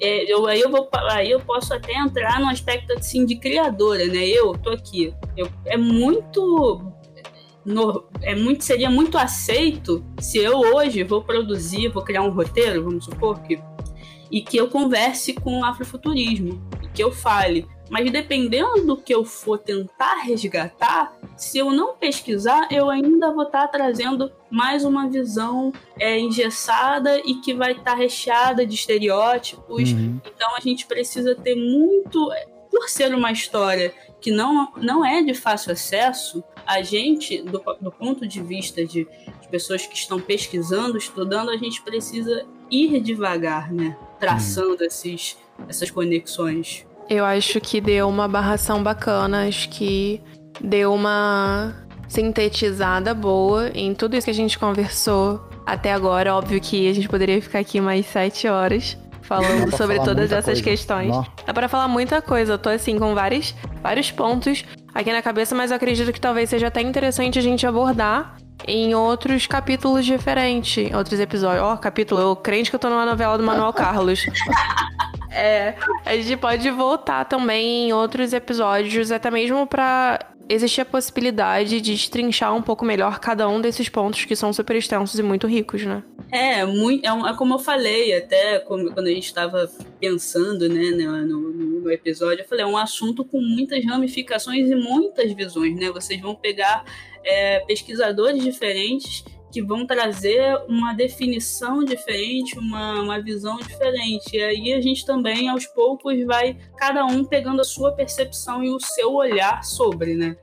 É, 0.00 0.32
eu, 0.32 0.46
aí, 0.46 0.60
eu 0.60 0.70
vou, 0.70 0.88
aí 1.10 1.30
eu 1.30 1.40
posso 1.40 1.74
até 1.74 1.92
entrar 1.94 2.40
no 2.40 2.48
aspecto 2.48 2.92
assim, 2.94 3.26
de 3.26 3.36
criadora, 3.36 4.06
né? 4.06 4.26
Eu 4.26 4.52
tô 4.52 4.70
aqui. 4.70 5.14
Eu, 5.36 5.48
é 5.66 5.76
muito. 5.76 6.82
No, 7.62 8.08
é 8.22 8.34
muito 8.34 8.64
seria 8.64 8.88
muito 8.88 9.18
aceito 9.18 10.02
se 10.18 10.38
eu 10.38 10.58
hoje 10.58 11.04
vou 11.04 11.22
produzir, 11.22 11.88
vou 11.88 12.02
criar 12.02 12.22
um 12.22 12.30
roteiro, 12.30 12.84
vamos 12.84 13.04
supor 13.04 13.38
que, 13.42 13.60
e 14.30 14.40
que 14.40 14.56
eu 14.56 14.68
converse 14.68 15.34
com 15.34 15.60
o 15.60 15.64
afrofuturismo, 15.64 16.58
e 16.82 16.88
que 16.88 17.04
eu 17.04 17.12
fale 17.12 17.68
mas 17.90 18.10
dependendo 18.10 18.86
do 18.86 18.96
que 18.96 19.12
eu 19.12 19.24
for 19.24 19.58
tentar 19.58 20.22
resgatar, 20.22 21.12
se 21.36 21.58
eu 21.58 21.72
não 21.72 21.96
pesquisar, 21.96 22.68
eu 22.70 22.88
ainda 22.88 23.32
vou 23.32 23.42
estar 23.42 23.66
tá 23.66 23.68
trazendo 23.68 24.30
mais 24.48 24.84
uma 24.84 25.08
visão 25.08 25.72
é, 25.98 26.18
engessada 26.18 27.18
e 27.18 27.34
que 27.40 27.52
vai 27.52 27.72
estar 27.72 27.84
tá 27.84 27.94
recheada 27.94 28.64
de 28.64 28.76
estereótipos. 28.76 29.90
Uhum. 29.90 30.20
Então 30.24 30.56
a 30.56 30.60
gente 30.60 30.86
precisa 30.86 31.34
ter 31.34 31.56
muito. 31.56 32.30
Por 32.70 32.88
ser 32.88 33.12
uma 33.12 33.32
história 33.32 33.92
que 34.20 34.30
não, 34.30 34.72
não 34.76 35.04
é 35.04 35.20
de 35.24 35.34
fácil 35.34 35.72
acesso, 35.72 36.44
a 36.64 36.82
gente, 36.82 37.42
do, 37.42 37.60
do 37.80 37.90
ponto 37.90 38.28
de 38.28 38.40
vista 38.40 38.84
de, 38.86 39.08
de, 39.40 39.48
pessoas 39.50 39.84
que 39.86 39.96
estão 39.96 40.20
pesquisando, 40.20 40.96
estudando, 40.96 41.50
a 41.50 41.56
gente 41.56 41.82
precisa 41.82 42.46
ir 42.70 43.00
devagar, 43.00 43.72
né? 43.72 43.98
Traçando 44.20 44.84
hum. 44.84 44.86
esses, 44.86 45.36
essas 45.68 45.90
conexões. 45.90 46.86
Eu 47.10 47.24
acho 47.24 47.60
que 47.60 47.80
deu 47.80 48.08
uma 48.08 48.28
barração 48.28 48.84
bacana, 48.84 49.48
acho 49.48 49.68
que 49.68 50.20
deu 50.60 50.94
uma 50.94 51.74
sintetizada 52.06 53.12
boa 53.12 53.68
em 53.74 53.92
tudo 53.94 54.16
isso 54.16 54.26
que 54.26 54.30
a 54.30 54.34
gente 54.34 54.56
conversou 54.56 55.44
até 55.66 55.92
agora. 55.92 56.32
Óbvio 56.36 56.60
que 56.60 56.88
a 56.88 56.92
gente 56.94 57.08
poderia 57.08 57.42
ficar 57.42 57.58
aqui 57.58 57.80
mais 57.80 58.06
sete 58.06 58.46
horas 58.46 58.96
falando 59.22 59.76
sobre 59.76 59.98
todas 59.98 60.30
essas 60.30 60.44
coisa. 60.44 60.62
questões. 60.62 61.08
Não. 61.08 61.26
Dá 61.44 61.52
para 61.52 61.68
falar 61.68 61.88
muita 61.88 62.22
coisa. 62.22 62.52
Eu 62.52 62.58
tô 62.58 62.68
assim 62.68 62.96
com 62.96 63.12
vários, 63.12 63.56
vários 63.82 64.12
pontos 64.12 64.64
aqui 64.94 65.12
na 65.12 65.20
cabeça, 65.20 65.52
mas 65.52 65.72
eu 65.72 65.78
acredito 65.78 66.12
que 66.12 66.20
talvez 66.20 66.48
seja 66.48 66.68
até 66.68 66.80
interessante 66.80 67.40
a 67.40 67.42
gente 67.42 67.66
abordar 67.66 68.36
em 68.68 68.94
outros 68.94 69.48
capítulos 69.48 70.06
diferentes, 70.06 70.94
outros 70.94 71.18
episódios. 71.18 71.64
Ó, 71.64 71.74
oh, 71.74 71.76
capítulo, 71.76 72.20
eu 72.20 72.36
crente 72.36 72.70
que 72.70 72.76
eu 72.76 72.80
tô 72.80 72.88
numa 72.88 73.04
novela 73.04 73.36
do 73.36 73.42
Manuel 73.42 73.72
Carlos. 73.72 74.24
É, 75.30 75.74
a 76.04 76.16
gente 76.16 76.36
pode 76.36 76.68
voltar 76.70 77.24
também 77.24 77.88
em 77.88 77.92
outros 77.92 78.32
episódios, 78.32 79.12
até 79.12 79.30
mesmo 79.30 79.66
para 79.66 80.18
existir 80.48 80.80
a 80.80 80.84
possibilidade 80.84 81.80
de 81.80 81.92
destrinchar 81.92 82.54
um 82.54 82.60
pouco 82.60 82.84
melhor 82.84 83.20
cada 83.20 83.48
um 83.48 83.60
desses 83.60 83.88
pontos 83.88 84.24
que 84.24 84.34
são 84.34 84.52
super 84.52 84.74
extensos 84.74 85.18
e 85.18 85.22
muito 85.22 85.46
ricos, 85.46 85.84
né? 85.84 86.02
É, 86.32 86.64
muito, 86.64 87.04
é, 87.06 87.30
é 87.30 87.34
como 87.34 87.54
eu 87.54 87.58
falei, 87.58 88.14
até 88.16 88.58
quando 88.58 88.98
a 88.98 89.10
gente 89.10 89.26
estava 89.26 89.70
pensando 90.00 90.68
né, 90.68 90.90
no, 90.90 91.24
no, 91.24 91.40
no, 91.80 91.90
episódio, 91.90 92.42
eu 92.42 92.48
falei, 92.48 92.64
é 92.64 92.68
um 92.68 92.76
assunto 92.76 93.24
com 93.24 93.40
muitas 93.40 93.84
ramificações 93.84 94.68
e 94.68 94.74
muitas 94.74 95.32
visões, 95.32 95.76
né? 95.76 95.90
Vocês 95.90 96.20
vão 96.20 96.34
pegar 96.34 96.84
é, 97.24 97.60
pesquisadores 97.60 98.42
diferentes 98.42 99.24
que 99.50 99.62
vão 99.62 99.86
trazer 99.86 100.56
uma 100.68 100.92
definição 100.92 101.84
diferente, 101.84 102.58
uma, 102.58 103.00
uma 103.00 103.22
visão 103.22 103.56
diferente. 103.56 104.36
E 104.36 104.42
aí 104.42 104.72
a 104.72 104.80
gente 104.80 105.04
também, 105.04 105.48
aos 105.48 105.66
poucos, 105.66 106.24
vai 106.24 106.56
cada 106.76 107.04
um 107.04 107.24
pegando 107.24 107.60
a 107.60 107.64
sua 107.64 107.92
percepção 107.92 108.62
e 108.62 108.70
o 108.70 108.80
seu 108.80 109.12
olhar 109.14 109.62
sobre, 109.64 110.14
né? 110.14 110.36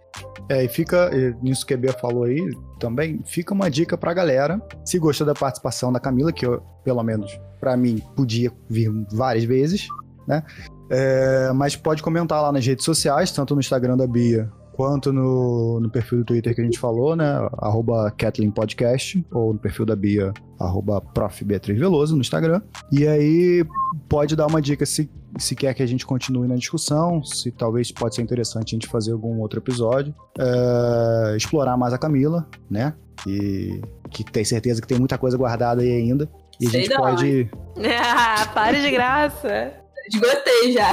É, 0.50 0.64
e 0.64 0.68
fica, 0.68 1.10
nisso 1.42 1.66
que 1.66 1.74
a 1.74 1.78
Bia 1.78 1.94
falou 1.94 2.24
aí, 2.24 2.42
também, 2.80 3.22
fica 3.26 3.54
uma 3.54 3.70
dica 3.70 3.98
pra 3.98 4.14
galera. 4.14 4.62
Se 4.86 4.98
gostou 4.98 5.26
da 5.28 5.34
participação 5.34 5.92
da 5.92 6.00
Camila, 6.00 6.32
que 6.32 6.46
eu, 6.46 6.62
pelo 6.84 7.04
menos, 7.04 7.40
para 7.60 7.76
mim, 7.76 8.02
podia 8.16 8.52
vir 8.70 8.92
várias 9.12 9.44
vezes, 9.44 9.88
né? 10.28 10.44
É, 10.90 11.52
mas 11.54 11.76
pode 11.76 12.02
comentar 12.02 12.42
lá 12.42 12.52
nas 12.52 12.66
redes 12.66 12.86
sociais, 12.86 13.32
tanto 13.32 13.54
no 13.54 13.60
Instagram 13.60 13.98
da 13.98 14.08
Bia 14.08 14.50
quanto 14.78 15.12
no, 15.12 15.80
no 15.80 15.90
perfil 15.90 16.20
do 16.20 16.26
Twitter 16.26 16.54
que 16.54 16.62
a 16.62 16.64
gente 16.64 16.78
falou, 16.78 17.16
né? 17.16 17.26
Arroba 17.58 18.14
Kathleen 18.16 18.52
Podcast, 18.52 19.26
ou 19.32 19.52
no 19.52 19.60
perfil 19.60 19.88
da 19.88 19.96
Bia, 19.96 20.32
arroba 20.60 21.02
Prof. 21.02 21.44
Beatriz 21.44 21.80
Veloso 21.80 22.14
no 22.14 22.22
Instagram. 22.22 22.62
E 22.92 23.08
aí 23.08 23.66
pode 24.08 24.36
dar 24.36 24.46
uma 24.46 24.62
dica 24.62 24.86
se, 24.86 25.10
se 25.40 25.56
quer 25.56 25.74
que 25.74 25.82
a 25.82 25.86
gente 25.88 26.06
continue 26.06 26.48
na 26.48 26.56
discussão, 26.56 27.24
se 27.24 27.52
talvez 27.52 27.92
pode 27.92 28.14
ser 28.14 28.22
interessante 28.22 28.76
a 28.76 28.78
gente 28.78 28.88
fazer 28.88 29.14
algum 29.14 29.40
outro 29.40 29.60
episódio. 29.60 30.14
É, 30.38 31.36
explorar 31.36 31.76
mais 31.76 31.92
a 31.92 31.98
Camila, 31.98 32.48
né? 32.70 32.94
E 33.26 33.82
que 34.12 34.24
tem 34.24 34.46
certeza 34.46 34.80
que 34.80 34.88
tem 34.88 35.00
muita 35.00 35.18
coisa 35.18 35.36
guardada 35.36 35.82
aí 35.82 35.92
ainda. 35.92 36.30
E 36.62 36.70
Sei 36.70 36.82
a 36.82 36.84
gente 36.84 36.94
não, 36.94 37.02
pode. 37.02 37.50
Ah, 38.00 38.46
pare 38.54 38.80
de 38.80 38.92
graça! 38.92 39.74
Esgotei 40.08 40.72
já. 40.72 40.92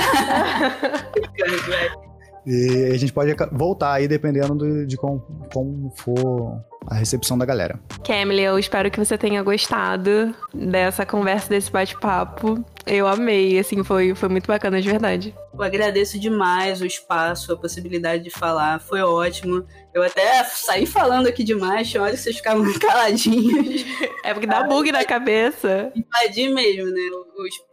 E 2.46 2.90
a 2.92 2.98
gente 2.98 3.12
pode 3.12 3.34
voltar 3.52 3.94
aí 3.94 4.06
dependendo 4.06 4.56
de, 4.56 4.86
de 4.86 4.96
como, 4.96 5.20
como 5.52 5.92
for 5.96 6.62
a 6.86 6.94
recepção 6.94 7.38
da 7.38 7.46
galera. 7.46 7.80
Camille, 8.06 8.42
eu 8.42 8.58
espero 8.58 8.90
que 8.90 8.98
você 8.98 9.16
tenha 9.16 9.42
gostado 9.42 10.34
dessa 10.52 11.06
conversa, 11.06 11.48
desse 11.48 11.70
bate-papo. 11.70 12.62
Eu 12.86 13.06
amei, 13.06 13.58
assim, 13.58 13.82
foi, 13.82 14.14
foi 14.14 14.28
muito 14.28 14.46
bacana, 14.46 14.80
de 14.80 14.90
verdade. 14.90 15.34
Eu 15.54 15.62
agradeço 15.62 16.18
demais 16.18 16.82
o 16.82 16.86
espaço, 16.86 17.52
a 17.52 17.56
possibilidade 17.56 18.24
de 18.24 18.30
falar, 18.30 18.78
foi 18.78 19.00
ótimo. 19.00 19.64
Eu 19.94 20.02
até 20.02 20.44
saí 20.44 20.84
falando 20.84 21.26
aqui 21.26 21.42
demais, 21.42 21.88
tinha 21.88 22.02
hora 22.02 22.12
que 22.12 22.18
vocês 22.18 22.36
ficavam 22.36 22.70
caladinhos. 22.78 23.86
É 24.22 24.34
porque 24.34 24.46
dá 24.46 24.64
bug 24.64 24.92
na 24.92 25.04
cabeça. 25.04 25.90
Invadi 25.94 26.48
mesmo, 26.50 26.90
né, 26.90 27.00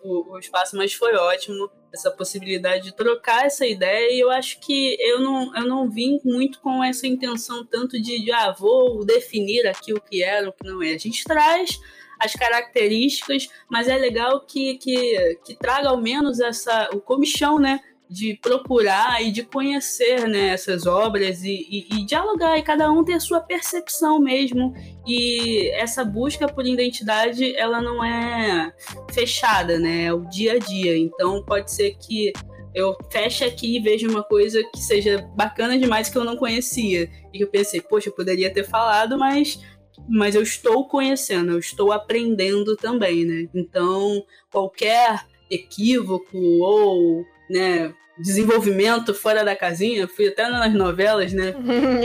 o, 0.04 0.32
o, 0.32 0.36
o 0.36 0.40
espaço, 0.40 0.78
mas 0.78 0.94
foi 0.94 1.14
ótimo 1.16 1.70
essa 1.94 2.10
possibilidade 2.10 2.86
de 2.86 2.96
trocar 2.96 3.46
essa 3.46 3.66
ideia 3.66 4.14
e 4.14 4.20
eu 4.20 4.32
acho 4.32 4.60
que 4.60 4.96
eu 5.00 5.20
não, 5.20 5.56
eu 5.56 5.66
não 5.66 5.90
vim 5.90 6.20
muito 6.24 6.60
com 6.60 6.84
essa 6.84 7.06
intenção 7.06 7.66
tanto 7.66 8.02
de, 8.02 8.24
de 8.24 8.32
ah, 8.32 8.52
vou 8.52 9.04
definir 9.06 9.68
aqui 9.68 9.94
o 9.94 10.02
que 10.02 10.24
é 10.24 10.48
o 10.48 10.54
que 10.54 10.66
não 10.66 10.82
é. 10.82 10.94
A 10.94 10.98
gente 10.98 11.24
traz 11.24 11.80
as 12.20 12.34
características, 12.34 13.50
mas 13.68 13.88
é 13.88 13.98
legal 13.98 14.46
que, 14.46 14.76
que, 14.76 15.40
que 15.44 15.56
traga 15.56 15.90
ao 15.90 16.00
menos 16.00 16.40
essa, 16.40 16.90
o 16.94 17.02
comichão, 17.02 17.60
né? 17.60 17.82
De 18.14 18.38
procurar 18.42 19.24
e 19.24 19.32
de 19.32 19.42
conhecer 19.42 20.28
né, 20.28 20.50
essas 20.50 20.86
obras 20.86 21.44
e, 21.44 21.66
e, 21.70 21.88
e 21.96 22.06
dialogar, 22.06 22.58
e 22.58 22.62
cada 22.62 22.92
um 22.92 23.06
ter 23.06 23.14
a 23.14 23.20
sua 23.22 23.40
percepção 23.40 24.20
mesmo. 24.20 24.74
E 25.08 25.70
essa 25.76 26.04
busca 26.04 26.46
por 26.46 26.66
identidade, 26.66 27.56
ela 27.56 27.82
não 27.82 28.04
é 28.04 28.74
fechada, 29.14 29.80
né? 29.80 30.06
É 30.06 30.14
o 30.14 30.26
dia 30.26 30.54
a 30.54 30.60
dia. 30.60 30.98
Então 30.98 31.42
pode 31.46 31.72
ser 31.72 31.96
que 31.96 32.34
eu 32.76 32.98
feche 33.10 33.46
aqui 33.46 33.78
e 33.78 33.80
veja 33.80 34.10
uma 34.10 34.24
coisa 34.24 34.62
que 34.74 34.80
seja 34.80 35.26
bacana 35.34 35.80
demais 35.80 36.10
que 36.10 36.18
eu 36.18 36.26
não 36.26 36.36
conhecia. 36.36 37.10
E 37.34 37.38
que 37.38 37.44
eu 37.46 37.50
pensei, 37.50 37.80
poxa, 37.80 38.10
eu 38.10 38.14
poderia 38.14 38.52
ter 38.54 38.66
falado, 38.66 39.18
mas 39.18 39.58
mas 40.10 40.36
eu 40.36 40.42
estou 40.42 40.88
conhecendo, 40.88 41.52
eu 41.52 41.60
estou 41.60 41.92
aprendendo 41.92 42.76
também, 42.76 43.24
né? 43.24 43.48
Então, 43.54 44.24
qualquer 44.52 45.26
equívoco 45.50 46.38
ou, 46.38 47.26
né, 47.52 47.94
desenvolvimento 48.18 49.14
fora 49.14 49.44
da 49.44 49.56
casinha, 49.56 50.08
fui 50.08 50.28
até 50.28 50.48
nas 50.50 50.74
novelas, 50.74 51.34
né? 51.34 51.54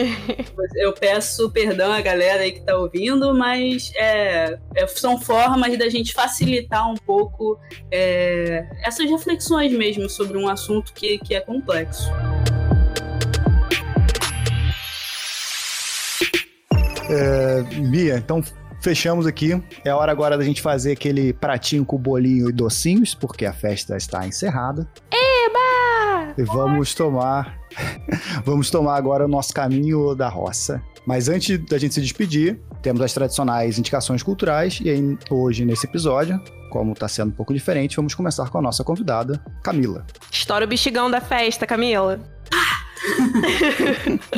eu 0.77 0.93
peço 0.93 1.51
perdão 1.51 1.93
à 1.93 2.01
galera 2.01 2.43
aí 2.43 2.52
que 2.52 2.60
tá 2.60 2.77
ouvindo, 2.77 3.35
mas 3.35 3.93
é, 3.97 4.59
é, 4.74 4.86
são 4.86 5.20
formas 5.20 5.78
da 5.78 5.89
gente 5.89 6.12
facilitar 6.14 6.90
um 6.90 6.97
pouco 6.97 7.59
é, 7.90 8.66
essas 8.82 9.09
reflexões 9.10 9.73
mesmo 9.73 10.09
sobre 10.09 10.39
um 10.39 10.48
assunto 10.48 10.93
que, 10.93 11.18
que 11.18 11.35
é 11.35 11.40
complexo. 11.40 12.10
É, 17.09 17.62
Bia, 17.89 18.16
então 18.16 18.43
fechamos 18.81 19.27
aqui. 19.27 19.60
É 19.85 19.93
hora 19.93 20.12
agora 20.12 20.36
da 20.36 20.44
gente 20.44 20.62
fazer 20.62 20.93
aquele 20.93 21.32
pratinho 21.32 21.85
com 21.85 21.97
bolinho 21.97 22.48
e 22.48 22.52
docinhos, 22.52 23.14
porque 23.14 23.44
a 23.44 23.52
festa 23.52 23.97
está 23.97 24.27
encerrada. 24.27 24.89
E 26.38 26.42
vamos 26.42 26.94
tomar. 26.94 27.58
vamos 28.44 28.70
tomar 28.70 28.96
agora 28.96 29.24
o 29.24 29.28
nosso 29.28 29.54
caminho 29.54 30.14
da 30.14 30.28
roça. 30.28 30.82
Mas 31.06 31.28
antes 31.28 31.58
da 31.66 31.78
gente 31.78 31.94
se 31.94 32.00
despedir, 32.00 32.60
temos 32.82 33.00
as 33.00 33.12
tradicionais 33.12 33.78
indicações 33.78 34.22
culturais. 34.22 34.80
E 34.82 34.90
aí, 34.90 35.18
hoje, 35.30 35.64
nesse 35.64 35.86
episódio, 35.86 36.40
como 36.70 36.92
está 36.92 37.08
sendo 37.08 37.28
um 37.28 37.32
pouco 37.32 37.54
diferente, 37.54 37.96
vamos 37.96 38.14
começar 38.14 38.50
com 38.50 38.58
a 38.58 38.62
nossa 38.62 38.84
convidada, 38.84 39.42
Camila. 39.62 40.04
Estoura 40.30 40.64
o 40.64 40.68
bexigão 40.68 41.10
da 41.10 41.20
festa, 41.20 41.66
Camila. 41.66 42.20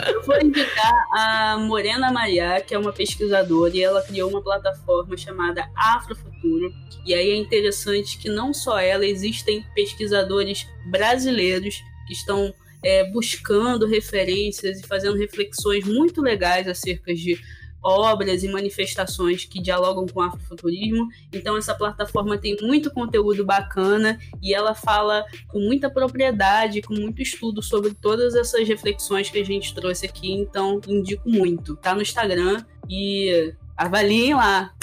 eu 0.06 0.22
vou 0.22 0.40
indicar 0.40 0.92
a 1.14 1.56
Morena 1.58 2.12
Maria, 2.12 2.60
que 2.60 2.74
é 2.74 2.78
uma 2.78 2.92
pesquisadora, 2.92 3.74
e 3.74 3.82
ela 3.82 4.02
criou 4.02 4.28
uma 4.28 4.42
plataforma 4.42 5.16
chamada 5.16 5.68
Afrofuturo. 5.74 6.72
E 7.06 7.14
aí 7.14 7.30
é 7.30 7.36
interessante 7.36 8.18
que 8.18 8.28
não 8.28 8.52
só 8.52 8.78
ela, 8.78 9.06
existem 9.06 9.64
pesquisadores 9.74 10.66
brasileiros 10.90 11.82
que 12.08 12.14
estão 12.14 12.52
é, 12.82 13.08
buscando 13.10 13.86
referências 13.86 14.80
e 14.80 14.86
fazendo 14.86 15.16
reflexões 15.16 15.84
muito 15.84 16.20
legais 16.20 16.66
acerca 16.66 17.14
de 17.14 17.38
obras 17.82 18.42
e 18.42 18.48
manifestações 18.48 19.44
que 19.44 19.60
dialogam 19.60 20.06
com 20.06 20.20
o 20.20 20.22
afrofuturismo. 20.22 21.08
Então 21.32 21.56
essa 21.56 21.74
plataforma 21.74 22.36
tem 22.36 22.56
muito 22.60 22.90
conteúdo 22.90 23.44
bacana 23.44 24.18
e 24.42 24.52
ela 24.52 24.74
fala 24.74 25.24
com 25.48 25.60
muita 25.60 25.88
propriedade, 25.88 26.82
com 26.82 26.94
muito 26.94 27.22
estudo 27.22 27.62
sobre 27.62 27.94
todas 27.94 28.34
essas 28.34 28.66
reflexões 28.66 29.30
que 29.30 29.38
a 29.38 29.44
gente 29.44 29.74
trouxe 29.74 30.06
aqui. 30.06 30.32
Então 30.32 30.80
indico 30.88 31.28
muito. 31.28 31.76
Tá 31.76 31.94
no 31.94 32.02
Instagram 32.02 32.64
e 32.88 33.54
avaliem 33.76 34.34
lá. 34.34 34.74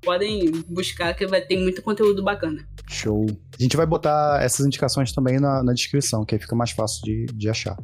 Podem 0.00 0.50
buscar 0.68 1.14
que 1.14 1.26
vai 1.26 1.42
ter 1.42 1.58
muito 1.58 1.82
conteúdo 1.82 2.22
bacana. 2.22 2.66
Show. 2.88 3.26
A 3.58 3.62
gente 3.62 3.76
vai 3.76 3.86
botar 3.86 4.40
essas 4.42 4.64
indicações 4.64 5.12
também 5.12 5.38
na, 5.38 5.62
na 5.62 5.72
descrição, 5.72 6.24
que 6.24 6.34
aí 6.34 6.40
fica 6.40 6.56
mais 6.56 6.70
fácil 6.70 7.02
de, 7.04 7.26
de 7.26 7.48
achar. 7.48 7.76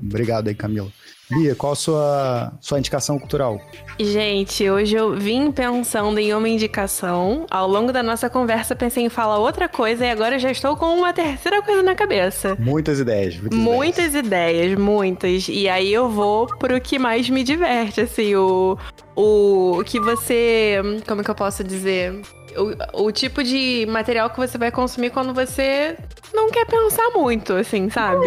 Obrigado 0.00 0.48
aí, 0.48 0.54
Camila. 0.54 0.90
Bia, 1.30 1.54
qual 1.54 1.72
a 1.72 1.76
sua, 1.76 2.52
sua 2.58 2.78
indicação 2.78 3.18
cultural? 3.18 3.60
Gente, 4.00 4.68
hoje 4.68 4.96
eu 4.96 5.14
vim 5.14 5.52
pensando 5.52 6.18
em 6.18 6.32
uma 6.32 6.48
indicação. 6.48 7.44
Ao 7.50 7.68
longo 7.68 7.92
da 7.92 8.02
nossa 8.02 8.30
conversa, 8.30 8.74
pensei 8.74 9.04
em 9.04 9.08
falar 9.10 9.38
outra 9.38 9.68
coisa 9.68 10.06
e 10.06 10.10
agora 10.10 10.38
já 10.38 10.50
estou 10.50 10.74
com 10.76 10.86
uma 10.86 11.12
terceira 11.12 11.60
coisa 11.62 11.82
na 11.82 11.94
cabeça. 11.94 12.56
Muitas 12.58 12.98
ideias. 12.98 13.38
Muitas, 13.38 13.58
muitas 13.58 14.14
ideias. 14.14 14.26
ideias, 14.26 14.78
muitas. 14.78 15.48
E 15.48 15.68
aí 15.68 15.92
eu 15.92 16.08
vou 16.08 16.46
pro 16.46 16.80
que 16.80 16.98
mais 16.98 17.28
me 17.28 17.44
diverte, 17.44 18.00
assim, 18.00 18.34
o, 18.34 18.78
o 19.14 19.82
que 19.84 20.00
você. 20.00 20.76
Como 21.06 21.20
é 21.20 21.24
que 21.24 21.30
eu 21.30 21.34
posso 21.34 21.62
dizer? 21.62 22.22
O, 22.58 23.06
o 23.06 23.12
tipo 23.12 23.42
de 23.42 23.86
material 23.88 24.30
que 24.30 24.36
você 24.36 24.58
vai 24.58 24.70
consumir 24.70 25.10
quando 25.10 25.32
você 25.32 25.96
não 26.34 26.50
quer 26.50 26.66
pensar 26.66 27.10
muito, 27.10 27.52
assim, 27.54 27.88
sabe? 27.88 28.26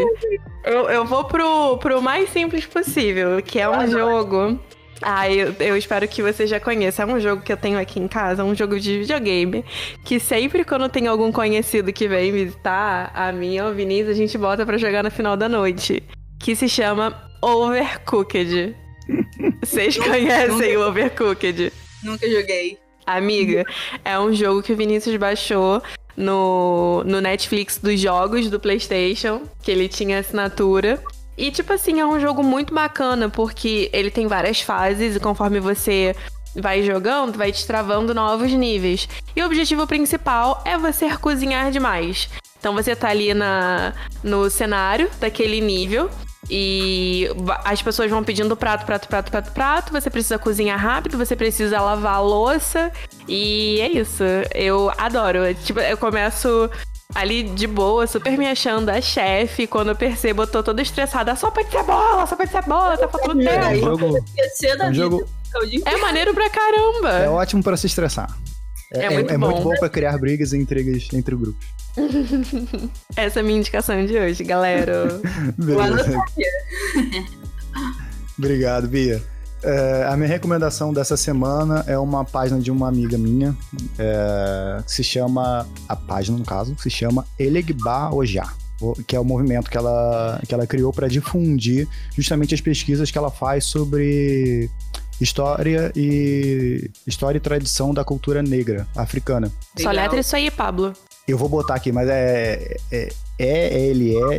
Eu, 0.64 0.90
eu 0.90 1.06
vou 1.06 1.26
pro, 1.26 1.78
pro 1.78 2.02
mais 2.02 2.30
simples 2.30 2.66
possível, 2.66 3.42
que 3.42 3.60
é 3.60 3.70
um 3.70 3.88
jogo. 3.88 4.60
Ah, 5.02 5.30
eu, 5.30 5.54
eu 5.60 5.76
espero 5.76 6.08
que 6.08 6.22
você 6.22 6.46
já 6.46 6.60
conheça. 6.60 7.02
É 7.02 7.06
um 7.06 7.20
jogo 7.20 7.42
que 7.42 7.52
eu 7.52 7.58
tenho 7.58 7.80
aqui 7.80 8.00
em 8.00 8.08
casa, 8.08 8.44
um 8.44 8.54
jogo 8.54 8.80
de 8.80 9.00
videogame. 9.00 9.66
Que 10.06 10.20
sempre 10.20 10.64
quando 10.64 10.88
tem 10.90 11.08
algum 11.08 11.32
conhecido 11.32 11.92
que 11.92 12.08
vem 12.08 12.32
visitar, 12.32 13.12
a 13.16 13.32
minha 13.32 13.66
ou 13.66 13.72
o 13.72 13.74
Vinícius, 13.74 14.10
a 14.10 14.14
gente 14.14 14.38
bota 14.38 14.66
para 14.66 14.78
jogar 14.78 15.04
no 15.04 15.10
final 15.10 15.36
da 15.36 15.50
noite. 15.50 16.04
Que 16.40 16.56
se 16.56 16.70
chama 16.70 17.30
Overcooked. 17.42 18.76
Vocês 19.64 19.98
conhecem 19.98 20.78
o 20.78 20.88
Overcooked? 20.88 21.74
Nunca 22.04 22.30
joguei. 22.30 22.78
Amiga, 23.16 23.66
é 24.04 24.20
um 24.20 24.34
jogo 24.34 24.62
que 24.62 24.74
o 24.74 24.76
Vinícius 24.76 25.16
baixou 25.18 25.82
no, 26.16 27.04
no 27.06 27.22
Netflix 27.22 27.78
dos 27.78 28.00
jogos 28.00 28.50
do 28.50 28.60
PlayStation, 28.60 29.42
que 29.62 29.72
ele 29.72 29.88
tinha 29.88 30.20
assinatura. 30.20 31.02
E, 31.38 31.50
tipo 31.50 31.74
assim, 31.74 32.00
é 32.00 32.06
um 32.06 32.20
jogo 32.20 32.44
muito 32.44 32.74
bacana, 32.74 33.30
porque 33.30 33.90
ele 33.94 34.12
tem 34.12 34.28
várias 34.28 34.62
fases 34.62 35.16
e 35.16 35.20
conforme 35.20 35.60
você 35.60 36.16
vai 36.56 36.84
jogando, 36.84 37.38
vai 37.38 37.52
destravando 37.52 38.14
novos 38.14 38.52
níveis. 38.52 39.08
E 39.36 39.42
o 39.42 39.46
objetivo 39.46 39.88
principal 39.88 40.62
é 40.66 40.78
você 40.78 41.18
cozinhar 41.18 41.72
demais. 41.72 42.30
Então 42.60 42.74
você 42.74 42.96
tá 42.96 43.10
ali 43.10 43.34
na, 43.34 43.94
no 44.24 44.50
cenário 44.50 45.10
daquele 45.20 45.60
nível 45.60 46.10
e 46.50 47.28
as 47.64 47.82
pessoas 47.82 48.10
vão 48.10 48.24
pedindo 48.24 48.56
prato, 48.58 48.86
prato, 48.86 49.08
prato, 49.08 49.32
prato, 49.32 49.52
prato. 49.52 49.92
Você 49.92 50.10
precisa 50.10 50.40
cozinhar 50.40 50.80
rápido, 50.80 51.18
você 51.18 51.36
precisa 51.36 51.80
lavar 51.80 52.16
a 52.16 52.20
louça. 52.20 52.92
E 53.28 53.80
é 53.82 53.92
isso. 53.92 54.24
Eu 54.54 54.92
adoro. 54.98 55.54
Tipo, 55.64 55.80
eu 55.80 55.98
começo 55.98 56.70
ali 57.14 57.44
de 57.44 57.68
boa, 57.68 58.08
super 58.08 58.38
me 58.38 58.48
achando 58.48 58.90
a 58.90 59.00
chefe. 59.00 59.68
Quando 59.68 59.90
eu 59.90 59.96
percebo, 59.96 60.44
eu 60.44 60.48
tô 60.48 60.64
toda 60.64 60.82
estressada. 60.82 61.36
Sopa 61.36 61.64
de 61.64 61.72
cebola, 61.72 62.26
sopa 62.26 62.46
de 62.46 62.52
cebola, 62.52 62.98
tá 62.98 63.08
faltando 63.08 63.40
tempo. 63.40 63.66
É 63.66 63.70
um 63.70 63.76
jogo, 63.76 64.18
é 64.80 64.90
um 64.90 64.94
jogo... 64.94 65.26
É 65.86 65.98
maneiro 65.98 66.34
pra 66.34 66.50
caramba. 66.50 67.10
É 67.10 67.30
ótimo 67.30 67.62
pra 67.62 67.78
se 67.78 67.86
estressar. 67.86 68.30
É, 68.94 69.06
é, 69.06 69.10
muito, 69.10 69.34
é 69.34 69.38
bom. 69.38 69.52
muito 69.52 69.64
bom 69.64 69.76
pra 69.76 69.90
criar 69.90 70.18
brigas 70.18 70.54
e 70.54 70.58
intrigas 70.58 71.08
entre 71.14 71.36
grupos. 71.36 71.66
Essa 73.16 73.40
é 73.40 73.42
a 73.42 73.44
minha 73.44 73.60
indicação 73.60 74.06
de 74.06 74.18
hoje, 74.18 74.44
galera. 74.44 75.08
Obrigado, 78.38 78.88
Bia. 78.88 79.24
É, 79.64 80.08
a 80.10 80.18
minha 80.18 80.28
recomendação 80.28 80.92
dessa 80.92 81.16
semana 81.16 81.84
é 81.88 81.98
uma 81.98 82.26
página 82.26 82.60
de 82.60 82.72
uma 82.72 82.88
amiga 82.88 83.18
minha, 83.18 83.56
é, 84.00 84.82
que 84.84 84.92
se 84.92 85.04
chama, 85.04 85.68
a 85.88 85.96
página 85.96 86.38
no 86.38 86.44
caso, 86.44 86.76
se 86.80 86.90
chama 86.90 87.26
Elegba 87.38 88.12
Ojá, 88.12 88.52
que 89.06 89.16
é 89.16 89.20
o 89.20 89.24
movimento 89.24 89.70
que 89.70 89.78
ela, 89.78 90.42
que 90.48 90.54
ela 90.54 90.66
criou 90.66 90.92
para 90.92 91.08
difundir 91.08 91.88
justamente 92.16 92.56
as 92.56 92.62
pesquisas 92.62 93.12
que 93.12 93.18
ela 93.18 93.30
faz 93.30 93.66
sobre 93.66 94.68
história 95.20 95.92
e 95.96 96.90
história 97.06 97.38
e 97.38 97.42
tradição 97.42 97.94
da 97.94 98.04
cultura 98.04 98.42
negra 98.42 98.88
africana. 98.96 99.52
Só 99.78 99.92
letra 99.92 100.20
isso 100.20 100.36
aí, 100.36 100.50
Pablo. 100.50 100.94
Eu 101.32 101.38
vou 101.38 101.48
botar 101.48 101.76
aqui, 101.76 101.92
mas 101.94 102.10
é, 102.10 102.76
é 102.92 103.10
E-L-E-G-B-A-O-J-A. 103.40 104.34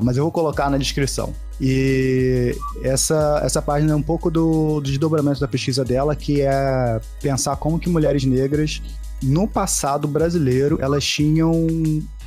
Mas 0.00 0.16
eu 0.16 0.22
vou 0.22 0.30
colocar 0.32 0.70
na 0.70 0.78
descrição. 0.78 1.34
E 1.60 2.56
essa, 2.82 3.40
essa 3.42 3.60
página 3.60 3.92
é 3.92 3.96
um 3.96 4.02
pouco 4.02 4.30
do, 4.30 4.80
do 4.80 4.88
desdobramento 4.88 5.40
da 5.40 5.48
pesquisa 5.48 5.84
dela, 5.84 6.14
que 6.14 6.40
é 6.42 7.00
pensar 7.20 7.56
como 7.56 7.80
que 7.80 7.88
mulheres 7.88 8.24
negras, 8.24 8.80
no 9.22 9.48
passado 9.48 10.06
brasileiro, 10.06 10.78
elas 10.80 11.04
tinham 11.04 11.66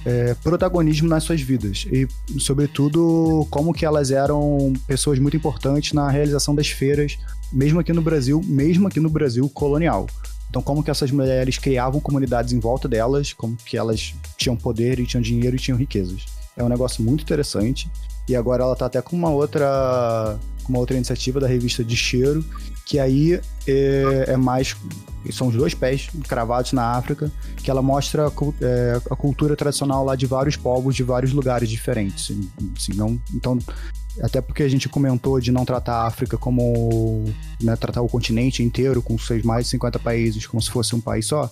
é, 0.06 0.34
protagonismo 0.44 1.08
nas 1.08 1.24
suas 1.24 1.40
vidas 1.40 1.86
e, 1.92 2.08
sobretudo, 2.40 3.48
como 3.50 3.74
que 3.74 3.86
elas 3.86 4.12
eram 4.12 4.74
pessoas 4.86 5.18
muito 5.20 5.38
importantes 5.38 5.94
na 5.94 6.10
realização 6.10 6.54
das 6.54 6.68
feiras, 6.68 7.18
mesmo 7.54 7.80
aqui 7.80 7.94
no 7.94 8.02
Brasil, 8.02 8.42
mesmo 8.44 8.88
aqui 8.88 9.00
no 9.00 9.10
Brasil 9.10 9.48
colonial. 9.50 10.08
Então, 10.50 10.62
como 10.62 10.84
que 10.84 10.90
essas 10.90 11.12
mulheres 11.12 11.58
criavam 11.58 12.00
comunidades 12.00 12.54
em 12.54 12.60
volta 12.60 12.88
delas, 12.88 13.34
como 13.34 13.56
que 13.56 13.78
elas 13.78 14.16
tinham 14.36 14.56
poder 14.56 15.00
e 15.00 15.06
tinham 15.06 15.22
dinheiro 15.22 15.56
e 15.56 15.60
tinham 15.60 15.78
riquezas. 15.78 16.26
É 16.58 16.64
um 16.64 16.70
negócio 16.70 17.04
muito 17.04 17.22
interessante. 17.22 17.90
E 18.28 18.36
agora 18.36 18.64
ela 18.64 18.76
tá 18.76 18.86
até 18.86 19.02
com 19.02 19.16
uma 19.16 19.30
outra, 19.30 20.38
uma 20.68 20.80
outra 20.80 20.96
iniciativa 20.96 21.40
da 21.40 21.48
revista 21.48 21.84
de 21.84 21.96
cheiro, 21.96 22.46
que 22.86 23.00
aí 23.00 23.40
é, 23.68 24.26
é 24.28 24.38
mais 24.38 24.76
são 25.32 25.48
os 25.48 25.56
dois 25.56 25.74
pés 25.74 26.10
cravados 26.28 26.72
na 26.72 26.94
África, 26.94 27.32
que 27.58 27.70
ela 27.70 27.82
mostra 27.82 28.28
a, 28.28 28.32
é, 28.62 29.02
a, 29.10 29.16
cultura 29.16 29.56
tradicional 29.56 30.06
lá 30.06 30.16
de 30.16 30.26
vários 30.26 30.56
povos 30.56 30.96
de 30.96 31.04
vários 31.04 31.34
lugares 31.34 31.70
diferentes. 31.70 32.32
Assim, 32.76 32.94
não, 32.96 33.20
então, 33.34 33.60
até 34.22 34.42
porque 34.42 34.64
a 34.64 34.68
gente 34.68 34.90
comentou 34.90 35.40
de 35.40 35.52
não 35.52 35.66
tratar 35.66 36.02
a 36.02 36.08
África 36.08 36.38
como. 36.38 37.26
Né, 37.62 37.76
tratar 37.76 38.02
o 38.02 38.10
continente 38.10 38.64
inteiro, 38.64 39.02
com 39.02 39.18
seus 39.18 39.44
mais 39.44 39.66
de 39.66 39.72
50 39.72 40.00
países, 40.00 40.48
como 40.48 40.62
se 40.62 40.70
fosse 40.70 40.96
um 40.96 41.02
país 41.02 41.26
só. 41.26 41.50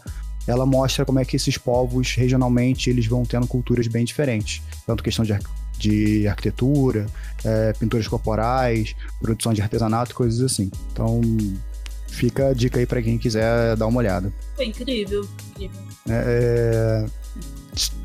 Ela 0.47 0.65
mostra 0.65 1.05
como 1.05 1.19
é 1.19 1.25
que 1.25 1.35
esses 1.35 1.57
povos, 1.57 2.15
regionalmente, 2.15 2.89
eles 2.89 3.05
vão 3.05 3.25
tendo 3.25 3.45
culturas 3.45 3.87
bem 3.87 4.05
diferentes. 4.05 4.61
Tanto 4.85 5.03
questão 5.03 5.25
de, 5.25 5.37
de 5.77 6.27
arquitetura, 6.27 7.05
é, 7.43 7.73
pinturas 7.73 8.07
corporais, 8.07 8.95
produção 9.19 9.53
de 9.53 9.61
artesanato, 9.61 10.15
coisas 10.15 10.41
assim. 10.41 10.71
Então, 10.91 11.19
fica 12.07 12.47
a 12.47 12.53
dica 12.53 12.79
aí 12.79 12.85
para 12.85 13.01
quem 13.01 13.17
quiser 13.17 13.75
dar 13.75 13.87
uma 13.87 13.99
olhada. 13.99 14.31
É 14.57 14.63
incrível, 14.63 15.27
incrível. 15.51 15.81
É, 16.09 17.05
é, 17.05 17.05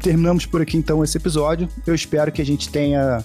terminamos 0.01 0.45
por 0.45 0.61
aqui 0.61 0.77
então 0.77 1.03
esse 1.05 1.17
episódio. 1.17 1.69
Eu 1.87 1.95
espero 1.95 2.33
que 2.33 2.43
a 2.43 2.47
gente 2.47 2.69
tenha 2.69 3.25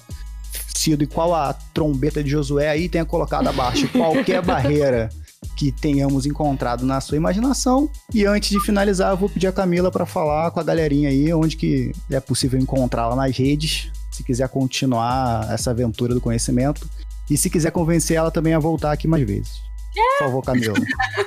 sido 0.76 1.04
igual 1.04 1.34
a 1.34 1.54
trombeta 1.54 2.24
de 2.24 2.30
Josué 2.30 2.70
aí, 2.70 2.88
tenha 2.88 3.06
colocado 3.06 3.48
abaixo 3.48 3.88
qualquer 3.94 4.42
barreira 4.42 5.10
que 5.56 5.72
tenhamos 5.72 6.26
encontrado 6.26 6.86
na 6.86 7.02
sua 7.02 7.18
imaginação. 7.18 7.90
E 8.14 8.26
antes 8.26 8.50
de 8.50 8.60
finalizar, 8.60 9.12
eu 9.12 9.18
vou 9.18 9.30
pedir 9.30 9.48
a 9.48 9.52
Camila 9.52 9.92
para 9.92 10.06
falar 10.06 10.52
com 10.52 10.60
a 10.60 10.64
galerinha 10.64 11.10
aí 11.10 11.34
onde 11.34 11.56
que 11.58 11.92
é 12.10 12.20
possível 12.20 12.60
encontrá-la 12.60 13.16
nas 13.16 13.36
redes, 13.36 13.92
se 14.12 14.24
quiser 14.24 14.48
continuar 14.50 15.52
essa 15.52 15.72
aventura 15.72 16.14
do 16.14 16.22
conhecimento. 16.22 16.88
E 17.30 17.36
se 17.36 17.50
quiser 17.50 17.72
convencer 17.72 18.16
ela 18.16 18.32
também 18.32 18.54
a 18.54 18.60
voltar 18.60 18.94
aqui 18.94 19.08
mais 19.08 19.26
vezes. 19.26 19.67
Por 20.18 20.26
favor, 20.26 20.42
Camila. 20.44 20.76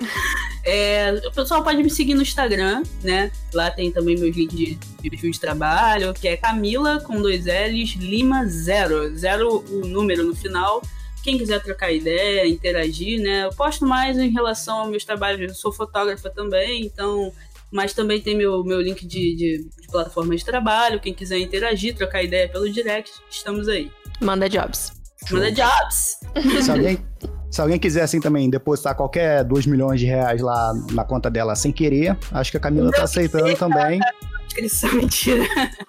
é, 0.64 1.20
o 1.26 1.32
pessoal 1.32 1.62
pode 1.62 1.82
me 1.82 1.90
seguir 1.90 2.14
no 2.14 2.22
Instagram, 2.22 2.82
né? 3.02 3.30
Lá 3.52 3.70
tem 3.70 3.90
também 3.90 4.16
meus 4.16 4.36
links 4.36 4.56
de, 4.56 4.74
de 4.74 5.10
perfil 5.10 5.30
de 5.30 5.40
trabalho, 5.40 6.14
que 6.14 6.28
é 6.28 6.36
Camila 6.36 7.00
com 7.00 7.20
dois 7.20 7.46
L's, 7.46 7.94
Lima 7.96 8.46
Zero. 8.46 9.16
Zero 9.16 9.64
o 9.68 9.86
número 9.86 10.24
no 10.24 10.34
final. 10.34 10.82
Quem 11.22 11.36
quiser 11.36 11.62
trocar 11.62 11.92
ideia, 11.92 12.46
interagir, 12.46 13.20
né? 13.20 13.44
Eu 13.44 13.50
posto 13.50 13.86
mais 13.86 14.16
em 14.18 14.30
relação 14.30 14.80
aos 14.80 14.90
meus 14.90 15.04
trabalhos. 15.04 15.50
Eu 15.50 15.54
sou 15.54 15.72
fotógrafa 15.72 16.30
também, 16.30 16.82
então 16.86 17.32
mas 17.70 17.94
também 17.94 18.20
tem 18.20 18.36
meu, 18.36 18.64
meu 18.64 18.80
link 18.80 19.06
de, 19.06 19.34
de, 19.36 19.68
de 19.80 19.88
plataforma 19.88 20.34
de 20.34 20.44
trabalho. 20.44 20.98
Quem 20.98 21.14
quiser 21.14 21.38
interagir, 21.38 21.94
trocar 21.94 22.22
ideia 22.22 22.48
pelo 22.48 22.70
direct, 22.70 23.12
estamos 23.30 23.68
aí. 23.68 23.90
Manda 24.20 24.48
jobs. 24.48 24.92
Manda 25.30 25.52
jobs! 25.52 26.18
Se 26.62 26.70
alguém, 26.70 26.98
se 27.50 27.60
alguém 27.60 27.78
quiser, 27.78 28.02
assim, 28.02 28.20
também 28.20 28.48
depositar 28.48 28.94
qualquer 28.94 29.42
2 29.44 29.66
milhões 29.66 29.98
de 29.98 30.06
reais 30.06 30.40
lá 30.40 30.72
na 30.92 31.04
conta 31.04 31.28
dela 31.28 31.56
sem 31.56 31.72
querer, 31.72 32.16
acho 32.30 32.50
que 32.50 32.56
a 32.56 32.60
Camila 32.60 32.90
tá 32.92 33.02
aceitando 33.02 33.54
também. 33.56 34.00
Inscrição, 34.46 34.92
mentira. 34.94 35.44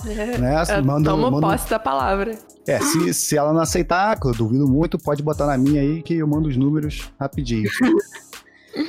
É, 0.08 0.38
né? 0.38 0.82
manda, 0.84 1.12
toma 1.12 1.32
manda... 1.32 1.48
posse 1.48 1.70
da 1.70 1.80
palavra. 1.80 2.38
É, 2.68 2.80
se, 2.80 3.14
se 3.14 3.38
ela 3.38 3.54
não 3.54 3.62
aceitar, 3.62 4.20
que 4.20 4.28
eu 4.28 4.32
duvido 4.34 4.68
muito, 4.68 4.98
pode 4.98 5.24
botar 5.24 5.48
na 5.48 5.58
minha 5.58 5.82
aí 5.82 6.02
que 6.02 6.16
eu 6.16 6.28
mando 6.28 6.48
os 6.48 6.58
números 6.58 7.12
rapidinho. 7.20 7.70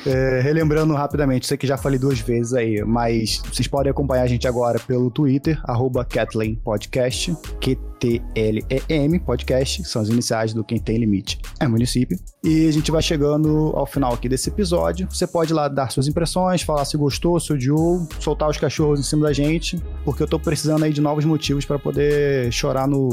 É, 0.07 0.41
relembrando 0.41 0.95
rapidamente, 0.95 1.47
sei 1.47 1.57
que 1.57 1.67
já 1.67 1.77
falei 1.77 1.99
duas 1.99 2.21
vezes 2.21 2.55
aí, 2.55 2.83
mas 2.85 3.43
vocês 3.53 3.67
podem 3.67 3.91
acompanhar 3.91 4.23
a 4.23 4.27
gente 4.27 4.47
agora 4.47 4.79
pelo 4.81 5.11
Twitter, 5.11 5.61
arroba 5.65 6.05
Kathleen 6.05 6.55
Podcast, 6.57 7.37
Q-T-L-E-M 7.61 9.19
Podcast, 9.21 9.85
são 9.85 10.03
as 10.03 10.09
iniciais 10.09 10.53
do 10.53 10.65
Quem 10.65 10.79
Tem 10.79 10.99
Limite 10.99 11.41
é 11.61 11.67
Município. 11.67 12.19
E 12.45 12.69
a 12.69 12.73
gente 12.73 12.91
vai 12.91 13.03
chegando 13.03 13.73
ao 13.75 13.87
final 13.87 14.13
aqui 14.13 14.29
desse 14.29 14.51
episódio. 14.51 15.09
Você 15.11 15.27
pode 15.27 15.53
lá 15.53 15.69
dar 15.69 15.91
suas 15.91 16.09
impressões, 16.09 16.63
falar 16.63 16.85
se 16.85 16.97
gostou, 16.97 17.39
se 17.39 17.53
odiou, 17.53 18.07
soltar 18.19 18.49
os 18.49 18.59
cachorros 18.59 19.01
em 19.01 19.05
cima 19.05 19.27
da 19.27 19.33
gente, 19.33 19.83
porque 20.05 20.23
eu 20.23 20.29
tô 20.29 20.39
precisando 20.39 20.85
aí 20.85 20.93
de 20.93 21.01
novos 21.01 21.25
motivos 21.25 21.65
para 21.65 21.79
poder 21.79 22.53
chorar 22.53 22.89
no, 22.89 23.09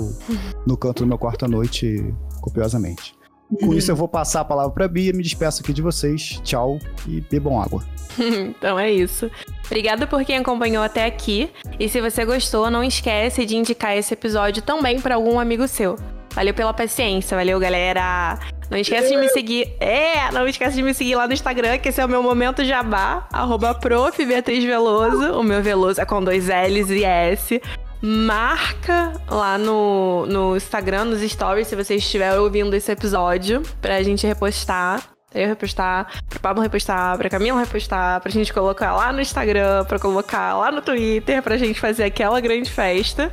no 0.65 0.77
canto 0.77 1.03
do 1.03 1.07
meu 1.07 1.17
quarto 1.17 1.45
à 1.45 1.47
noite 1.47 2.13
copiosamente. 2.41 3.18
Com 3.57 3.73
isso, 3.73 3.89
eu 3.89 3.95
vou 3.95 4.07
passar 4.07 4.41
a 4.41 4.45
palavra 4.45 4.71
para 4.71 4.87
Bia, 4.87 5.11
me 5.11 5.23
despeço 5.23 5.61
aqui 5.61 5.73
de 5.73 5.81
vocês. 5.81 6.39
Tchau 6.43 6.77
e 7.07 7.21
bebam 7.21 7.59
água. 7.59 7.83
então 8.19 8.77
é 8.77 8.91
isso. 8.91 9.29
Obrigada 9.65 10.05
por 10.05 10.23
quem 10.23 10.37
acompanhou 10.37 10.83
até 10.83 11.05
aqui. 11.05 11.49
E 11.79 11.89
se 11.89 11.99
você 11.99 12.25
gostou, 12.25 12.69
não 12.69 12.83
esquece 12.83 13.45
de 13.45 13.55
indicar 13.55 13.97
esse 13.97 14.13
episódio 14.13 14.61
também 14.61 14.99
para 14.99 15.15
algum 15.15 15.39
amigo 15.39 15.67
seu. 15.67 15.95
Valeu 16.33 16.53
pela 16.53 16.73
paciência, 16.73 17.35
valeu, 17.35 17.59
galera. 17.59 18.37
Não 18.69 18.77
esquece 18.77 19.09
de 19.09 19.17
me 19.17 19.29
seguir. 19.29 19.75
É, 19.79 20.31
não 20.31 20.47
esquece 20.47 20.75
de 20.75 20.83
me 20.83 20.93
seguir 20.93 21.15
lá 21.15 21.27
no 21.27 21.33
Instagram, 21.33 21.79
que 21.79 21.89
esse 21.89 21.99
é 21.99 22.05
o 22.05 22.09
meu 22.09 22.21
momento 22.21 22.63
jabá. 22.63 23.27
Arroba 23.33 23.73
prof. 23.73 24.23
Beatriz 24.23 24.63
Veloso. 24.63 25.33
O 25.33 25.43
meu 25.43 25.61
Veloso 25.63 25.99
é 25.99 26.05
com 26.05 26.23
dois 26.23 26.47
L's 26.47 26.91
e 26.91 27.03
S 27.03 27.59
marca 28.01 29.13
lá 29.29 29.57
no, 29.57 30.25
no 30.25 30.55
Instagram, 30.55 31.05
nos 31.05 31.21
stories, 31.21 31.67
se 31.67 31.75
você 31.75 31.95
estiver 31.95 32.37
ouvindo 32.39 32.73
esse 32.73 32.91
episódio, 32.91 33.61
pra 33.81 34.01
gente 34.03 34.25
repostar. 34.25 35.09
Eu 35.33 35.47
repostar, 35.47 36.07
pro 36.27 36.39
Pablo 36.39 36.63
repostar, 36.63 37.15
pra 37.15 37.29
Camila 37.29 37.59
repostar, 37.59 38.19
pra 38.19 38.31
gente 38.31 38.51
colocar 38.51 38.95
lá 38.95 39.13
no 39.13 39.21
Instagram, 39.21 39.85
pra 39.85 39.99
colocar 39.99 40.57
lá 40.57 40.71
no 40.71 40.81
Twitter, 40.81 41.43
pra 41.43 41.55
gente 41.55 41.79
fazer 41.79 42.05
aquela 42.05 42.39
grande 42.39 42.71
festa. 42.71 43.31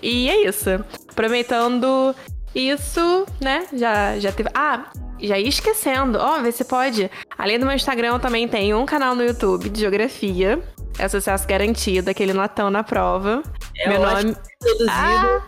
E 0.00 0.28
é 0.28 0.46
isso. 0.46 0.70
Aproveitando 1.10 2.14
isso, 2.56 3.26
né? 3.40 3.66
Já, 3.72 4.18
já 4.18 4.32
teve. 4.32 4.48
Ah, 4.54 4.90
já 5.20 5.38
ia 5.38 5.48
esquecendo. 5.48 6.18
Ó, 6.18 6.38
oh, 6.38 6.42
vê 6.42 6.50
se 6.50 6.64
pode. 6.64 7.10
Além 7.36 7.58
do 7.58 7.66
meu 7.66 7.74
Instagram, 7.74 8.14
eu 8.14 8.18
também 8.18 8.48
tenho 8.48 8.78
um 8.78 8.86
canal 8.86 9.14
no 9.14 9.22
YouTube 9.22 9.68
de 9.68 9.80
geografia. 9.80 10.62
É 10.98 11.06
sucesso 11.08 11.46
garantido, 11.46 12.10
aquele 12.10 12.32
Natão 12.32 12.70
na 12.70 12.82
prova. 12.82 13.42
É 13.76 13.88
Meu 13.88 14.00
nome. 14.00 14.34
Ah, 14.88 15.42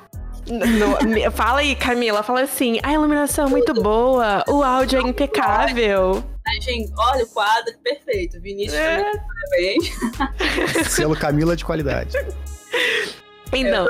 no, 0.47 1.30
fala 1.32 1.60
aí, 1.60 1.74
Camila, 1.74 2.22
fala 2.22 2.43
assim: 2.43 2.78
a 2.82 2.93
iluminação 2.93 3.47
é 3.47 3.51
muito 3.51 3.72
boa, 3.74 4.44
o 4.47 4.62
áudio 4.62 4.98
é 4.98 5.02
impecável. 5.09 6.22
Ai, 6.47 6.60
gente, 6.60 6.93
olha 6.98 7.24
o 7.24 7.28
quadro, 7.28 7.72
perfeito. 7.82 8.40
Vinícius, 8.40 8.74
é. 8.74 9.02
parabéns. 9.02 10.89
Selo 10.89 11.16
Camila 11.16 11.56
de 11.56 11.64
qualidade. 11.64 12.16
Então, 13.53 13.87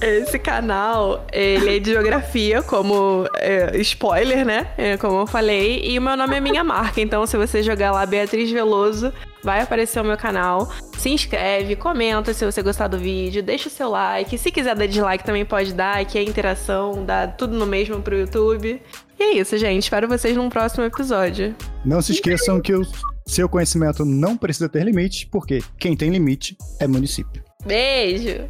esse 0.00 0.38
canal, 0.38 1.26
ele 1.32 1.76
é 1.76 1.78
de 1.78 1.90
geografia, 1.90 2.62
como 2.62 3.26
é, 3.34 3.76
spoiler, 3.78 4.44
né? 4.44 4.68
É, 4.76 4.96
como 4.96 5.20
eu 5.20 5.26
falei. 5.26 5.80
E 5.82 5.98
o 5.98 6.02
meu 6.02 6.16
nome 6.16 6.36
é 6.36 6.40
minha 6.40 6.62
marca. 6.62 7.00
Então, 7.00 7.26
se 7.26 7.36
você 7.36 7.62
jogar 7.62 7.90
lá 7.90 8.06
Beatriz 8.06 8.50
Veloso, 8.50 9.12
vai 9.42 9.60
aparecer 9.60 10.00
o 10.00 10.04
meu 10.04 10.16
canal. 10.16 10.72
Se 10.96 11.10
inscreve, 11.10 11.74
comenta 11.74 12.32
se 12.32 12.44
você 12.44 12.62
gostar 12.62 12.88
do 12.88 12.98
vídeo, 12.98 13.42
deixa 13.42 13.68
o 13.68 13.72
seu 13.72 13.88
like. 13.88 14.36
Se 14.38 14.52
quiser 14.52 14.76
dar 14.76 14.86
dislike, 14.86 15.24
também 15.24 15.44
pode 15.44 15.72
dar, 15.72 16.04
que 16.04 16.18
é 16.18 16.22
interação, 16.22 17.04
dá 17.04 17.26
tudo 17.26 17.56
no 17.56 17.66
mesmo 17.66 18.00
pro 18.00 18.18
YouTube. 18.18 18.80
E 19.18 19.22
é 19.22 19.32
isso, 19.32 19.56
gente. 19.58 19.84
Espero 19.84 20.06
vocês 20.06 20.36
num 20.36 20.48
próximo 20.48 20.84
episódio. 20.84 21.56
Não 21.84 22.00
se 22.00 22.12
esqueçam 22.12 22.60
que 22.60 22.74
o 22.74 22.82
seu 23.26 23.48
conhecimento 23.48 24.04
não 24.04 24.36
precisa 24.36 24.68
ter 24.68 24.84
limite, 24.84 25.26
porque 25.26 25.60
quem 25.78 25.96
tem 25.96 26.10
limite 26.10 26.56
é 26.78 26.86
município. 26.86 27.47
Beijo! 27.64 28.48